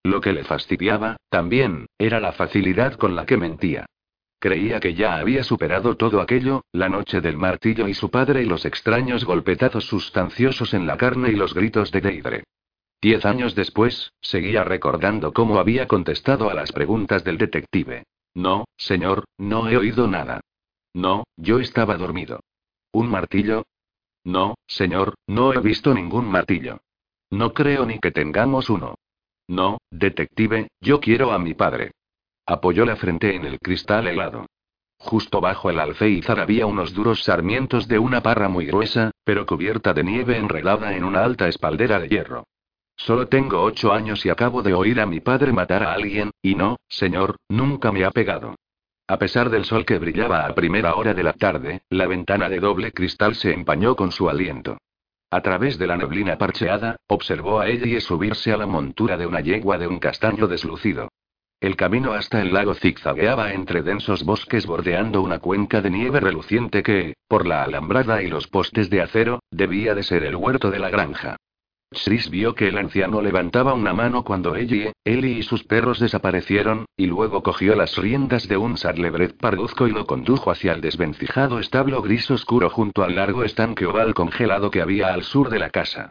Lo 0.02 0.22
que 0.22 0.32
le 0.32 0.44
fastidiaba, 0.44 1.18
también, 1.28 1.88
era 1.98 2.20
la 2.20 2.32
facilidad 2.32 2.94
con 2.94 3.14
la 3.14 3.26
que 3.26 3.36
mentía. 3.36 3.84
Creía 4.38 4.80
que 4.80 4.94
ya 4.94 5.16
había 5.16 5.42
superado 5.42 5.96
todo 5.96 6.20
aquello, 6.20 6.64
la 6.72 6.88
noche 6.88 7.20
del 7.20 7.36
martillo 7.36 7.88
y 7.88 7.94
su 7.94 8.10
padre 8.10 8.42
y 8.42 8.46
los 8.46 8.64
extraños 8.64 9.24
golpetazos 9.24 9.86
sustanciosos 9.86 10.74
en 10.74 10.86
la 10.86 10.96
carne 10.96 11.30
y 11.30 11.36
los 11.36 11.54
gritos 11.54 11.90
de 11.90 12.00
Deidre. 12.00 12.44
Diez 13.00 13.24
años 13.24 13.54
después, 13.54 14.12
seguía 14.20 14.64
recordando 14.64 15.32
cómo 15.32 15.58
había 15.58 15.86
contestado 15.86 16.50
a 16.50 16.54
las 16.54 16.72
preguntas 16.72 17.24
del 17.24 17.38
detective. 17.38 18.04
No, 18.34 18.66
señor, 18.76 19.24
no 19.38 19.68
he 19.68 19.76
oído 19.76 20.06
nada. 20.06 20.40
No, 20.92 21.24
yo 21.36 21.58
estaba 21.58 21.96
dormido. 21.96 22.40
¿Un 22.92 23.08
martillo? 23.08 23.64
No, 24.24 24.56
señor, 24.66 25.14
no 25.26 25.52
he 25.52 25.60
visto 25.60 25.94
ningún 25.94 26.26
martillo. 26.26 26.80
No 27.30 27.52
creo 27.52 27.86
ni 27.86 27.98
que 27.98 28.10
tengamos 28.10 28.70
uno. 28.70 28.96
No, 29.48 29.78
detective, 29.90 30.68
yo 30.80 31.00
quiero 31.00 31.32
a 31.32 31.38
mi 31.38 31.54
padre. 31.54 31.92
Apoyó 32.46 32.86
la 32.86 32.94
frente 32.94 33.34
en 33.34 33.44
el 33.44 33.58
cristal 33.58 34.06
helado. 34.06 34.46
Justo 34.98 35.40
bajo 35.40 35.68
el 35.68 35.80
alféizar 35.80 36.38
había 36.38 36.66
unos 36.66 36.94
duros 36.94 37.24
sarmientos 37.24 37.88
de 37.88 37.98
una 37.98 38.22
parra 38.22 38.48
muy 38.48 38.66
gruesa, 38.66 39.10
pero 39.24 39.46
cubierta 39.46 39.92
de 39.92 40.04
nieve 40.04 40.36
enredada 40.36 40.94
en 40.96 41.04
una 41.04 41.24
alta 41.24 41.48
espaldera 41.48 41.98
de 41.98 42.08
hierro. 42.08 42.44
Solo 42.96 43.26
tengo 43.26 43.62
ocho 43.62 43.92
años 43.92 44.24
y 44.24 44.30
acabo 44.30 44.62
de 44.62 44.74
oír 44.74 45.00
a 45.00 45.06
mi 45.06 45.20
padre 45.20 45.52
matar 45.52 45.82
a 45.82 45.92
alguien, 45.92 46.30
y 46.40 46.54
no, 46.54 46.76
señor, 46.88 47.36
nunca 47.48 47.90
me 47.90 48.04
ha 48.04 48.10
pegado. 48.12 48.54
A 49.08 49.18
pesar 49.18 49.50
del 49.50 49.64
sol 49.64 49.84
que 49.84 49.98
brillaba 49.98 50.46
a 50.46 50.54
primera 50.54 50.94
hora 50.94 51.14
de 51.14 51.22
la 51.24 51.32
tarde, 51.32 51.82
la 51.90 52.06
ventana 52.06 52.48
de 52.48 52.60
doble 52.60 52.92
cristal 52.92 53.34
se 53.34 53.52
empañó 53.52 53.96
con 53.96 54.12
su 54.12 54.28
aliento. 54.30 54.78
A 55.30 55.42
través 55.42 55.78
de 55.78 55.88
la 55.88 55.96
neblina 55.96 56.38
parcheada, 56.38 56.96
observó 57.08 57.60
a 57.60 57.68
Ellie 57.68 58.00
subirse 58.00 58.52
a 58.52 58.56
la 58.56 58.66
montura 58.66 59.16
de 59.16 59.26
una 59.26 59.40
yegua 59.40 59.78
de 59.78 59.88
un 59.88 59.98
castaño 59.98 60.46
deslucido. 60.46 61.08
El 61.60 61.74
camino 61.74 62.12
hasta 62.12 62.42
el 62.42 62.52
lago 62.52 62.74
zigzagueaba 62.74 63.54
entre 63.54 63.82
densos 63.82 64.24
bosques 64.24 64.66
bordeando 64.66 65.22
una 65.22 65.38
cuenca 65.38 65.80
de 65.80 65.88
nieve 65.88 66.20
reluciente 66.20 66.82
que, 66.82 67.14
por 67.28 67.46
la 67.46 67.62
alambrada 67.62 68.22
y 68.22 68.28
los 68.28 68.46
postes 68.46 68.90
de 68.90 69.00
acero, 69.00 69.40
debía 69.50 69.94
de 69.94 70.02
ser 70.02 70.24
el 70.24 70.36
huerto 70.36 70.70
de 70.70 70.78
la 70.78 70.90
granja. 70.90 71.36
Chris 72.04 72.28
vio 72.28 72.54
que 72.54 72.68
el 72.68 72.76
anciano 72.76 73.22
levantaba 73.22 73.72
una 73.72 73.94
mano 73.94 74.22
cuando 74.22 74.54
Ellie, 74.54 74.92
Ellie 75.02 75.38
y 75.38 75.42
sus 75.42 75.64
perros 75.64 75.98
desaparecieron, 75.98 76.84
y 76.94 77.06
luego 77.06 77.42
cogió 77.42 77.74
las 77.74 77.96
riendas 77.96 78.48
de 78.48 78.58
un 78.58 78.76
Sarlebret 78.76 79.38
parduzco 79.38 79.86
y 79.86 79.92
lo 79.92 80.04
condujo 80.04 80.50
hacia 80.50 80.72
el 80.72 80.82
desvencijado 80.82 81.58
establo 81.58 82.02
gris 82.02 82.30
oscuro 82.30 82.68
junto 82.68 83.02
al 83.02 83.14
largo 83.14 83.44
estanque 83.44 83.86
oval 83.86 84.12
congelado 84.12 84.70
que 84.70 84.82
había 84.82 85.14
al 85.14 85.22
sur 85.22 85.48
de 85.48 85.60
la 85.60 85.70
casa. 85.70 86.10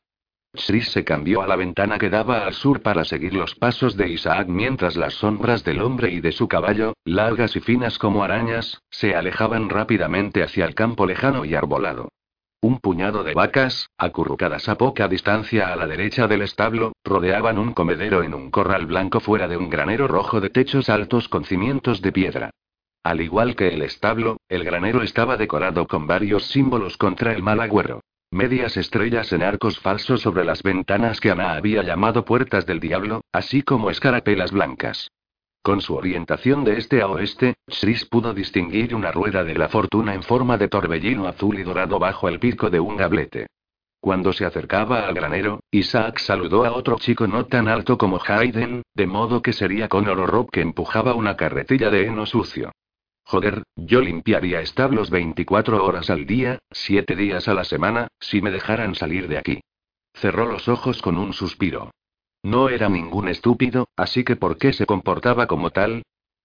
Se 0.57 1.03
cambió 1.03 1.41
a 1.41 1.47
la 1.47 1.55
ventana 1.55 1.97
que 1.97 2.09
daba 2.09 2.45
al 2.45 2.53
sur 2.53 2.81
para 2.81 3.05
seguir 3.05 3.33
los 3.33 3.55
pasos 3.55 3.97
de 3.97 4.09
Isaac 4.09 4.47
mientras 4.47 4.95
las 4.95 5.13
sombras 5.15 5.63
del 5.63 5.81
hombre 5.81 6.11
y 6.11 6.21
de 6.21 6.31
su 6.31 6.47
caballo, 6.47 6.93
largas 7.05 7.55
y 7.55 7.59
finas 7.59 7.97
como 7.97 8.23
arañas, 8.23 8.81
se 8.89 9.15
alejaban 9.15 9.69
rápidamente 9.69 10.43
hacia 10.43 10.65
el 10.65 10.75
campo 10.75 11.05
lejano 11.05 11.45
y 11.45 11.55
arbolado. 11.55 12.09
Un 12.61 12.79
puñado 12.79 13.23
de 13.23 13.33
vacas, 13.33 13.89
acurrucadas 13.97 14.67
a 14.69 14.75
poca 14.75 15.07
distancia 15.07 15.71
a 15.71 15.75
la 15.75 15.87
derecha 15.87 16.27
del 16.27 16.41
establo, 16.41 16.93
rodeaban 17.03 17.59
un 17.59 17.73
comedero 17.73 18.23
en 18.23 18.33
un 18.33 18.49
corral 18.49 18.85
blanco 18.85 19.19
fuera 19.19 19.47
de 19.47 19.57
un 19.57 19.69
granero 19.69 20.07
rojo 20.07 20.41
de 20.41 20.49
techos 20.49 20.89
altos 20.89 21.29
con 21.29 21.45
cimientos 21.45 22.01
de 22.01 22.11
piedra. 22.11 22.49
Al 23.03 23.21
igual 23.21 23.55
que 23.55 23.67
el 23.67 23.83
establo, 23.83 24.37
el 24.49 24.63
granero 24.63 25.03
estaba 25.03 25.37
decorado 25.37 25.85
con 25.85 26.07
varios 26.07 26.45
símbolos 26.45 26.97
contra 26.97 27.33
el 27.33 27.43
mal 27.43 27.59
agüero. 27.59 28.01
Medias 28.35 28.75
estrellas 28.75 29.31
en 29.31 29.43
arcos 29.43 29.79
falsos 29.79 30.19
sobre 30.19 30.43
las 30.43 30.61
ventanas 30.61 31.21
que 31.21 31.31
Ana 31.31 31.53
había 31.53 31.83
llamado 31.83 32.25
puertas 32.25 32.65
del 32.65 32.81
diablo, 32.81 33.21
así 33.31 33.61
como 33.61 33.89
escarapelas 33.89 34.51
blancas. 34.51 35.09
Con 35.61 35.79
su 35.79 35.95
orientación 35.95 36.65
de 36.65 36.77
este 36.77 37.01
a 37.01 37.07
oeste, 37.07 37.53
Chris 37.65 38.03
pudo 38.03 38.33
distinguir 38.33 38.93
una 38.93 39.13
rueda 39.13 39.45
de 39.45 39.55
la 39.55 39.69
fortuna 39.69 40.13
en 40.13 40.21
forma 40.21 40.57
de 40.57 40.67
torbellino 40.67 41.29
azul 41.29 41.57
y 41.57 41.63
dorado 41.63 41.97
bajo 41.97 42.27
el 42.27 42.39
pico 42.39 42.69
de 42.69 42.81
un 42.81 42.97
gablete. 42.97 43.47
Cuando 44.01 44.33
se 44.33 44.43
acercaba 44.43 45.07
al 45.07 45.13
granero, 45.13 45.61
Isaac 45.71 46.19
saludó 46.19 46.65
a 46.65 46.73
otro 46.73 46.97
chico 46.99 47.27
no 47.27 47.45
tan 47.45 47.69
alto 47.69 47.97
como 47.97 48.19
Hayden, 48.21 48.81
de 48.93 49.07
modo 49.07 49.41
que 49.41 49.53
sería 49.53 49.87
Connor 49.87 50.19
o 50.19 50.27
Rob 50.27 50.51
que 50.51 50.59
empujaba 50.59 51.13
una 51.13 51.37
carretilla 51.37 51.89
de 51.89 52.07
heno 52.07 52.25
sucio. 52.25 52.73
Joder, 53.27 53.63
yo 53.75 54.01
limpiaría 54.01 54.61
establos 54.61 55.09
24 55.09 55.83
horas 55.83 56.11
al 56.11 56.27
día, 56.27 56.59
7 56.69 57.15
días 57.15 57.47
a 57.47 57.55
la 57.55 57.63
semana, 57.63 58.07
si 58.19 58.39
me 58.41 58.51
dejaran 58.51 58.93
salir 58.93 59.27
de 59.27 59.39
aquí. 59.39 59.61
Cerró 60.13 60.45
los 60.45 60.67
ojos 60.67 61.01
con 61.01 61.17
un 61.17 61.33
suspiro. 61.33 61.91
No 62.43 62.69
era 62.69 62.87
ningún 62.87 63.27
estúpido, 63.27 63.87
así 63.95 64.23
que 64.23 64.35
¿por 64.35 64.59
qué 64.59 64.73
se 64.73 64.85
comportaba 64.85 65.47
como 65.47 65.71
tal? 65.71 66.03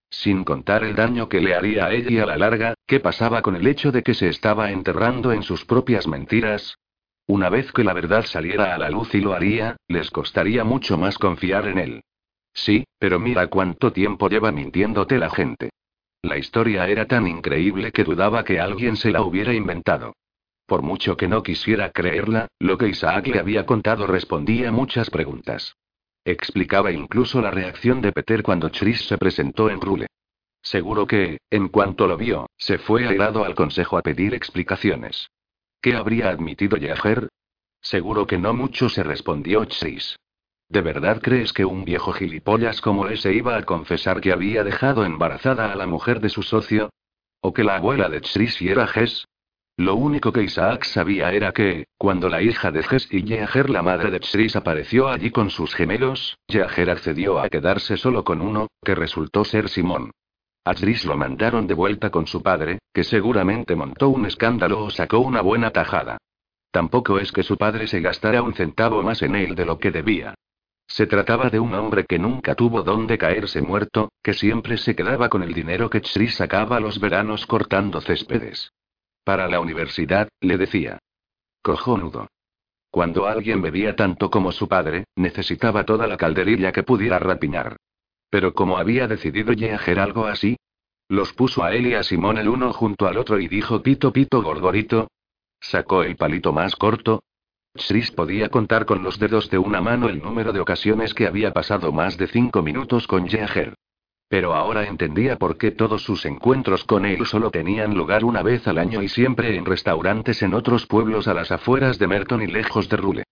Sin 0.08 0.42
contar 0.42 0.82
el 0.82 0.96
daño 0.96 1.28
que 1.28 1.40
le 1.40 1.54
haría 1.54 1.84
a 1.84 1.92
ella 1.92 2.22
a 2.22 2.26
la 2.26 2.38
larga, 2.38 2.74
¿qué 2.86 2.98
pasaba 2.98 3.42
con 3.42 3.56
el 3.56 3.66
hecho 3.66 3.92
de 3.92 4.02
que 4.02 4.14
se 4.14 4.28
estaba 4.28 4.72
enterrando 4.72 5.32
en 5.32 5.42
sus 5.42 5.66
propias 5.66 6.08
mentiras? 6.08 6.78
Una 7.26 7.50
vez 7.50 7.70
que 7.72 7.84
la 7.84 7.92
verdad 7.92 8.24
saliera 8.24 8.74
a 8.74 8.78
la 8.78 8.88
luz 8.90 9.14
y 9.14 9.20
lo 9.20 9.34
haría, 9.34 9.76
les 9.86 10.10
costaría 10.10 10.64
mucho 10.64 10.96
más 10.96 11.18
confiar 11.18 11.68
en 11.68 11.78
él. 11.78 12.04
Sí, 12.54 12.84
pero 12.98 13.20
mira 13.20 13.46
cuánto 13.48 13.92
tiempo 13.92 14.28
lleva 14.28 14.50
mintiéndote 14.50 15.18
la 15.18 15.30
gente. 15.30 15.69
La 16.22 16.36
historia 16.36 16.86
era 16.88 17.06
tan 17.06 17.26
increíble 17.26 17.92
que 17.92 18.04
dudaba 18.04 18.44
que 18.44 18.60
alguien 18.60 18.96
se 18.96 19.10
la 19.10 19.22
hubiera 19.22 19.54
inventado. 19.54 20.14
Por 20.66 20.82
mucho 20.82 21.16
que 21.16 21.28
no 21.28 21.42
quisiera 21.42 21.90
creerla, 21.90 22.48
lo 22.58 22.78
que 22.78 22.88
Isaac 22.88 23.26
le 23.26 23.40
había 23.40 23.66
contado 23.66 24.06
respondía 24.06 24.70
muchas 24.70 25.10
preguntas. 25.10 25.74
Explicaba 26.24 26.92
incluso 26.92 27.40
la 27.40 27.50
reacción 27.50 28.02
de 28.02 28.12
Peter 28.12 28.42
cuando 28.42 28.70
Chris 28.70 29.06
se 29.06 29.16
presentó 29.16 29.70
en 29.70 29.80
Rule. 29.80 30.06
Seguro 30.62 31.06
que, 31.06 31.38
en 31.50 31.68
cuanto 31.68 32.06
lo 32.06 32.18
vio, 32.18 32.50
se 32.58 32.76
fue 32.78 33.08
airado 33.08 33.44
al 33.44 33.54
consejo 33.54 33.96
a 33.96 34.02
pedir 34.02 34.34
explicaciones. 34.34 35.30
¿Qué 35.80 35.94
habría 35.94 36.28
admitido 36.28 36.76
Jaeger? 36.78 37.30
Seguro 37.80 38.26
que 38.26 38.36
no 38.36 38.52
mucho 38.52 38.90
se 38.90 39.02
respondió 39.02 39.66
Chris. 39.66 40.18
¿De 40.70 40.82
verdad 40.82 41.20
crees 41.20 41.52
que 41.52 41.64
un 41.64 41.84
viejo 41.84 42.12
gilipollas 42.12 42.80
como 42.80 43.08
ese 43.08 43.34
iba 43.34 43.56
a 43.56 43.64
confesar 43.64 44.20
que 44.20 44.30
había 44.30 44.62
dejado 44.62 45.04
embarazada 45.04 45.72
a 45.72 45.74
la 45.74 45.88
mujer 45.88 46.20
de 46.20 46.28
su 46.28 46.44
socio? 46.44 46.90
¿O 47.40 47.52
que 47.52 47.64
la 47.64 47.74
abuela 47.74 48.08
de 48.08 48.20
Chris 48.20 48.62
era 48.62 48.86
Jess? 48.86 49.26
Lo 49.76 49.96
único 49.96 50.30
que 50.30 50.44
Isaac 50.44 50.84
sabía 50.84 51.32
era 51.32 51.50
que, 51.50 51.88
cuando 51.98 52.28
la 52.28 52.40
hija 52.40 52.70
de 52.70 52.84
Jess 52.84 53.08
y 53.10 53.24
Yeager, 53.24 53.68
la 53.68 53.82
madre 53.82 54.12
de 54.12 54.20
Tris, 54.20 54.54
apareció 54.54 55.08
allí 55.08 55.32
con 55.32 55.50
sus 55.50 55.74
gemelos, 55.74 56.38
Yeager 56.46 56.90
accedió 56.90 57.40
a 57.40 57.48
quedarse 57.48 57.96
solo 57.96 58.22
con 58.22 58.40
uno, 58.40 58.68
que 58.84 58.94
resultó 58.94 59.44
ser 59.44 59.68
Simón. 59.68 60.12
A 60.64 60.74
Tris 60.74 61.04
lo 61.04 61.16
mandaron 61.16 61.66
de 61.66 61.74
vuelta 61.74 62.10
con 62.10 62.28
su 62.28 62.44
padre, 62.44 62.78
que 62.94 63.02
seguramente 63.02 63.74
montó 63.74 64.10
un 64.10 64.24
escándalo 64.24 64.84
o 64.84 64.90
sacó 64.90 65.18
una 65.18 65.40
buena 65.40 65.72
tajada. 65.72 66.18
Tampoco 66.70 67.18
es 67.18 67.32
que 67.32 67.42
su 67.42 67.56
padre 67.56 67.88
se 67.88 68.00
gastara 68.00 68.40
un 68.42 68.54
centavo 68.54 69.02
más 69.02 69.22
en 69.22 69.34
él 69.34 69.56
de 69.56 69.64
lo 69.64 69.80
que 69.80 69.90
debía. 69.90 70.36
Se 70.90 71.06
trataba 71.06 71.50
de 71.50 71.60
un 71.60 71.72
hombre 71.74 72.04
que 72.04 72.18
nunca 72.18 72.56
tuvo 72.56 72.82
donde 72.82 73.16
caerse 73.16 73.62
muerto, 73.62 74.10
que 74.24 74.34
siempre 74.34 74.76
se 74.76 74.96
quedaba 74.96 75.28
con 75.28 75.44
el 75.44 75.54
dinero 75.54 75.88
que 75.88 76.00
Tris 76.00 76.34
sacaba 76.34 76.80
los 76.80 76.98
veranos 76.98 77.46
cortando 77.46 78.00
céspedes. 78.00 78.72
Para 79.22 79.46
la 79.46 79.60
universidad, 79.60 80.28
le 80.40 80.58
decía. 80.58 80.98
Cojonudo. 81.62 82.26
Cuando 82.90 83.28
alguien 83.28 83.62
bebía 83.62 83.94
tanto 83.94 84.32
como 84.32 84.50
su 84.50 84.66
padre, 84.66 85.04
necesitaba 85.14 85.84
toda 85.84 86.08
la 86.08 86.16
calderilla 86.16 86.72
que 86.72 86.82
pudiera 86.82 87.20
rapiñar. 87.20 87.76
Pero 88.28 88.52
como 88.52 88.76
había 88.76 89.06
decidido 89.06 89.52
hacer 89.72 90.00
algo 90.00 90.26
así, 90.26 90.56
los 91.06 91.32
puso 91.32 91.62
a 91.62 91.72
él 91.72 91.86
y 91.86 91.94
a 91.94 92.02
Simón 92.02 92.36
el 92.36 92.48
uno 92.48 92.72
junto 92.72 93.06
al 93.06 93.16
otro 93.16 93.38
y 93.38 93.46
dijo 93.46 93.80
pito 93.80 94.12
pito 94.12 94.42
gorgorito. 94.42 95.08
Sacó 95.60 96.02
el 96.02 96.16
palito 96.16 96.52
más 96.52 96.74
corto. 96.74 97.22
Chris 97.74 98.10
podía 98.10 98.48
contar 98.48 98.84
con 98.84 99.02
los 99.02 99.18
dedos 99.18 99.48
de 99.48 99.58
una 99.58 99.80
mano 99.80 100.08
el 100.08 100.20
número 100.20 100.52
de 100.52 100.60
ocasiones 100.60 101.14
que 101.14 101.26
había 101.26 101.52
pasado 101.52 101.92
más 101.92 102.16
de 102.18 102.26
cinco 102.26 102.62
minutos 102.62 103.06
con 103.06 103.28
Yeager. 103.28 103.74
Pero 104.28 104.54
ahora 104.54 104.86
entendía 104.86 105.36
por 105.36 105.56
qué 105.56 105.70
todos 105.70 106.02
sus 106.02 106.24
encuentros 106.24 106.84
con 106.84 107.04
él 107.04 107.26
solo 107.26 107.50
tenían 107.50 107.94
lugar 107.94 108.24
una 108.24 108.42
vez 108.42 108.66
al 108.68 108.78
año 108.78 109.02
y 109.02 109.08
siempre 109.08 109.56
en 109.56 109.64
restaurantes 109.64 110.42
en 110.42 110.54
otros 110.54 110.86
pueblos 110.86 111.26
a 111.26 111.34
las 111.34 111.50
afueras 111.50 111.98
de 111.98 112.06
Merton 112.06 112.42
y 112.42 112.46
lejos 112.46 112.88
de 112.88 112.96
Rule. 112.96 113.24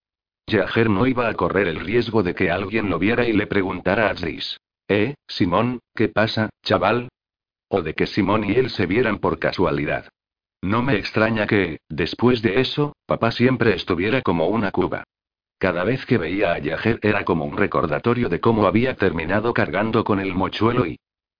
Jager 0.48 0.88
no 0.88 1.06
iba 1.06 1.28
a 1.28 1.34
correr 1.34 1.68
el 1.68 1.80
riesgo 1.80 2.22
de 2.22 2.34
que 2.34 2.50
alguien 2.50 2.90
lo 2.90 2.98
viera 2.98 3.28
y 3.28 3.32
le 3.32 3.46
preguntara 3.46 4.08
a 4.08 4.14
Tris. 4.14 4.58
¿Eh, 4.88 5.14
Simón, 5.28 5.80
qué 5.94 6.08
pasa, 6.08 6.48
chaval? 6.64 7.08
O 7.68 7.82
de 7.82 7.94
que 7.94 8.06
Simón 8.06 8.44
y 8.44 8.52
él 8.52 8.70
se 8.70 8.86
vieran 8.86 9.18
por 9.18 9.38
casualidad. 9.38 10.08
No 10.62 10.82
me 10.82 10.96
extraña 10.96 11.46
que, 11.46 11.80
después 11.88 12.42
de 12.42 12.60
eso, 12.60 12.96
papá 13.06 13.30
siempre 13.30 13.74
estuviera 13.74 14.22
como 14.22 14.48
una 14.48 14.70
cuba. 14.70 15.04
Cada 15.58 15.84
vez 15.84 16.04
que 16.06 16.18
veía 16.18 16.52
a 16.52 16.58
Yajer 16.58 17.00
era 17.02 17.24
como 17.24 17.44
un 17.44 17.56
recordatorio 17.56 18.28
de 18.28 18.40
cómo 18.40 18.66
había 18.66 18.94
terminado 18.94 19.52
cargando 19.54 20.04
con 20.04 20.20
el 20.20 20.34
mochuelo 20.34 20.86
y... 20.86 20.98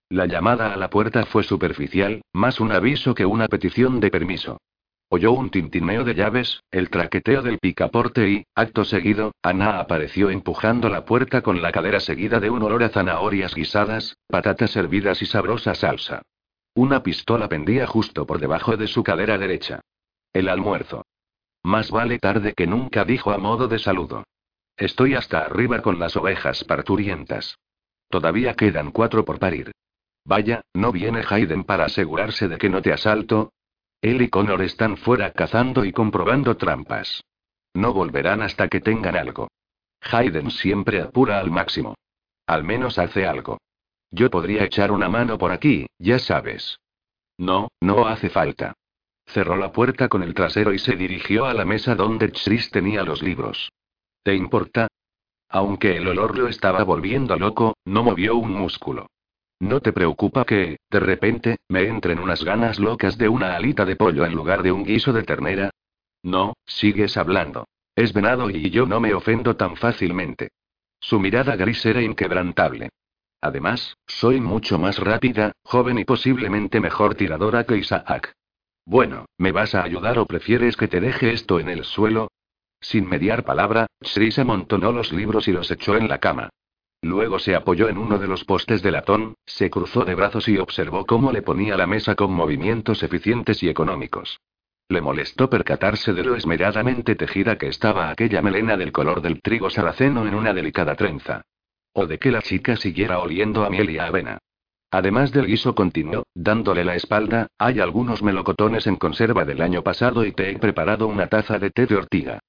La 0.09 0.25
llamada 0.25 0.73
a 0.73 0.77
la 0.77 0.89
puerta 0.89 1.25
fue 1.25 1.43
superficial, 1.43 2.21
más 2.33 2.59
un 2.59 2.71
aviso 2.71 3.13
que 3.13 3.25
una 3.25 3.47
petición 3.47 3.99
de 3.99 4.09
permiso. 4.09 4.57
Oyó 5.09 5.31
un 5.31 5.49
tintineo 5.49 6.03
de 6.03 6.15
llaves, 6.15 6.61
el 6.71 6.89
traqueteo 6.89 7.41
del 7.41 7.59
picaporte 7.59 8.29
y, 8.29 8.43
acto 8.55 8.85
seguido, 8.85 9.33
Ana 9.41 9.79
apareció 9.79 10.29
empujando 10.29 10.89
la 10.89 11.05
puerta 11.05 11.41
con 11.41 11.61
la 11.61 11.71
cadera 11.71 11.99
seguida 11.99 12.39
de 12.39 12.49
un 12.49 12.63
olor 12.63 12.83
a 12.83 12.89
zanahorias 12.89 13.55
guisadas, 13.55 14.17
patatas 14.27 14.75
hervidas 14.75 15.21
y 15.21 15.25
sabrosa 15.25 15.75
salsa. 15.75 16.21
Una 16.79 17.03
pistola 17.03 17.49
pendía 17.49 17.85
justo 17.85 18.25
por 18.25 18.39
debajo 18.39 18.77
de 18.77 18.87
su 18.87 19.03
cadera 19.03 19.37
derecha. 19.37 19.81
El 20.31 20.47
almuerzo. 20.47 21.05
Más 21.61 21.91
vale 21.91 22.19
tarde 22.19 22.53
que 22.53 22.67
nunca, 22.67 23.03
dijo 23.03 23.31
a 23.31 23.37
modo 23.37 23.67
de 23.67 23.79
saludo. 23.79 24.23
Estoy 24.77 25.13
hasta 25.13 25.39
arriba 25.39 25.81
con 25.81 25.99
las 25.99 26.15
ovejas 26.15 26.63
parturientas. 26.63 27.57
Todavía 28.07 28.53
quedan 28.53 28.91
cuatro 28.91 29.25
por 29.25 29.39
parir. 29.39 29.73
Vaya, 30.23 30.61
¿no 30.73 30.93
viene 30.93 31.21
Hayden 31.29 31.65
para 31.65 31.83
asegurarse 31.83 32.47
de 32.47 32.57
que 32.57 32.69
no 32.69 32.81
te 32.81 32.93
asalto? 32.93 33.51
Él 33.99 34.21
y 34.21 34.29
Connor 34.29 34.61
están 34.61 34.95
fuera 34.95 35.33
cazando 35.33 35.83
y 35.83 35.91
comprobando 35.91 36.55
trampas. 36.55 37.25
No 37.73 37.91
volverán 37.91 38.41
hasta 38.41 38.69
que 38.69 38.79
tengan 38.79 39.17
algo. 39.17 39.49
Hayden 39.99 40.49
siempre 40.49 41.01
apura 41.01 41.41
al 41.41 41.51
máximo. 41.51 41.95
Al 42.47 42.63
menos 42.63 42.97
hace 42.99 43.27
algo. 43.27 43.57
Yo 44.11 44.29
podría 44.29 44.63
echar 44.63 44.91
una 44.91 45.09
mano 45.09 45.37
por 45.37 45.51
aquí, 45.51 45.87
ya 45.97 46.19
sabes. 46.19 46.79
No, 47.37 47.69
no 47.79 48.07
hace 48.07 48.29
falta. 48.29 48.73
Cerró 49.25 49.55
la 49.55 49.71
puerta 49.71 50.09
con 50.09 50.23
el 50.23 50.33
trasero 50.33 50.73
y 50.73 50.79
se 50.79 50.95
dirigió 50.95 51.45
a 51.45 51.53
la 51.53 51.65
mesa 51.65 51.95
donde 51.95 52.31
Chris 52.31 52.71
tenía 52.71 53.03
los 53.03 53.21
libros. 53.21 53.71
¿Te 54.23 54.35
importa? 54.35 54.87
Aunque 55.49 55.97
el 55.97 56.07
olor 56.07 56.37
lo 56.37 56.47
estaba 56.47 56.83
volviendo 56.83 57.35
loco, 57.37 57.75
no 57.85 58.03
movió 58.03 58.35
un 58.35 58.53
músculo. 58.53 59.07
¿No 59.59 59.81
te 59.81 59.93
preocupa 59.93 60.45
que, 60.45 60.77
de 60.89 60.99
repente, 60.99 61.57
me 61.67 61.83
entren 61.83 62.19
unas 62.19 62.43
ganas 62.43 62.79
locas 62.79 63.17
de 63.17 63.29
una 63.29 63.55
alita 63.55 63.85
de 63.85 63.95
pollo 63.95 64.25
en 64.25 64.33
lugar 64.33 64.63
de 64.63 64.71
un 64.71 64.83
guiso 64.83 65.11
de 65.11 65.23
ternera? 65.23 65.69
No, 66.23 66.53
sigues 66.65 67.17
hablando. 67.17 67.67
Es 67.95 68.13
venado 68.13 68.49
y 68.49 68.69
yo 68.69 68.85
no 68.85 68.99
me 68.99 69.13
ofendo 69.13 69.55
tan 69.55 69.75
fácilmente. 69.75 70.49
Su 70.99 71.19
mirada 71.19 71.55
gris 71.55 71.85
era 71.85 72.01
inquebrantable. 72.01 72.89
Además, 73.41 73.97
soy 74.05 74.41
mucho 74.41 74.77
más 74.79 74.99
rápida, 74.99 75.53
joven 75.63 75.99
y 75.99 76.05
posiblemente 76.05 76.79
mejor 76.79 77.15
tiradora 77.15 77.63
que 77.63 77.77
Isaac. 77.77 78.33
Bueno, 78.85 79.25
¿me 79.37 79.51
vas 79.51 79.75
a 79.75 79.83
ayudar 79.83 80.19
o 80.19 80.25
prefieres 80.25 80.75
que 80.75 80.87
te 80.87 80.99
deje 80.99 81.31
esto 81.31 81.59
en 81.59 81.69
el 81.69 81.85
suelo? 81.85 82.29
Sin 82.81 83.07
mediar 83.07 83.43
palabra, 83.43 83.87
Sris 84.01 84.39
amontonó 84.39 84.91
los 84.91 85.11
libros 85.11 85.47
y 85.47 85.51
los 85.51 85.69
echó 85.71 85.95
en 85.95 86.07
la 86.07 86.19
cama. 86.19 86.49
Luego 87.01 87.39
se 87.39 87.55
apoyó 87.55 87.87
en 87.87 87.97
uno 87.97 88.17
de 88.17 88.27
los 88.27 88.43
postes 88.43 88.81
de 88.81 88.91
latón, 88.91 89.35
se 89.45 89.69
cruzó 89.69 90.03
de 90.03 90.15
brazos 90.15 90.49
y 90.49 90.57
observó 90.57 91.05
cómo 91.05 91.31
le 91.31 91.41
ponía 91.41 91.77
la 91.77 91.87
mesa 91.87 92.15
con 92.15 92.31
movimientos 92.33 93.03
eficientes 93.03 93.63
y 93.63 93.69
económicos. 93.69 94.39
Le 94.89 95.01
molestó 95.01 95.49
percatarse 95.49 96.13
de 96.13 96.23
lo 96.23 96.35
esmeradamente 96.35 97.15
tejida 97.15 97.57
que 97.57 97.67
estaba 97.67 98.09
aquella 98.09 98.41
melena 98.41 98.75
del 98.75 98.91
color 98.91 99.21
del 99.21 99.41
trigo 99.41 99.69
sarraceno 99.69 100.27
en 100.27 100.35
una 100.35 100.53
delicada 100.53 100.95
trenza. 100.95 101.43
O 101.93 102.05
de 102.07 102.19
que 102.19 102.31
la 102.31 102.41
chica 102.41 102.75
siguiera 102.75 103.19
oliendo 103.19 103.63
a 103.63 103.69
miel 103.69 103.89
y 103.89 103.97
a 103.97 104.05
avena. 104.05 104.39
Además 104.91 105.31
del 105.31 105.45
guiso 105.45 105.75
continuó, 105.75 106.23
dándole 106.33 106.83
la 106.83 106.95
espalda, 106.95 107.47
hay 107.57 107.79
algunos 107.79 108.23
melocotones 108.23 108.87
en 108.87 108.95
conserva 108.95 109.45
del 109.45 109.61
año 109.61 109.83
pasado 109.83 110.25
y 110.25 110.31
te 110.31 110.49
he 110.49 110.57
preparado 110.57 111.07
una 111.07 111.27
taza 111.27 111.59
de 111.59 111.69
té 111.69 111.85
de 111.85 111.95
ortiga. 111.95 112.39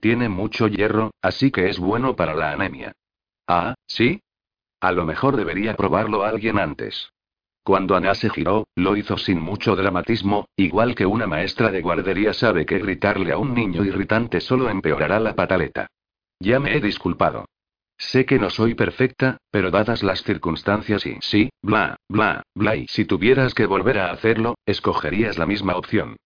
Tiene 0.00 0.28
mucho 0.28 0.66
hierro, 0.66 1.12
así 1.22 1.50
que 1.50 1.68
es 1.68 1.78
bueno 1.78 2.16
para 2.16 2.34
la 2.34 2.52
anemia. 2.52 2.92
Ah, 3.46 3.74
¿sí? 3.86 4.20
A 4.80 4.92
lo 4.92 5.04
mejor 5.04 5.36
debería 5.36 5.76
probarlo 5.76 6.24
alguien 6.24 6.58
antes. 6.58 7.10
Cuando 7.62 7.96
Ana 7.96 8.14
se 8.14 8.28
giró, 8.28 8.66
lo 8.74 8.96
hizo 8.96 9.16
sin 9.16 9.40
mucho 9.40 9.74
dramatismo, 9.74 10.46
igual 10.56 10.94
que 10.94 11.06
una 11.06 11.26
maestra 11.26 11.70
de 11.70 11.80
guardería 11.80 12.34
sabe 12.34 12.66
que 12.66 12.78
gritarle 12.78 13.32
a 13.32 13.38
un 13.38 13.54
niño 13.54 13.84
irritante 13.84 14.40
solo 14.40 14.68
empeorará 14.68 15.18
la 15.20 15.34
pataleta. 15.34 15.86
Ya 16.40 16.60
me 16.60 16.76
he 16.76 16.80
disculpado. 16.80 17.46
Sé 17.96 18.26
que 18.26 18.38
no 18.38 18.50
soy 18.50 18.74
perfecta, 18.74 19.38
pero 19.50 19.70
dadas 19.70 20.02
las 20.02 20.22
circunstancias 20.22 21.06
y 21.06 21.16
sí, 21.20 21.50
bla, 21.62 21.96
bla, 22.08 22.42
bla, 22.54 22.76
y 22.76 22.86
si 22.88 23.04
tuvieras 23.04 23.54
que 23.54 23.66
volver 23.66 23.98
a 23.98 24.10
hacerlo, 24.10 24.56
escogerías 24.66 25.38
la 25.38 25.46
misma 25.46 25.76
opción. 25.76 26.16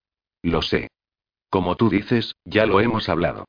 Lo 0.43 0.63
sé. 0.63 0.89
Como 1.51 1.77
tú 1.77 1.89
dices, 1.89 2.35
ya 2.45 2.67
lo 2.67 2.81
hemos 2.81 3.09
hablado. 3.09 3.47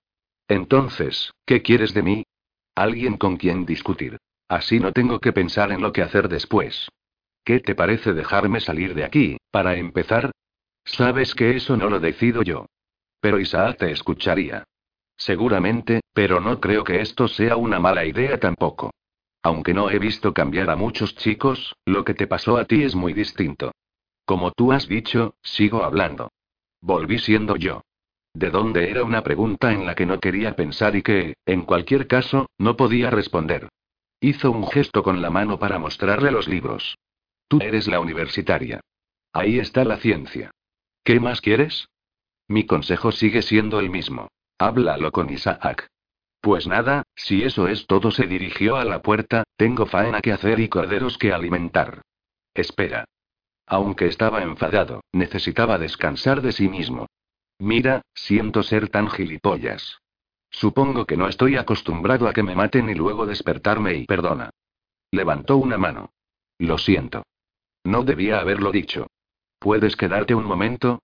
Entonces, 0.47 1.31
¿qué 1.45 1.61
quieres 1.61 1.93
de 1.93 2.03
mí? 2.03 2.23
Alguien 2.75 3.17
con 3.17 3.37
quien 3.37 3.65
discutir. 3.65 4.17
Así 4.47 4.79
no 4.79 4.91
tengo 4.91 5.19
que 5.19 5.31
pensar 5.31 5.71
en 5.71 5.81
lo 5.81 5.93
que 5.93 6.01
hacer 6.01 6.27
después. 6.27 6.89
¿Qué 7.43 7.59
te 7.59 7.75
parece 7.75 8.13
dejarme 8.13 8.59
salir 8.59 8.95
de 8.95 9.03
aquí, 9.03 9.37
para 9.51 9.75
empezar? 9.75 10.31
Sabes 10.85 11.35
que 11.35 11.55
eso 11.55 11.77
no 11.77 11.89
lo 11.89 11.99
decido 11.99 12.41
yo. 12.41 12.65
Pero 13.21 13.39
Isaac 13.39 13.77
te 13.77 13.91
escucharía. 13.91 14.63
Seguramente, 15.19 15.99
pero 16.13 16.39
no 16.39 16.61
creo 16.61 16.85
que 16.85 17.01
esto 17.01 17.27
sea 17.27 17.57
una 17.57 17.77
mala 17.79 18.05
idea 18.05 18.39
tampoco. 18.39 18.91
Aunque 19.43 19.73
no 19.73 19.91
he 19.91 19.99
visto 19.99 20.33
cambiar 20.33 20.69
a 20.69 20.77
muchos 20.77 21.15
chicos, 21.15 21.75
lo 21.85 22.05
que 22.05 22.13
te 22.13 22.25
pasó 22.25 22.57
a 22.57 22.65
ti 22.65 22.83
es 22.83 22.95
muy 22.95 23.13
distinto. 23.13 23.73
Como 24.25 24.51
tú 24.51 24.71
has 24.71 24.87
dicho, 24.87 25.35
sigo 25.41 25.83
hablando. 25.83 26.31
Volví 26.81 27.19
siendo 27.19 27.57
yo. 27.57 27.81
¿De 28.33 28.49
dónde 28.49 28.89
era 28.89 29.03
una 29.03 29.21
pregunta 29.21 29.73
en 29.73 29.85
la 29.85 29.93
que 29.93 30.05
no 30.05 30.19
quería 30.19 30.55
pensar 30.55 30.95
y 30.95 31.01
que, 31.01 31.33
en 31.45 31.63
cualquier 31.63 32.07
caso, 32.07 32.47
no 32.57 32.77
podía 32.77 33.09
responder? 33.09 33.67
Hizo 34.21 34.51
un 34.51 34.67
gesto 34.67 35.03
con 35.03 35.21
la 35.21 35.29
mano 35.29 35.59
para 35.59 35.79
mostrarle 35.79 36.31
los 36.31 36.47
libros. 36.47 36.97
Tú 37.49 37.59
eres 37.61 37.87
la 37.87 37.99
universitaria. 37.99 38.79
Ahí 39.33 39.59
está 39.59 39.83
la 39.83 39.97
ciencia. 39.97 40.51
¿Qué 41.03 41.19
más 41.19 41.41
quieres? 41.41 41.89
Mi 42.47 42.65
consejo 42.65 43.11
sigue 43.11 43.41
siendo 43.41 43.79
el 43.79 43.89
mismo. 43.89 44.29
Háblalo 44.59 45.11
con 45.13 45.29
Isaac. 45.29 45.87
Pues 46.41 46.67
nada, 46.67 47.03
si 47.15 47.43
eso 47.43 47.69
es 47.69 47.87
todo, 47.87 48.11
se 48.11 48.27
dirigió 48.27 48.75
a 48.75 48.83
la 48.83 49.01
puerta, 49.01 49.43
tengo 49.55 49.85
faena 49.85 50.19
que 50.19 50.33
hacer 50.33 50.59
y 50.59 50.67
corderos 50.67 51.17
que 51.17 51.31
alimentar. 51.31 52.01
Espera. 52.53 53.05
Aunque 53.65 54.07
estaba 54.07 54.41
enfadado, 54.41 55.01
necesitaba 55.13 55.77
descansar 55.77 56.41
de 56.41 56.51
sí 56.51 56.67
mismo. 56.67 57.07
Mira, 57.57 58.01
siento 58.13 58.61
ser 58.61 58.89
tan 58.89 59.09
gilipollas. 59.09 60.01
Supongo 60.49 61.05
que 61.05 61.15
no 61.15 61.29
estoy 61.29 61.55
acostumbrado 61.55 62.27
a 62.27 62.33
que 62.33 62.43
me 62.43 62.55
maten 62.55 62.89
y 62.89 62.95
luego 62.95 63.25
despertarme 63.25 63.93
y 63.93 64.05
perdona. 64.05 64.49
Levantó 65.11 65.55
una 65.55 65.77
mano. 65.77 66.11
Lo 66.57 66.77
siento. 66.77 67.23
No 67.85 68.03
debía 68.03 68.39
haberlo 68.39 68.71
dicho. 68.71 69.07
¿Puedes 69.57 69.95
quedarte 69.95 70.35
un 70.35 70.43
momento? 70.43 71.01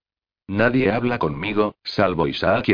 Nadie 0.48 0.92
habla 0.92 1.20
conmigo, 1.20 1.76
salvo 1.84 2.28
Isaac 2.28 2.68
y 2.70 2.74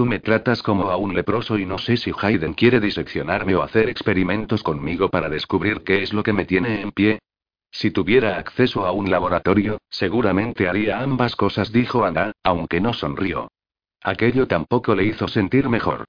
Tú 0.00 0.06
me 0.06 0.18
tratas 0.18 0.62
como 0.62 0.90
a 0.90 0.96
un 0.96 1.14
leproso 1.14 1.58
y 1.58 1.66
no 1.66 1.76
sé 1.76 1.98
si 1.98 2.10
Hayden 2.18 2.54
quiere 2.54 2.80
diseccionarme 2.80 3.54
o 3.54 3.62
hacer 3.62 3.90
experimentos 3.90 4.62
conmigo 4.62 5.10
para 5.10 5.28
descubrir 5.28 5.82
qué 5.84 6.02
es 6.02 6.14
lo 6.14 6.22
que 6.22 6.32
me 6.32 6.46
tiene 6.46 6.80
en 6.80 6.90
pie, 6.90 7.18
si 7.70 7.90
tuviera 7.90 8.38
acceso 8.38 8.86
a 8.86 8.92
un 8.92 9.10
laboratorio, 9.10 9.76
seguramente 9.90 10.70
haría 10.70 11.00
ambas 11.00 11.36
cosas, 11.36 11.70
dijo 11.70 12.06
Ana, 12.06 12.32
aunque 12.42 12.80
no 12.80 12.94
sonrió. 12.94 13.50
Aquello 14.02 14.46
tampoco 14.46 14.94
le 14.94 15.04
hizo 15.04 15.28
sentir 15.28 15.68
mejor. 15.68 16.06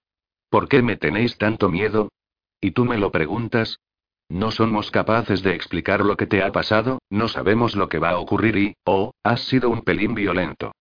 ¿Por 0.50 0.70
qué 0.70 0.82
me 0.82 0.96
tenéis 0.96 1.38
tanto 1.38 1.68
miedo? 1.68 2.14
¿Y 2.62 2.72
tú 2.72 2.86
me 2.86 2.98
lo 2.98 3.12
preguntas? 3.12 3.82
No 4.30 4.52
somos 4.52 4.90
capaces 4.90 5.44
de 5.44 5.54
explicar 5.54 6.06
lo 6.06 6.16
que 6.16 6.28
te 6.28 6.42
ha 6.44 6.54
pasado, 6.54 7.00
no 7.10 7.28
sabemos 7.28 7.76
lo 7.76 7.90
que 7.90 8.00
va 8.00 8.12
a 8.12 8.20
ocurrir 8.20 8.56
y, 8.56 8.74
oh, 8.86 9.12
has 9.22 9.42
sido 9.42 9.70
un 9.70 9.82
pelín 9.82 10.16
violento. 10.16 10.72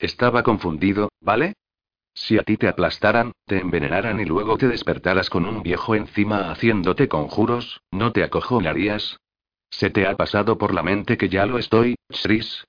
Estaba 0.00 0.42
confundido, 0.42 1.10
¿vale? 1.20 1.54
Si 2.18 2.38
a 2.38 2.42
ti 2.42 2.56
te 2.56 2.66
aplastaran, 2.66 3.32
te 3.44 3.60
envenenaran 3.60 4.18
y 4.20 4.24
luego 4.24 4.56
te 4.56 4.68
despertaras 4.68 5.28
con 5.28 5.44
un 5.44 5.62
viejo 5.62 5.94
encima 5.94 6.50
haciéndote 6.50 7.08
conjuros, 7.08 7.82
¿no 7.90 8.10
te 8.12 8.24
acojonarías? 8.24 9.18
¿Se 9.68 9.90
te 9.90 10.06
ha 10.06 10.16
pasado 10.16 10.56
por 10.56 10.72
la 10.72 10.82
mente 10.82 11.18
que 11.18 11.28
ya 11.28 11.44
lo 11.44 11.58
estoy, 11.58 11.96
Chris? 12.08 12.64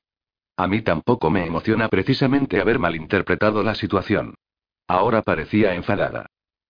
A 0.58 0.68
mí 0.68 0.82
tampoco 0.82 1.30
me 1.30 1.46
emociona 1.46 1.88
precisamente 1.88 2.60
haber 2.60 2.78
malinterpretado 2.78 3.64
la 3.64 3.74
situación. 3.74 4.36
Ahora 4.86 5.22
parecía 5.22 5.76
enfadada. 5.76 6.26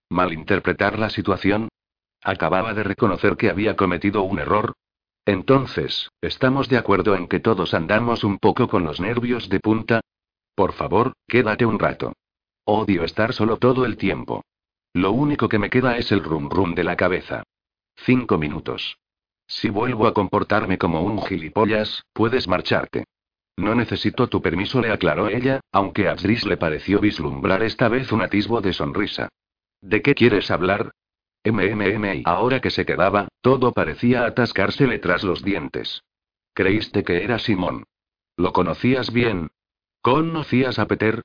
¿Malinterpretar 0.08 1.00
la 1.00 1.10
situación? 1.10 1.68
Acababa 2.22 2.74
de 2.74 2.84
reconocer 2.84 3.36
que 3.36 3.50
había 3.50 3.74
cometido 3.74 4.22
un 4.22 4.38
error. 4.38 4.74
Entonces, 5.26 6.10
¿estamos 6.20 6.68
de 6.68 6.78
acuerdo 6.78 7.16
en 7.16 7.26
que 7.26 7.40
todos 7.40 7.74
andamos 7.74 8.22
un 8.22 8.38
poco 8.38 8.68
con 8.68 8.84
los 8.84 9.00
nervios 9.00 9.48
de 9.48 9.58
punta? 9.58 10.00
Por 10.54 10.74
favor, 10.74 11.14
quédate 11.26 11.66
un 11.66 11.80
rato. 11.80 12.12
Odio 12.70 13.02
estar 13.02 13.32
solo 13.32 13.56
todo 13.56 13.86
el 13.86 13.96
tiempo. 13.96 14.44
Lo 14.92 15.12
único 15.12 15.48
que 15.48 15.58
me 15.58 15.70
queda 15.70 15.96
es 15.96 16.12
el 16.12 16.22
rum 16.22 16.50
rum 16.50 16.74
de 16.74 16.84
la 16.84 16.96
cabeza. 16.96 17.42
Cinco 17.96 18.36
minutos. 18.36 18.98
Si 19.46 19.70
vuelvo 19.70 20.06
a 20.06 20.12
comportarme 20.12 20.76
como 20.76 21.00
un 21.00 21.22
gilipollas, 21.22 22.04
puedes 22.12 22.46
marcharte. 22.46 23.06
No 23.56 23.74
necesito 23.74 24.26
tu 24.26 24.42
permiso, 24.42 24.82
le 24.82 24.92
aclaró 24.92 25.30
ella, 25.30 25.60
aunque 25.72 26.10
a 26.10 26.14
le 26.14 26.56
pareció 26.58 27.00
vislumbrar 27.00 27.62
esta 27.62 27.88
vez 27.88 28.12
un 28.12 28.20
atisbo 28.20 28.60
de 28.60 28.74
sonrisa. 28.74 29.30
¿De 29.80 30.02
qué 30.02 30.14
quieres 30.14 30.50
hablar? 30.50 30.90
MMM 31.44 32.16
y 32.16 32.22
ahora 32.26 32.60
que 32.60 32.68
se 32.70 32.84
quedaba, 32.84 33.28
todo 33.40 33.72
parecía 33.72 34.26
atascársele 34.26 34.98
tras 34.98 35.24
los 35.24 35.42
dientes. 35.42 36.02
Creíste 36.52 37.02
que 37.02 37.24
era 37.24 37.38
Simón. 37.38 37.84
¿Lo 38.36 38.52
conocías 38.52 39.10
bien? 39.10 39.52
¿Conocías 40.02 40.78
a 40.78 40.86
Peter? 40.86 41.22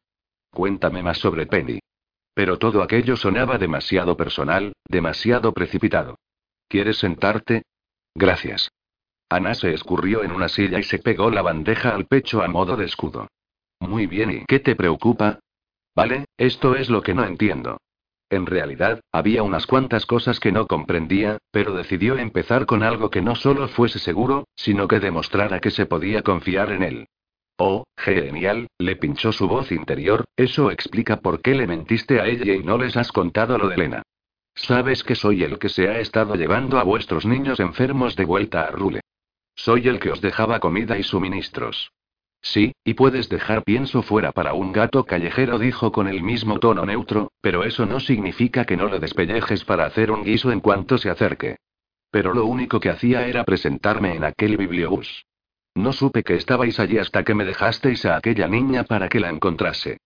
Cuéntame 0.53 1.01
más 1.01 1.17
sobre 1.17 1.47
Penny. 1.47 1.79
Pero 2.33 2.57
todo 2.57 2.81
aquello 2.81 3.17
sonaba 3.17 3.57
demasiado 3.57 4.15
personal, 4.15 4.73
demasiado 4.87 5.51
precipitado. 5.51 6.17
¿Quieres 6.67 6.97
sentarte? 6.97 7.63
Gracias. 8.15 8.69
Ana 9.29 9.55
se 9.55 9.73
escurrió 9.73 10.23
en 10.23 10.31
una 10.31 10.47
silla 10.47 10.79
y 10.79 10.83
se 10.83 10.99
pegó 10.99 11.31
la 11.31 11.41
bandeja 11.41 11.95
al 11.95 12.05
pecho 12.05 12.43
a 12.43 12.47
modo 12.47 12.77
de 12.77 12.85
escudo. 12.85 13.27
Muy 13.79 14.05
bien, 14.05 14.31
¿y 14.31 14.45
qué 14.45 14.59
te 14.59 14.75
preocupa? 14.75 15.39
Vale, 15.95 16.25
esto 16.37 16.75
es 16.75 16.89
lo 16.89 17.01
que 17.01 17.13
no 17.13 17.23
entiendo. 17.23 17.77
En 18.29 18.45
realidad, 18.45 19.01
había 19.11 19.43
unas 19.43 19.67
cuantas 19.67 20.05
cosas 20.05 20.39
que 20.39 20.51
no 20.51 20.65
comprendía, 20.65 21.37
pero 21.51 21.73
decidió 21.73 22.17
empezar 22.17 22.65
con 22.65 22.81
algo 22.81 23.09
que 23.09 23.21
no 23.21 23.35
solo 23.35 23.67
fuese 23.67 23.99
seguro, 23.99 24.47
sino 24.55 24.87
que 24.87 24.99
demostrara 24.99 25.59
que 25.59 25.71
se 25.71 25.85
podía 25.85 26.23
confiar 26.23 26.71
en 26.71 26.83
él. 26.83 27.07
Oh, 27.57 27.83
genial, 27.95 28.67
le 28.79 28.95
pinchó 28.95 29.31
su 29.31 29.47
voz 29.47 29.71
interior, 29.71 30.25
eso 30.35 30.71
explica 30.71 31.17
por 31.17 31.41
qué 31.41 31.53
le 31.53 31.67
mentiste 31.67 32.19
a 32.19 32.25
ella 32.25 32.55
y 32.55 32.63
no 32.63 32.77
les 32.77 32.97
has 32.97 33.11
contado 33.11 33.57
lo 33.57 33.69
de 33.69 33.75
Elena. 33.75 34.03
Sabes 34.55 35.03
que 35.03 35.15
soy 35.15 35.43
el 35.43 35.59
que 35.59 35.69
se 35.69 35.87
ha 35.87 35.99
estado 35.99 36.35
llevando 36.35 36.79
a 36.79 36.83
vuestros 36.83 37.25
niños 37.25 37.59
enfermos 37.59 38.15
de 38.15 38.25
vuelta 38.25 38.63
a 38.63 38.71
Rule. 38.71 39.01
Soy 39.55 39.87
el 39.87 39.99
que 39.99 40.11
os 40.11 40.21
dejaba 40.21 40.59
comida 40.59 40.97
y 40.97 41.03
suministros. 41.03 41.91
Sí, 42.41 42.73
y 42.83 42.95
puedes 42.95 43.29
dejar 43.29 43.63
pienso 43.63 44.01
fuera 44.01 44.31
para 44.31 44.53
un 44.53 44.73
gato 44.73 45.05
callejero, 45.05 45.59
dijo 45.59 45.91
con 45.91 46.07
el 46.07 46.21
mismo 46.21 46.59
tono 46.59 46.85
neutro, 46.85 47.31
pero 47.39 47.63
eso 47.63 47.85
no 47.85 47.99
significa 47.99 48.65
que 48.65 48.75
no 48.75 48.87
lo 48.89 48.99
despellejes 48.99 49.63
para 49.63 49.85
hacer 49.85 50.11
un 50.11 50.23
guiso 50.23 50.51
en 50.51 50.59
cuanto 50.59 50.97
se 50.97 51.09
acerque. 51.09 51.55
Pero 52.11 52.33
lo 52.33 52.45
único 52.45 52.79
que 52.79 52.89
hacía 52.89 53.27
era 53.27 53.43
presentarme 53.45 54.15
en 54.15 54.25
aquel 54.25 54.57
bibliobús. 54.57 55.25
No 55.75 55.91
supe 55.91 56.23
que 56.23 56.35
estabais 56.35 56.79
allí 56.79 56.97
hasta 56.97 57.23
que 57.23 57.33
me 57.33 57.45
dejasteis 57.45 58.05
a 58.05 58.15
aquella 58.15 58.47
niña 58.47 58.83
para 58.83 59.09
que 59.09 59.19
la 59.19 59.29
encontrase. 59.29 59.97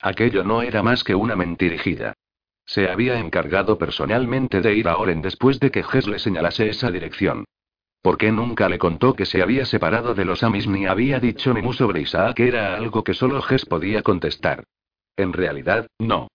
Aquello 0.00 0.42
no 0.42 0.62
era 0.62 0.82
más 0.82 1.04
que 1.04 1.14
una 1.14 1.36
mentirijilla. 1.36 2.14
Se 2.64 2.88
había 2.88 3.18
encargado 3.18 3.78
personalmente 3.78 4.60
de 4.60 4.74
ir 4.74 4.88
a 4.88 4.96
Oren 4.96 5.22
después 5.22 5.60
de 5.60 5.70
que 5.70 5.84
Ges 5.84 6.06
le 6.08 6.18
señalase 6.18 6.68
esa 6.68 6.90
dirección. 6.90 7.44
¿Por 8.02 8.18
qué 8.18 8.32
nunca 8.32 8.68
le 8.68 8.78
contó 8.78 9.14
que 9.14 9.26
se 9.26 9.42
había 9.42 9.64
separado 9.64 10.14
de 10.14 10.24
los 10.24 10.42
Amis 10.42 10.66
ni 10.66 10.86
había 10.86 11.20
dicho 11.20 11.54
ni 11.54 11.62
mu 11.62 11.72
sobre 11.72 12.00
Isaac? 12.00 12.40
Era 12.40 12.76
algo 12.76 13.04
que 13.04 13.14
solo 13.14 13.40
Ges 13.42 13.64
podía 13.64 14.02
contestar. 14.02 14.64
En 15.16 15.32
realidad, 15.32 15.86
no. 15.98 16.28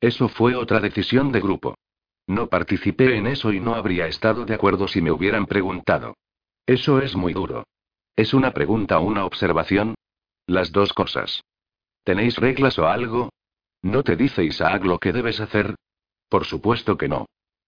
Eso 0.00 0.28
fue 0.28 0.56
otra 0.56 0.80
decisión 0.80 1.30
de 1.30 1.40
grupo. 1.40 1.76
No 2.26 2.48
participé 2.48 3.16
en 3.16 3.28
eso 3.28 3.52
y 3.52 3.60
no 3.60 3.74
habría 3.74 4.06
estado 4.08 4.44
de 4.44 4.54
acuerdo 4.54 4.88
si 4.88 5.00
me 5.02 5.12
hubieran 5.12 5.46
preguntado. 5.46 6.16
Eso 6.66 7.00
es 7.00 7.14
muy 7.14 7.32
duro. 7.32 7.64
¿Es 8.16 8.32
una 8.32 8.52
pregunta 8.52 9.00
o 9.00 9.02
una 9.02 9.24
observación? 9.24 9.96
Las 10.46 10.70
dos 10.70 10.92
cosas. 10.92 11.42
¿Tenéis 12.04 12.36
reglas 12.36 12.78
o 12.78 12.86
algo? 12.86 13.30
¿No 13.82 14.04
te 14.04 14.14
dice 14.14 14.44
Isaac 14.44 14.84
lo 14.84 14.98
que 14.98 15.12
debes 15.12 15.40
hacer? 15.40 15.74
Por 16.28 16.44
supuesto 16.44 16.96
que 16.96 17.08
no. 17.08 17.26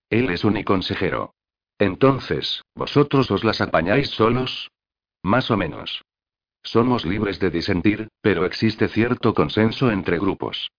Él 0.08 0.30
es 0.30 0.44
un 0.44 0.62
consejero. 0.62 1.32
Entonces, 1.78 2.62
¿vosotros 2.74 3.30
os 3.30 3.42
las 3.42 3.60
apañáis 3.60 4.10
solos? 4.10 4.70
Más 5.22 5.50
o 5.50 5.56
menos. 5.56 6.02
Somos 6.62 7.04
libres 7.04 7.40
de 7.40 7.50
disentir, 7.50 8.08
pero 8.20 8.44
existe 8.44 8.88
cierto 8.88 9.34
consenso 9.34 9.90
entre 9.90 10.18
grupos. 10.18 10.70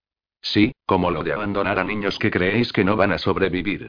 Sí, 0.41 0.73
como 0.85 1.11
lo 1.11 1.23
de 1.23 1.33
abandonar 1.33 1.77
a 1.77 1.83
niños 1.83 2.17
que 2.19 2.31
creéis 2.31 2.71
que 2.71 2.85
no 2.85 2.95
van 2.95 3.11
a 3.11 3.17
sobrevivir. 3.17 3.87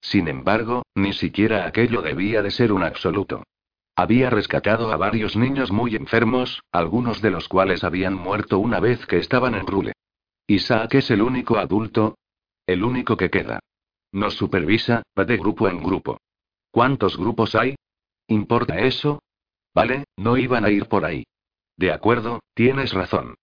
Sin 0.00 0.26
embargo, 0.28 0.84
ni 0.94 1.12
siquiera 1.12 1.66
aquello 1.66 2.00
debía 2.00 2.42
de 2.42 2.50
ser 2.50 2.72
un 2.72 2.82
absoluto. 2.82 3.42
Había 3.98 4.30
rescatado 4.30 4.92
a 4.92 4.96
varios 4.96 5.34
niños 5.34 5.72
muy 5.72 5.96
enfermos, 5.96 6.62
algunos 6.70 7.20
de 7.20 7.32
los 7.32 7.48
cuales 7.48 7.82
habían 7.82 8.14
muerto 8.14 8.60
una 8.60 8.78
vez 8.78 9.04
que 9.06 9.18
estaban 9.18 9.56
en 9.56 9.66
Rule. 9.66 9.92
Isaac 10.46 10.94
es 10.94 11.10
el 11.10 11.20
único 11.20 11.58
adulto. 11.58 12.16
El 12.64 12.84
único 12.84 13.16
que 13.16 13.28
queda. 13.28 13.58
Nos 14.12 14.34
supervisa, 14.34 15.02
va 15.18 15.24
de 15.24 15.36
grupo 15.36 15.66
en 15.68 15.82
grupo. 15.82 16.20
¿Cuántos 16.70 17.16
grupos 17.16 17.56
hay? 17.56 17.74
¿Importa 18.28 18.78
eso? 18.78 19.20
Vale, 19.74 20.04
no 20.16 20.36
iban 20.36 20.64
a 20.64 20.70
ir 20.70 20.86
por 20.86 21.04
ahí. 21.04 21.24
De 21.76 21.90
acuerdo, 21.90 22.38
tienes 22.54 22.92
razón. 22.92 23.34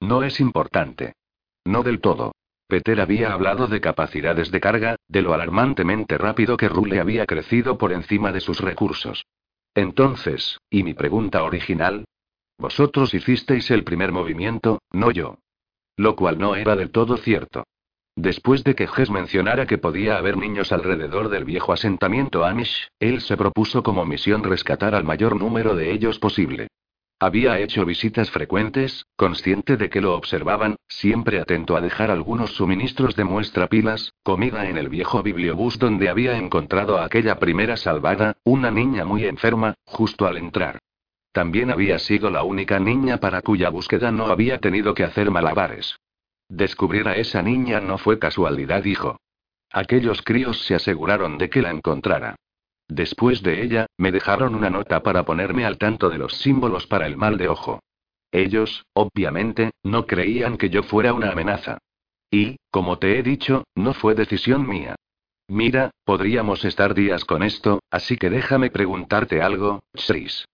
No 0.00 0.24
es 0.24 0.40
importante. 0.40 1.12
No 1.64 1.84
del 1.84 2.00
todo. 2.00 2.32
Peter 2.66 3.00
había 3.00 3.32
hablado 3.32 3.68
de 3.68 3.80
capacidades 3.80 4.50
de 4.50 4.60
carga, 4.60 4.96
de 5.06 5.22
lo 5.22 5.32
alarmantemente 5.32 6.18
rápido 6.18 6.56
que 6.56 6.68
Rule 6.68 6.98
había 6.98 7.24
crecido 7.24 7.78
por 7.78 7.92
encima 7.92 8.32
de 8.32 8.40
sus 8.40 8.58
recursos. 8.58 9.22
Entonces, 9.74 10.58
¿y 10.70 10.82
mi 10.82 10.94
pregunta 10.94 11.42
original? 11.42 12.04
Vosotros 12.58 13.14
hicisteis 13.14 13.70
el 13.70 13.84
primer 13.84 14.12
movimiento, 14.12 14.80
no 14.92 15.10
yo. 15.10 15.38
Lo 15.96 16.14
cual 16.16 16.38
no 16.38 16.54
era 16.54 16.76
del 16.76 16.90
todo 16.90 17.16
cierto. 17.16 17.64
Después 18.14 18.62
de 18.64 18.74
que 18.74 18.84
Hess 18.84 19.10
mencionara 19.10 19.66
que 19.66 19.78
podía 19.78 20.18
haber 20.18 20.36
niños 20.36 20.70
alrededor 20.70 21.30
del 21.30 21.44
viejo 21.44 21.72
asentamiento 21.72 22.44
Amish, 22.44 22.88
él 23.00 23.22
se 23.22 23.38
propuso 23.38 23.82
como 23.82 24.04
misión 24.04 24.42
rescatar 24.42 24.94
al 24.94 25.04
mayor 25.04 25.36
número 25.36 25.74
de 25.74 25.90
ellos 25.90 26.18
posible. 26.18 26.68
Había 27.22 27.60
hecho 27.60 27.86
visitas 27.86 28.32
frecuentes, 28.32 29.06
consciente 29.14 29.76
de 29.76 29.88
que 29.90 30.00
lo 30.00 30.16
observaban, 30.16 30.74
siempre 30.88 31.38
atento 31.38 31.76
a 31.76 31.80
dejar 31.80 32.10
algunos 32.10 32.50
suministros 32.56 33.14
de 33.14 33.22
muestra 33.22 33.68
pilas, 33.68 34.12
comida 34.24 34.68
en 34.68 34.76
el 34.76 34.88
viejo 34.88 35.22
bibliobús 35.22 35.78
donde 35.78 36.08
había 36.08 36.36
encontrado 36.36 36.98
a 36.98 37.04
aquella 37.04 37.38
primera 37.38 37.76
salvada, 37.76 38.38
una 38.42 38.72
niña 38.72 39.04
muy 39.04 39.24
enferma, 39.24 39.74
justo 39.84 40.26
al 40.26 40.36
entrar. 40.36 40.80
También 41.30 41.70
había 41.70 42.00
sido 42.00 42.28
la 42.28 42.42
única 42.42 42.80
niña 42.80 43.18
para 43.18 43.40
cuya 43.40 43.70
búsqueda 43.70 44.10
no 44.10 44.26
había 44.26 44.58
tenido 44.58 44.92
que 44.92 45.04
hacer 45.04 45.30
malabares. 45.30 45.94
Descubrir 46.48 47.06
a 47.06 47.14
esa 47.14 47.40
niña 47.40 47.78
no 47.78 47.98
fue 47.98 48.18
casualidad, 48.18 48.82
dijo. 48.82 49.20
Aquellos 49.70 50.22
críos 50.22 50.66
se 50.66 50.74
aseguraron 50.74 51.38
de 51.38 51.50
que 51.50 51.62
la 51.62 51.70
encontrara. 51.70 52.34
Después 52.94 53.42
de 53.42 53.62
ella, 53.62 53.86
me 53.96 54.12
dejaron 54.12 54.54
una 54.54 54.68
nota 54.68 55.02
para 55.02 55.24
ponerme 55.24 55.64
al 55.64 55.78
tanto 55.78 56.10
de 56.10 56.18
los 56.18 56.34
símbolos 56.34 56.86
para 56.86 57.06
el 57.06 57.16
mal 57.16 57.38
de 57.38 57.48
ojo. 57.48 57.80
Ellos, 58.30 58.84
obviamente, 58.92 59.70
no 59.82 60.06
creían 60.06 60.58
que 60.58 60.68
yo 60.68 60.82
fuera 60.82 61.14
una 61.14 61.30
amenaza. 61.30 61.78
Y, 62.30 62.56
como 62.70 62.98
te 62.98 63.18
he 63.18 63.22
dicho, 63.22 63.64
no 63.74 63.94
fue 63.94 64.14
decisión 64.14 64.68
mía. 64.68 64.94
Mira, 65.48 65.90
podríamos 66.04 66.66
estar 66.66 66.92
días 66.92 67.24
con 67.24 67.42
esto, 67.42 67.80
así 67.90 68.18
que 68.18 68.28
déjame 68.28 68.70
preguntarte 68.70 69.40
algo, 69.40 69.82
Chris. 70.06 70.44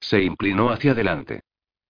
Se 0.00 0.24
inclinó 0.24 0.70
hacia 0.70 0.90
adelante. 0.90 1.42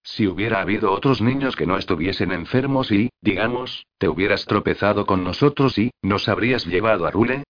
Si 0.02 0.26
hubiera 0.26 0.60
habido 0.60 0.92
otros 0.92 1.22
niños 1.22 1.56
que 1.56 1.66
no 1.66 1.78
estuviesen 1.78 2.32
enfermos 2.32 2.92
y, 2.92 3.08
digamos, 3.22 3.86
te 3.96 4.10
hubieras 4.10 4.44
tropezado 4.44 5.06
con 5.06 5.24
nosotros 5.24 5.78
y, 5.78 5.90
¿nos 6.02 6.28
habrías 6.28 6.66
llevado 6.66 7.06
a 7.06 7.10
Rule? 7.10 7.44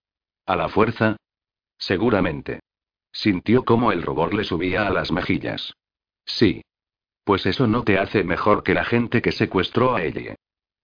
¿A 0.47 0.55
la 0.55 0.69
fuerza? 0.69 1.17
Seguramente. 1.79 2.61
Sintió 3.13 3.65
cómo 3.65 3.93
el 3.93 4.03
rubor 4.03 4.35
le 4.35 4.45
subía 4.45 4.87
a 4.87 4.91
las 4.91 5.11
mejillas. 5.11 5.75
Sí. 6.25 6.63
Pues 7.25 7.47
eso 7.47 7.67
no 7.67 7.83
te 7.83 7.99
hace 7.99 8.25
mejor 8.25 8.63
que 8.63 8.75
la 8.75 8.85
gente 8.85 9.23
que 9.23 9.33
secuestró 9.33 9.95
a 9.95 10.03
ella. 10.03 10.37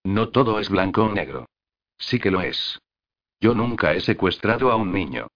No 0.04 0.30
todo 0.30 0.58
es 0.58 0.68
blanco 0.68 1.04
o 1.04 1.12
negro. 1.12 1.46
Sí 1.98 2.18
que 2.18 2.30
lo 2.30 2.40
es. 2.40 2.80
Yo 3.40 3.54
nunca 3.54 3.92
he 3.94 4.00
secuestrado 4.00 4.70
a 4.72 4.76
un 4.76 4.92
niño. 4.92 5.28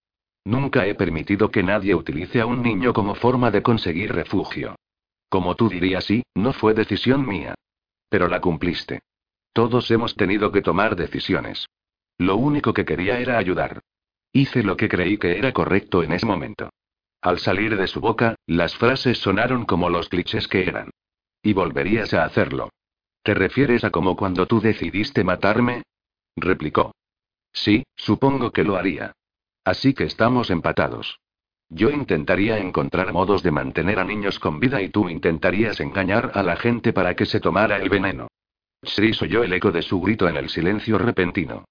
Nunca 0.45 0.87
he 0.87 0.95
permitido 0.95 1.51
que 1.51 1.63
nadie 1.63 1.95
utilice 1.95 2.41
a 2.41 2.47
un 2.47 2.63
niño 2.63 2.93
como 2.93 3.15
forma 3.15 3.51
de 3.51 3.63
conseguir 3.63 4.13
refugio. 4.13 4.77
Como 5.29 5.55
tú 5.57 5.69
dirías, 5.69 6.05
sí, 6.05 6.23
no 6.35 6.53
fue 6.53 6.73
decisión 6.73 7.27
mía. 7.27 7.55
Pero 8.09 8.29
la 8.29 8.41
cumpliste. 8.41 9.01
Todos 9.53 9.91
hemos 9.91 10.15
tenido 10.15 10.53
que 10.53 10.63
tomar 10.63 10.97
decisiones. 10.97 11.67
Lo 12.19 12.37
único 12.37 12.73
que 12.73 12.85
quería 12.85 13.19
era 13.19 13.39
ayudar. 13.39 13.81
Hice 14.33 14.63
lo 14.63 14.77
que 14.77 14.89
creí 14.89 15.19
que 15.19 15.39
era 15.39 15.53
correcto 15.53 16.03
en 16.03 16.13
ese 16.13 16.27
momento. 16.27 16.71
Al 17.21 17.39
salir 17.39 17.77
de 17.77 17.87
su 17.87 18.01
boca, 18.01 18.37
las 18.47 18.77
frases 18.77 19.19
sonaron 19.19 19.65
como 19.65 19.91
los 19.91 20.09
clichés 20.09 20.47
que 20.49 20.63
eran. 20.63 20.91
Y 21.43 21.53
volverías 21.53 22.15
a 22.15 22.25
hacerlo. 22.25 22.71
¿Te 23.23 23.35
refieres 23.35 23.83
a 23.85 23.91
como 23.91 24.17
cuando 24.17 24.47
tú 24.47 24.61
decidiste 24.61 25.25
matarme? 25.25 25.83
replicó. 26.37 26.95
Sí, 27.53 27.85
supongo 27.97 28.53
que 28.53 28.63
lo 28.63 28.77
haría. 28.77 29.13
Así 29.65 29.95
que 29.95 30.05
estamos 30.05 30.51
empatados. 30.51 31.19
Yo 31.69 31.91
intentaría 31.91 32.59
encontrar 32.59 33.13
modos 33.13 33.43
de 33.43 33.51
mantener 33.51 33.99
a 33.99 34.05
niños 34.05 34.39
con 34.39 34.61
vida 34.61 34.81
y 34.81 34.91
tú 34.91 35.09
intentarías 35.09 35.81
engañar 35.81 36.31
a 36.35 36.43
la 36.43 36.57
gente 36.57 36.93
para 36.93 37.17
que 37.17 37.27
se 37.27 37.41
tomara 37.41 37.79
el 37.79 37.89
veneno. 37.89 38.29
Sris 38.83 39.21
oyó 39.23 39.43
el 39.43 39.53
eco 39.53 39.73
de 39.73 39.83
su 39.83 40.01
grito 40.01 40.29
en 40.29 40.37
el 40.37 40.49
silencio 40.49 40.99
repentino. 40.99 41.65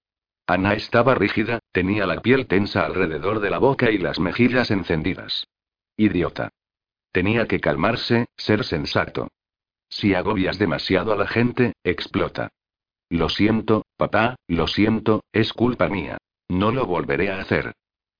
Ana 0.46 0.74
estaba 0.74 1.16
rígida, 1.16 1.58
tenía 1.72 2.06
la 2.06 2.20
piel 2.20 2.46
tensa 2.46 2.86
alrededor 2.86 3.40
de 3.40 3.50
la 3.50 3.58
boca 3.58 3.90
y 3.90 3.98
las 3.98 4.20
mejillas 4.20 4.70
encendidas. 4.70 5.48
Idiota. 5.96 6.50
Tenía 7.10 7.46
que 7.48 7.60
calmarse, 7.60 8.26
ser 8.36 8.64
sensato. 8.64 9.28
Si 9.88 10.14
agobias 10.14 10.58
demasiado 10.58 11.12
a 11.12 11.16
la 11.16 11.26
gente, 11.26 11.72
explota. 11.82 12.50
Lo 13.08 13.28
siento, 13.28 13.86
papá, 13.96 14.36
lo 14.46 14.66
siento, 14.66 15.24
es 15.32 15.52
culpa 15.52 15.88
mía. 15.88 16.18
No 16.48 16.70
lo 16.70 16.86
volveré 16.86 17.30
a 17.30 17.40
hacer. 17.40 17.72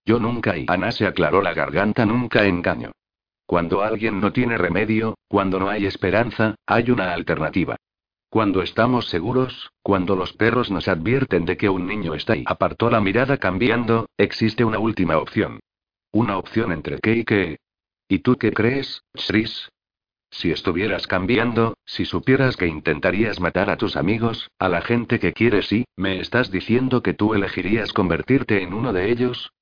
Yo 0.04 0.18
nunca 0.18 0.56
y 0.56 0.66
Ana 0.68 0.92
se 0.92 1.06
aclaró 1.06 1.42
la 1.42 1.54
garganta 1.54 2.06
nunca 2.06 2.44
engaño. 2.44 2.92
Cuando 3.46 3.82
alguien 3.82 4.20
no 4.20 4.32
tiene 4.32 4.58
remedio, 4.58 5.16
cuando 5.28 5.60
no 5.60 5.68
hay 5.68 5.86
esperanza, 5.86 6.56
hay 6.66 6.90
una 6.90 7.12
alternativa. 7.12 7.76
Cuando 8.28 8.62
estamos 8.62 9.06
seguros, 9.06 9.70
cuando 9.82 10.16
los 10.16 10.32
perros 10.32 10.70
nos 10.70 10.88
advierten 10.88 11.44
de 11.44 11.56
que 11.56 11.68
un 11.68 11.86
niño 11.86 12.14
está 12.14 12.34
ahí, 12.34 12.44
apartó 12.46 12.90
la 12.90 13.00
mirada 13.00 13.38
cambiando, 13.38 14.08
existe 14.18 14.64
una 14.64 14.78
última 14.78 15.18
opción. 15.18 15.60
Una 16.12 16.36
opción 16.36 16.72
entre 16.72 16.98
qué 16.98 17.16
y 17.16 17.24
qué. 17.24 17.58
¿Y 18.08 18.20
tú 18.20 18.36
qué 18.36 18.52
crees, 18.52 19.02
Shris? 19.14 19.68
Si 20.30 20.50
estuvieras 20.50 21.06
cambiando, 21.06 21.74
si 21.84 22.04
supieras 22.04 22.56
que 22.56 22.66
intentarías 22.66 23.40
matar 23.40 23.70
a 23.70 23.76
tus 23.76 23.96
amigos, 23.96 24.50
a 24.58 24.68
la 24.68 24.82
gente 24.82 25.18
que 25.18 25.32
quieres 25.32 25.72
y, 25.72 25.84
¿me 25.96 26.20
estás 26.20 26.50
diciendo 26.50 27.02
que 27.02 27.14
tú 27.14 27.32
elegirías 27.34 27.92
convertirte 27.92 28.62
en 28.62 28.74
uno 28.74 28.92
de 28.92 29.10
ellos? 29.10 29.52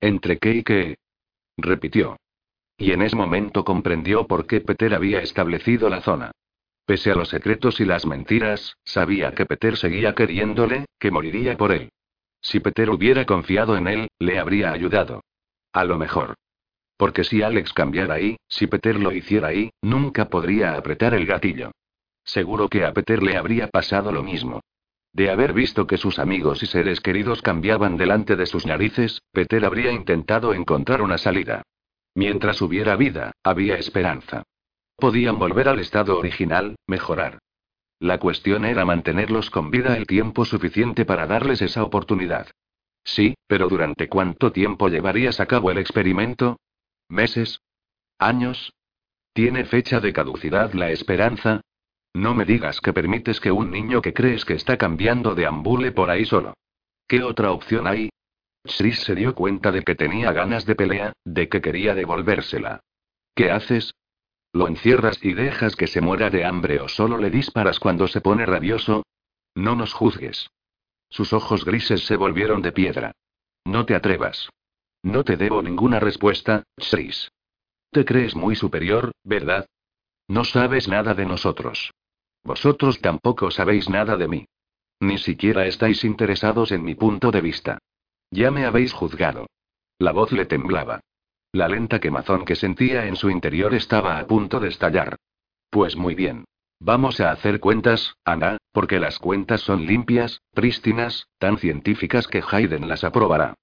¿Entre 0.00 0.38
qué 0.38 0.54
y 0.54 0.62
qué? 0.62 0.96
repitió. 1.56 2.16
Y 2.76 2.92
en 2.92 3.02
ese 3.02 3.14
momento 3.14 3.64
comprendió 3.64 4.26
por 4.26 4.46
qué 4.46 4.60
Peter 4.60 4.94
había 4.94 5.20
establecido 5.20 5.88
la 5.88 6.00
zona. 6.00 6.32
Pese 6.86 7.10
a 7.10 7.14
los 7.14 7.30
secretos 7.30 7.80
y 7.80 7.84
las 7.84 8.04
mentiras, 8.04 8.76
sabía 8.84 9.32
que 9.32 9.46
Peter 9.46 9.76
seguía 9.76 10.14
queriéndole, 10.14 10.84
que 10.98 11.10
moriría 11.10 11.56
por 11.56 11.72
él. 11.72 11.90
Si 12.42 12.60
Peter 12.60 12.90
hubiera 12.90 13.24
confiado 13.24 13.76
en 13.76 13.88
él, 13.88 14.08
le 14.18 14.38
habría 14.38 14.70
ayudado. 14.72 15.22
A 15.72 15.84
lo 15.84 15.96
mejor. 15.98 16.34
Porque 16.98 17.24
si 17.24 17.42
Alex 17.42 17.72
cambiara 17.72 18.14
ahí, 18.14 18.36
si 18.48 18.66
Peter 18.66 18.96
lo 19.00 19.12
hiciera 19.12 19.48
ahí, 19.48 19.70
nunca 19.82 20.28
podría 20.28 20.74
apretar 20.74 21.14
el 21.14 21.24
gatillo. 21.24 21.72
Seguro 22.22 22.68
que 22.68 22.84
a 22.84 22.92
Peter 22.92 23.22
le 23.22 23.36
habría 23.36 23.68
pasado 23.68 24.12
lo 24.12 24.22
mismo. 24.22 24.60
De 25.12 25.30
haber 25.30 25.52
visto 25.52 25.86
que 25.86 25.96
sus 25.96 26.18
amigos 26.18 26.62
y 26.62 26.66
seres 26.66 27.00
queridos 27.00 27.40
cambiaban 27.40 27.96
delante 27.96 28.36
de 28.36 28.46
sus 28.46 28.66
narices, 28.66 29.22
Peter 29.32 29.64
habría 29.64 29.90
intentado 29.90 30.52
encontrar 30.52 31.02
una 31.02 31.18
salida. 31.18 31.62
Mientras 32.14 32.60
hubiera 32.60 32.96
vida, 32.96 33.32
había 33.42 33.76
esperanza. 33.76 34.42
Podían 34.96 35.38
volver 35.38 35.68
al 35.68 35.80
estado 35.80 36.18
original, 36.18 36.76
mejorar. 36.86 37.38
La 37.98 38.18
cuestión 38.18 38.64
era 38.64 38.84
mantenerlos 38.84 39.50
con 39.50 39.70
vida 39.70 39.96
el 39.96 40.06
tiempo 40.06 40.44
suficiente 40.44 41.04
para 41.04 41.26
darles 41.26 41.62
esa 41.62 41.82
oportunidad. 41.82 42.48
Sí, 43.04 43.34
pero 43.46 43.68
¿durante 43.68 44.08
cuánto 44.08 44.52
tiempo 44.52 44.88
llevarías 44.88 45.40
a 45.40 45.46
cabo 45.46 45.70
el 45.70 45.78
experimento? 45.78 46.58
¿Meses? 47.08 47.60
¿Años? 48.18 48.72
¿Tiene 49.32 49.64
fecha 49.64 50.00
de 50.00 50.12
caducidad 50.12 50.72
la 50.72 50.90
esperanza? 50.90 51.60
No 52.14 52.34
me 52.34 52.44
digas 52.44 52.80
que 52.80 52.92
permites 52.92 53.40
que 53.40 53.50
un 53.50 53.70
niño 53.70 54.00
que 54.00 54.14
crees 54.14 54.44
que 54.44 54.54
está 54.54 54.76
cambiando 54.76 55.34
deambule 55.34 55.92
por 55.92 56.10
ahí 56.10 56.24
solo. 56.24 56.54
¿Qué 57.08 57.22
otra 57.22 57.50
opción 57.50 57.86
hay? 57.86 58.10
Shris 58.64 59.00
se 59.00 59.14
dio 59.14 59.34
cuenta 59.34 59.72
de 59.72 59.82
que 59.82 59.94
tenía 59.94 60.32
ganas 60.32 60.64
de 60.64 60.74
pelea, 60.74 61.12
de 61.24 61.48
que 61.48 61.60
quería 61.60 61.94
devolvérsela. 61.94 62.80
¿Qué 63.34 63.50
haces? 63.50 63.92
¿Lo 64.54 64.68
encierras 64.68 65.18
y 65.20 65.34
dejas 65.34 65.74
que 65.74 65.88
se 65.88 66.00
muera 66.00 66.30
de 66.30 66.44
hambre 66.44 66.80
o 66.80 66.86
solo 66.86 67.18
le 67.18 67.28
disparas 67.28 67.80
cuando 67.80 68.06
se 68.06 68.20
pone 68.20 68.46
rabioso? 68.46 69.04
No 69.56 69.74
nos 69.74 69.92
juzgues. 69.92 70.48
Sus 71.08 71.32
ojos 71.32 71.64
grises 71.64 72.06
se 72.06 72.14
volvieron 72.14 72.62
de 72.62 72.70
piedra. 72.70 73.16
No 73.64 73.84
te 73.84 73.96
atrevas. 73.96 74.48
No 75.02 75.24
te 75.24 75.36
debo 75.36 75.60
ninguna 75.60 75.98
respuesta, 75.98 76.62
Shris. 76.76 77.32
Te 77.90 78.04
crees 78.04 78.36
muy 78.36 78.54
superior, 78.54 79.10
¿verdad? 79.24 79.66
No 80.28 80.44
sabes 80.44 80.86
nada 80.86 81.14
de 81.14 81.26
nosotros. 81.26 81.92
Vosotros 82.44 83.00
tampoco 83.00 83.50
sabéis 83.50 83.88
nada 83.88 84.16
de 84.16 84.28
mí. 84.28 84.46
Ni 85.00 85.18
siquiera 85.18 85.66
estáis 85.66 86.04
interesados 86.04 86.70
en 86.70 86.84
mi 86.84 86.94
punto 86.94 87.32
de 87.32 87.40
vista. 87.40 87.78
Ya 88.30 88.52
me 88.52 88.66
habéis 88.66 88.92
juzgado. 88.92 89.46
La 89.98 90.12
voz 90.12 90.30
le 90.30 90.46
temblaba. 90.46 91.00
La 91.54 91.68
lenta 91.68 92.00
quemazón 92.00 92.44
que 92.44 92.56
sentía 92.56 93.06
en 93.06 93.14
su 93.14 93.30
interior 93.30 93.74
estaba 93.74 94.18
a 94.18 94.26
punto 94.26 94.58
de 94.58 94.70
estallar. 94.70 95.14
Pues 95.70 95.94
muy 95.94 96.16
bien. 96.16 96.46
Vamos 96.80 97.20
a 97.20 97.30
hacer 97.30 97.60
cuentas, 97.60 98.16
Ana, 98.24 98.58
porque 98.72 98.98
las 98.98 99.20
cuentas 99.20 99.60
son 99.60 99.86
limpias, 99.86 100.42
prístinas, 100.52 101.28
tan 101.38 101.58
científicas 101.58 102.26
que 102.26 102.42
Hayden 102.50 102.88
las 102.88 103.04
aprobará. 103.04 103.54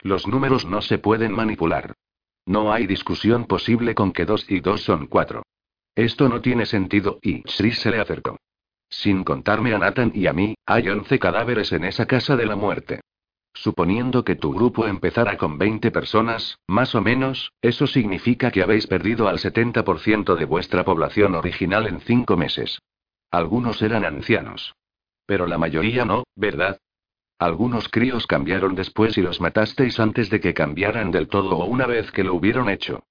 Los 0.00 0.26
números 0.26 0.66
no 0.66 0.82
se 0.82 0.98
pueden 0.98 1.30
manipular. 1.30 1.94
No 2.46 2.72
hay 2.72 2.88
discusión 2.88 3.44
posible 3.44 3.94
con 3.94 4.10
que 4.10 4.24
dos 4.24 4.50
y 4.50 4.58
dos 4.58 4.82
son 4.82 5.06
cuatro. 5.06 5.44
Esto 5.94 6.28
no 6.28 6.40
tiene 6.40 6.66
sentido, 6.66 7.20
y 7.22 7.44
Sri 7.46 7.70
se 7.70 7.92
le 7.92 8.00
acercó. 8.00 8.38
Sin 8.88 9.22
contarme 9.22 9.72
a 9.72 9.78
Nathan 9.78 10.10
y 10.12 10.26
a 10.26 10.32
mí, 10.32 10.56
hay 10.66 10.88
once 10.88 11.20
cadáveres 11.20 11.70
en 11.70 11.84
esa 11.84 12.06
casa 12.06 12.34
de 12.34 12.46
la 12.46 12.56
muerte. 12.56 13.02
Suponiendo 13.56 14.22
que 14.22 14.36
tu 14.36 14.52
grupo 14.52 14.86
empezara 14.86 15.38
con 15.38 15.56
20 15.56 15.90
personas, 15.90 16.58
más 16.68 16.94
o 16.94 17.00
menos, 17.00 17.52
eso 17.62 17.86
significa 17.86 18.50
que 18.50 18.62
habéis 18.62 18.86
perdido 18.86 19.28
al 19.28 19.38
70% 19.38 20.36
de 20.36 20.44
vuestra 20.44 20.84
población 20.84 21.34
original 21.34 21.86
en 21.86 22.00
cinco 22.00 22.36
meses. 22.36 22.82
Algunos 23.30 23.80
eran 23.80 24.04
ancianos. 24.04 24.74
Pero 25.24 25.46
la 25.46 25.56
mayoría 25.56 26.04
no, 26.04 26.24
¿verdad? 26.36 26.78
Algunos 27.38 27.88
críos 27.88 28.26
cambiaron 28.26 28.74
después 28.74 29.16
y 29.16 29.22
los 29.22 29.40
matasteis 29.40 29.98
antes 30.00 30.28
de 30.28 30.38
que 30.38 30.52
cambiaran 30.52 31.10
del 31.10 31.26
todo 31.26 31.56
o 31.56 31.64
una 31.64 31.86
vez 31.86 32.12
que 32.12 32.24
lo 32.24 32.34
hubieron 32.34 32.68
hecho. 32.68 33.04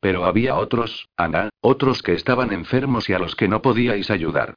Pero 0.00 0.24
había 0.24 0.56
otros, 0.56 1.08
Ana, 1.16 1.48
otros 1.60 2.02
que 2.02 2.14
estaban 2.14 2.52
enfermos 2.52 3.08
y 3.08 3.12
a 3.12 3.20
los 3.20 3.36
que 3.36 3.46
no 3.46 3.62
podíais 3.62 4.10
ayudar. 4.10 4.54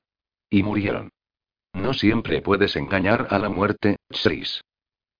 Y 0.49 0.63
murieron. 0.63 1.11
No 1.71 1.93
siempre 1.93 2.41
puedes 2.41 2.75
engañar 2.75 3.27
a 3.29 3.37
la 3.37 3.49
muerte, 3.49 3.97
Shris. 4.09 4.61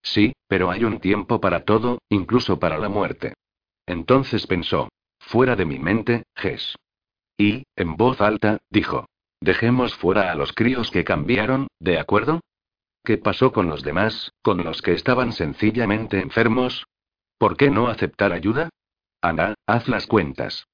Sí, 0.06 0.34
pero 0.48 0.70
hay 0.70 0.84
un 0.84 1.00
tiempo 1.00 1.42
para 1.42 1.66
todo, 1.66 1.98
incluso 2.10 2.60
para 2.60 2.78
la 2.78 2.90
muerte. 2.90 3.34
Entonces 3.88 4.46
pensó. 4.46 4.90
Fuera 5.20 5.56
de 5.56 5.66
mi 5.66 5.80
mente, 5.80 6.24
Ges. 6.36 6.76
Y, 7.38 7.64
en 7.76 7.98
voz 7.98 8.22
alta, 8.22 8.60
dijo. 8.70 9.08
Dejemos 9.42 9.96
fuera 9.96 10.32
a 10.32 10.36
los 10.36 10.54
críos 10.54 10.92
que 10.92 11.04
cambiaron, 11.04 11.68
¿de 11.80 12.00
acuerdo? 12.00 12.42
¿Qué 13.04 13.18
pasó 13.18 13.52
con 13.52 13.68
los 13.68 13.84
demás, 13.84 14.32
con 14.44 14.64
los 14.64 14.82
que 14.82 14.94
estaban 14.94 15.34
sencillamente 15.34 16.20
enfermos? 16.20 16.86
¿Por 17.40 17.58
qué 17.58 17.70
no 17.70 17.88
aceptar 17.88 18.32
ayuda? 18.32 18.70
Ana, 19.22 19.56
haz 19.66 19.88
las 19.88 20.06
cuentas. 20.06 20.68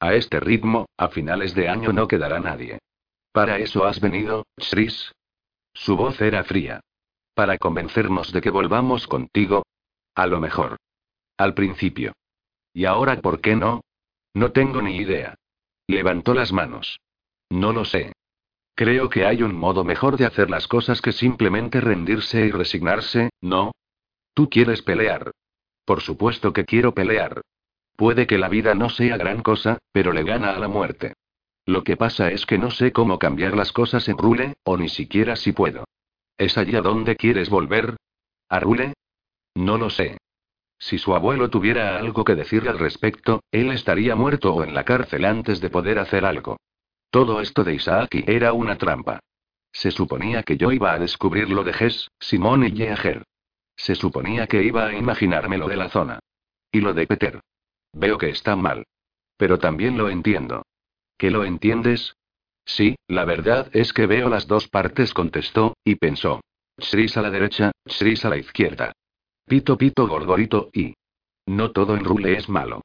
A 0.00 0.14
este 0.14 0.40
ritmo, 0.40 0.86
a 0.96 1.08
finales 1.08 1.54
de 1.54 1.68
año 1.68 1.92
no 1.92 2.08
quedará 2.08 2.40
nadie. 2.40 2.78
¿Para 3.32 3.58
eso 3.58 3.84
has 3.84 4.00
venido, 4.00 4.46
Shris? 4.56 5.12
Su 5.74 5.96
voz 5.96 6.20
era 6.20 6.42
fría. 6.44 6.80
¿Para 7.40 7.56
convencernos 7.56 8.32
de 8.32 8.42
que 8.42 8.50
volvamos 8.50 9.06
contigo? 9.06 9.64
A 10.14 10.26
lo 10.26 10.40
mejor. 10.40 10.76
Al 11.38 11.54
principio. 11.54 12.12
¿Y 12.74 12.84
ahora 12.84 13.18
por 13.22 13.40
qué 13.40 13.56
no? 13.56 13.80
No 14.34 14.52
tengo 14.52 14.82
ni 14.82 14.98
idea. 14.98 15.36
Levantó 15.86 16.34
las 16.34 16.52
manos. 16.52 17.00
No 17.48 17.72
lo 17.72 17.86
sé. 17.86 18.12
Creo 18.74 19.08
que 19.08 19.24
hay 19.24 19.42
un 19.42 19.54
modo 19.54 19.84
mejor 19.84 20.18
de 20.18 20.26
hacer 20.26 20.50
las 20.50 20.68
cosas 20.68 21.00
que 21.00 21.12
simplemente 21.12 21.80
rendirse 21.80 22.44
y 22.44 22.50
resignarse, 22.50 23.30
¿no? 23.40 23.72
Tú 24.34 24.50
quieres 24.50 24.82
pelear. 24.82 25.30
Por 25.86 26.02
supuesto 26.02 26.52
que 26.52 26.66
quiero 26.66 26.92
pelear. 26.92 27.40
Puede 27.96 28.26
que 28.26 28.36
la 28.36 28.50
vida 28.50 28.74
no 28.74 28.90
sea 28.90 29.16
gran 29.16 29.42
cosa, 29.42 29.78
pero 29.92 30.12
le 30.12 30.24
gana 30.24 30.50
a 30.54 30.58
la 30.58 30.68
muerte. 30.68 31.14
Lo 31.64 31.84
que 31.84 31.96
pasa 31.96 32.30
es 32.32 32.44
que 32.44 32.58
no 32.58 32.70
sé 32.70 32.92
cómo 32.92 33.18
cambiar 33.18 33.56
las 33.56 33.72
cosas 33.72 34.06
en 34.10 34.18
Rule, 34.18 34.52
o 34.62 34.76
ni 34.76 34.90
siquiera 34.90 35.36
si 35.36 35.52
puedo. 35.52 35.86
¿Es 36.40 36.56
allí 36.56 36.74
a 36.74 36.80
dónde 36.80 37.16
quieres 37.16 37.50
volver? 37.50 37.96
¿A 38.48 38.60
Rule? 38.60 38.94
No 39.54 39.76
lo 39.76 39.90
sé. 39.90 40.16
Si 40.78 40.96
su 40.96 41.14
abuelo 41.14 41.50
tuviera 41.50 41.98
algo 41.98 42.24
que 42.24 42.34
decir 42.34 42.66
al 42.66 42.78
respecto, 42.78 43.42
él 43.50 43.70
estaría 43.72 44.16
muerto 44.16 44.54
o 44.54 44.64
en 44.64 44.72
la 44.72 44.86
cárcel 44.86 45.26
antes 45.26 45.60
de 45.60 45.68
poder 45.68 45.98
hacer 45.98 46.24
algo. 46.24 46.56
Todo 47.10 47.42
esto 47.42 47.62
de 47.62 47.74
Isaac 47.74 48.24
era 48.26 48.54
una 48.54 48.78
trampa. 48.78 49.20
Se 49.70 49.90
suponía 49.90 50.42
que 50.42 50.56
yo 50.56 50.72
iba 50.72 50.94
a 50.94 50.98
descubrir 50.98 51.50
lo 51.50 51.62
de 51.62 51.74
Ges, 51.74 52.08
Simón 52.18 52.64
y 52.64 52.72
Yeager. 52.72 53.22
Se 53.76 53.94
suponía 53.94 54.46
que 54.46 54.62
iba 54.62 54.86
a 54.86 54.94
imaginarme 54.94 55.58
lo 55.58 55.68
de 55.68 55.76
la 55.76 55.90
zona. 55.90 56.20
Y 56.72 56.80
lo 56.80 56.94
de 56.94 57.06
Peter. 57.06 57.38
Veo 57.92 58.16
que 58.16 58.30
está 58.30 58.56
mal. 58.56 58.86
Pero 59.36 59.58
también 59.58 59.98
lo 59.98 60.08
entiendo. 60.08 60.62
¿Qué 61.18 61.30
lo 61.30 61.44
entiendes? 61.44 62.14
Sí, 62.76 62.94
la 63.08 63.24
verdad 63.24 63.68
es 63.72 63.92
que 63.92 64.06
veo 64.06 64.28
las 64.28 64.46
dos 64.46 64.68
partes, 64.68 65.12
contestó, 65.12 65.74
y 65.84 65.96
pensó. 65.96 66.40
Shris 66.78 67.16
a 67.16 67.22
la 67.22 67.30
derecha, 67.30 67.72
Shris 67.84 68.24
a 68.24 68.28
la 68.28 68.36
izquierda. 68.36 68.92
Pito 69.44 69.76
pito 69.76 70.06
gorgorito 70.06 70.70
y. 70.72 70.94
No 71.46 71.72
todo 71.72 71.96
en 71.96 72.04
Rule 72.04 72.36
es 72.36 72.48
malo. 72.48 72.82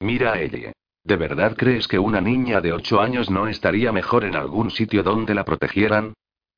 Mira 0.00 0.32
a 0.32 0.40
ella. 0.40 0.72
¿De 1.04 1.16
verdad 1.16 1.54
crees 1.54 1.86
que 1.86 1.98
una 1.98 2.22
niña 2.22 2.62
de 2.62 2.72
ocho 2.72 3.02
años 3.02 3.30
no 3.30 3.46
estaría 3.46 3.92
mejor 3.92 4.24
en 4.24 4.36
algún 4.36 4.70
sitio 4.70 5.02
donde 5.02 5.34
la 5.34 5.44
protegieran? 5.44 6.14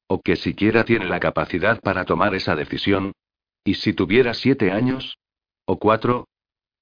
¿O 0.06 0.22
que 0.22 0.36
siquiera 0.36 0.84
tiene 0.84 1.06
la 1.06 1.18
capacidad 1.18 1.80
para 1.80 2.04
tomar 2.04 2.36
esa 2.36 2.54
decisión? 2.54 3.10
¿Y 3.64 3.74
si 3.74 3.92
tuviera 3.92 4.34
siete 4.34 4.70
años? 4.70 5.18
¿O 5.64 5.80
cuatro? 5.80 6.28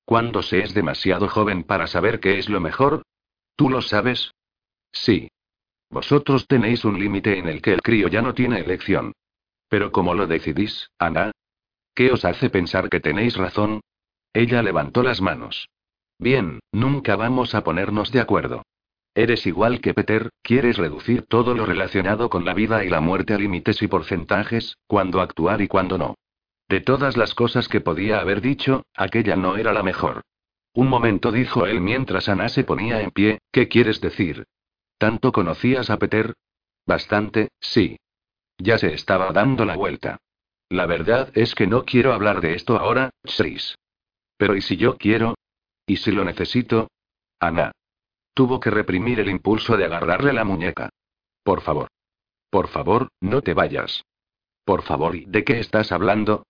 ¿Cuándo 0.04 0.42
se 0.42 0.60
es 0.60 0.74
demasiado 0.74 1.26
joven 1.26 1.64
para 1.64 1.86
saber 1.86 2.20
qué 2.20 2.38
es 2.38 2.50
lo 2.50 2.60
mejor? 2.60 3.02
¿Tú 3.56 3.70
lo 3.70 3.80
sabes? 3.80 4.30
Sí. 4.92 5.28
Vosotros 5.90 6.46
tenéis 6.46 6.84
un 6.84 6.98
límite 6.98 7.38
en 7.38 7.48
el 7.48 7.62
que 7.62 7.72
el 7.72 7.82
crío 7.82 8.08
ya 8.08 8.22
no 8.22 8.34
tiene 8.34 8.60
elección. 8.60 9.12
Pero 9.68 9.92
¿cómo 9.92 10.14
lo 10.14 10.26
decidís, 10.26 10.90
Ana? 10.98 11.32
¿Qué 11.94 12.10
os 12.12 12.24
hace 12.24 12.50
pensar 12.50 12.88
que 12.88 13.00
tenéis 13.00 13.36
razón? 13.36 13.80
Ella 14.32 14.62
levantó 14.62 15.02
las 15.02 15.20
manos. 15.20 15.68
Bien, 16.18 16.60
nunca 16.72 17.16
vamos 17.16 17.54
a 17.54 17.64
ponernos 17.64 18.12
de 18.12 18.20
acuerdo. 18.20 18.62
Eres 19.14 19.46
igual 19.46 19.80
que 19.80 19.94
Peter, 19.94 20.28
quieres 20.42 20.76
reducir 20.76 21.22
todo 21.22 21.54
lo 21.54 21.64
relacionado 21.64 22.28
con 22.28 22.44
la 22.44 22.52
vida 22.52 22.84
y 22.84 22.90
la 22.90 23.00
muerte 23.00 23.32
a 23.32 23.38
límites 23.38 23.80
y 23.80 23.88
porcentajes, 23.88 24.76
cuándo 24.86 25.22
actuar 25.22 25.62
y 25.62 25.68
cuándo 25.68 25.96
no. 25.96 26.16
De 26.68 26.80
todas 26.80 27.16
las 27.16 27.34
cosas 27.34 27.68
que 27.68 27.80
podía 27.80 28.20
haber 28.20 28.42
dicho, 28.42 28.84
aquella 28.94 29.36
no 29.36 29.56
era 29.56 29.72
la 29.72 29.82
mejor. 29.82 30.22
Un 30.74 30.88
momento 30.88 31.32
dijo 31.32 31.64
él 31.66 31.80
mientras 31.80 32.28
Ana 32.28 32.50
se 32.50 32.64
ponía 32.64 33.00
en 33.00 33.10
pie, 33.10 33.38
¿qué 33.52 33.68
quieres 33.68 34.02
decir? 34.02 34.44
¿Tanto 34.98 35.32
conocías 35.32 35.90
a 35.90 35.98
Peter? 35.98 36.34
Bastante, 36.86 37.48
sí. 37.60 37.98
Ya 38.58 38.78
se 38.78 38.94
estaba 38.94 39.32
dando 39.32 39.64
la 39.64 39.76
vuelta. 39.76 40.18
La 40.68 40.86
verdad 40.86 41.30
es 41.34 41.54
que 41.54 41.66
no 41.66 41.84
quiero 41.84 42.12
hablar 42.12 42.40
de 42.40 42.54
esto 42.54 42.76
ahora, 42.78 43.10
Chris. 43.22 43.76
Pero 44.36 44.56
¿y 44.56 44.62
si 44.62 44.76
yo 44.76 44.96
quiero? 44.96 45.34
¿Y 45.86 45.96
si 45.96 46.10
lo 46.10 46.24
necesito? 46.24 46.88
Ana. 47.38 47.72
Tuvo 48.34 48.58
que 48.58 48.70
reprimir 48.70 49.20
el 49.20 49.30
impulso 49.30 49.76
de 49.76 49.84
agarrarle 49.84 50.32
la 50.32 50.44
muñeca. 50.44 50.90
Por 51.42 51.60
favor. 51.60 51.88
Por 52.50 52.68
favor, 52.68 53.08
no 53.20 53.42
te 53.42 53.54
vayas. 53.54 54.02
Por 54.64 54.82
favor, 54.82 55.14
¿y 55.14 55.24
de 55.26 55.44
qué 55.44 55.60
estás 55.60 55.92
hablando? 55.92 56.44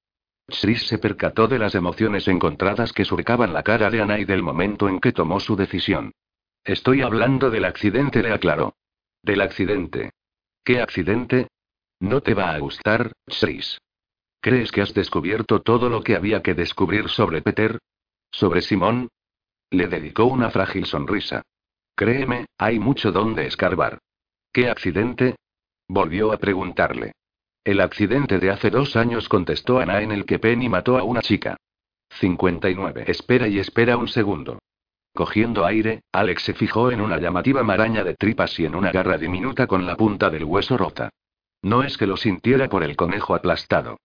Chris 0.47 0.87
se 0.87 0.99
percató 0.99 1.49
de 1.49 1.59
las 1.59 1.75
emociones 1.75 2.29
encontradas 2.29 2.93
que 2.93 3.05
surcaban 3.05 3.53
la 3.53 3.63
cara 3.63 3.91
de 3.91 4.01
Ana 4.01 4.19
y 4.19 4.25
del 4.25 4.43
momento 4.43 4.89
en 4.89 5.01
que 5.01 5.13
tomó 5.13 5.41
su 5.41 5.57
decisión. 5.57 6.13
Estoy 6.67 7.01
hablando 7.01 7.49
del 7.49 7.65
accidente, 7.65 8.21
le 8.25 8.33
aclaró. 8.33 8.75
Del 9.23 9.41
accidente. 9.41 10.11
¿Qué 10.65 10.81
accidente? 10.81 11.47
No 12.01 12.23
te 12.23 12.35
va 12.35 12.53
a 12.53 12.59
gustar, 12.59 13.13
Chris. 13.25 13.79
¿Crees 14.41 14.73
que 14.73 14.83
has 14.83 14.93
descubierto 14.93 15.63
todo 15.63 15.89
lo 15.89 16.03
que 16.03 16.17
había 16.17 16.43
que 16.43 16.55
descubrir 16.55 17.09
sobre 17.09 17.41
Peter? 17.41 17.79
¿Sobre 18.33 18.63
Simón? 18.63 19.09
Le 19.71 19.87
dedicó 19.87 20.25
una 20.25 20.51
frágil 20.51 20.87
sonrisa. 20.87 21.43
Créeme, 21.95 22.47
hay 22.59 22.81
mucho 22.81 23.13
donde 23.13 23.47
escarbar. 23.47 24.01
¿Qué 24.53 24.69
accidente? 24.69 25.37
Volvió 25.87 26.33
a 26.33 26.39
preguntarle. 26.39 27.13
El 27.63 27.81
accidente 27.81 28.41
de 28.41 28.51
hace 28.51 28.71
dos 28.71 28.97
años 28.97 29.29
contestó 29.29 29.79
Ana 29.79 30.03
en 30.03 30.11
el 30.11 30.27
que 30.27 30.41
Penny 30.41 30.69
mató 30.69 30.99
a 30.99 31.05
una 31.05 31.23
chica. 31.23 31.57
59. 32.11 33.05
Espera 33.07 33.47
y 33.47 33.61
espera 33.61 33.97
un 33.97 34.09
segundo. 34.09 34.59
Cogiendo 35.17 35.65
aire, 35.65 36.03
Alex 36.13 36.43
se 36.43 36.53
fijó 36.53 36.91
en 36.91 37.01
una 37.01 37.19
llamativa 37.19 37.63
maraña 37.63 38.05
de 38.05 38.13
tripas 38.13 38.61
y 38.61 38.67
en 38.67 38.75
una 38.75 38.93
garra 38.93 39.17
diminuta 39.17 39.67
con 39.67 39.87
la 39.87 39.97
punta 39.97 40.29
del 40.29 40.45
hueso 40.45 40.77
rota. 40.77 41.09
No 41.63 41.83
es 41.83 41.97
que 41.97 42.07
lo 42.07 42.19
sintiera 42.19 42.69
por 42.69 42.85
el 42.85 42.97
conejo 42.97 43.35
aplastado. 43.35 43.97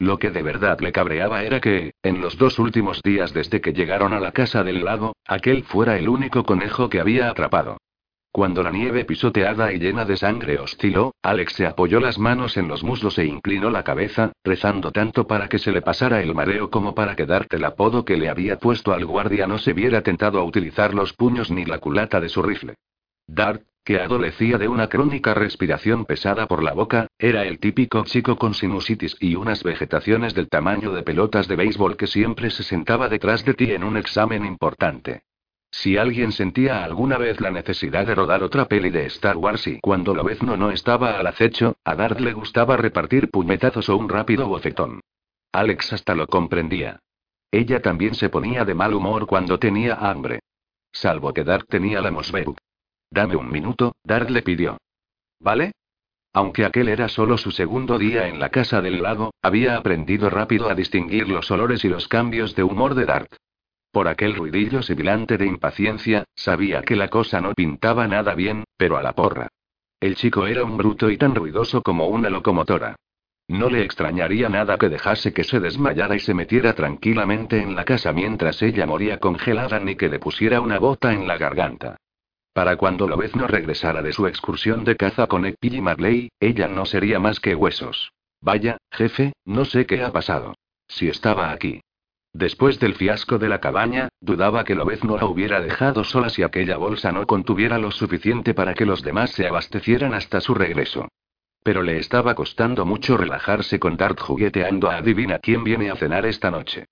Lo 0.00 0.18
que 0.18 0.32
de 0.32 0.42
verdad 0.42 0.80
le 0.80 0.90
cabreaba 0.90 1.44
era 1.44 1.60
que, 1.60 1.92
en 2.02 2.20
los 2.20 2.36
dos 2.36 2.58
últimos 2.58 3.00
días 3.02 3.32
desde 3.32 3.60
que 3.60 3.74
llegaron 3.74 4.12
a 4.12 4.18
la 4.18 4.32
casa 4.32 4.64
del 4.64 4.84
lago, 4.84 5.14
aquel 5.24 5.62
fuera 5.62 5.96
el 5.98 6.08
único 6.08 6.42
conejo 6.42 6.88
que 6.88 6.98
había 6.98 7.30
atrapado. 7.30 7.78
Cuando 8.36 8.62
la 8.62 8.70
nieve 8.70 9.06
pisoteada 9.06 9.72
y 9.72 9.78
llena 9.78 10.04
de 10.04 10.18
sangre 10.18 10.58
osciló, 10.58 11.14
Alex 11.22 11.54
se 11.54 11.64
apoyó 11.64 12.00
las 12.00 12.18
manos 12.18 12.58
en 12.58 12.68
los 12.68 12.84
muslos 12.84 13.16
e 13.18 13.24
inclinó 13.24 13.70
la 13.70 13.82
cabeza, 13.82 14.32
rezando 14.44 14.92
tanto 14.92 15.26
para 15.26 15.48
que 15.48 15.58
se 15.58 15.72
le 15.72 15.80
pasara 15.80 16.20
el 16.20 16.34
mareo 16.34 16.68
como 16.68 16.94
para 16.94 17.16
que 17.16 17.24
Dart 17.24 17.50
el 17.54 17.64
apodo 17.64 18.04
que 18.04 18.18
le 18.18 18.28
había 18.28 18.58
puesto 18.58 18.92
al 18.92 19.06
guardia 19.06 19.46
no 19.46 19.56
se 19.56 19.72
viera 19.72 20.02
tentado 20.02 20.38
a 20.38 20.44
utilizar 20.44 20.92
los 20.92 21.14
puños 21.14 21.50
ni 21.50 21.64
la 21.64 21.78
culata 21.78 22.20
de 22.20 22.28
su 22.28 22.42
rifle. 22.42 22.74
Dart, 23.26 23.62
que 23.82 24.00
adolecía 24.00 24.58
de 24.58 24.68
una 24.68 24.90
crónica 24.90 25.32
respiración 25.32 26.04
pesada 26.04 26.46
por 26.46 26.62
la 26.62 26.74
boca, 26.74 27.06
era 27.18 27.46
el 27.46 27.58
típico 27.58 28.04
chico 28.04 28.36
con 28.36 28.52
sinusitis 28.52 29.16
y 29.18 29.34
unas 29.34 29.62
vegetaciones 29.62 30.34
del 30.34 30.50
tamaño 30.50 30.92
de 30.92 31.02
pelotas 31.02 31.48
de 31.48 31.56
béisbol 31.56 31.96
que 31.96 32.06
siempre 32.06 32.50
se 32.50 32.64
sentaba 32.64 33.08
detrás 33.08 33.46
de 33.46 33.54
ti 33.54 33.72
en 33.72 33.82
un 33.82 33.96
examen 33.96 34.44
importante. 34.44 35.22
Si 35.78 35.98
alguien 35.98 36.32
sentía 36.32 36.84
alguna 36.84 37.18
vez 37.18 37.38
la 37.42 37.50
necesidad 37.50 38.06
de 38.06 38.14
rodar 38.14 38.42
otra 38.42 38.64
peli 38.64 38.88
de 38.88 39.04
Star 39.04 39.36
Wars 39.36 39.66
y 39.66 39.78
cuando 39.80 40.14
Lobezno 40.14 40.56
no 40.56 40.70
estaba 40.70 41.18
al 41.18 41.26
acecho, 41.26 41.76
a 41.84 41.94
Dart 41.94 42.18
le 42.18 42.32
gustaba 42.32 42.78
repartir 42.78 43.30
puñetazos 43.30 43.90
o 43.90 43.96
un 43.98 44.08
rápido 44.08 44.48
bofetón. 44.48 45.02
Alex 45.52 45.92
hasta 45.92 46.14
lo 46.14 46.28
comprendía. 46.28 47.00
Ella 47.50 47.82
también 47.82 48.14
se 48.14 48.30
ponía 48.30 48.64
de 48.64 48.72
mal 48.72 48.94
humor 48.94 49.26
cuando 49.26 49.58
tenía 49.58 49.96
hambre. 49.96 50.40
Salvo 50.92 51.34
que 51.34 51.44
Dart 51.44 51.66
tenía 51.68 52.00
la 52.00 52.10
Mosberg. 52.10 52.56
Dame 53.10 53.36
un 53.36 53.50
minuto, 53.50 53.96
Dart 54.02 54.30
le 54.30 54.40
pidió. 54.40 54.78
¿Vale? 55.40 55.72
Aunque 56.32 56.64
aquel 56.64 56.88
era 56.88 57.08
solo 57.08 57.36
su 57.36 57.50
segundo 57.50 57.98
día 57.98 58.28
en 58.28 58.40
la 58.40 58.48
casa 58.48 58.80
del 58.80 59.02
lago, 59.02 59.34
había 59.42 59.76
aprendido 59.76 60.30
rápido 60.30 60.70
a 60.70 60.74
distinguir 60.74 61.28
los 61.28 61.50
olores 61.50 61.84
y 61.84 61.90
los 61.90 62.08
cambios 62.08 62.54
de 62.54 62.62
humor 62.62 62.94
de 62.94 63.04
Dart. 63.04 63.36
Por 63.96 64.08
aquel 64.08 64.34
ruidillo 64.34 64.82
sibilante 64.82 65.38
de 65.38 65.46
impaciencia, 65.46 66.24
sabía 66.34 66.82
que 66.82 66.96
la 66.96 67.08
cosa 67.08 67.40
no 67.40 67.54
pintaba 67.54 68.06
nada 68.06 68.34
bien, 68.34 68.64
pero 68.76 68.98
a 68.98 69.02
la 69.02 69.14
porra. 69.14 69.48
El 70.00 70.16
chico 70.16 70.46
era 70.46 70.64
un 70.64 70.76
bruto 70.76 71.08
y 71.08 71.16
tan 71.16 71.34
ruidoso 71.34 71.80
como 71.80 72.06
una 72.08 72.28
locomotora. 72.28 72.96
No 73.48 73.70
le 73.70 73.82
extrañaría 73.82 74.50
nada 74.50 74.76
que 74.76 74.90
dejase 74.90 75.32
que 75.32 75.44
se 75.44 75.60
desmayara 75.60 76.14
y 76.14 76.18
se 76.18 76.34
metiera 76.34 76.74
tranquilamente 76.74 77.62
en 77.62 77.74
la 77.74 77.86
casa 77.86 78.12
mientras 78.12 78.60
ella 78.60 78.84
moría 78.84 79.18
congelada 79.18 79.80
ni 79.80 79.96
que 79.96 80.10
le 80.10 80.18
pusiera 80.18 80.60
una 80.60 80.78
bota 80.78 81.14
en 81.14 81.26
la 81.26 81.38
garganta. 81.38 81.96
Para 82.52 82.76
cuando 82.76 83.08
no 83.08 83.46
regresara 83.46 84.02
de 84.02 84.12
su 84.12 84.26
excursión 84.26 84.84
de 84.84 84.96
caza 84.96 85.26
con 85.26 85.46
Epi 85.46 85.74
y 85.74 85.80
Marley, 85.80 86.28
ella 86.38 86.68
no 86.68 86.84
sería 86.84 87.18
más 87.18 87.40
que 87.40 87.54
huesos. 87.54 88.12
Vaya, 88.42 88.76
jefe, 88.90 89.32
no 89.46 89.64
sé 89.64 89.86
qué 89.86 90.02
ha 90.02 90.12
pasado. 90.12 90.54
Si 90.86 91.08
estaba 91.08 91.50
aquí. 91.50 91.80
Después 92.38 92.78
del 92.78 92.94
fiasco 92.96 93.38
de 93.38 93.48
la 93.48 93.62
cabaña, 93.62 94.10
dudaba 94.20 94.62
que 94.64 94.74
Lobezno 94.74 95.16
la 95.16 95.24
hubiera 95.24 95.62
dejado 95.62 96.04
sola 96.04 96.28
si 96.28 96.42
aquella 96.42 96.76
bolsa 96.76 97.10
no 97.10 97.26
contuviera 97.26 97.78
lo 97.78 97.90
suficiente 97.90 98.52
para 98.52 98.74
que 98.74 98.84
los 98.84 99.02
demás 99.02 99.30
se 99.30 99.46
abastecieran 99.46 100.12
hasta 100.12 100.42
su 100.42 100.52
regreso. 100.52 101.08
Pero 101.62 101.82
le 101.82 101.96
estaba 101.96 102.34
costando 102.34 102.84
mucho 102.84 103.16
relajarse 103.16 103.80
con 103.80 103.96
Dart 103.96 104.20
jugueteando 104.20 104.90
a 104.90 104.98
adivina 104.98 105.38
quién 105.38 105.64
viene 105.64 105.90
a 105.90 105.96
cenar 105.96 106.26
esta 106.26 106.50
noche. 106.50 106.84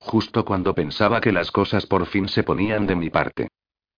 Justo 0.00 0.44
cuando 0.44 0.74
pensaba 0.74 1.20
que 1.20 1.30
las 1.30 1.52
cosas 1.52 1.86
por 1.86 2.04
fin 2.06 2.26
se 2.26 2.42
ponían 2.42 2.88
de 2.88 2.96
mi 2.96 3.08
parte. 3.08 3.50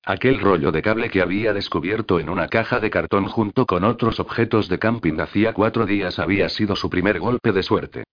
Aquel 0.05 0.39
rollo 0.39 0.71
de 0.71 0.83
cable 0.83 1.09
que 1.09 1.23
había 1.23 1.55
descubierto 1.55 2.21
en 2.21 2.29
una 2.29 2.49
caja 2.49 2.79
de 2.79 2.91
cartón 2.91 3.25
junto 3.25 3.65
con 3.65 3.85
otros 3.85 4.21
objetos 4.21 4.69
de 4.69 4.79
camping 4.79 5.19
hacía 5.19 5.55
cuatro 5.55 5.87
días 5.87 6.19
había 6.19 6.51
sido 6.51 6.77
su 6.77 6.91
primer 6.91 7.21
golpe 7.21 7.53
de 7.53 7.63
suerte. 7.63 8.05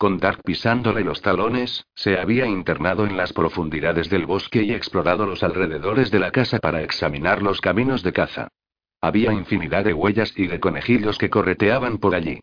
Con 0.00 0.16
Dark 0.16 0.40
pisándole 0.42 1.04
los 1.04 1.20
talones, 1.20 1.84
se 1.94 2.18
había 2.18 2.46
internado 2.46 3.04
en 3.04 3.18
las 3.18 3.34
profundidades 3.34 4.08
del 4.08 4.24
bosque 4.24 4.62
y 4.62 4.72
explorado 4.72 5.26
los 5.26 5.42
alrededores 5.42 6.10
de 6.10 6.18
la 6.18 6.30
casa 6.30 6.58
para 6.58 6.80
examinar 6.80 7.42
los 7.42 7.60
caminos 7.60 8.02
de 8.02 8.14
caza. 8.14 8.48
Había 9.02 9.34
infinidad 9.34 9.84
de 9.84 9.92
huellas 9.92 10.32
y 10.38 10.46
de 10.46 10.58
conejillos 10.58 11.18
que 11.18 11.28
correteaban 11.28 11.98
por 11.98 12.14
allí. 12.14 12.40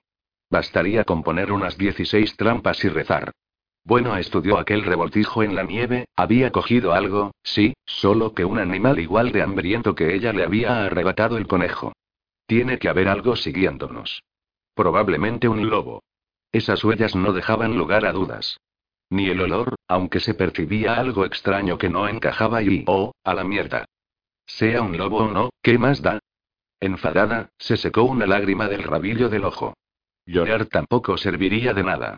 Bastaría 0.52 1.04
con 1.04 1.24
poner 1.24 1.52
unas 1.52 1.80
16 1.80 2.38
trampas 2.38 2.86
y 2.86 2.90
rezar. 2.90 3.32
Bueno, 3.84 4.16
estudió 4.18 4.60
aquel 4.60 4.84
revoltijo 4.84 5.42
en 5.42 5.56
la 5.56 5.64
nieve, 5.64 6.06
había 6.16 6.52
cogido 6.52 6.94
algo, 6.94 7.32
sí, 7.42 7.74
solo 7.88 8.36
que 8.36 8.46
un 8.46 8.60
animal 8.60 9.00
igual 9.00 9.32
de 9.32 9.42
hambriento 9.42 9.96
que 9.96 10.14
ella 10.14 10.32
le 10.32 10.44
había 10.44 10.86
arrebatado 10.86 11.38
el 11.38 11.48
conejo. 11.48 11.94
Tiene 12.46 12.78
que 12.78 12.88
haber 12.88 13.08
algo 13.08 13.36
siguiéndonos. 13.36 14.22
Probablemente 14.76 15.48
un 15.48 15.68
lobo. 15.68 16.04
Esas 16.52 16.84
huellas 16.84 17.16
no 17.16 17.34
dejaban 17.34 17.78
lugar 17.78 18.06
a 18.06 18.14
dudas. 18.14 18.60
Ni 19.10 19.30
el 19.30 19.42
olor, 19.42 19.76
aunque 19.88 20.20
se 20.20 20.34
percibía 20.34 20.96
algo 20.96 21.26
extraño 21.26 21.78
que 21.78 21.90
no 21.90 22.08
encajaba 22.08 22.62
y, 22.62 22.84
oh, 22.88 23.14
a 23.24 23.34
la 23.34 23.44
mierda. 23.44 23.86
Sea 24.46 24.82
un 24.82 24.98
lobo 24.98 25.18
o 25.18 25.32
no, 25.32 25.50
¿qué 25.62 25.78
más 25.78 26.02
da? 26.02 26.20
Enfadada, 26.80 27.50
se 27.58 27.78
secó 27.78 28.04
una 28.04 28.28
lágrima 28.28 28.68
del 28.68 28.84
rabillo 28.84 29.30
del 29.30 29.46
ojo. 29.46 29.74
Llorar 30.26 30.66
tampoco 30.66 31.18
serviría 31.18 31.74
de 31.74 31.84
nada. 31.84 32.18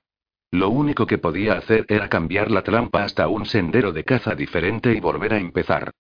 Lo 0.52 0.70
único 0.70 1.06
que 1.06 1.20
podía 1.20 1.54
hacer 1.54 1.86
era 1.88 2.10
cambiar 2.10 2.50
la 2.50 2.64
trampa 2.64 3.04
hasta 3.04 3.28
un 3.28 3.46
sendero 3.46 3.92
de 3.92 4.04
caza 4.04 4.34
diferente 4.34 4.94
y 4.94 5.00
volver 5.00 5.34
a 5.34 5.38
empezar. 5.38 5.92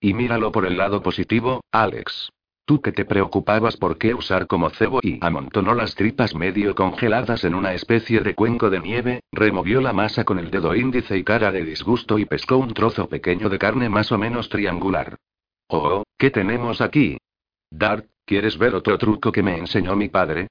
Y 0.00 0.14
míralo 0.14 0.52
por 0.52 0.66
el 0.66 0.76
lado 0.76 1.02
positivo, 1.02 1.62
Alex. 1.72 2.30
Tú 2.66 2.80
que 2.80 2.90
te 2.90 3.04
preocupabas 3.04 3.76
por 3.76 3.96
qué 3.96 4.12
usar 4.12 4.48
como 4.48 4.70
cebo 4.70 4.98
y 5.00 5.20
amontonó 5.24 5.72
las 5.72 5.94
tripas 5.94 6.34
medio 6.34 6.74
congeladas 6.74 7.44
en 7.44 7.54
una 7.54 7.74
especie 7.74 8.20
de 8.22 8.34
cuenco 8.34 8.70
de 8.70 8.80
nieve, 8.80 9.20
removió 9.30 9.80
la 9.80 9.92
masa 9.92 10.24
con 10.24 10.40
el 10.40 10.50
dedo 10.50 10.74
índice 10.74 11.16
y 11.16 11.22
cara 11.22 11.52
de 11.52 11.64
disgusto 11.64 12.18
y 12.18 12.24
pescó 12.24 12.56
un 12.56 12.74
trozo 12.74 13.08
pequeño 13.08 13.48
de 13.48 13.60
carne 13.60 13.88
más 13.88 14.10
o 14.10 14.18
menos 14.18 14.48
triangular. 14.48 15.16
Oh, 15.68 16.02
¿qué 16.18 16.30
tenemos 16.30 16.80
aquí? 16.80 17.18
Dart, 17.70 18.06
¿quieres 18.24 18.58
ver 18.58 18.74
otro 18.74 18.98
truco 18.98 19.30
que 19.30 19.44
me 19.44 19.56
enseñó 19.56 19.94
mi 19.94 20.08
padre? 20.08 20.48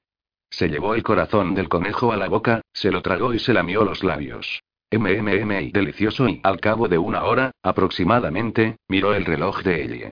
Se 0.48 0.68
llevó 0.70 0.94
el 0.94 1.02
corazón 1.02 1.54
del 1.54 1.68
conejo 1.68 2.12
a 2.12 2.16
la 2.16 2.28
boca, 2.28 2.62
se 2.72 2.90
lo 2.90 3.02
tragó 3.02 3.34
y 3.34 3.38
se 3.38 3.52
lamió 3.52 3.84
los 3.84 4.02
labios. 4.02 4.62
MMM 4.90 5.52
y 5.60 5.70
delicioso 5.70 6.26
y, 6.30 6.40
al 6.42 6.60
cabo 6.60 6.88
de 6.88 6.96
una 6.96 7.24
hora, 7.24 7.50
aproximadamente, 7.62 8.76
miró 8.88 9.12
el 9.12 9.26
reloj 9.26 9.62
de 9.62 9.84
Ellie. 9.84 10.10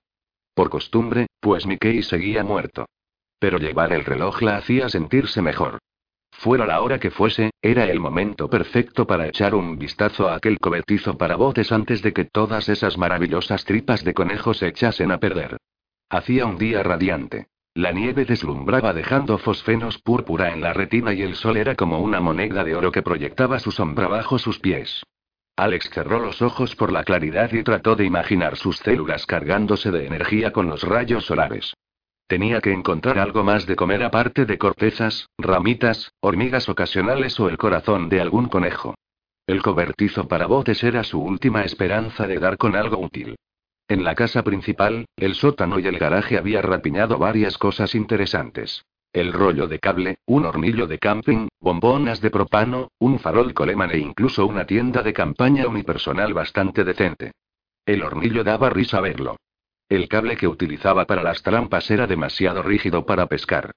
Por 0.55 0.69
costumbre, 0.69 1.27
pues 1.41 1.67
Mickey 1.67 2.01
seguía 2.01 2.43
muerto. 2.43 2.87
Pero 3.39 3.59
llevar 3.59 3.91
el 3.93 4.05
reloj 4.05 4.41
la 4.41 4.55
hacía 4.57 4.87
sentirse 4.89 5.41
mejor. 5.41 5.79
Fuera 6.31 6.65
la 6.65 6.81
hora 6.81 6.99
que 6.99 7.11
fuese, 7.11 7.51
era 7.61 7.85
el 7.85 7.99
momento 7.99 8.49
perfecto 8.49 9.05
para 9.05 9.27
echar 9.27 9.53
un 9.53 9.77
vistazo 9.77 10.29
a 10.29 10.35
aquel 10.35 10.59
cobertizo 10.59 11.17
para 11.17 11.35
botes 11.35 11.71
antes 11.71 12.01
de 12.01 12.13
que 12.13 12.25
todas 12.25 12.69
esas 12.69 12.97
maravillosas 12.97 13.65
tripas 13.65 14.03
de 14.03 14.13
conejo 14.13 14.53
se 14.53 14.67
echasen 14.67 15.11
a 15.11 15.19
perder. 15.19 15.57
Hacía 16.09 16.45
un 16.45 16.57
día 16.57 16.83
radiante. 16.83 17.47
La 17.73 17.91
nieve 17.91 18.23
deslumbraba 18.23 18.93
dejando 18.93 19.37
fosfenos 19.37 19.97
púrpura 19.97 20.53
en 20.53 20.61
la 20.61 20.71
retina 20.71 21.13
y 21.13 21.21
el 21.21 21.35
sol 21.35 21.57
era 21.57 21.75
como 21.75 21.99
una 21.99 22.21
moneda 22.21 22.63
de 22.63 22.75
oro 22.75 22.91
que 22.91 23.01
proyectaba 23.01 23.59
su 23.59 23.71
sombra 23.71 24.07
bajo 24.07 24.39
sus 24.39 24.59
pies. 24.59 25.03
Alex 25.57 25.89
cerró 25.89 26.19
los 26.19 26.41
ojos 26.41 26.75
por 26.75 26.91
la 26.91 27.05
claridad 27.05 27.51
y 27.53 27.63
trató 27.63 27.95
de 27.95 28.03
imaginar 28.03 28.57
sus 28.57 28.77
células 28.77 29.25
cargándose 29.25 29.89
de 29.89 30.05
energía 30.05 30.51
con 30.51 30.67
los 30.67 30.83
rayos 30.83 31.25
solares. 31.25 31.73
Tenía 32.27 32.59
que 32.59 32.73
encontrar 32.73 33.19
algo 33.19 33.43
más 33.43 33.65
de 33.65 33.75
comer 33.75 34.03
aparte 34.03 34.45
de 34.45 34.57
cortezas, 34.57 35.29
ramitas, 35.37 36.11
hormigas 36.19 36.67
ocasionales 36.67 37.39
o 37.39 37.47
el 37.47 37.57
corazón 37.57 38.09
de 38.09 38.19
algún 38.19 38.49
conejo. 38.49 38.95
El 39.47 39.61
cobertizo 39.61 40.27
para 40.27 40.47
botes 40.47 40.83
era 40.83 41.03
su 41.03 41.21
última 41.21 41.63
esperanza 41.63 42.27
de 42.27 42.39
dar 42.39 42.57
con 42.57 42.75
algo 42.75 42.97
útil. 42.97 43.35
En 43.87 44.03
la 44.03 44.15
casa 44.15 44.43
principal, 44.43 45.05
el 45.15 45.35
sótano 45.35 45.79
y 45.79 45.85
el 45.85 45.99
garaje 45.99 46.37
había 46.37 46.61
rapiñado 46.63 47.19
varias 47.19 47.57
cosas 47.57 47.93
interesantes. 47.93 48.83
El 49.15 49.31
rollo 49.31 49.69
de 49.69 49.79
cable, 49.79 50.17
un 50.25 50.43
hornillo 50.43 50.87
de 50.87 50.99
camping, 50.99 51.47
bombonas 51.61 52.19
de 52.19 52.29
propano, 52.29 52.91
un 52.99 53.17
farol 53.17 53.53
coleman 53.53 53.91
e 53.91 53.97
incluso 53.97 54.45
una 54.45 54.65
tienda 54.65 55.03
de 55.03 55.13
campaña 55.13 55.69
unipersonal 55.69 56.33
bastante 56.33 56.83
decente. 56.83 57.31
El 57.85 58.03
hornillo 58.03 58.43
daba 58.43 58.69
risa 58.69 58.99
verlo. 58.99 59.37
El 59.87 60.09
cable 60.09 60.35
que 60.35 60.49
utilizaba 60.49 61.05
para 61.05 61.23
las 61.23 61.43
trampas 61.43 61.89
era 61.91 62.07
demasiado 62.07 62.61
rígido 62.61 63.05
para 63.05 63.27
pescar. 63.27 63.71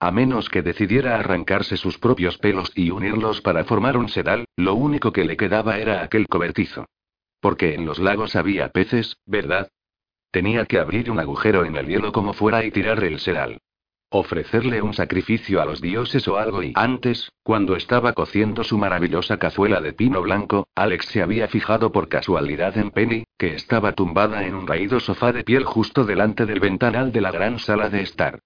A 0.00 0.10
menos 0.10 0.48
que 0.48 0.60
decidiera 0.60 1.20
arrancarse 1.20 1.76
sus 1.76 1.96
propios 1.98 2.38
pelos 2.38 2.72
y 2.74 2.90
unirlos 2.90 3.42
para 3.42 3.62
formar 3.62 3.96
un 3.96 4.08
sedal, 4.08 4.46
lo 4.56 4.74
único 4.74 5.12
que 5.12 5.24
le 5.24 5.36
quedaba 5.36 5.78
era 5.78 6.02
aquel 6.02 6.26
cobertizo. 6.26 6.86
Porque 7.38 7.74
en 7.74 7.86
los 7.86 8.00
lagos 8.00 8.34
había 8.34 8.70
peces, 8.70 9.18
¿verdad? 9.24 9.68
Tenía 10.32 10.66
que 10.66 10.80
abrir 10.80 11.12
un 11.12 11.20
agujero 11.20 11.64
en 11.64 11.76
el 11.76 11.86
hielo 11.86 12.10
como 12.10 12.32
fuera 12.32 12.64
y 12.64 12.72
tirar 12.72 13.04
el 13.04 13.20
sedal. 13.20 13.60
Ofrecerle 14.12 14.82
un 14.82 14.92
sacrificio 14.92 15.62
a 15.62 15.64
los 15.64 15.80
dioses 15.80 16.26
o 16.26 16.36
algo 16.36 16.64
y 16.64 16.72
antes, 16.74 17.30
cuando 17.44 17.76
estaba 17.76 18.12
cociendo 18.12 18.64
su 18.64 18.76
maravillosa 18.76 19.38
cazuela 19.38 19.80
de 19.80 19.92
pino 19.92 20.20
blanco, 20.20 20.66
Alex 20.74 21.06
se 21.06 21.22
había 21.22 21.46
fijado 21.46 21.92
por 21.92 22.08
casualidad 22.08 22.76
en 22.76 22.90
Penny, 22.90 23.22
que 23.38 23.54
estaba 23.54 23.92
tumbada 23.92 24.44
en 24.44 24.56
un 24.56 24.66
raído 24.66 24.98
sofá 24.98 25.32
de 25.32 25.44
piel 25.44 25.62
justo 25.62 26.04
delante 26.04 26.44
del 26.44 26.58
ventanal 26.58 27.12
de 27.12 27.20
la 27.20 27.30
gran 27.30 27.60
sala 27.60 27.88
de 27.88 28.02
estar. 28.02 28.40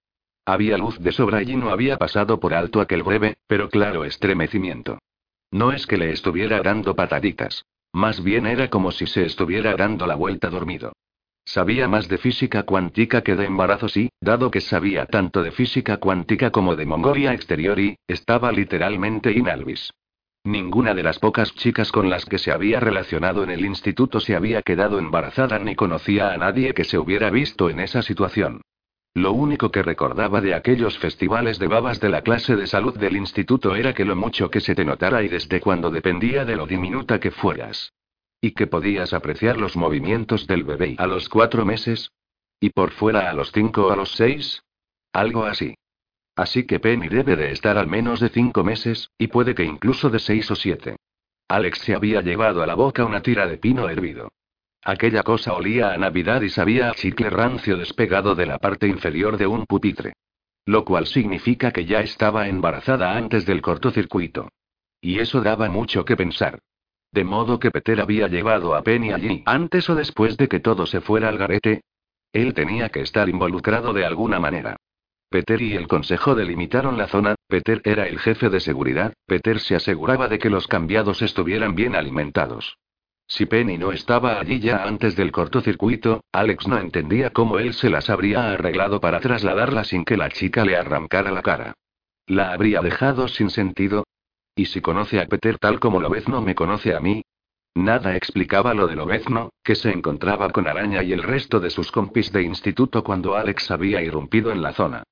Había 0.45 0.77
luz 0.77 0.99
de 0.99 1.13
sobra 1.13 1.43
y 1.43 1.57
no 1.57 1.71
había 1.71 1.97
pasado 1.97 2.39
por 2.39 2.53
alto 2.53 2.83
aquel 2.83 3.03
breve, 3.03 3.39
pero 3.47 3.71
claro 3.71 4.05
estremecimiento. 4.05 4.99
No 5.51 5.73
es 5.73 5.87
que 5.87 5.97
le 5.97 6.11
estuviera 6.11 6.61
dando 6.61 6.95
pataditas. 6.95 7.65
Más 7.91 8.23
bien 8.23 8.47
era 8.47 8.69
como 8.69 8.93
si 8.93 9.07
se 9.07 9.25
estuviera 9.25 9.77
dando 9.77 10.07
la 10.07 10.15
vuelta 10.15 10.51
dormido. 10.51 10.93
Sabía 11.45 11.89
más 11.89 12.09
de 12.09 12.19
física 12.19 12.63
cuántica 12.63 13.23
que 13.23 13.37
de 13.37 13.45
embarazos 13.45 13.97
y, 13.97 14.11
dado 14.21 14.51
que 14.51 14.61
sabía 14.61 15.07
tanto 15.07 15.43
de 15.43 15.53
física 15.53 15.99
cuántica 15.99 16.51
como 16.51 16.75
de 16.75 16.87
Mongolia 16.87 17.33
exterior 17.35 17.79
y, 17.79 17.97
estaba 18.09 18.51
literalmente 18.51 19.31
inalvis. 19.33 19.93
Ninguna 20.47 20.95
de 20.95 21.03
las 21.03 21.19
pocas 21.19 21.55
chicas 21.55 21.91
con 21.91 22.11
las 22.11 22.27
que 22.27 22.39
se 22.39 22.53
había 22.53 22.81
relacionado 22.81 23.43
en 23.45 23.51
el 23.51 23.65
instituto 23.65 24.21
se 24.21 24.37
había 24.37 24.63
quedado 24.63 24.99
embarazada 24.99 25.59
ni 25.59 25.75
conocía 25.75 26.33
a 26.33 26.37
nadie 26.37 26.75
que 26.75 26.85
se 26.85 26.99
hubiera 26.99 27.31
visto 27.31 27.71
en 27.71 27.81
esa 27.81 28.03
situación. 28.03 28.61
Lo 29.15 29.33
único 29.33 29.71
que 29.71 29.83
recordaba 29.83 30.41
de 30.41 30.55
aquellos 30.55 30.99
festivales 30.99 31.59
de 31.59 31.69
babas 31.69 32.01
de 32.01 32.09
la 32.09 32.23
clase 32.23 32.57
de 32.57 32.67
salud 32.67 32.99
del 32.99 33.17
instituto 33.17 33.77
era 33.77 33.95
que 33.95 34.05
lo 34.05 34.17
mucho 34.17 34.51
que 34.51 34.61
se 34.61 34.75
te 34.75 34.85
notara 34.85 35.23
y 35.23 35.29
desde 35.29 35.61
cuando 35.61 35.91
dependía 35.91 36.45
de 36.45 36.57
lo 36.57 36.67
diminuta 36.67 37.21
que 37.21 37.31
fueras. 37.31 37.93
¿Y 38.45 38.51
que 38.51 38.67
podías 38.67 39.15
apreciar 39.15 39.57
los 39.57 39.75
movimientos 39.75 40.47
del 40.47 40.65
bebé 40.65 40.97
a 40.99 41.07
los 41.07 41.31
cuatro 41.31 41.65
meses? 41.65 42.11
¿Y 42.61 42.69
por 42.69 42.91
fuera 42.91 43.31
a 43.31 43.33
los 43.33 43.51
cinco 43.53 43.87
o 43.87 43.91
a 43.91 43.97
los 43.97 44.13
seis? 44.17 44.63
Algo 45.15 45.47
así. 45.47 45.77
Así 46.37 46.67
que 46.67 46.79
Penny 46.79 47.09
debe 47.09 47.37
de 47.37 47.53
estar 47.53 47.79
al 47.79 47.87
menos 47.87 48.21
de 48.21 48.29
cinco 48.29 48.63
meses, 48.63 49.09
y 49.17 49.29
puede 49.29 49.55
que 49.55 49.65
incluso 49.65 50.11
de 50.11 50.19
seis 50.19 50.51
o 50.51 50.57
siete. 50.57 50.97
Alex 51.49 51.79
se 51.79 51.95
había 51.95 52.21
llevado 52.21 52.63
a 52.63 52.67
la 52.67 52.75
boca 52.75 53.07
una 53.07 53.23
tira 53.23 53.47
de 53.47 53.57
pino 53.57 53.89
hervido. 53.89 54.29
Aquella 54.83 55.23
cosa 55.23 55.55
olía 55.55 55.95
a 55.95 55.97
Navidad 55.97 56.43
y 56.43 56.51
sabía 56.51 56.91
a 56.91 56.95
chicle 56.95 57.31
rancio 57.31 57.79
despegado 57.79 58.35
de 58.35 58.45
la 58.45 58.59
parte 58.59 58.87
inferior 58.87 59.39
de 59.39 59.47
un 59.47 59.65
pupitre. 59.65 60.13
Lo 60.67 60.85
cual 60.85 61.07
significa 61.07 61.73
que 61.73 61.87
ya 61.87 62.01
estaba 62.01 62.47
embarazada 62.47 63.17
antes 63.17 63.47
del 63.47 63.63
cortocircuito. 63.63 64.51
Y 65.01 65.21
eso 65.21 65.41
daba 65.41 65.71
mucho 65.71 66.05
que 66.05 66.15
pensar. 66.15 66.59
De 67.15 67.23
modo 67.23 67.61
que 67.61 67.71
Peter 67.71 68.01
había 68.01 68.27
llevado 68.27 68.75
a 68.75 68.83
Penny 68.83 69.13
allí 69.13 69.45
antes 69.47 69.89
o 69.89 69.95
después 69.95 70.37
de 70.37 70.49
que 70.49 70.59
todo 70.59 70.85
se 70.85 71.01
fuera 71.01 71.29
al 71.29 71.39
garete. 71.39 71.83
Él 72.33 72.55
tenía 72.55 72.89
que 72.89 73.03
estar 73.03 73.29
involucrado 73.29 73.93
de 73.93 74.05
alguna 74.05 74.41
manera. 74.41 74.75
Peter 75.31 75.63
y 75.63 75.75
el 75.75 75.87
consejo 75.87 76.35
delimitaron 76.35 76.99
la 76.99 77.07
zona, 77.07 77.37
Peter 77.47 77.81
era 77.85 78.09
el 78.09 78.19
jefe 78.19 78.51
de 78.51 78.59
seguridad, 78.59 79.13
Peter 79.27 79.61
se 79.61 79.77
aseguraba 79.77 80.27
de 80.27 80.41
que 80.41 80.51
los 80.51 80.67
cambiados 80.67 81.23
estuvieran 81.23 81.77
bien 81.77 81.95
alimentados. 81.95 82.79
Si 83.29 83.47
Penny 83.47 83.79
no 83.79 83.93
estaba 83.93 84.41
allí 84.41 84.59
ya 84.59 84.83
antes 84.83 85.15
del 85.15 85.31
cortocircuito, 85.31 86.25
Alex 86.33 86.67
no 86.67 86.79
entendía 86.79 87.31
cómo 87.31 87.61
él 87.61 87.75
se 87.75 87.91
las 87.91 88.11
habría 88.11 88.51
arreglado 88.51 89.01
para 89.01 89.21
trasladarla 89.21 89.85
sin 89.85 90.05
que 90.05 90.17
la 90.17 90.31
chica 90.31 90.65
le 90.65 90.77
arrancara 90.77 91.31
la 91.31 91.43
cara. 91.43 91.75
La 92.27 92.53
habría 92.53 92.81
dejado 92.81 93.29
sin 93.29 93.51
sentido, 93.51 94.03
¿Y 94.57 94.67
si 94.67 94.81
conoce 94.81 95.21
a 95.21 95.27
Peter 95.27 95.59
tal 95.59 95.81
como 95.81 96.01
Lobezno 96.01 96.41
me 96.41 96.55
conoce 96.55 96.95
a 96.95 97.01
mí? 97.01 97.23
Nada 97.75 98.17
explicaba 98.17 98.73
lo 98.73 98.87
de 98.87 98.95
Lobezno, 98.95 99.51
que 99.65 99.75
se 99.75 99.91
encontraba 99.91 100.51
con 100.51 100.69
Araña 100.69 101.03
y 101.03 101.13
el 101.13 101.25
resto 101.25 101.59
de 101.59 101.71
sus 101.71 101.91
compis 101.91 102.31
de 102.31 102.43
instituto 102.43 103.03
cuando 103.03 103.35
Alex 103.35 103.73
había 103.73 104.01
irrumpido 104.01 104.53
en 104.53 104.63
la 104.63 104.73
zona. 104.73 105.03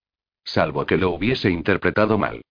Salvo 0.45 0.87
que 0.87 0.97
lo 0.97 1.11
hubiese 1.11 1.51
interpretado 1.51 2.19
mal. 2.19 2.43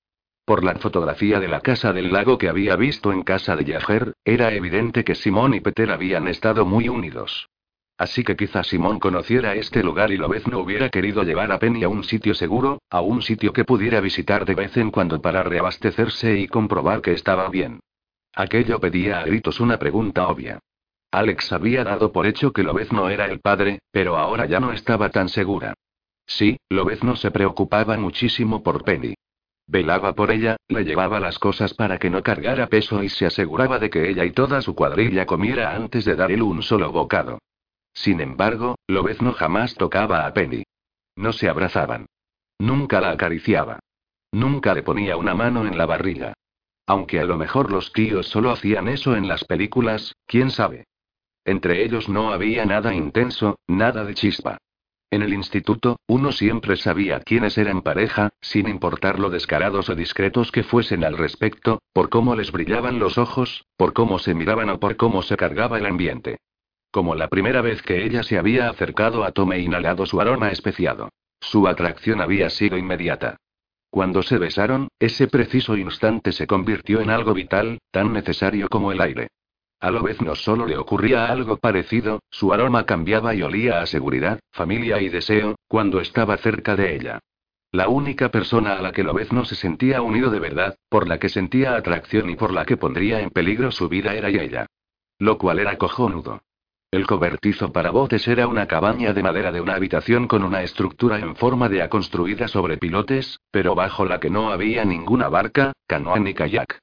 Por 0.44 0.66
la 0.66 0.76
fotografía 0.76 1.40
de 1.40 1.48
la 1.48 1.62
casa 1.62 1.94
del 1.94 2.12
lago 2.12 2.38
que 2.38 2.50
había 2.50 2.76
visto 2.76 3.14
en 3.14 3.24
casa 3.24 3.56
de 3.56 3.64
Yager, 3.64 4.14
era 4.26 4.54
evidente 4.54 5.06
que 5.06 5.16
Simón 5.16 5.54
y 5.54 5.62
Peter 5.62 5.92
habían 5.92 6.28
estado 6.28 6.66
muy 6.66 6.90
unidos. 6.90 7.48
Así 8.02 8.24
que 8.24 8.36
quizá 8.36 8.64
Simón 8.64 9.00
conociera 9.00 9.54
este 9.54 9.84
lugar 9.84 10.12
y 10.12 10.18
no 10.18 10.58
hubiera 10.58 10.90
querido 10.90 11.22
llevar 11.22 11.52
a 11.52 11.60
Penny 11.60 11.84
a 11.84 11.88
un 11.88 12.04
sitio 12.04 12.34
seguro, 12.34 12.82
a 12.90 13.00
un 13.02 13.22
sitio 13.22 13.54
que 13.54 13.64
pudiera 13.64 14.02
visitar 14.02 14.44
de 14.44 14.56
vez 14.56 14.76
en 14.78 14.90
cuando 14.90 15.22
para 15.22 15.44
reabastecerse 15.44 16.36
y 16.40 16.48
comprobar 16.48 17.04
que 17.04 17.12
estaba 17.12 17.48
bien. 17.50 17.80
Aquello 18.34 18.80
pedía 18.80 19.20
a 19.20 19.26
gritos 19.26 19.60
una 19.60 19.78
pregunta 19.78 20.28
obvia. 20.28 20.58
Alex 21.12 21.54
había 21.54 21.84
dado 21.84 22.12
por 22.12 22.26
hecho 22.26 22.52
que 22.52 22.64
no 22.64 23.08
era 23.08 23.26
el 23.26 23.40
padre, 23.40 23.84
pero 23.92 24.18
ahora 24.18 24.48
ya 24.48 24.60
no 24.60 24.74
estaba 24.74 25.10
tan 25.10 25.30
segura. 25.30 25.76
Sí, 26.26 26.58
no 26.72 27.16
se 27.16 27.30
preocupaba 27.30 27.98
muchísimo 27.98 28.64
por 28.64 28.84
Penny. 28.84 29.14
Velaba 29.68 30.14
por 30.14 30.32
ella, 30.32 30.58
le 30.70 30.86
llevaba 30.86 31.20
las 31.20 31.38
cosas 31.38 31.76
para 31.76 32.00
que 32.00 32.10
no 32.10 32.24
cargara 32.24 32.66
peso 32.66 33.04
y 33.04 33.10
se 33.10 33.28
aseguraba 33.28 33.78
de 33.78 33.92
que 33.92 34.10
ella 34.10 34.26
y 34.26 34.32
toda 34.32 34.64
su 34.64 34.74
cuadrilla 34.74 35.28
comiera 35.28 35.76
antes 35.76 36.04
de 36.04 36.16
dar 36.16 36.32
él 36.32 36.42
un 36.42 36.64
solo 36.64 36.92
bocado. 36.92 37.38
Sin 37.94 38.22
embargo, 38.22 38.76
Lobezno 38.88 39.34
jamás 39.34 39.76
tocaba 39.76 40.26
a 40.26 40.34
Penny. 40.34 40.64
No 41.16 41.34
se 41.34 41.50
abrazaban. 41.50 42.08
Nunca 42.60 43.02
la 43.02 43.12
acariciaba. 43.12 43.80
Nunca 44.32 44.74
le 44.74 44.84
ponía 44.84 45.18
una 45.18 45.34
mano 45.34 45.66
en 45.68 45.78
la 45.78 45.86
barriga. 45.86 46.34
Aunque 46.88 47.20
a 47.20 47.26
lo 47.26 47.38
mejor 47.38 47.72
los 47.72 47.92
tíos 47.94 48.28
solo 48.28 48.52
hacían 48.52 48.88
eso 48.88 49.16
en 49.16 49.28
las 49.28 49.44
películas, 49.44 50.16
quién 50.26 50.52
sabe. 50.52 50.86
Entre 51.44 51.84
ellos 51.84 52.08
no 52.08 52.32
había 52.32 52.66
nada 52.66 52.94
intenso, 52.94 53.58
nada 53.68 54.04
de 54.04 54.14
chispa. 54.14 54.58
En 55.10 55.24
el 55.24 55.34
instituto, 55.34 56.00
uno 56.08 56.32
siempre 56.32 56.78
sabía 56.78 57.20
quiénes 57.20 57.58
eran 57.58 57.82
pareja, 57.82 58.30
sin 58.40 58.70
importar 58.70 59.20
lo 59.20 59.30
descarados 59.30 59.90
o 59.90 59.96
discretos 59.96 60.52
que 60.52 60.64
fuesen 60.64 61.04
al 61.04 61.18
respecto, 61.18 61.82
por 61.92 62.10
cómo 62.10 62.36
les 62.36 62.52
brillaban 62.52 63.00
los 63.00 63.18
ojos, 63.18 63.66
por 63.76 63.92
cómo 63.92 64.20
se 64.20 64.34
miraban 64.34 64.70
o 64.70 64.80
por 64.80 64.96
cómo 64.96 65.22
se 65.22 65.36
cargaba 65.36 65.78
el 65.78 65.86
ambiente. 65.86 66.40
Como 66.92 67.16
la 67.16 67.30
primera 67.30 67.62
vez 67.62 67.82
que 67.82 68.04
ella 68.04 68.22
se 68.22 68.38
había 68.38 68.70
acercado 68.70 69.24
a 69.24 69.32
Tom 69.32 69.54
e 69.54 69.60
inhalado 69.60 70.06
su 70.06 70.20
aroma 70.20 70.52
especiado. 70.52 71.10
Su 71.40 71.68
atracción 71.68 72.20
había 72.20 72.50
sido 72.50 72.78
inmediata. 72.78 73.38
Cuando 73.90 74.24
se 74.24 74.38
besaron, 74.38 74.90
ese 75.00 75.28
preciso 75.28 75.78
instante 75.78 76.34
se 76.34 76.48
convirtió 76.48 77.00
en 77.02 77.10
algo 77.10 77.34
vital, 77.34 77.80
tan 77.92 78.12
necesario 78.12 78.68
como 78.70 78.92
el 78.92 79.02
aire. 79.02 79.30
A 79.80 79.90
lo 79.90 80.04
vez 80.04 80.22
no 80.22 80.36
solo 80.36 80.68
le 80.68 80.78
ocurría 80.78 81.26
algo 81.26 81.58
parecido, 81.58 82.20
su 82.30 82.54
aroma 82.54 82.86
cambiaba 82.86 83.34
y 83.34 83.42
olía 83.42 83.82
a 83.82 83.86
seguridad, 83.86 84.40
familia 84.52 85.02
y 85.02 85.10
deseo, 85.10 85.56
cuando 85.68 86.02
estaba 86.02 86.38
cerca 86.38 86.76
de 86.76 86.96
ella. 86.96 87.20
La 87.72 87.88
única 87.88 88.30
persona 88.30 88.74
a 88.74 88.82
la 88.82 88.92
que 88.92 89.04
no 89.04 89.46
se 89.46 89.56
sentía 89.56 90.02
unido 90.02 90.30
de 90.30 90.40
verdad, 90.40 90.76
por 90.90 91.08
la 91.08 91.20
que 91.20 91.30
sentía 91.30 91.76
atracción 91.76 92.30
y 92.30 92.36
por 92.36 92.54
la 92.54 92.66
que 92.66 92.78
pondría 92.78 93.22
en 93.22 93.30
peligro 93.30 93.72
su 93.72 93.88
vida 93.88 94.14
era 94.14 94.28
ella. 94.28 94.68
Lo 95.18 95.38
cual 95.38 95.60
era 95.60 95.78
cojonudo. 95.78 96.42
El 96.92 97.08
cobertizo 97.08 97.72
para 97.72 97.90
botes 97.90 98.28
era 98.28 98.48
una 98.48 98.68
cabaña 98.68 99.14
de 99.14 99.24
madera 99.24 99.54
de 99.54 99.62
una 99.62 99.76
habitación 99.76 100.28
con 100.28 100.44
una 100.44 100.62
estructura 100.62 101.20
en 101.20 101.38
forma 101.38 101.70
de 101.70 101.82
A 101.82 101.90
construida 101.90 102.50
sobre 102.50 102.76
pilotes, 102.76 103.40
pero 103.50 103.76
bajo 103.76 104.04
la 104.04 104.20
que 104.20 104.30
no 104.30 104.52
había 104.52 104.84
ninguna 104.84 105.30
barca, 105.30 105.72
canoa 105.88 106.20
ni 106.20 106.34
kayak. 106.34 106.80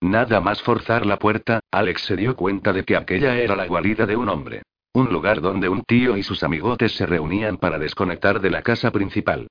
Nada 0.00 0.40
más 0.40 0.62
forzar 0.62 1.04
la 1.04 1.18
puerta, 1.18 1.60
Alex 1.70 2.00
se 2.06 2.16
dio 2.16 2.36
cuenta 2.36 2.72
de 2.72 2.84
que 2.84 2.96
aquella 2.96 3.36
era 3.36 3.54
la 3.54 3.66
guarida 3.66 4.06
de 4.06 4.16
un 4.16 4.30
hombre. 4.30 4.62
Un 4.94 5.12
lugar 5.12 5.42
donde 5.42 5.68
un 5.68 5.82
tío 5.82 6.16
y 6.16 6.22
sus 6.22 6.42
amigotes 6.42 6.92
se 6.96 7.04
reunían 7.04 7.58
para 7.58 7.78
desconectar 7.78 8.40
de 8.40 8.48
la 8.48 8.62
casa 8.62 8.90
principal. 8.90 9.46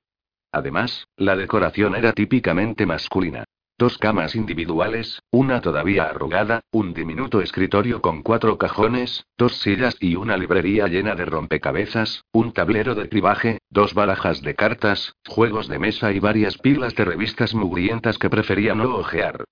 Además, 0.50 1.06
la 1.16 1.36
decoración 1.36 1.94
era 1.94 2.12
típicamente 2.14 2.84
masculina. 2.84 3.44
Dos 3.80 3.96
camas 3.96 4.34
individuales, 4.34 5.22
una 5.30 5.62
todavía 5.62 6.04
arrugada, 6.04 6.60
un 6.70 6.92
diminuto 6.92 7.40
escritorio 7.40 8.02
con 8.02 8.22
cuatro 8.22 8.58
cajones, 8.58 9.24
dos 9.38 9.56
sillas 9.56 9.96
y 10.00 10.16
una 10.16 10.36
librería 10.36 10.86
llena 10.86 11.14
de 11.14 11.24
rompecabezas, 11.24 12.22
un 12.30 12.52
tablero 12.52 12.94
de 12.94 13.08
cribaje, 13.08 13.60
dos 13.70 13.94
barajas 13.94 14.42
de 14.42 14.54
cartas, 14.54 15.14
juegos 15.26 15.66
de 15.66 15.78
mesa 15.78 16.12
y 16.12 16.18
varias 16.20 16.58
pilas 16.58 16.94
de 16.94 17.06
revistas 17.06 17.54
mugrientas 17.54 18.18
que 18.18 18.28
prefería 18.28 18.74
no 18.74 18.96
ojear. 18.96 19.44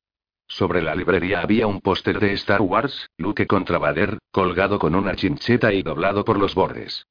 Sobre 0.47 0.83
la 0.83 0.95
librería 0.95 1.41
había 1.41 1.67
un 1.67 1.81
póster 1.81 2.21
de 2.21 2.35
Star 2.35 2.61
Wars, 2.61 3.09
Luke 3.17 3.47
contra 3.47 3.79
Vader, 3.79 4.19
colgado 4.31 4.79
con 4.79 4.95
una 4.95 5.17
chincheta 5.17 5.73
y 5.73 5.83
doblado 5.83 6.27
por 6.27 6.39
los 6.39 6.55
bordes. 6.55 7.07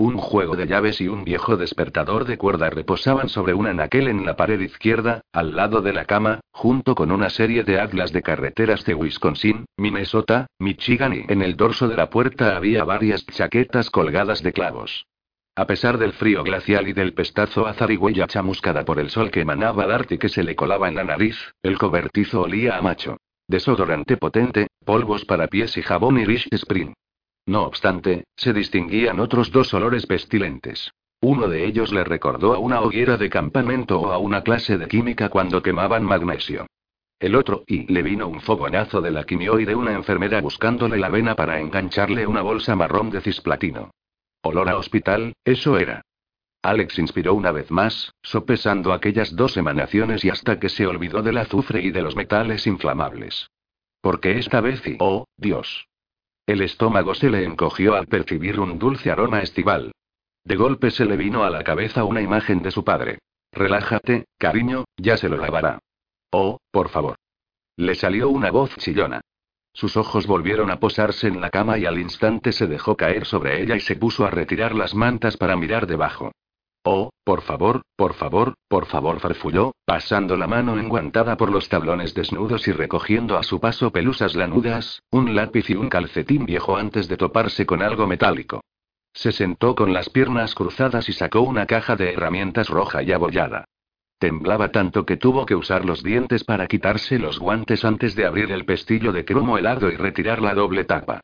Un 0.00 0.16
juego 0.16 0.56
de 0.56 0.66
llaves 0.66 0.98
y 1.02 1.08
un 1.08 1.24
viejo 1.24 1.58
despertador 1.58 2.24
de 2.24 2.38
cuerda 2.38 2.70
reposaban 2.70 3.28
sobre 3.28 3.52
un 3.52 3.66
anaquel 3.66 4.08
en 4.08 4.24
la 4.24 4.34
pared 4.34 4.58
izquierda, 4.58 5.20
al 5.30 5.54
lado 5.54 5.82
de 5.82 5.92
la 5.92 6.06
cama, 6.06 6.40
junto 6.52 6.94
con 6.94 7.12
una 7.12 7.28
serie 7.28 7.64
de 7.64 7.78
atlas 7.78 8.10
de 8.10 8.22
carreteras 8.22 8.86
de 8.86 8.94
Wisconsin, 8.94 9.66
Minnesota, 9.76 10.46
Michigan 10.58 11.12
y 11.12 11.30
en 11.30 11.42
el 11.42 11.54
dorso 11.54 11.86
de 11.86 11.96
la 11.96 12.08
puerta 12.08 12.56
había 12.56 12.82
varias 12.84 13.26
chaquetas 13.26 13.90
colgadas 13.90 14.42
de 14.42 14.54
clavos. 14.54 15.04
A 15.54 15.66
pesar 15.66 15.98
del 15.98 16.14
frío 16.14 16.44
glacial 16.44 16.88
y 16.88 16.94
del 16.94 17.12
pestazo 17.12 17.66
a 17.66 17.74
zarigüeya 17.74 18.26
chamuscada 18.26 18.86
por 18.86 19.00
el 19.00 19.10
sol 19.10 19.30
que 19.30 19.42
emanaba 19.42 19.86
Dart 19.86 20.10
y 20.12 20.16
que 20.16 20.30
se 20.30 20.42
le 20.42 20.56
colaba 20.56 20.88
en 20.88 20.94
la 20.94 21.04
nariz, 21.04 21.36
el 21.62 21.76
cobertizo 21.76 22.40
olía 22.40 22.78
a 22.78 22.80
macho. 22.80 23.18
Desodorante 23.46 24.16
potente, 24.16 24.68
polvos 24.82 25.26
para 25.26 25.48
pies 25.48 25.76
y 25.76 25.82
jabón 25.82 26.18
Irish 26.18 26.48
Spring. 26.52 26.94
No 27.50 27.64
obstante, 27.64 28.28
se 28.36 28.52
distinguían 28.52 29.18
otros 29.18 29.50
dos 29.50 29.74
olores 29.74 30.06
pestilentes. 30.06 30.92
Uno 31.20 31.48
de 31.48 31.66
ellos 31.66 31.92
le 31.92 32.04
recordó 32.04 32.54
a 32.54 32.60
una 32.60 32.80
hoguera 32.80 33.16
de 33.16 33.28
campamento 33.28 34.00
o 34.00 34.12
a 34.12 34.18
una 34.18 34.44
clase 34.44 34.78
de 34.78 34.86
química 34.86 35.30
cuando 35.30 35.60
quemaban 35.60 36.04
magnesio. 36.04 36.68
El 37.18 37.34
otro, 37.34 37.64
y 37.66 37.92
le 37.92 38.04
vino 38.04 38.28
un 38.28 38.40
fogonazo 38.40 39.00
de 39.00 39.10
la 39.10 39.24
quimio 39.24 39.58
y 39.58 39.64
de 39.64 39.74
una 39.74 39.94
enfermera 39.94 40.40
buscándole 40.40 40.96
la 40.96 41.08
vena 41.08 41.34
para 41.34 41.58
engancharle 41.58 42.24
una 42.24 42.42
bolsa 42.42 42.76
marrón 42.76 43.10
de 43.10 43.20
cisplatino. 43.20 43.90
Olor 44.42 44.68
a 44.68 44.76
hospital, 44.76 45.32
eso 45.44 45.76
era. 45.76 46.02
Alex 46.62 47.00
inspiró 47.00 47.34
una 47.34 47.50
vez 47.50 47.68
más, 47.72 48.12
sopesando 48.22 48.92
aquellas 48.92 49.34
dos 49.34 49.56
emanaciones 49.56 50.24
y 50.24 50.30
hasta 50.30 50.60
que 50.60 50.68
se 50.68 50.86
olvidó 50.86 51.20
del 51.20 51.38
azufre 51.38 51.82
y 51.82 51.90
de 51.90 52.02
los 52.02 52.14
metales 52.14 52.68
inflamables. 52.68 53.50
Porque 54.00 54.38
esta 54.38 54.60
vez 54.60 54.86
y, 54.86 54.98
oh, 55.00 55.24
Dios. 55.36 55.89
El 56.46 56.62
estómago 56.62 57.14
se 57.14 57.30
le 57.30 57.44
encogió 57.44 57.94
al 57.94 58.06
percibir 58.06 58.58
un 58.58 58.78
dulce 58.78 59.10
aroma 59.10 59.40
estival. 59.40 59.92
De 60.44 60.56
golpe 60.56 60.90
se 60.90 61.04
le 61.04 61.16
vino 61.16 61.44
a 61.44 61.50
la 61.50 61.62
cabeza 61.62 62.04
una 62.04 62.22
imagen 62.22 62.62
de 62.62 62.70
su 62.70 62.84
padre. 62.84 63.18
Relájate, 63.52 64.26
cariño, 64.38 64.84
ya 64.96 65.16
se 65.16 65.28
lo 65.28 65.36
lavará. 65.36 65.78
Oh, 66.32 66.58
por 66.70 66.88
favor. 66.88 67.16
Le 67.76 67.94
salió 67.94 68.28
una 68.28 68.50
voz 68.50 68.76
chillona. 68.76 69.20
Sus 69.72 69.96
ojos 69.96 70.26
volvieron 70.26 70.70
a 70.70 70.80
posarse 70.80 71.28
en 71.28 71.40
la 71.40 71.50
cama 71.50 71.78
y 71.78 71.86
al 71.86 71.98
instante 71.98 72.52
se 72.52 72.66
dejó 72.66 72.96
caer 72.96 73.24
sobre 73.24 73.62
ella 73.62 73.76
y 73.76 73.80
se 73.80 73.96
puso 73.96 74.24
a 74.24 74.30
retirar 74.30 74.74
las 74.74 74.94
mantas 74.94 75.36
para 75.36 75.56
mirar 75.56 75.86
debajo. 75.86 76.32
Oh, 76.82 77.10
por 77.24 77.42
favor, 77.42 77.82
por 77.94 78.14
favor, 78.14 78.54
por 78.66 78.86
favor, 78.86 79.20
farfulló, 79.20 79.72
pasando 79.84 80.36
la 80.38 80.46
mano 80.46 80.78
enguantada 80.78 81.36
por 81.36 81.50
los 81.50 81.68
tablones 81.68 82.14
desnudos 82.14 82.66
y 82.68 82.72
recogiendo 82.72 83.36
a 83.36 83.42
su 83.42 83.60
paso 83.60 83.92
pelusas 83.92 84.34
lanudas, 84.34 85.02
un 85.10 85.34
lápiz 85.34 85.68
y 85.68 85.74
un 85.74 85.90
calcetín 85.90 86.46
viejo 86.46 86.76
antes 86.76 87.06
de 87.06 87.18
toparse 87.18 87.66
con 87.66 87.82
algo 87.82 88.06
metálico. 88.06 88.62
Se 89.12 89.32
sentó 89.32 89.74
con 89.74 89.92
las 89.92 90.08
piernas 90.08 90.54
cruzadas 90.54 91.08
y 91.10 91.12
sacó 91.12 91.42
una 91.42 91.66
caja 91.66 91.96
de 91.96 92.14
herramientas 92.14 92.68
roja 92.68 93.02
y 93.02 93.12
abollada. 93.12 93.66
Temblaba 94.18 94.70
tanto 94.70 95.04
que 95.04 95.16
tuvo 95.16 95.44
que 95.44 95.56
usar 95.56 95.84
los 95.84 96.02
dientes 96.02 96.44
para 96.44 96.66
quitarse 96.66 97.18
los 97.18 97.38
guantes 97.38 97.84
antes 97.84 98.14
de 98.14 98.24
abrir 98.24 98.52
el 98.52 98.64
pestillo 98.64 99.12
de 99.12 99.24
cromo 99.24 99.58
helado 99.58 99.90
y 99.90 99.96
retirar 99.96 100.40
la 100.40 100.54
doble 100.54 100.84
tapa. 100.84 101.20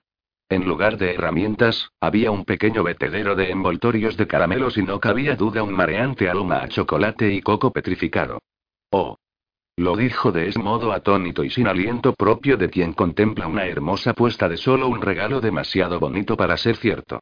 En 0.48 0.64
lugar 0.64 0.96
de 0.96 1.14
herramientas, 1.14 1.90
había 2.00 2.30
un 2.30 2.44
pequeño 2.44 2.84
vetedero 2.84 3.34
de 3.34 3.50
envoltorios 3.50 4.16
de 4.16 4.28
caramelos 4.28 4.78
y 4.78 4.82
no 4.82 5.00
cabía 5.00 5.34
duda 5.34 5.64
un 5.64 5.74
mareante 5.74 6.28
aroma 6.28 6.58
a 6.58 6.68
chocolate 6.68 7.32
y 7.32 7.42
coco 7.42 7.72
petrificado. 7.72 8.38
Oh. 8.90 9.16
Lo 9.76 9.96
dijo 9.96 10.30
de 10.30 10.48
ese 10.48 10.60
modo 10.60 10.92
atónito 10.92 11.42
y 11.42 11.50
sin 11.50 11.66
aliento 11.66 12.14
propio 12.14 12.56
de 12.56 12.70
quien 12.70 12.92
contempla 12.92 13.48
una 13.48 13.66
hermosa 13.66 14.14
puesta 14.14 14.48
de 14.48 14.56
solo 14.56 14.86
un 14.86 15.02
regalo 15.02 15.40
demasiado 15.40 15.98
bonito 15.98 16.36
para 16.36 16.56
ser 16.56 16.76
cierto. 16.76 17.20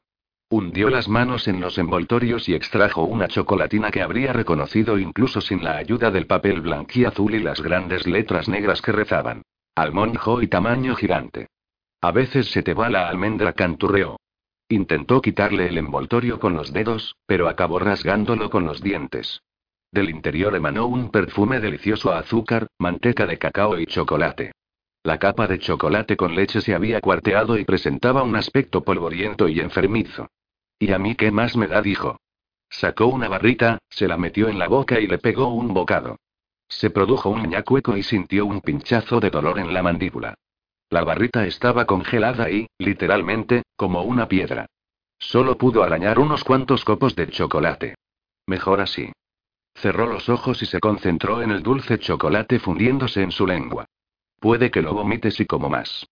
Hundió 0.50 0.90
las 0.90 1.08
manos 1.08 1.48
en 1.48 1.60
los 1.60 1.78
envoltorios 1.78 2.48
y 2.50 2.54
extrajo 2.54 3.04
una 3.04 3.26
chocolatina 3.26 3.90
que 3.90 4.02
habría 4.02 4.34
reconocido 4.34 4.98
incluso 4.98 5.40
sin 5.40 5.64
la 5.64 5.78
ayuda 5.78 6.10
del 6.10 6.26
papel 6.26 6.60
blanquiazul 6.60 7.34
y 7.34 7.40
las 7.40 7.62
grandes 7.62 8.06
letras 8.06 8.48
negras 8.48 8.82
que 8.82 8.92
rezaban. 8.92 9.42
Almond 9.74 10.18
y 10.42 10.46
tamaño 10.46 10.94
gigante. 10.94 11.48
A 12.04 12.12
veces 12.12 12.50
se 12.50 12.62
te 12.62 12.74
va 12.74 12.90
la 12.90 13.08
almendra, 13.08 13.54
canturreó. 13.54 14.20
Intentó 14.68 15.22
quitarle 15.22 15.68
el 15.68 15.78
envoltorio 15.78 16.38
con 16.38 16.54
los 16.54 16.70
dedos, 16.70 17.16
pero 17.24 17.48
acabó 17.48 17.78
rasgándolo 17.78 18.50
con 18.50 18.66
los 18.66 18.82
dientes. 18.82 19.40
Del 19.90 20.10
interior 20.10 20.54
emanó 20.54 20.86
un 20.86 21.10
perfume 21.10 21.60
delicioso 21.60 22.12
a 22.12 22.18
azúcar, 22.18 22.66
manteca 22.78 23.24
de 23.24 23.38
cacao 23.38 23.80
y 23.80 23.86
chocolate. 23.86 24.52
La 25.02 25.18
capa 25.18 25.46
de 25.46 25.58
chocolate 25.58 26.14
con 26.14 26.34
leche 26.34 26.60
se 26.60 26.74
había 26.74 27.00
cuarteado 27.00 27.56
y 27.56 27.64
presentaba 27.64 28.22
un 28.22 28.36
aspecto 28.36 28.84
polvoriento 28.84 29.48
y 29.48 29.60
enfermizo. 29.60 30.28
¿Y 30.78 30.92
a 30.92 30.98
mí 30.98 31.14
qué 31.14 31.30
más 31.30 31.56
me 31.56 31.68
da? 31.68 31.80
dijo. 31.80 32.18
Sacó 32.68 33.06
una 33.06 33.30
barrita, 33.30 33.78
se 33.88 34.08
la 34.08 34.18
metió 34.18 34.50
en 34.50 34.58
la 34.58 34.68
boca 34.68 35.00
y 35.00 35.06
le 35.06 35.16
pegó 35.16 35.54
un 35.54 35.72
bocado. 35.72 36.18
Se 36.68 36.90
produjo 36.90 37.30
un 37.30 37.48
ñacueco 37.48 37.96
y 37.96 38.02
sintió 38.02 38.44
un 38.44 38.60
pinchazo 38.60 39.20
de 39.20 39.30
dolor 39.30 39.58
en 39.58 39.72
la 39.72 39.82
mandíbula. 39.82 40.34
La 40.94 41.02
barrita 41.02 41.44
estaba 41.44 41.86
congelada 41.86 42.48
y, 42.52 42.68
literalmente, 42.78 43.64
como 43.74 44.02
una 44.02 44.28
piedra. 44.28 44.66
Solo 45.18 45.58
pudo 45.58 45.82
arañar 45.82 46.20
unos 46.20 46.44
cuantos 46.44 46.84
copos 46.84 47.16
de 47.16 47.28
chocolate. 47.30 47.96
Mejor 48.46 48.80
así. 48.80 49.10
Cerró 49.74 50.06
los 50.06 50.28
ojos 50.28 50.62
y 50.62 50.66
se 50.66 50.78
concentró 50.78 51.42
en 51.42 51.50
el 51.50 51.64
dulce 51.64 51.98
chocolate 51.98 52.60
fundiéndose 52.60 53.22
en 53.22 53.32
su 53.32 53.44
lengua. 53.44 53.86
Puede 54.38 54.70
que 54.70 54.82
lo 54.82 54.94
vomite 54.94 55.32
si 55.32 55.46
como 55.46 55.68
más. 55.68 56.06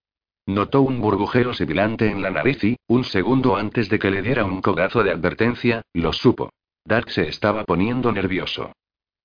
Notó 0.46 0.82
un 0.82 1.00
burbujeo 1.00 1.54
sibilante 1.54 2.10
en 2.10 2.20
la 2.20 2.30
nariz 2.30 2.64
y, 2.64 2.76
un 2.88 3.04
segundo 3.04 3.54
antes 3.54 3.88
de 3.88 4.00
que 4.00 4.10
le 4.10 4.20
diera 4.20 4.44
un 4.44 4.60
cogazo 4.60 5.04
de 5.04 5.12
advertencia, 5.12 5.82
lo 5.92 6.12
supo. 6.12 6.50
Dark 6.84 7.08
se 7.10 7.28
estaba 7.28 7.62
poniendo 7.62 8.10
nervioso. 8.10 8.72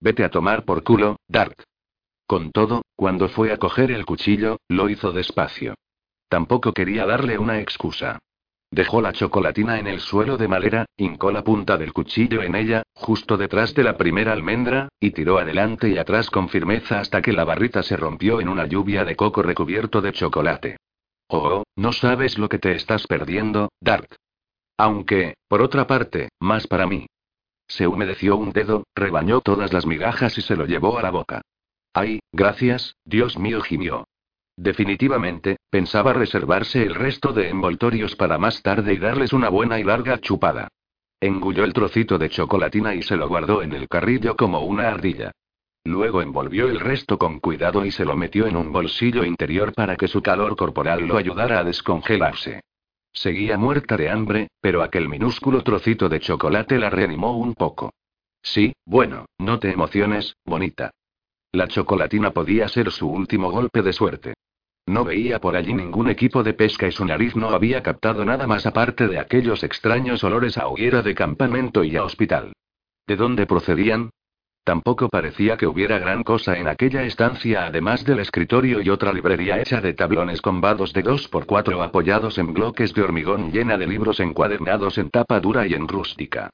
Vete 0.01 0.23
a 0.23 0.29
tomar 0.29 0.65
por 0.65 0.83
culo, 0.83 1.15
Dark. 1.27 1.55
Con 2.27 2.51
todo, 2.51 2.81
cuando 2.97 3.29
fue 3.29 3.53
a 3.53 3.57
coger 3.57 3.89
el 3.89 4.05
cuchillo, 4.05 4.57
lo 4.67 4.89
hizo 4.89 5.13
despacio. 5.13 5.75
Tampoco 6.27 6.73
quería 6.73 7.05
darle 7.05 7.37
una 7.37 7.61
excusa. 7.61 8.19
Dejó 8.69 9.01
la 9.01 9.13
chocolatina 9.13 9.79
en 9.79 9.87
el 9.87 10.01
suelo 10.01 10.35
de 10.35 10.49
madera, 10.49 10.85
hincó 10.97 11.31
la 11.31 11.41
punta 11.41 11.77
del 11.77 11.93
cuchillo 11.93 12.43
en 12.43 12.55
ella, 12.55 12.83
justo 12.93 13.37
detrás 13.37 13.73
de 13.73 13.83
la 13.83 13.95
primera 13.95 14.33
almendra, 14.33 14.89
y 14.99 15.11
tiró 15.11 15.37
adelante 15.37 15.87
y 15.87 15.97
atrás 15.97 16.29
con 16.29 16.49
firmeza 16.49 16.99
hasta 16.99 17.21
que 17.21 17.31
la 17.31 17.45
barrita 17.45 17.81
se 17.81 17.95
rompió 17.95 18.41
en 18.41 18.49
una 18.49 18.65
lluvia 18.65 19.05
de 19.05 19.15
coco 19.15 19.41
recubierto 19.41 20.01
de 20.01 20.11
chocolate. 20.11 20.77
Oh, 21.29 21.63
no 21.77 21.93
sabes 21.93 22.37
lo 22.37 22.49
que 22.49 22.59
te 22.59 22.73
estás 22.73 23.07
perdiendo, 23.07 23.69
Dart. 23.79 24.13
Aunque, 24.77 25.35
por 25.47 25.61
otra 25.61 25.87
parte, 25.87 26.27
más 26.41 26.67
para 26.67 26.87
mí. 26.87 27.05
Se 27.69 27.87
humedeció 27.87 28.35
un 28.35 28.51
dedo, 28.51 28.83
rebañó 28.95 29.39
todas 29.39 29.71
las 29.71 29.85
migajas 29.85 30.37
y 30.37 30.41
se 30.41 30.57
lo 30.57 30.65
llevó 30.65 30.97
a 30.99 31.01
la 31.01 31.11
boca. 31.11 31.41
Ay, 31.93 32.19
gracias, 32.31 32.95
Dios 33.05 33.37
mío, 33.37 33.61
gimió. 33.61 34.05
Definitivamente, 34.55 35.57
pensaba 35.69 36.13
reservarse 36.13 36.81
el 36.83 36.95
resto 36.95 37.31
de 37.31 37.49
envoltorios 37.49 38.15
para 38.15 38.37
más 38.37 38.61
tarde 38.63 38.93
y 38.93 38.97
darles 38.97 39.33
una 39.33 39.49
buena 39.49 39.79
y 39.79 39.83
larga 39.83 40.19
chupada. 40.19 40.67
Engulló 41.19 41.63
el 41.63 41.73
trocito 41.73 42.17
de 42.17 42.29
chocolatina 42.29 42.95
y 42.95 43.01
se 43.01 43.17
lo 43.17 43.27
guardó 43.27 43.61
en 43.61 43.73
el 43.73 43.87
carrillo 43.87 44.35
como 44.35 44.61
una 44.61 44.87
ardilla. 44.87 45.31
Luego 45.83 46.21
envolvió 46.21 46.67
el 46.67 46.79
resto 46.79 47.17
con 47.17 47.39
cuidado 47.39 47.85
y 47.85 47.91
se 47.91 48.03
lo 48.03 48.15
metió 48.17 48.45
en 48.45 48.57
un 48.57 48.71
bolsillo 48.71 49.23
interior 49.23 49.73
para 49.73 49.95
que 49.95 50.07
su 50.07 50.21
calor 50.21 50.55
corporal 50.55 51.07
lo 51.07 51.17
ayudara 51.17 51.59
a 51.59 51.63
descongelarse. 51.63 52.61
Seguía 53.13 53.57
muerta 53.57 53.95
de 53.95 54.09
hambre, 54.09 54.49
pero 54.59 54.83
aquel 54.83 55.07
minúsculo 55.07 55.63
trocito 55.63 56.09
de 56.09 56.19
chocolate 56.19 56.77
la 56.77 56.89
reanimó 56.89 57.37
un 57.37 57.53
poco. 57.53 57.93
Sí, 58.43 58.73
bueno, 58.85 59.25
no 59.39 59.59
te 59.59 59.71
emociones, 59.71 60.35
bonita. 60.45 60.91
La 61.51 61.67
chocolatina 61.67 62.31
podía 62.31 62.67
ser 62.67 62.91
su 62.91 63.09
último 63.09 63.49
golpe 63.49 63.81
de 63.81 63.93
suerte. 63.93 64.33
No 64.85 65.03
veía 65.03 65.39
por 65.39 65.55
allí 65.55 65.73
ningún 65.73 66.09
equipo 66.09 66.43
de 66.43 66.53
pesca 66.53 66.87
y 66.87 66.91
su 66.91 67.03
nariz 67.05 67.35
no 67.35 67.49
había 67.49 67.83
captado 67.83 68.23
nada 68.23 68.47
más 68.47 68.65
aparte 68.65 69.07
de 69.07 69.19
aquellos 69.19 69.63
extraños 69.63 70.23
olores 70.23 70.57
a 70.57 70.67
hoguera 70.67 71.01
de 71.01 71.13
campamento 71.13 71.83
y 71.83 71.95
a 71.97 72.03
hospital. 72.03 72.53
¿De 73.05 73.15
dónde 73.15 73.45
procedían? 73.45 74.11
Tampoco 74.63 75.07
parecía 75.07 75.55
que 75.55 75.65
hubiera 75.65 75.97
gran 75.97 76.23
cosa 76.23 76.57
en 76.57 76.67
aquella 76.67 77.03
estancia 77.03 77.65
además 77.65 78.03
del 78.03 78.19
escritorio 78.19 78.81
y 78.81 78.89
otra 78.89 79.13
librería 79.13 79.61
hecha 79.61 79.79
de 79.79 79.93
tablones 79.93 80.41
con 80.41 80.59
vados 80.59 80.91
de 80.91 81.03
dos 81.03 81.29
por 81.29 81.45
cuatro 81.45 81.81
apoyados 81.81 82.37
en 82.37 82.53
bloques 82.53 82.93
de 82.93 83.01
hormigón 83.01 83.51
llena 83.53 83.77
de 83.77 83.87
libros 83.87 84.19
encuadernados 84.19 84.97
en 84.97 85.09
tapa 85.09 85.39
dura 85.39 85.65
y 85.67 85.73
en 85.73 85.87
rústica. 85.87 86.49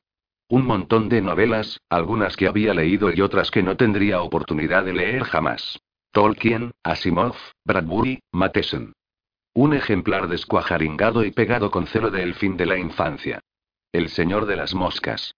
Un 0.50 0.66
montón 0.66 1.10
de 1.10 1.22
novelas, 1.22 1.80
algunas 1.90 2.36
que 2.36 2.48
había 2.48 2.74
leído 2.74 3.12
y 3.12 3.22
otras 3.22 3.50
que 3.50 3.64
no 3.64 3.76
tendría 3.78 4.22
oportunidad 4.22 4.86
de 4.86 4.94
leer 4.94 5.24
jamás. 5.24 5.80
Tolkien, 6.12 6.74
Asimov, 6.84 7.36
Bradbury, 7.66 8.22
Matheson. 8.32 8.94
Un 9.56 9.74
ejemplar 9.74 10.28
descuajaringado 10.28 11.24
y 11.24 11.32
pegado 11.32 11.72
con 11.72 11.88
celo 11.88 12.12
de 12.12 12.24
El 12.24 12.36
fin 12.36 12.58
de 12.58 12.66
la 12.66 12.78
infancia. 12.78 13.40
El 13.92 14.10
señor 14.10 14.46
de 14.46 14.56
las 14.56 14.74
moscas. 14.74 15.34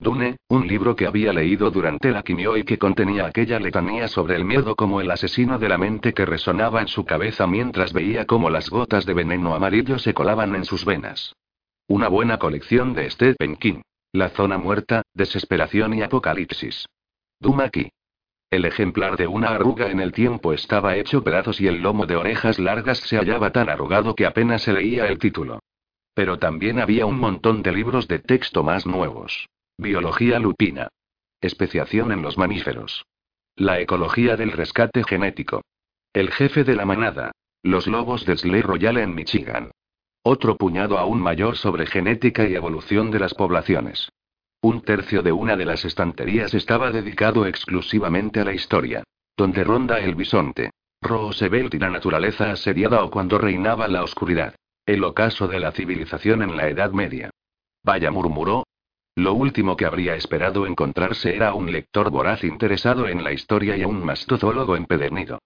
Dune, 0.00 0.36
un 0.48 0.68
libro 0.68 0.94
que 0.94 1.06
había 1.06 1.32
leído 1.32 1.70
durante 1.70 2.12
la 2.12 2.22
quimio 2.22 2.56
y 2.56 2.62
que 2.62 2.78
contenía 2.78 3.26
aquella 3.26 3.58
letanía 3.58 4.06
sobre 4.06 4.36
el 4.36 4.44
miedo 4.44 4.76
como 4.76 5.00
el 5.00 5.10
asesino 5.10 5.58
de 5.58 5.68
la 5.68 5.76
mente 5.76 6.14
que 6.14 6.24
resonaba 6.24 6.80
en 6.80 6.88
su 6.88 7.04
cabeza 7.04 7.46
mientras 7.46 7.92
veía 7.92 8.24
cómo 8.24 8.48
las 8.48 8.70
gotas 8.70 9.06
de 9.06 9.14
veneno 9.14 9.54
amarillo 9.54 9.98
se 9.98 10.14
colaban 10.14 10.54
en 10.54 10.64
sus 10.64 10.84
venas. 10.84 11.34
Una 11.88 12.08
buena 12.08 12.38
colección 12.38 12.94
de 12.94 13.10
Stephen 13.10 13.56
King. 13.56 13.80
La 14.12 14.30
zona 14.30 14.56
muerta, 14.56 15.02
desesperación 15.12 15.92
y 15.92 16.02
apocalipsis. 16.02 16.86
Dumaki. 17.40 17.90
El 18.50 18.64
ejemplar 18.64 19.18
de 19.18 19.26
una 19.26 19.50
arruga 19.50 19.90
en 19.90 20.00
el 20.00 20.12
tiempo 20.12 20.54
estaba 20.54 20.96
hecho 20.96 21.22
pedazos 21.22 21.60
y 21.60 21.66
el 21.66 21.82
lomo 21.82 22.06
de 22.06 22.16
orejas 22.16 22.58
largas 22.58 22.98
se 22.98 23.18
hallaba 23.18 23.52
tan 23.52 23.68
arrugado 23.68 24.14
que 24.14 24.24
apenas 24.24 24.62
se 24.62 24.72
leía 24.72 25.06
el 25.06 25.18
título. 25.18 25.60
Pero 26.14 26.38
también 26.38 26.80
había 26.80 27.04
un 27.04 27.18
montón 27.18 27.62
de 27.62 27.72
libros 27.72 28.08
de 28.08 28.18
texto 28.18 28.62
más 28.62 28.86
nuevos. 28.86 29.46
Biología 29.76 30.38
lupina. 30.38 30.88
Especiación 31.42 32.10
en 32.10 32.22
los 32.22 32.38
mamíferos. 32.38 33.04
La 33.56 33.78
ecología 33.78 34.36
del 34.36 34.52
rescate 34.52 35.04
genético. 35.04 35.62
El 36.14 36.32
jefe 36.32 36.64
de 36.64 36.74
la 36.74 36.86
manada. 36.86 37.32
Los 37.62 37.86
lobos 37.86 38.24
de 38.24 38.38
Slay 38.38 38.62
Royal 38.62 38.96
en 38.96 39.14
Michigan. 39.14 39.70
Otro 40.22 40.56
puñado 40.56 40.98
aún 40.98 41.20
mayor 41.20 41.56
sobre 41.56 41.86
genética 41.86 42.46
y 42.46 42.54
evolución 42.54 43.10
de 43.10 43.18
las 43.18 43.34
poblaciones. 43.34 44.10
Un 44.60 44.82
tercio 44.82 45.22
de 45.22 45.32
una 45.32 45.56
de 45.56 45.64
las 45.64 45.84
estanterías 45.84 46.52
estaba 46.52 46.90
dedicado 46.90 47.46
exclusivamente 47.46 48.40
a 48.40 48.44
la 48.44 48.52
historia. 48.52 49.04
Donde 49.36 49.62
ronda 49.62 50.00
el 50.00 50.16
bisonte. 50.16 50.70
Roosevelt 51.00 51.74
y 51.74 51.78
la 51.78 51.90
naturaleza 51.90 52.50
asediada 52.50 53.04
o 53.04 53.10
cuando 53.10 53.38
reinaba 53.38 53.86
la 53.86 54.02
oscuridad. 54.02 54.54
El 54.84 55.04
ocaso 55.04 55.46
de 55.46 55.60
la 55.60 55.70
civilización 55.70 56.42
en 56.42 56.56
la 56.56 56.68
Edad 56.68 56.90
Media. 56.90 57.30
Vaya, 57.84 58.10
murmuró. 58.10 58.64
Lo 59.14 59.34
último 59.34 59.76
que 59.76 59.84
habría 59.84 60.14
esperado 60.14 60.66
encontrarse 60.66 61.34
era 61.36 61.54
un 61.54 61.70
lector 61.70 62.10
voraz 62.10 62.42
interesado 62.44 63.08
en 63.08 63.22
la 63.22 63.32
historia 63.32 63.76
y 63.76 63.84
un 63.84 64.04
mastodólogo 64.04 64.76
empedernido. 64.76 65.38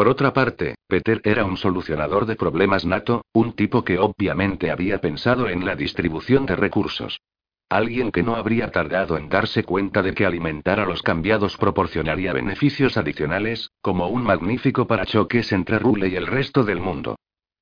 Por 0.00 0.08
otra 0.08 0.32
parte, 0.32 0.76
Peter 0.88 1.20
era 1.24 1.44
un 1.44 1.58
solucionador 1.58 2.24
de 2.24 2.34
problemas 2.34 2.86
nato, 2.86 3.20
un 3.34 3.52
tipo 3.52 3.84
que 3.84 3.98
obviamente 3.98 4.70
había 4.70 4.98
pensado 5.02 5.46
en 5.50 5.66
la 5.66 5.76
distribución 5.76 6.46
de 6.46 6.56
recursos. 6.56 7.20
Alguien 7.68 8.10
que 8.10 8.22
no 8.22 8.34
habría 8.34 8.70
tardado 8.70 9.18
en 9.18 9.28
darse 9.28 9.62
cuenta 9.62 10.00
de 10.00 10.14
que 10.14 10.24
alimentar 10.24 10.80
a 10.80 10.86
los 10.86 11.02
cambiados 11.02 11.58
proporcionaría 11.58 12.32
beneficios 12.32 12.96
adicionales, 12.96 13.72
como 13.82 14.08
un 14.08 14.22
magnífico 14.22 14.86
parachoques 14.86 15.52
entre 15.52 15.78
Rule 15.78 16.08
y 16.08 16.16
el 16.16 16.26
resto 16.26 16.64
del 16.64 16.80
mundo. 16.80 17.16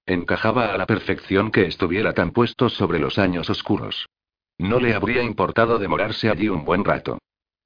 Encajaba 0.06 0.73
a 0.73 0.78
la 0.78 0.86
perfección 0.86 1.51
que 1.51 1.66
estuviera 1.66 2.12
tan 2.12 2.31
puesto 2.31 2.69
sobre 2.69 3.01
los 3.01 3.19
años 3.19 3.51
oscuros. 3.51 4.06
No 4.59 4.78
le 4.78 4.94
habría 4.94 5.24
importado 5.24 5.81
demorarse 5.81 6.31
allí 6.31 6.48
un 6.48 6.65
buen 6.65 6.85
rato. 6.85 7.19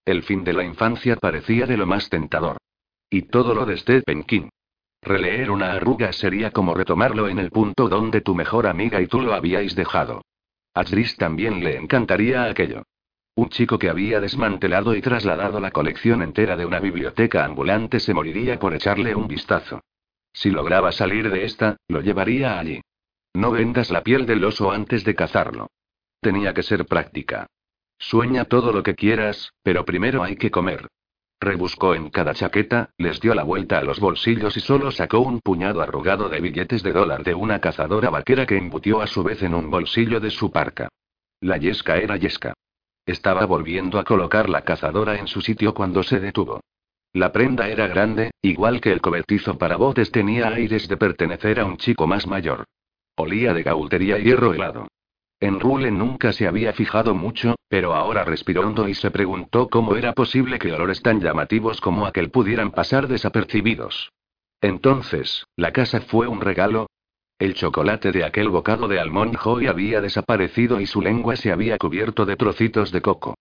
El 0.07 0.23
fin 0.23 0.45
de 0.45 0.55
la 0.55 0.65
infancia 0.65 1.17
parecía 1.17 1.67
de 1.67 1.77
lo 1.77 1.85
más 1.87 2.09
tentador. 2.09 2.57
Y 3.11 3.21
todo 3.29 3.55
lo 3.55 3.67
de 3.67 3.77
Stephen 3.77 4.23
King. 4.23 4.49
Releer 5.03 5.51
una 5.51 5.73
arruga 5.73 6.13
sería 6.13 6.53
como 6.53 6.75
retomarlo 6.75 7.29
en 7.29 7.41
el 7.41 7.51
punto 7.51 7.89
donde 7.89 8.21
tu 8.21 8.37
mejor 8.37 8.69
amiga 8.69 9.01
y 9.01 9.09
tú 9.09 9.21
lo 9.21 9.35
habíais 9.35 9.75
dejado. 9.75 10.23
A 10.75 10.85
Tris 10.85 11.17
también 11.17 11.63
le 11.65 11.77
encantaría 11.77 12.45
aquello. 12.45 12.85
Un 13.35 13.49
chico 13.49 13.79
que 13.79 13.91
había 13.91 14.21
desmantelado 14.21 14.95
y 14.95 15.03
trasladado 15.03 15.59
la 15.59 15.73
colección 15.73 16.23
entera 16.23 16.57
de 16.57 16.67
una 16.67 16.79
biblioteca 16.79 17.45
ambulante 17.45 17.99
se 17.99 18.15
moriría 18.15 18.61
por 18.61 18.75
echarle 18.75 19.15
un 19.17 19.27
vistazo. 19.27 19.81
Si 20.33 20.51
lograba 20.51 20.93
salir 20.93 21.31
de 21.31 21.45
esta, 21.45 21.77
lo 21.89 22.01
llevaría 22.01 22.59
allí. 22.59 22.81
No 23.35 23.51
vendas 23.51 23.91
la 23.91 24.03
piel 24.03 24.25
del 24.25 24.45
oso 24.45 24.71
antes 24.71 25.05
de 25.05 25.15
cazarlo. 25.15 25.69
Tenía 26.21 26.55
que 26.55 26.63
ser 26.63 26.87
práctica. 26.87 27.49
Sueña 27.99 28.45
todo 28.45 28.73
lo 28.73 28.83
que 28.83 28.95
quieras, 28.95 29.53
pero 29.63 29.85
primero 29.85 30.23
hay 30.23 30.37
que 30.37 30.51
comer. 30.51 30.89
Rebuscó 31.43 31.97
en 31.97 32.09
cada 32.11 32.35
chaqueta, 32.35 32.91
les 32.99 33.21
dio 33.21 33.35
la 33.35 33.43
vuelta 33.43 33.79
a 33.79 33.83
los 33.83 33.99
bolsillos 33.99 34.57
y 34.57 34.61
solo 34.61 34.93
sacó 34.93 35.19
un 35.19 35.41
puñado 35.41 35.81
arrugado 35.81 36.29
de 36.29 36.41
billetes 36.41 36.85
de 36.85 36.93
dólar 36.93 37.25
de 37.25 37.35
una 37.35 37.59
cazadora 37.59 38.11
vaquera 38.11 38.47
que 38.47 38.57
embutió 38.57 39.03
a 39.03 39.09
su 39.09 39.25
vez 39.25 39.43
en 39.43 39.53
un 39.53 39.69
bolsillo 39.69 40.21
de 40.21 40.31
su 40.31 40.53
parca. 40.53 40.89
La 41.41 41.57
yesca 41.57 41.97
era 41.97 42.17
yesca. 42.17 42.55
Estaba 43.05 43.45
volviendo 43.45 43.99
a 43.99 44.05
colocar 44.05 44.49
la 44.49 44.63
cazadora 44.63 45.17
en 45.17 45.27
su 45.27 45.41
sitio 45.41 45.75
cuando 45.75 46.05
se 46.05 46.21
detuvo. 46.21 46.61
La 47.13 47.33
prenda 47.33 47.69
era 47.69 47.89
grande, 47.89 48.31
igual 48.41 48.81
que 48.81 48.93
el 48.93 49.01
cobertizo 49.01 49.59
para 49.59 49.77
botes 49.77 50.13
tenía 50.13 50.47
aires 50.47 50.87
de 50.87 50.97
pertenecer 50.97 51.59
a 51.59 51.65
un 51.65 51.77
chico 51.77 52.07
más 52.07 52.25
mayor. 52.25 52.67
Olía 53.17 53.53
de 53.53 53.65
gaultería 53.65 54.17
y 54.17 54.27
hierro 54.27 54.55
helado. 54.55 54.87
En 55.43 55.59
Rule 55.59 55.91
nunca 55.91 56.33
se 56.33 56.47
había 56.47 56.73
fijado 56.73 57.17
mucho, 57.17 57.57
pero 57.69 57.95
ahora 57.95 58.23
respiró 58.23 58.61
hondo 58.61 58.89
y 58.89 58.95
se 58.95 59.11
preguntó 59.11 59.69
cómo 59.69 59.97
era 59.97 60.13
posible 60.13 60.61
que 60.61 60.71
olores 60.71 61.03
tan 61.03 61.21
llamativos 61.21 61.81
como 61.81 62.07
aquel 62.07 62.31
pudieran 62.31 62.71
pasar 62.71 63.09
desapercibidos. 63.09 64.13
Entonces, 64.61 65.45
¿la 65.57 65.73
casa 65.73 66.01
fue 66.01 66.29
un 66.29 66.41
regalo? 66.41 66.87
El 67.41 67.55
chocolate 67.55 68.13
de 68.13 68.23
aquel 68.25 68.51
bocado 68.51 68.87
de 68.87 69.01
almond 69.01 69.37
joy 69.37 69.67
había 69.67 70.01
desaparecido 70.01 70.81
y 70.81 70.87
su 70.87 71.03
lengua 71.03 71.35
se 71.35 71.51
había 71.51 71.77
cubierto 71.77 72.25
de 72.25 72.37
trocitos 72.37 72.93
de 72.93 73.03
coco. 73.03 73.35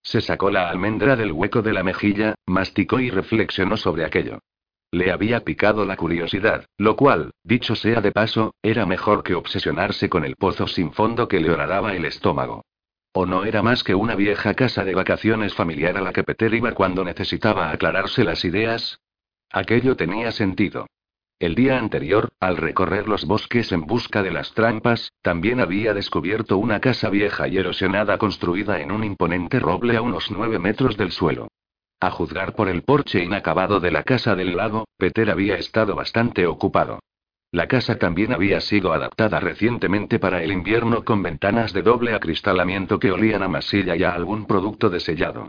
Se 0.00 0.20
sacó 0.20 0.52
la 0.52 0.70
almendra 0.70 1.16
del 1.16 1.32
hueco 1.32 1.60
de 1.60 1.72
la 1.72 1.82
mejilla, 1.82 2.36
masticó 2.46 3.00
y 3.00 3.10
reflexionó 3.10 3.76
sobre 3.76 4.04
aquello. 4.04 4.38
Le 4.90 5.12
había 5.12 5.40
picado 5.40 5.84
la 5.84 5.96
curiosidad, 5.96 6.64
lo 6.78 6.96
cual, 6.96 7.32
dicho 7.44 7.74
sea 7.74 8.00
de 8.00 8.10
paso, 8.10 8.54
era 8.62 8.86
mejor 8.86 9.22
que 9.22 9.34
obsesionarse 9.34 10.08
con 10.08 10.24
el 10.24 10.36
pozo 10.36 10.66
sin 10.66 10.92
fondo 10.92 11.28
que 11.28 11.40
le 11.40 11.50
horadaba 11.50 11.94
el 11.94 12.06
estómago. 12.06 12.64
¿O 13.12 13.26
no 13.26 13.44
era 13.44 13.62
más 13.62 13.84
que 13.84 13.94
una 13.94 14.14
vieja 14.14 14.54
casa 14.54 14.84
de 14.84 14.94
vacaciones 14.94 15.54
familiar 15.54 15.96
a 15.98 16.00
la 16.00 16.12
que 16.12 16.24
Peter 16.24 16.52
iba 16.54 16.72
cuando 16.72 17.04
necesitaba 17.04 17.70
aclararse 17.70 18.24
las 18.24 18.44
ideas? 18.44 19.00
Aquello 19.50 19.94
tenía 19.94 20.32
sentido. 20.32 20.86
El 21.38 21.54
día 21.54 21.78
anterior, 21.78 22.30
al 22.40 22.56
recorrer 22.56 23.08
los 23.08 23.24
bosques 23.24 23.70
en 23.72 23.86
busca 23.86 24.22
de 24.22 24.30
las 24.30 24.54
trampas, 24.54 25.12
también 25.22 25.60
había 25.60 25.94
descubierto 25.94 26.58
una 26.58 26.80
casa 26.80 27.10
vieja 27.10 27.46
y 27.46 27.58
erosionada 27.58 28.18
construida 28.18 28.80
en 28.80 28.90
un 28.90 29.04
imponente 29.04 29.60
roble 29.60 29.96
a 29.96 30.02
unos 30.02 30.30
nueve 30.30 30.58
metros 30.58 30.96
del 30.96 31.12
suelo. 31.12 31.48
A 32.00 32.10
juzgar 32.10 32.54
por 32.54 32.68
el 32.68 32.82
porche 32.82 33.24
inacabado 33.24 33.80
de 33.80 33.90
la 33.90 34.04
casa 34.04 34.36
del 34.36 34.56
lago, 34.56 34.86
Peter 34.96 35.30
había 35.30 35.56
estado 35.56 35.96
bastante 35.96 36.46
ocupado. 36.46 37.00
La 37.50 37.66
casa 37.66 37.98
también 37.98 38.32
había 38.32 38.60
sido 38.60 38.92
adaptada 38.92 39.40
recientemente 39.40 40.18
para 40.18 40.42
el 40.42 40.52
invierno 40.52 41.04
con 41.04 41.22
ventanas 41.22 41.72
de 41.72 41.82
doble 41.82 42.14
acristalamiento 42.14 42.98
que 42.98 43.10
olían 43.10 43.42
a 43.42 43.48
masilla 43.48 43.96
y 43.96 44.04
a 44.04 44.12
algún 44.12 44.46
producto 44.46 44.90
de 44.90 45.00
sellado. 45.00 45.48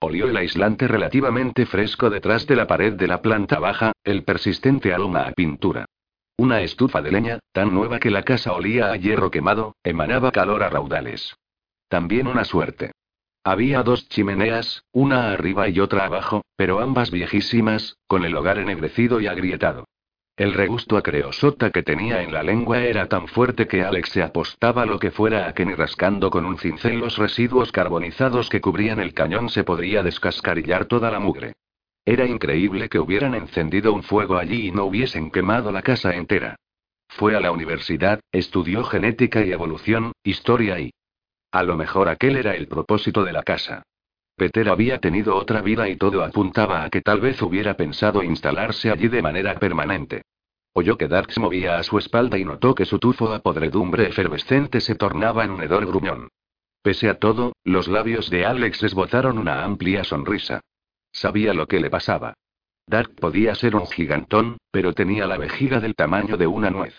Olió 0.00 0.28
el 0.28 0.36
aislante 0.36 0.86
relativamente 0.86 1.66
fresco 1.66 2.10
detrás 2.10 2.46
de 2.46 2.54
la 2.54 2.68
pared 2.68 2.92
de 2.92 3.08
la 3.08 3.20
planta 3.20 3.58
baja, 3.58 3.92
el 4.04 4.22
persistente 4.22 4.92
aroma 4.92 5.22
a 5.22 5.32
pintura. 5.32 5.86
Una 6.36 6.60
estufa 6.60 7.02
de 7.02 7.10
leña, 7.10 7.38
tan 7.52 7.74
nueva 7.74 7.98
que 7.98 8.10
la 8.10 8.22
casa 8.22 8.52
olía 8.52 8.92
a 8.92 8.96
hierro 8.96 9.32
quemado, 9.32 9.74
emanaba 9.82 10.30
calor 10.30 10.62
a 10.62 10.68
raudales. 10.68 11.34
También 11.88 12.28
una 12.28 12.44
suerte. 12.44 12.92
Había 13.48 13.82
dos 13.82 14.06
chimeneas, 14.10 14.84
una 14.92 15.32
arriba 15.32 15.70
y 15.70 15.80
otra 15.80 16.04
abajo, 16.04 16.44
pero 16.54 16.80
ambas 16.80 17.10
viejísimas, 17.10 17.96
con 18.06 18.26
el 18.26 18.36
hogar 18.36 18.58
ennegrecido 18.58 19.22
y 19.22 19.26
agrietado. 19.26 19.86
El 20.36 20.52
regusto 20.52 20.98
a 20.98 21.02
creosota 21.02 21.70
que 21.70 21.82
tenía 21.82 22.22
en 22.22 22.30
la 22.30 22.42
lengua 22.42 22.82
era 22.82 23.08
tan 23.08 23.26
fuerte 23.26 23.66
que 23.66 23.82
Alex 23.82 24.10
se 24.10 24.22
apostaba 24.22 24.84
lo 24.84 24.98
que 24.98 25.10
fuera 25.10 25.48
a 25.48 25.54
que 25.54 25.64
ni 25.64 25.72
rascando 25.72 26.28
con 26.28 26.44
un 26.44 26.58
cincel 26.58 26.98
los 26.98 27.16
residuos 27.16 27.72
carbonizados 27.72 28.50
que 28.50 28.60
cubrían 28.60 29.00
el 29.00 29.14
cañón 29.14 29.48
se 29.48 29.64
podría 29.64 30.02
descascarillar 30.02 30.84
toda 30.84 31.10
la 31.10 31.18
mugre. 31.18 31.54
Era 32.04 32.26
increíble 32.26 32.90
que 32.90 32.98
hubieran 32.98 33.34
encendido 33.34 33.94
un 33.94 34.02
fuego 34.02 34.36
allí 34.36 34.66
y 34.66 34.72
no 34.72 34.84
hubiesen 34.84 35.30
quemado 35.30 35.72
la 35.72 35.80
casa 35.80 36.14
entera. 36.14 36.56
Fue 37.08 37.34
a 37.34 37.40
la 37.40 37.50
universidad, 37.50 38.20
estudió 38.30 38.84
genética 38.84 39.42
y 39.42 39.52
evolución, 39.52 40.12
historia 40.22 40.78
y 40.80 40.90
a 41.50 41.62
lo 41.62 41.76
mejor 41.76 42.08
aquel 42.08 42.36
era 42.36 42.54
el 42.54 42.68
propósito 42.68 43.24
de 43.24 43.32
la 43.32 43.42
casa. 43.42 43.82
Peter 44.36 44.68
había 44.68 44.98
tenido 44.98 45.34
otra 45.34 45.62
vida 45.62 45.88
y 45.88 45.96
todo 45.96 46.22
apuntaba 46.22 46.84
a 46.84 46.90
que 46.90 47.00
tal 47.00 47.20
vez 47.20 47.42
hubiera 47.42 47.74
pensado 47.74 48.22
instalarse 48.22 48.90
allí 48.90 49.08
de 49.08 49.22
manera 49.22 49.58
permanente. 49.58 50.22
Oyó 50.74 50.96
que 50.96 51.08
Dark 51.08 51.32
se 51.32 51.40
movía 51.40 51.78
a 51.78 51.82
su 51.82 51.98
espalda 51.98 52.38
y 52.38 52.44
notó 52.44 52.74
que 52.74 52.84
su 52.84 52.98
tufo 53.00 53.32
a 53.32 53.40
podredumbre 53.40 54.06
efervescente 54.06 54.80
se 54.80 54.94
tornaba 54.94 55.44
en 55.44 55.50
un 55.50 55.62
hedor 55.62 55.86
gruñón. 55.86 56.28
Pese 56.82 57.08
a 57.08 57.18
todo, 57.18 57.52
los 57.64 57.88
labios 57.88 58.30
de 58.30 58.46
Alex 58.46 58.84
esbozaron 58.84 59.38
una 59.38 59.64
amplia 59.64 60.04
sonrisa. 60.04 60.60
Sabía 61.10 61.52
lo 61.52 61.66
que 61.66 61.80
le 61.80 61.90
pasaba. 61.90 62.34
Dark 62.86 63.16
podía 63.16 63.54
ser 63.54 63.74
un 63.74 63.86
gigantón, 63.86 64.58
pero 64.70 64.92
tenía 64.92 65.26
la 65.26 65.36
vejiga 65.36 65.80
del 65.80 65.96
tamaño 65.96 66.36
de 66.36 66.46
una 66.46 66.70
nuez. 66.70 66.94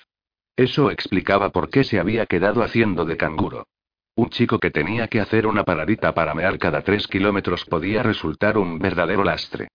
Eso 0.58 0.92
explicaba 0.92 1.52
por 1.52 1.70
qué 1.70 1.86
se 1.86 2.00
había 2.00 2.26
quedado 2.26 2.64
haciendo 2.64 3.06
de 3.06 3.16
canguro. 3.16 3.66
Un 4.16 4.30
chico 4.30 4.60
que 4.60 4.72
tenía 4.72 5.08
que 5.08 5.20
hacer 5.22 5.48
una 5.48 5.64
paradita 5.64 6.14
para 6.14 6.34
mear 6.34 6.58
cada 6.58 6.82
tres 6.82 7.08
kilómetros 7.08 7.66
podía 7.66 8.04
resultar 8.04 8.58
un 8.58 8.80
verdadero 8.80 9.24
lastre. 9.24 9.70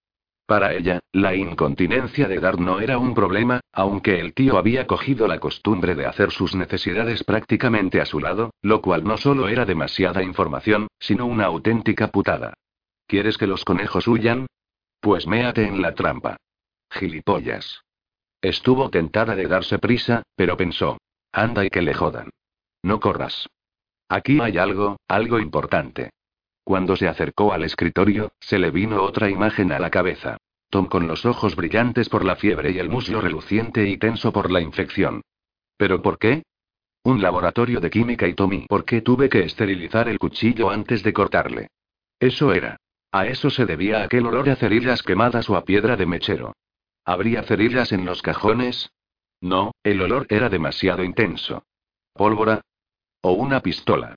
Para 0.47 0.74
ella, 0.74 1.01
la 1.12 1.35
incontinencia 1.35 2.28
de 2.28 2.39
Dar 2.39 2.61
no 2.61 2.78
era 2.78 2.98
un 2.98 3.15
problema, 3.15 3.61
aunque 3.73 4.20
el 4.20 4.35
tío 4.35 4.59
había 4.59 4.86
cogido 4.86 5.27
la 5.27 5.40
costumbre 5.40 5.94
de 5.94 6.05
hacer 6.05 6.31
sus 6.31 6.55
necesidades 6.55 7.24
prácticamente 7.24 8.01
a 8.02 8.05
su 8.05 8.20
lado, 8.20 8.51
lo 8.61 8.82
cual 8.82 9.05
no 9.05 9.16
solo 9.16 9.48
era 9.48 9.65
demasiada 9.65 10.23
información, 10.23 10.89
sino 10.98 11.24
una 11.24 11.47
auténtica 11.47 12.09
putada. 12.09 12.52
¿Quieres 13.06 13.39
que 13.39 13.47
los 13.47 13.65
conejos 13.65 14.06
huyan? 14.06 14.47
Pues 15.01 15.27
méate 15.27 15.66
en 15.66 15.81
la 15.81 15.94
trampa. 15.94 16.36
Gilipollas. 16.90 17.82
Estuvo 18.43 18.90
tentada 18.90 19.35
de 19.36 19.47
darse 19.47 19.78
prisa, 19.78 20.23
pero 20.36 20.59
pensó. 20.59 20.98
Anda 21.32 21.65
y 21.65 21.70
que 21.70 21.81
le 21.81 21.94
jodan. 21.94 22.28
No 22.82 23.01
corras. 23.01 23.48
Aquí 24.09 24.39
hay 24.40 24.59
algo, 24.59 24.98
algo 25.09 25.39
importante. 25.39 26.10
Cuando 26.62 26.97
se 26.97 27.09
acercó 27.09 27.52
al 27.52 27.64
escritorio, 27.64 28.32
se 28.40 28.59
le 28.59 28.70
vino 28.70 29.02
otra 29.02 29.28
imagen 29.28 29.72
a 29.72 29.78
la 29.78 29.90
cabeza. 29.90 30.39
Tom 30.70 30.86
con 30.86 31.06
los 31.06 31.24
ojos 31.26 31.56
brillantes 31.56 32.09
por 32.09 32.24
la 32.24 32.36
fiebre 32.36 32.72
y 32.72 32.78
el 32.78 32.89
muslo 32.89 33.20
reluciente 33.20 33.86
y 33.86 33.98
tenso 33.98 34.32
por 34.32 34.51
la 34.51 34.60
infección. 34.60 35.22
¿Pero 35.76 36.02
por 36.02 36.18
qué? 36.18 36.43
Un 37.02 37.20
laboratorio 37.20 37.81
de 37.81 37.90
química 37.90 38.26
y 38.26 38.35
Tommy. 38.35 38.66
¿Por 38.66 38.85
qué 38.85 39.02
tuve 39.02 39.28
que 39.28 39.44
esterilizar 39.44 40.09
el 40.09 40.18
cuchillo 40.18 40.70
antes 40.70 41.02
de 41.02 41.12
cortarle? 41.12 41.68
Eso 42.18 42.52
era. 42.52 42.78
A 43.12 43.26
eso 43.26 43.51
se 43.51 43.66
debía 43.66 44.02
aquel 44.02 44.26
olor 44.26 44.48
a 44.48 44.56
cerillas 44.56 45.02
quemadas 45.02 45.48
o 45.51 45.56
a 45.56 45.64
piedra 45.64 45.97
de 45.97 46.06
mechero. 46.06 46.55
¿Habría 47.05 47.43
cerillas 47.43 47.93
en 47.93 48.06
los 48.06 48.22
cajones? 48.22 48.90
No, 49.40 49.72
el 49.82 50.01
olor 50.01 50.26
era 50.31 50.48
demasiado 50.48 51.05
intenso. 51.05 51.64
¿Pólvora? 52.14 52.62
¿O 53.27 53.33
una 53.33 53.61
pistola? 53.61 54.17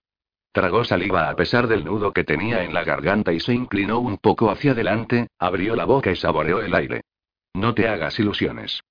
Tragó 0.52 0.84
saliva 0.84 1.30
a 1.30 1.36
pesar 1.38 1.68
del 1.68 1.86
nudo 1.86 2.12
que 2.12 2.26
tenía 2.26 2.66
en 2.66 2.74
la 2.74 2.84
garganta 2.84 3.32
y 3.32 3.40
se 3.40 3.54
inclinó 3.54 4.00
un 4.00 4.18
poco 4.18 4.52
hacia 4.52 4.74
adelante, 4.74 5.28
abrió 5.40 5.78
la 5.78 5.86
boca 5.86 6.12
y 6.12 6.18
saboreó 6.18 6.62
el 6.62 6.76
aire. 6.76 7.06
No 7.54 7.74
te 7.74 7.88
hagas 7.88 8.20
ilusiones. 8.20 8.82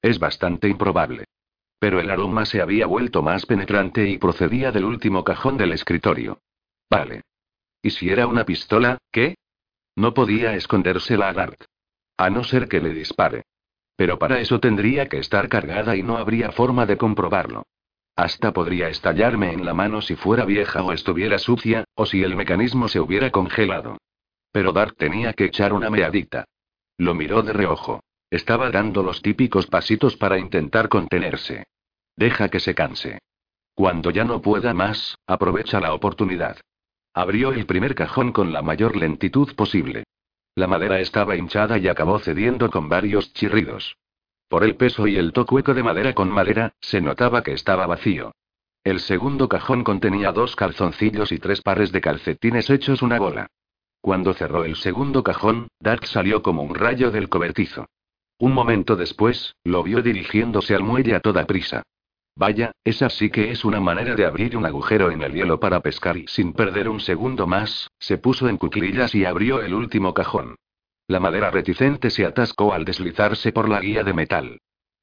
Es 0.00 0.18
bastante 0.18 0.66
improbable. 0.70 1.26
Pero 1.78 2.00
el 2.00 2.08
aroma 2.08 2.46
se 2.46 2.62
había 2.62 2.86
vuelto 2.86 3.20
más 3.20 3.44
penetrante 3.44 4.08
y 4.08 4.16
procedía 4.16 4.72
del 4.72 4.86
último 4.86 5.24
cajón 5.24 5.58
del 5.58 5.72
escritorio. 5.72 6.40
Vale. 6.88 7.24
¿Y 7.82 7.90
si 7.90 8.08
era 8.08 8.26
una 8.26 8.46
pistola, 8.46 8.96
qué? 9.12 9.34
No 9.94 10.14
podía 10.14 10.54
escondérsela 10.54 11.28
a 11.28 11.34
Dart. 11.34 11.64
A 12.16 12.30
no 12.30 12.44
ser 12.44 12.66
que 12.66 12.80
le 12.80 12.94
dispare. 12.94 13.42
Pero 13.94 14.18
para 14.18 14.40
eso 14.40 14.58
tendría 14.58 15.06
que 15.10 15.18
estar 15.18 15.50
cargada 15.50 15.96
y 15.96 16.02
no 16.02 16.16
habría 16.16 16.50
forma 16.50 16.86
de 16.86 16.96
comprobarlo. 16.96 17.64
Hasta 18.16 18.52
podría 18.52 18.88
estallarme 18.88 19.52
en 19.52 19.66
la 19.66 19.74
mano 19.74 20.00
si 20.00 20.16
fuera 20.16 20.46
vieja 20.46 20.82
o 20.82 20.92
estuviera 20.92 21.38
sucia, 21.38 21.84
o 21.94 22.06
si 22.06 22.22
el 22.22 22.34
mecanismo 22.34 22.88
se 22.88 22.98
hubiera 22.98 23.30
congelado. 23.30 23.98
Pero 24.52 24.72
Dark 24.72 24.96
tenía 24.96 25.34
que 25.34 25.44
echar 25.44 25.74
una 25.74 25.90
meadita. 25.90 26.46
Lo 26.96 27.14
miró 27.14 27.42
de 27.42 27.52
reojo. 27.52 28.02
Estaba 28.30 28.70
dando 28.70 29.02
los 29.02 29.20
típicos 29.20 29.66
pasitos 29.66 30.16
para 30.16 30.38
intentar 30.38 30.88
contenerse. 30.88 31.64
Deja 32.16 32.48
que 32.48 32.58
se 32.58 32.74
canse. 32.74 33.18
Cuando 33.74 34.10
ya 34.10 34.24
no 34.24 34.40
pueda 34.40 34.72
más, 34.72 35.18
aprovecha 35.26 35.78
la 35.78 35.92
oportunidad. 35.92 36.56
Abrió 37.12 37.52
el 37.52 37.66
primer 37.66 37.94
cajón 37.94 38.32
con 38.32 38.52
la 38.54 38.62
mayor 38.62 38.96
lentitud 38.96 39.54
posible. 39.54 40.04
La 40.54 40.66
madera 40.66 41.00
estaba 41.00 41.36
hinchada 41.36 41.76
y 41.76 41.86
acabó 41.86 42.18
cediendo 42.18 42.70
con 42.70 42.88
varios 42.88 43.34
chirridos. 43.34 43.96
Por 44.48 44.62
el 44.62 44.76
peso 44.76 45.06
y 45.06 45.16
el 45.16 45.32
tocueco 45.32 45.74
de 45.74 45.82
madera 45.82 46.14
con 46.14 46.30
madera, 46.30 46.72
se 46.80 47.00
notaba 47.00 47.42
que 47.42 47.52
estaba 47.52 47.86
vacío. 47.86 48.32
El 48.84 49.00
segundo 49.00 49.48
cajón 49.48 49.82
contenía 49.82 50.30
dos 50.30 50.54
calzoncillos 50.54 51.32
y 51.32 51.38
tres 51.38 51.60
pares 51.60 51.90
de 51.90 52.00
calcetines 52.00 52.70
hechos 52.70 53.02
una 53.02 53.18
bola. 53.18 53.48
Cuando 54.00 54.32
cerró 54.34 54.64
el 54.64 54.76
segundo 54.76 55.24
cajón, 55.24 55.66
Dark 55.80 56.06
salió 56.06 56.42
como 56.42 56.62
un 56.62 56.76
rayo 56.76 57.10
del 57.10 57.28
cobertizo. 57.28 57.86
Un 58.38 58.52
momento 58.52 58.94
después, 58.94 59.56
lo 59.64 59.82
vio 59.82 60.02
dirigiéndose 60.02 60.76
al 60.76 60.84
muelle 60.84 61.16
a 61.16 61.20
toda 61.20 61.46
prisa. 61.46 61.82
Vaya, 62.36 62.72
esa 62.84 63.08
sí 63.08 63.30
que 63.30 63.50
es 63.50 63.64
una 63.64 63.80
manera 63.80 64.14
de 64.14 64.26
abrir 64.26 64.56
un 64.56 64.66
agujero 64.66 65.10
en 65.10 65.22
el 65.22 65.32
hielo 65.32 65.58
para 65.58 65.80
pescar 65.80 66.18
y 66.18 66.28
sin 66.28 66.52
perder 66.52 66.88
un 66.88 67.00
segundo 67.00 67.48
más, 67.48 67.90
se 67.98 68.18
puso 68.18 68.48
en 68.48 68.58
cuclillas 68.58 69.14
y 69.14 69.24
abrió 69.24 69.62
el 69.62 69.74
último 69.74 70.14
cajón. 70.14 70.54
La 71.08 71.20
madera 71.20 71.50
reticente 71.50 72.10
se 72.10 72.24
atascó 72.24 72.72
al 72.72 72.84
deslizarse 72.84 73.52
por 73.52 73.68
la 73.68 73.80
guía 73.80 74.02
de 74.02 74.12
metal. 74.12 74.60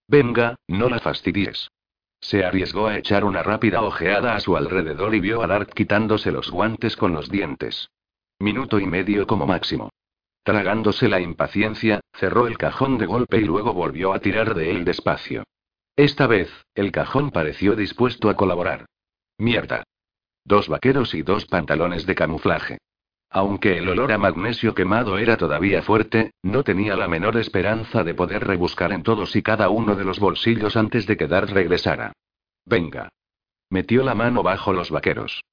Venga, 0.07 0.55
no 0.67 0.89
la 0.89 0.99
fastidies. 0.99 1.69
Se 2.19 2.45
arriesgó 2.45 2.87
a 2.87 2.97
echar 2.97 3.23
una 3.23 3.43
rápida 3.43 3.81
ojeada 3.81 4.35
a 4.35 4.39
su 4.39 4.55
alrededor 4.55 5.15
y 5.15 5.19
vio 5.19 5.43
a 5.43 5.47
Dark 5.47 5.73
quitándose 5.73 6.31
los 6.31 6.51
guantes 6.51 6.95
con 6.95 7.13
los 7.13 7.29
dientes. 7.29 7.89
Minuto 8.39 8.79
y 8.79 8.85
medio 8.85 9.27
como 9.27 9.45
máximo. 9.45 9.89
Tragándose 10.43 11.07
la 11.07 11.21
impaciencia, 11.21 12.01
cerró 12.13 12.47
el 12.47 12.57
cajón 12.57 12.97
de 12.97 13.05
golpe 13.05 13.37
y 13.37 13.45
luego 13.45 13.73
volvió 13.73 14.13
a 14.13 14.19
tirar 14.19 14.55
de 14.55 14.71
él 14.71 14.83
despacio. 14.83 15.43
Esta 15.95 16.27
vez, 16.27 16.49
el 16.75 16.91
cajón 16.91 17.31
pareció 17.31 17.75
dispuesto 17.75 18.29
a 18.29 18.35
colaborar. 18.35 18.85
Mierda. 19.37 19.83
Dos 20.43 20.67
vaqueros 20.67 21.13
y 21.13 21.21
dos 21.21 21.45
pantalones 21.45 22.05
de 22.05 22.15
camuflaje. 22.15 22.79
Aunque 23.35 23.79
el 23.79 23.89
olor 23.89 24.11
a 24.11 24.19
magnesio 24.19 24.75
quemado 24.75 25.17
era 25.17 25.37
todavía 25.37 25.81
fuerte, 25.81 26.33
no 26.43 26.63
tenía 26.63 26.95
la 26.95 27.07
menor 27.07 27.35
esperanza 27.37 28.03
de 28.03 28.13
poder 28.13 28.45
rebuscar 28.45 28.93
en 28.93 29.01
todos 29.01 29.35
y 29.35 29.41
cada 29.41 29.69
uno 29.69 29.95
de 29.95 30.03
los 30.03 30.19
bolsillos 30.19 30.77
antes 30.77 31.07
de 31.07 31.17
que 31.17 31.25
Dart 31.25 31.49
regresara. 31.49 32.13
Venga. 32.63 33.09
Metió 33.71 34.03
la 34.03 34.13
mano 34.13 34.43
bajo 34.43 34.71
los 34.71 34.91
vaqueros. 34.91 35.43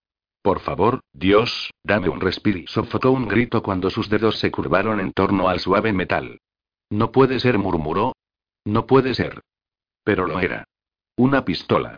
Por 0.43 0.61
favor, 0.61 1.01
Dios, 1.15 1.71
dame 1.83 2.11
un 2.11 2.21
respiro. 2.21 2.61
Sofocó 2.67 3.13
un 3.13 3.27
grito 3.27 3.63
cuando 3.63 3.89
sus 3.89 4.11
dedos 4.11 4.39
se 4.39 4.51
curvaron 4.51 5.01
en 5.01 5.13
torno 5.13 5.49
al 5.49 5.59
suave 5.59 5.95
metal. 5.95 6.39
No 6.91 7.11
puede 7.13 7.41
ser, 7.41 7.57
murmuró. 7.57 8.13
No 8.67 8.87
puede 8.87 9.15
ser. 9.15 9.41
Pero 10.05 10.27
lo 10.27 10.39
era. 10.41 10.65
Una 11.17 11.47
pistola. 11.47 11.97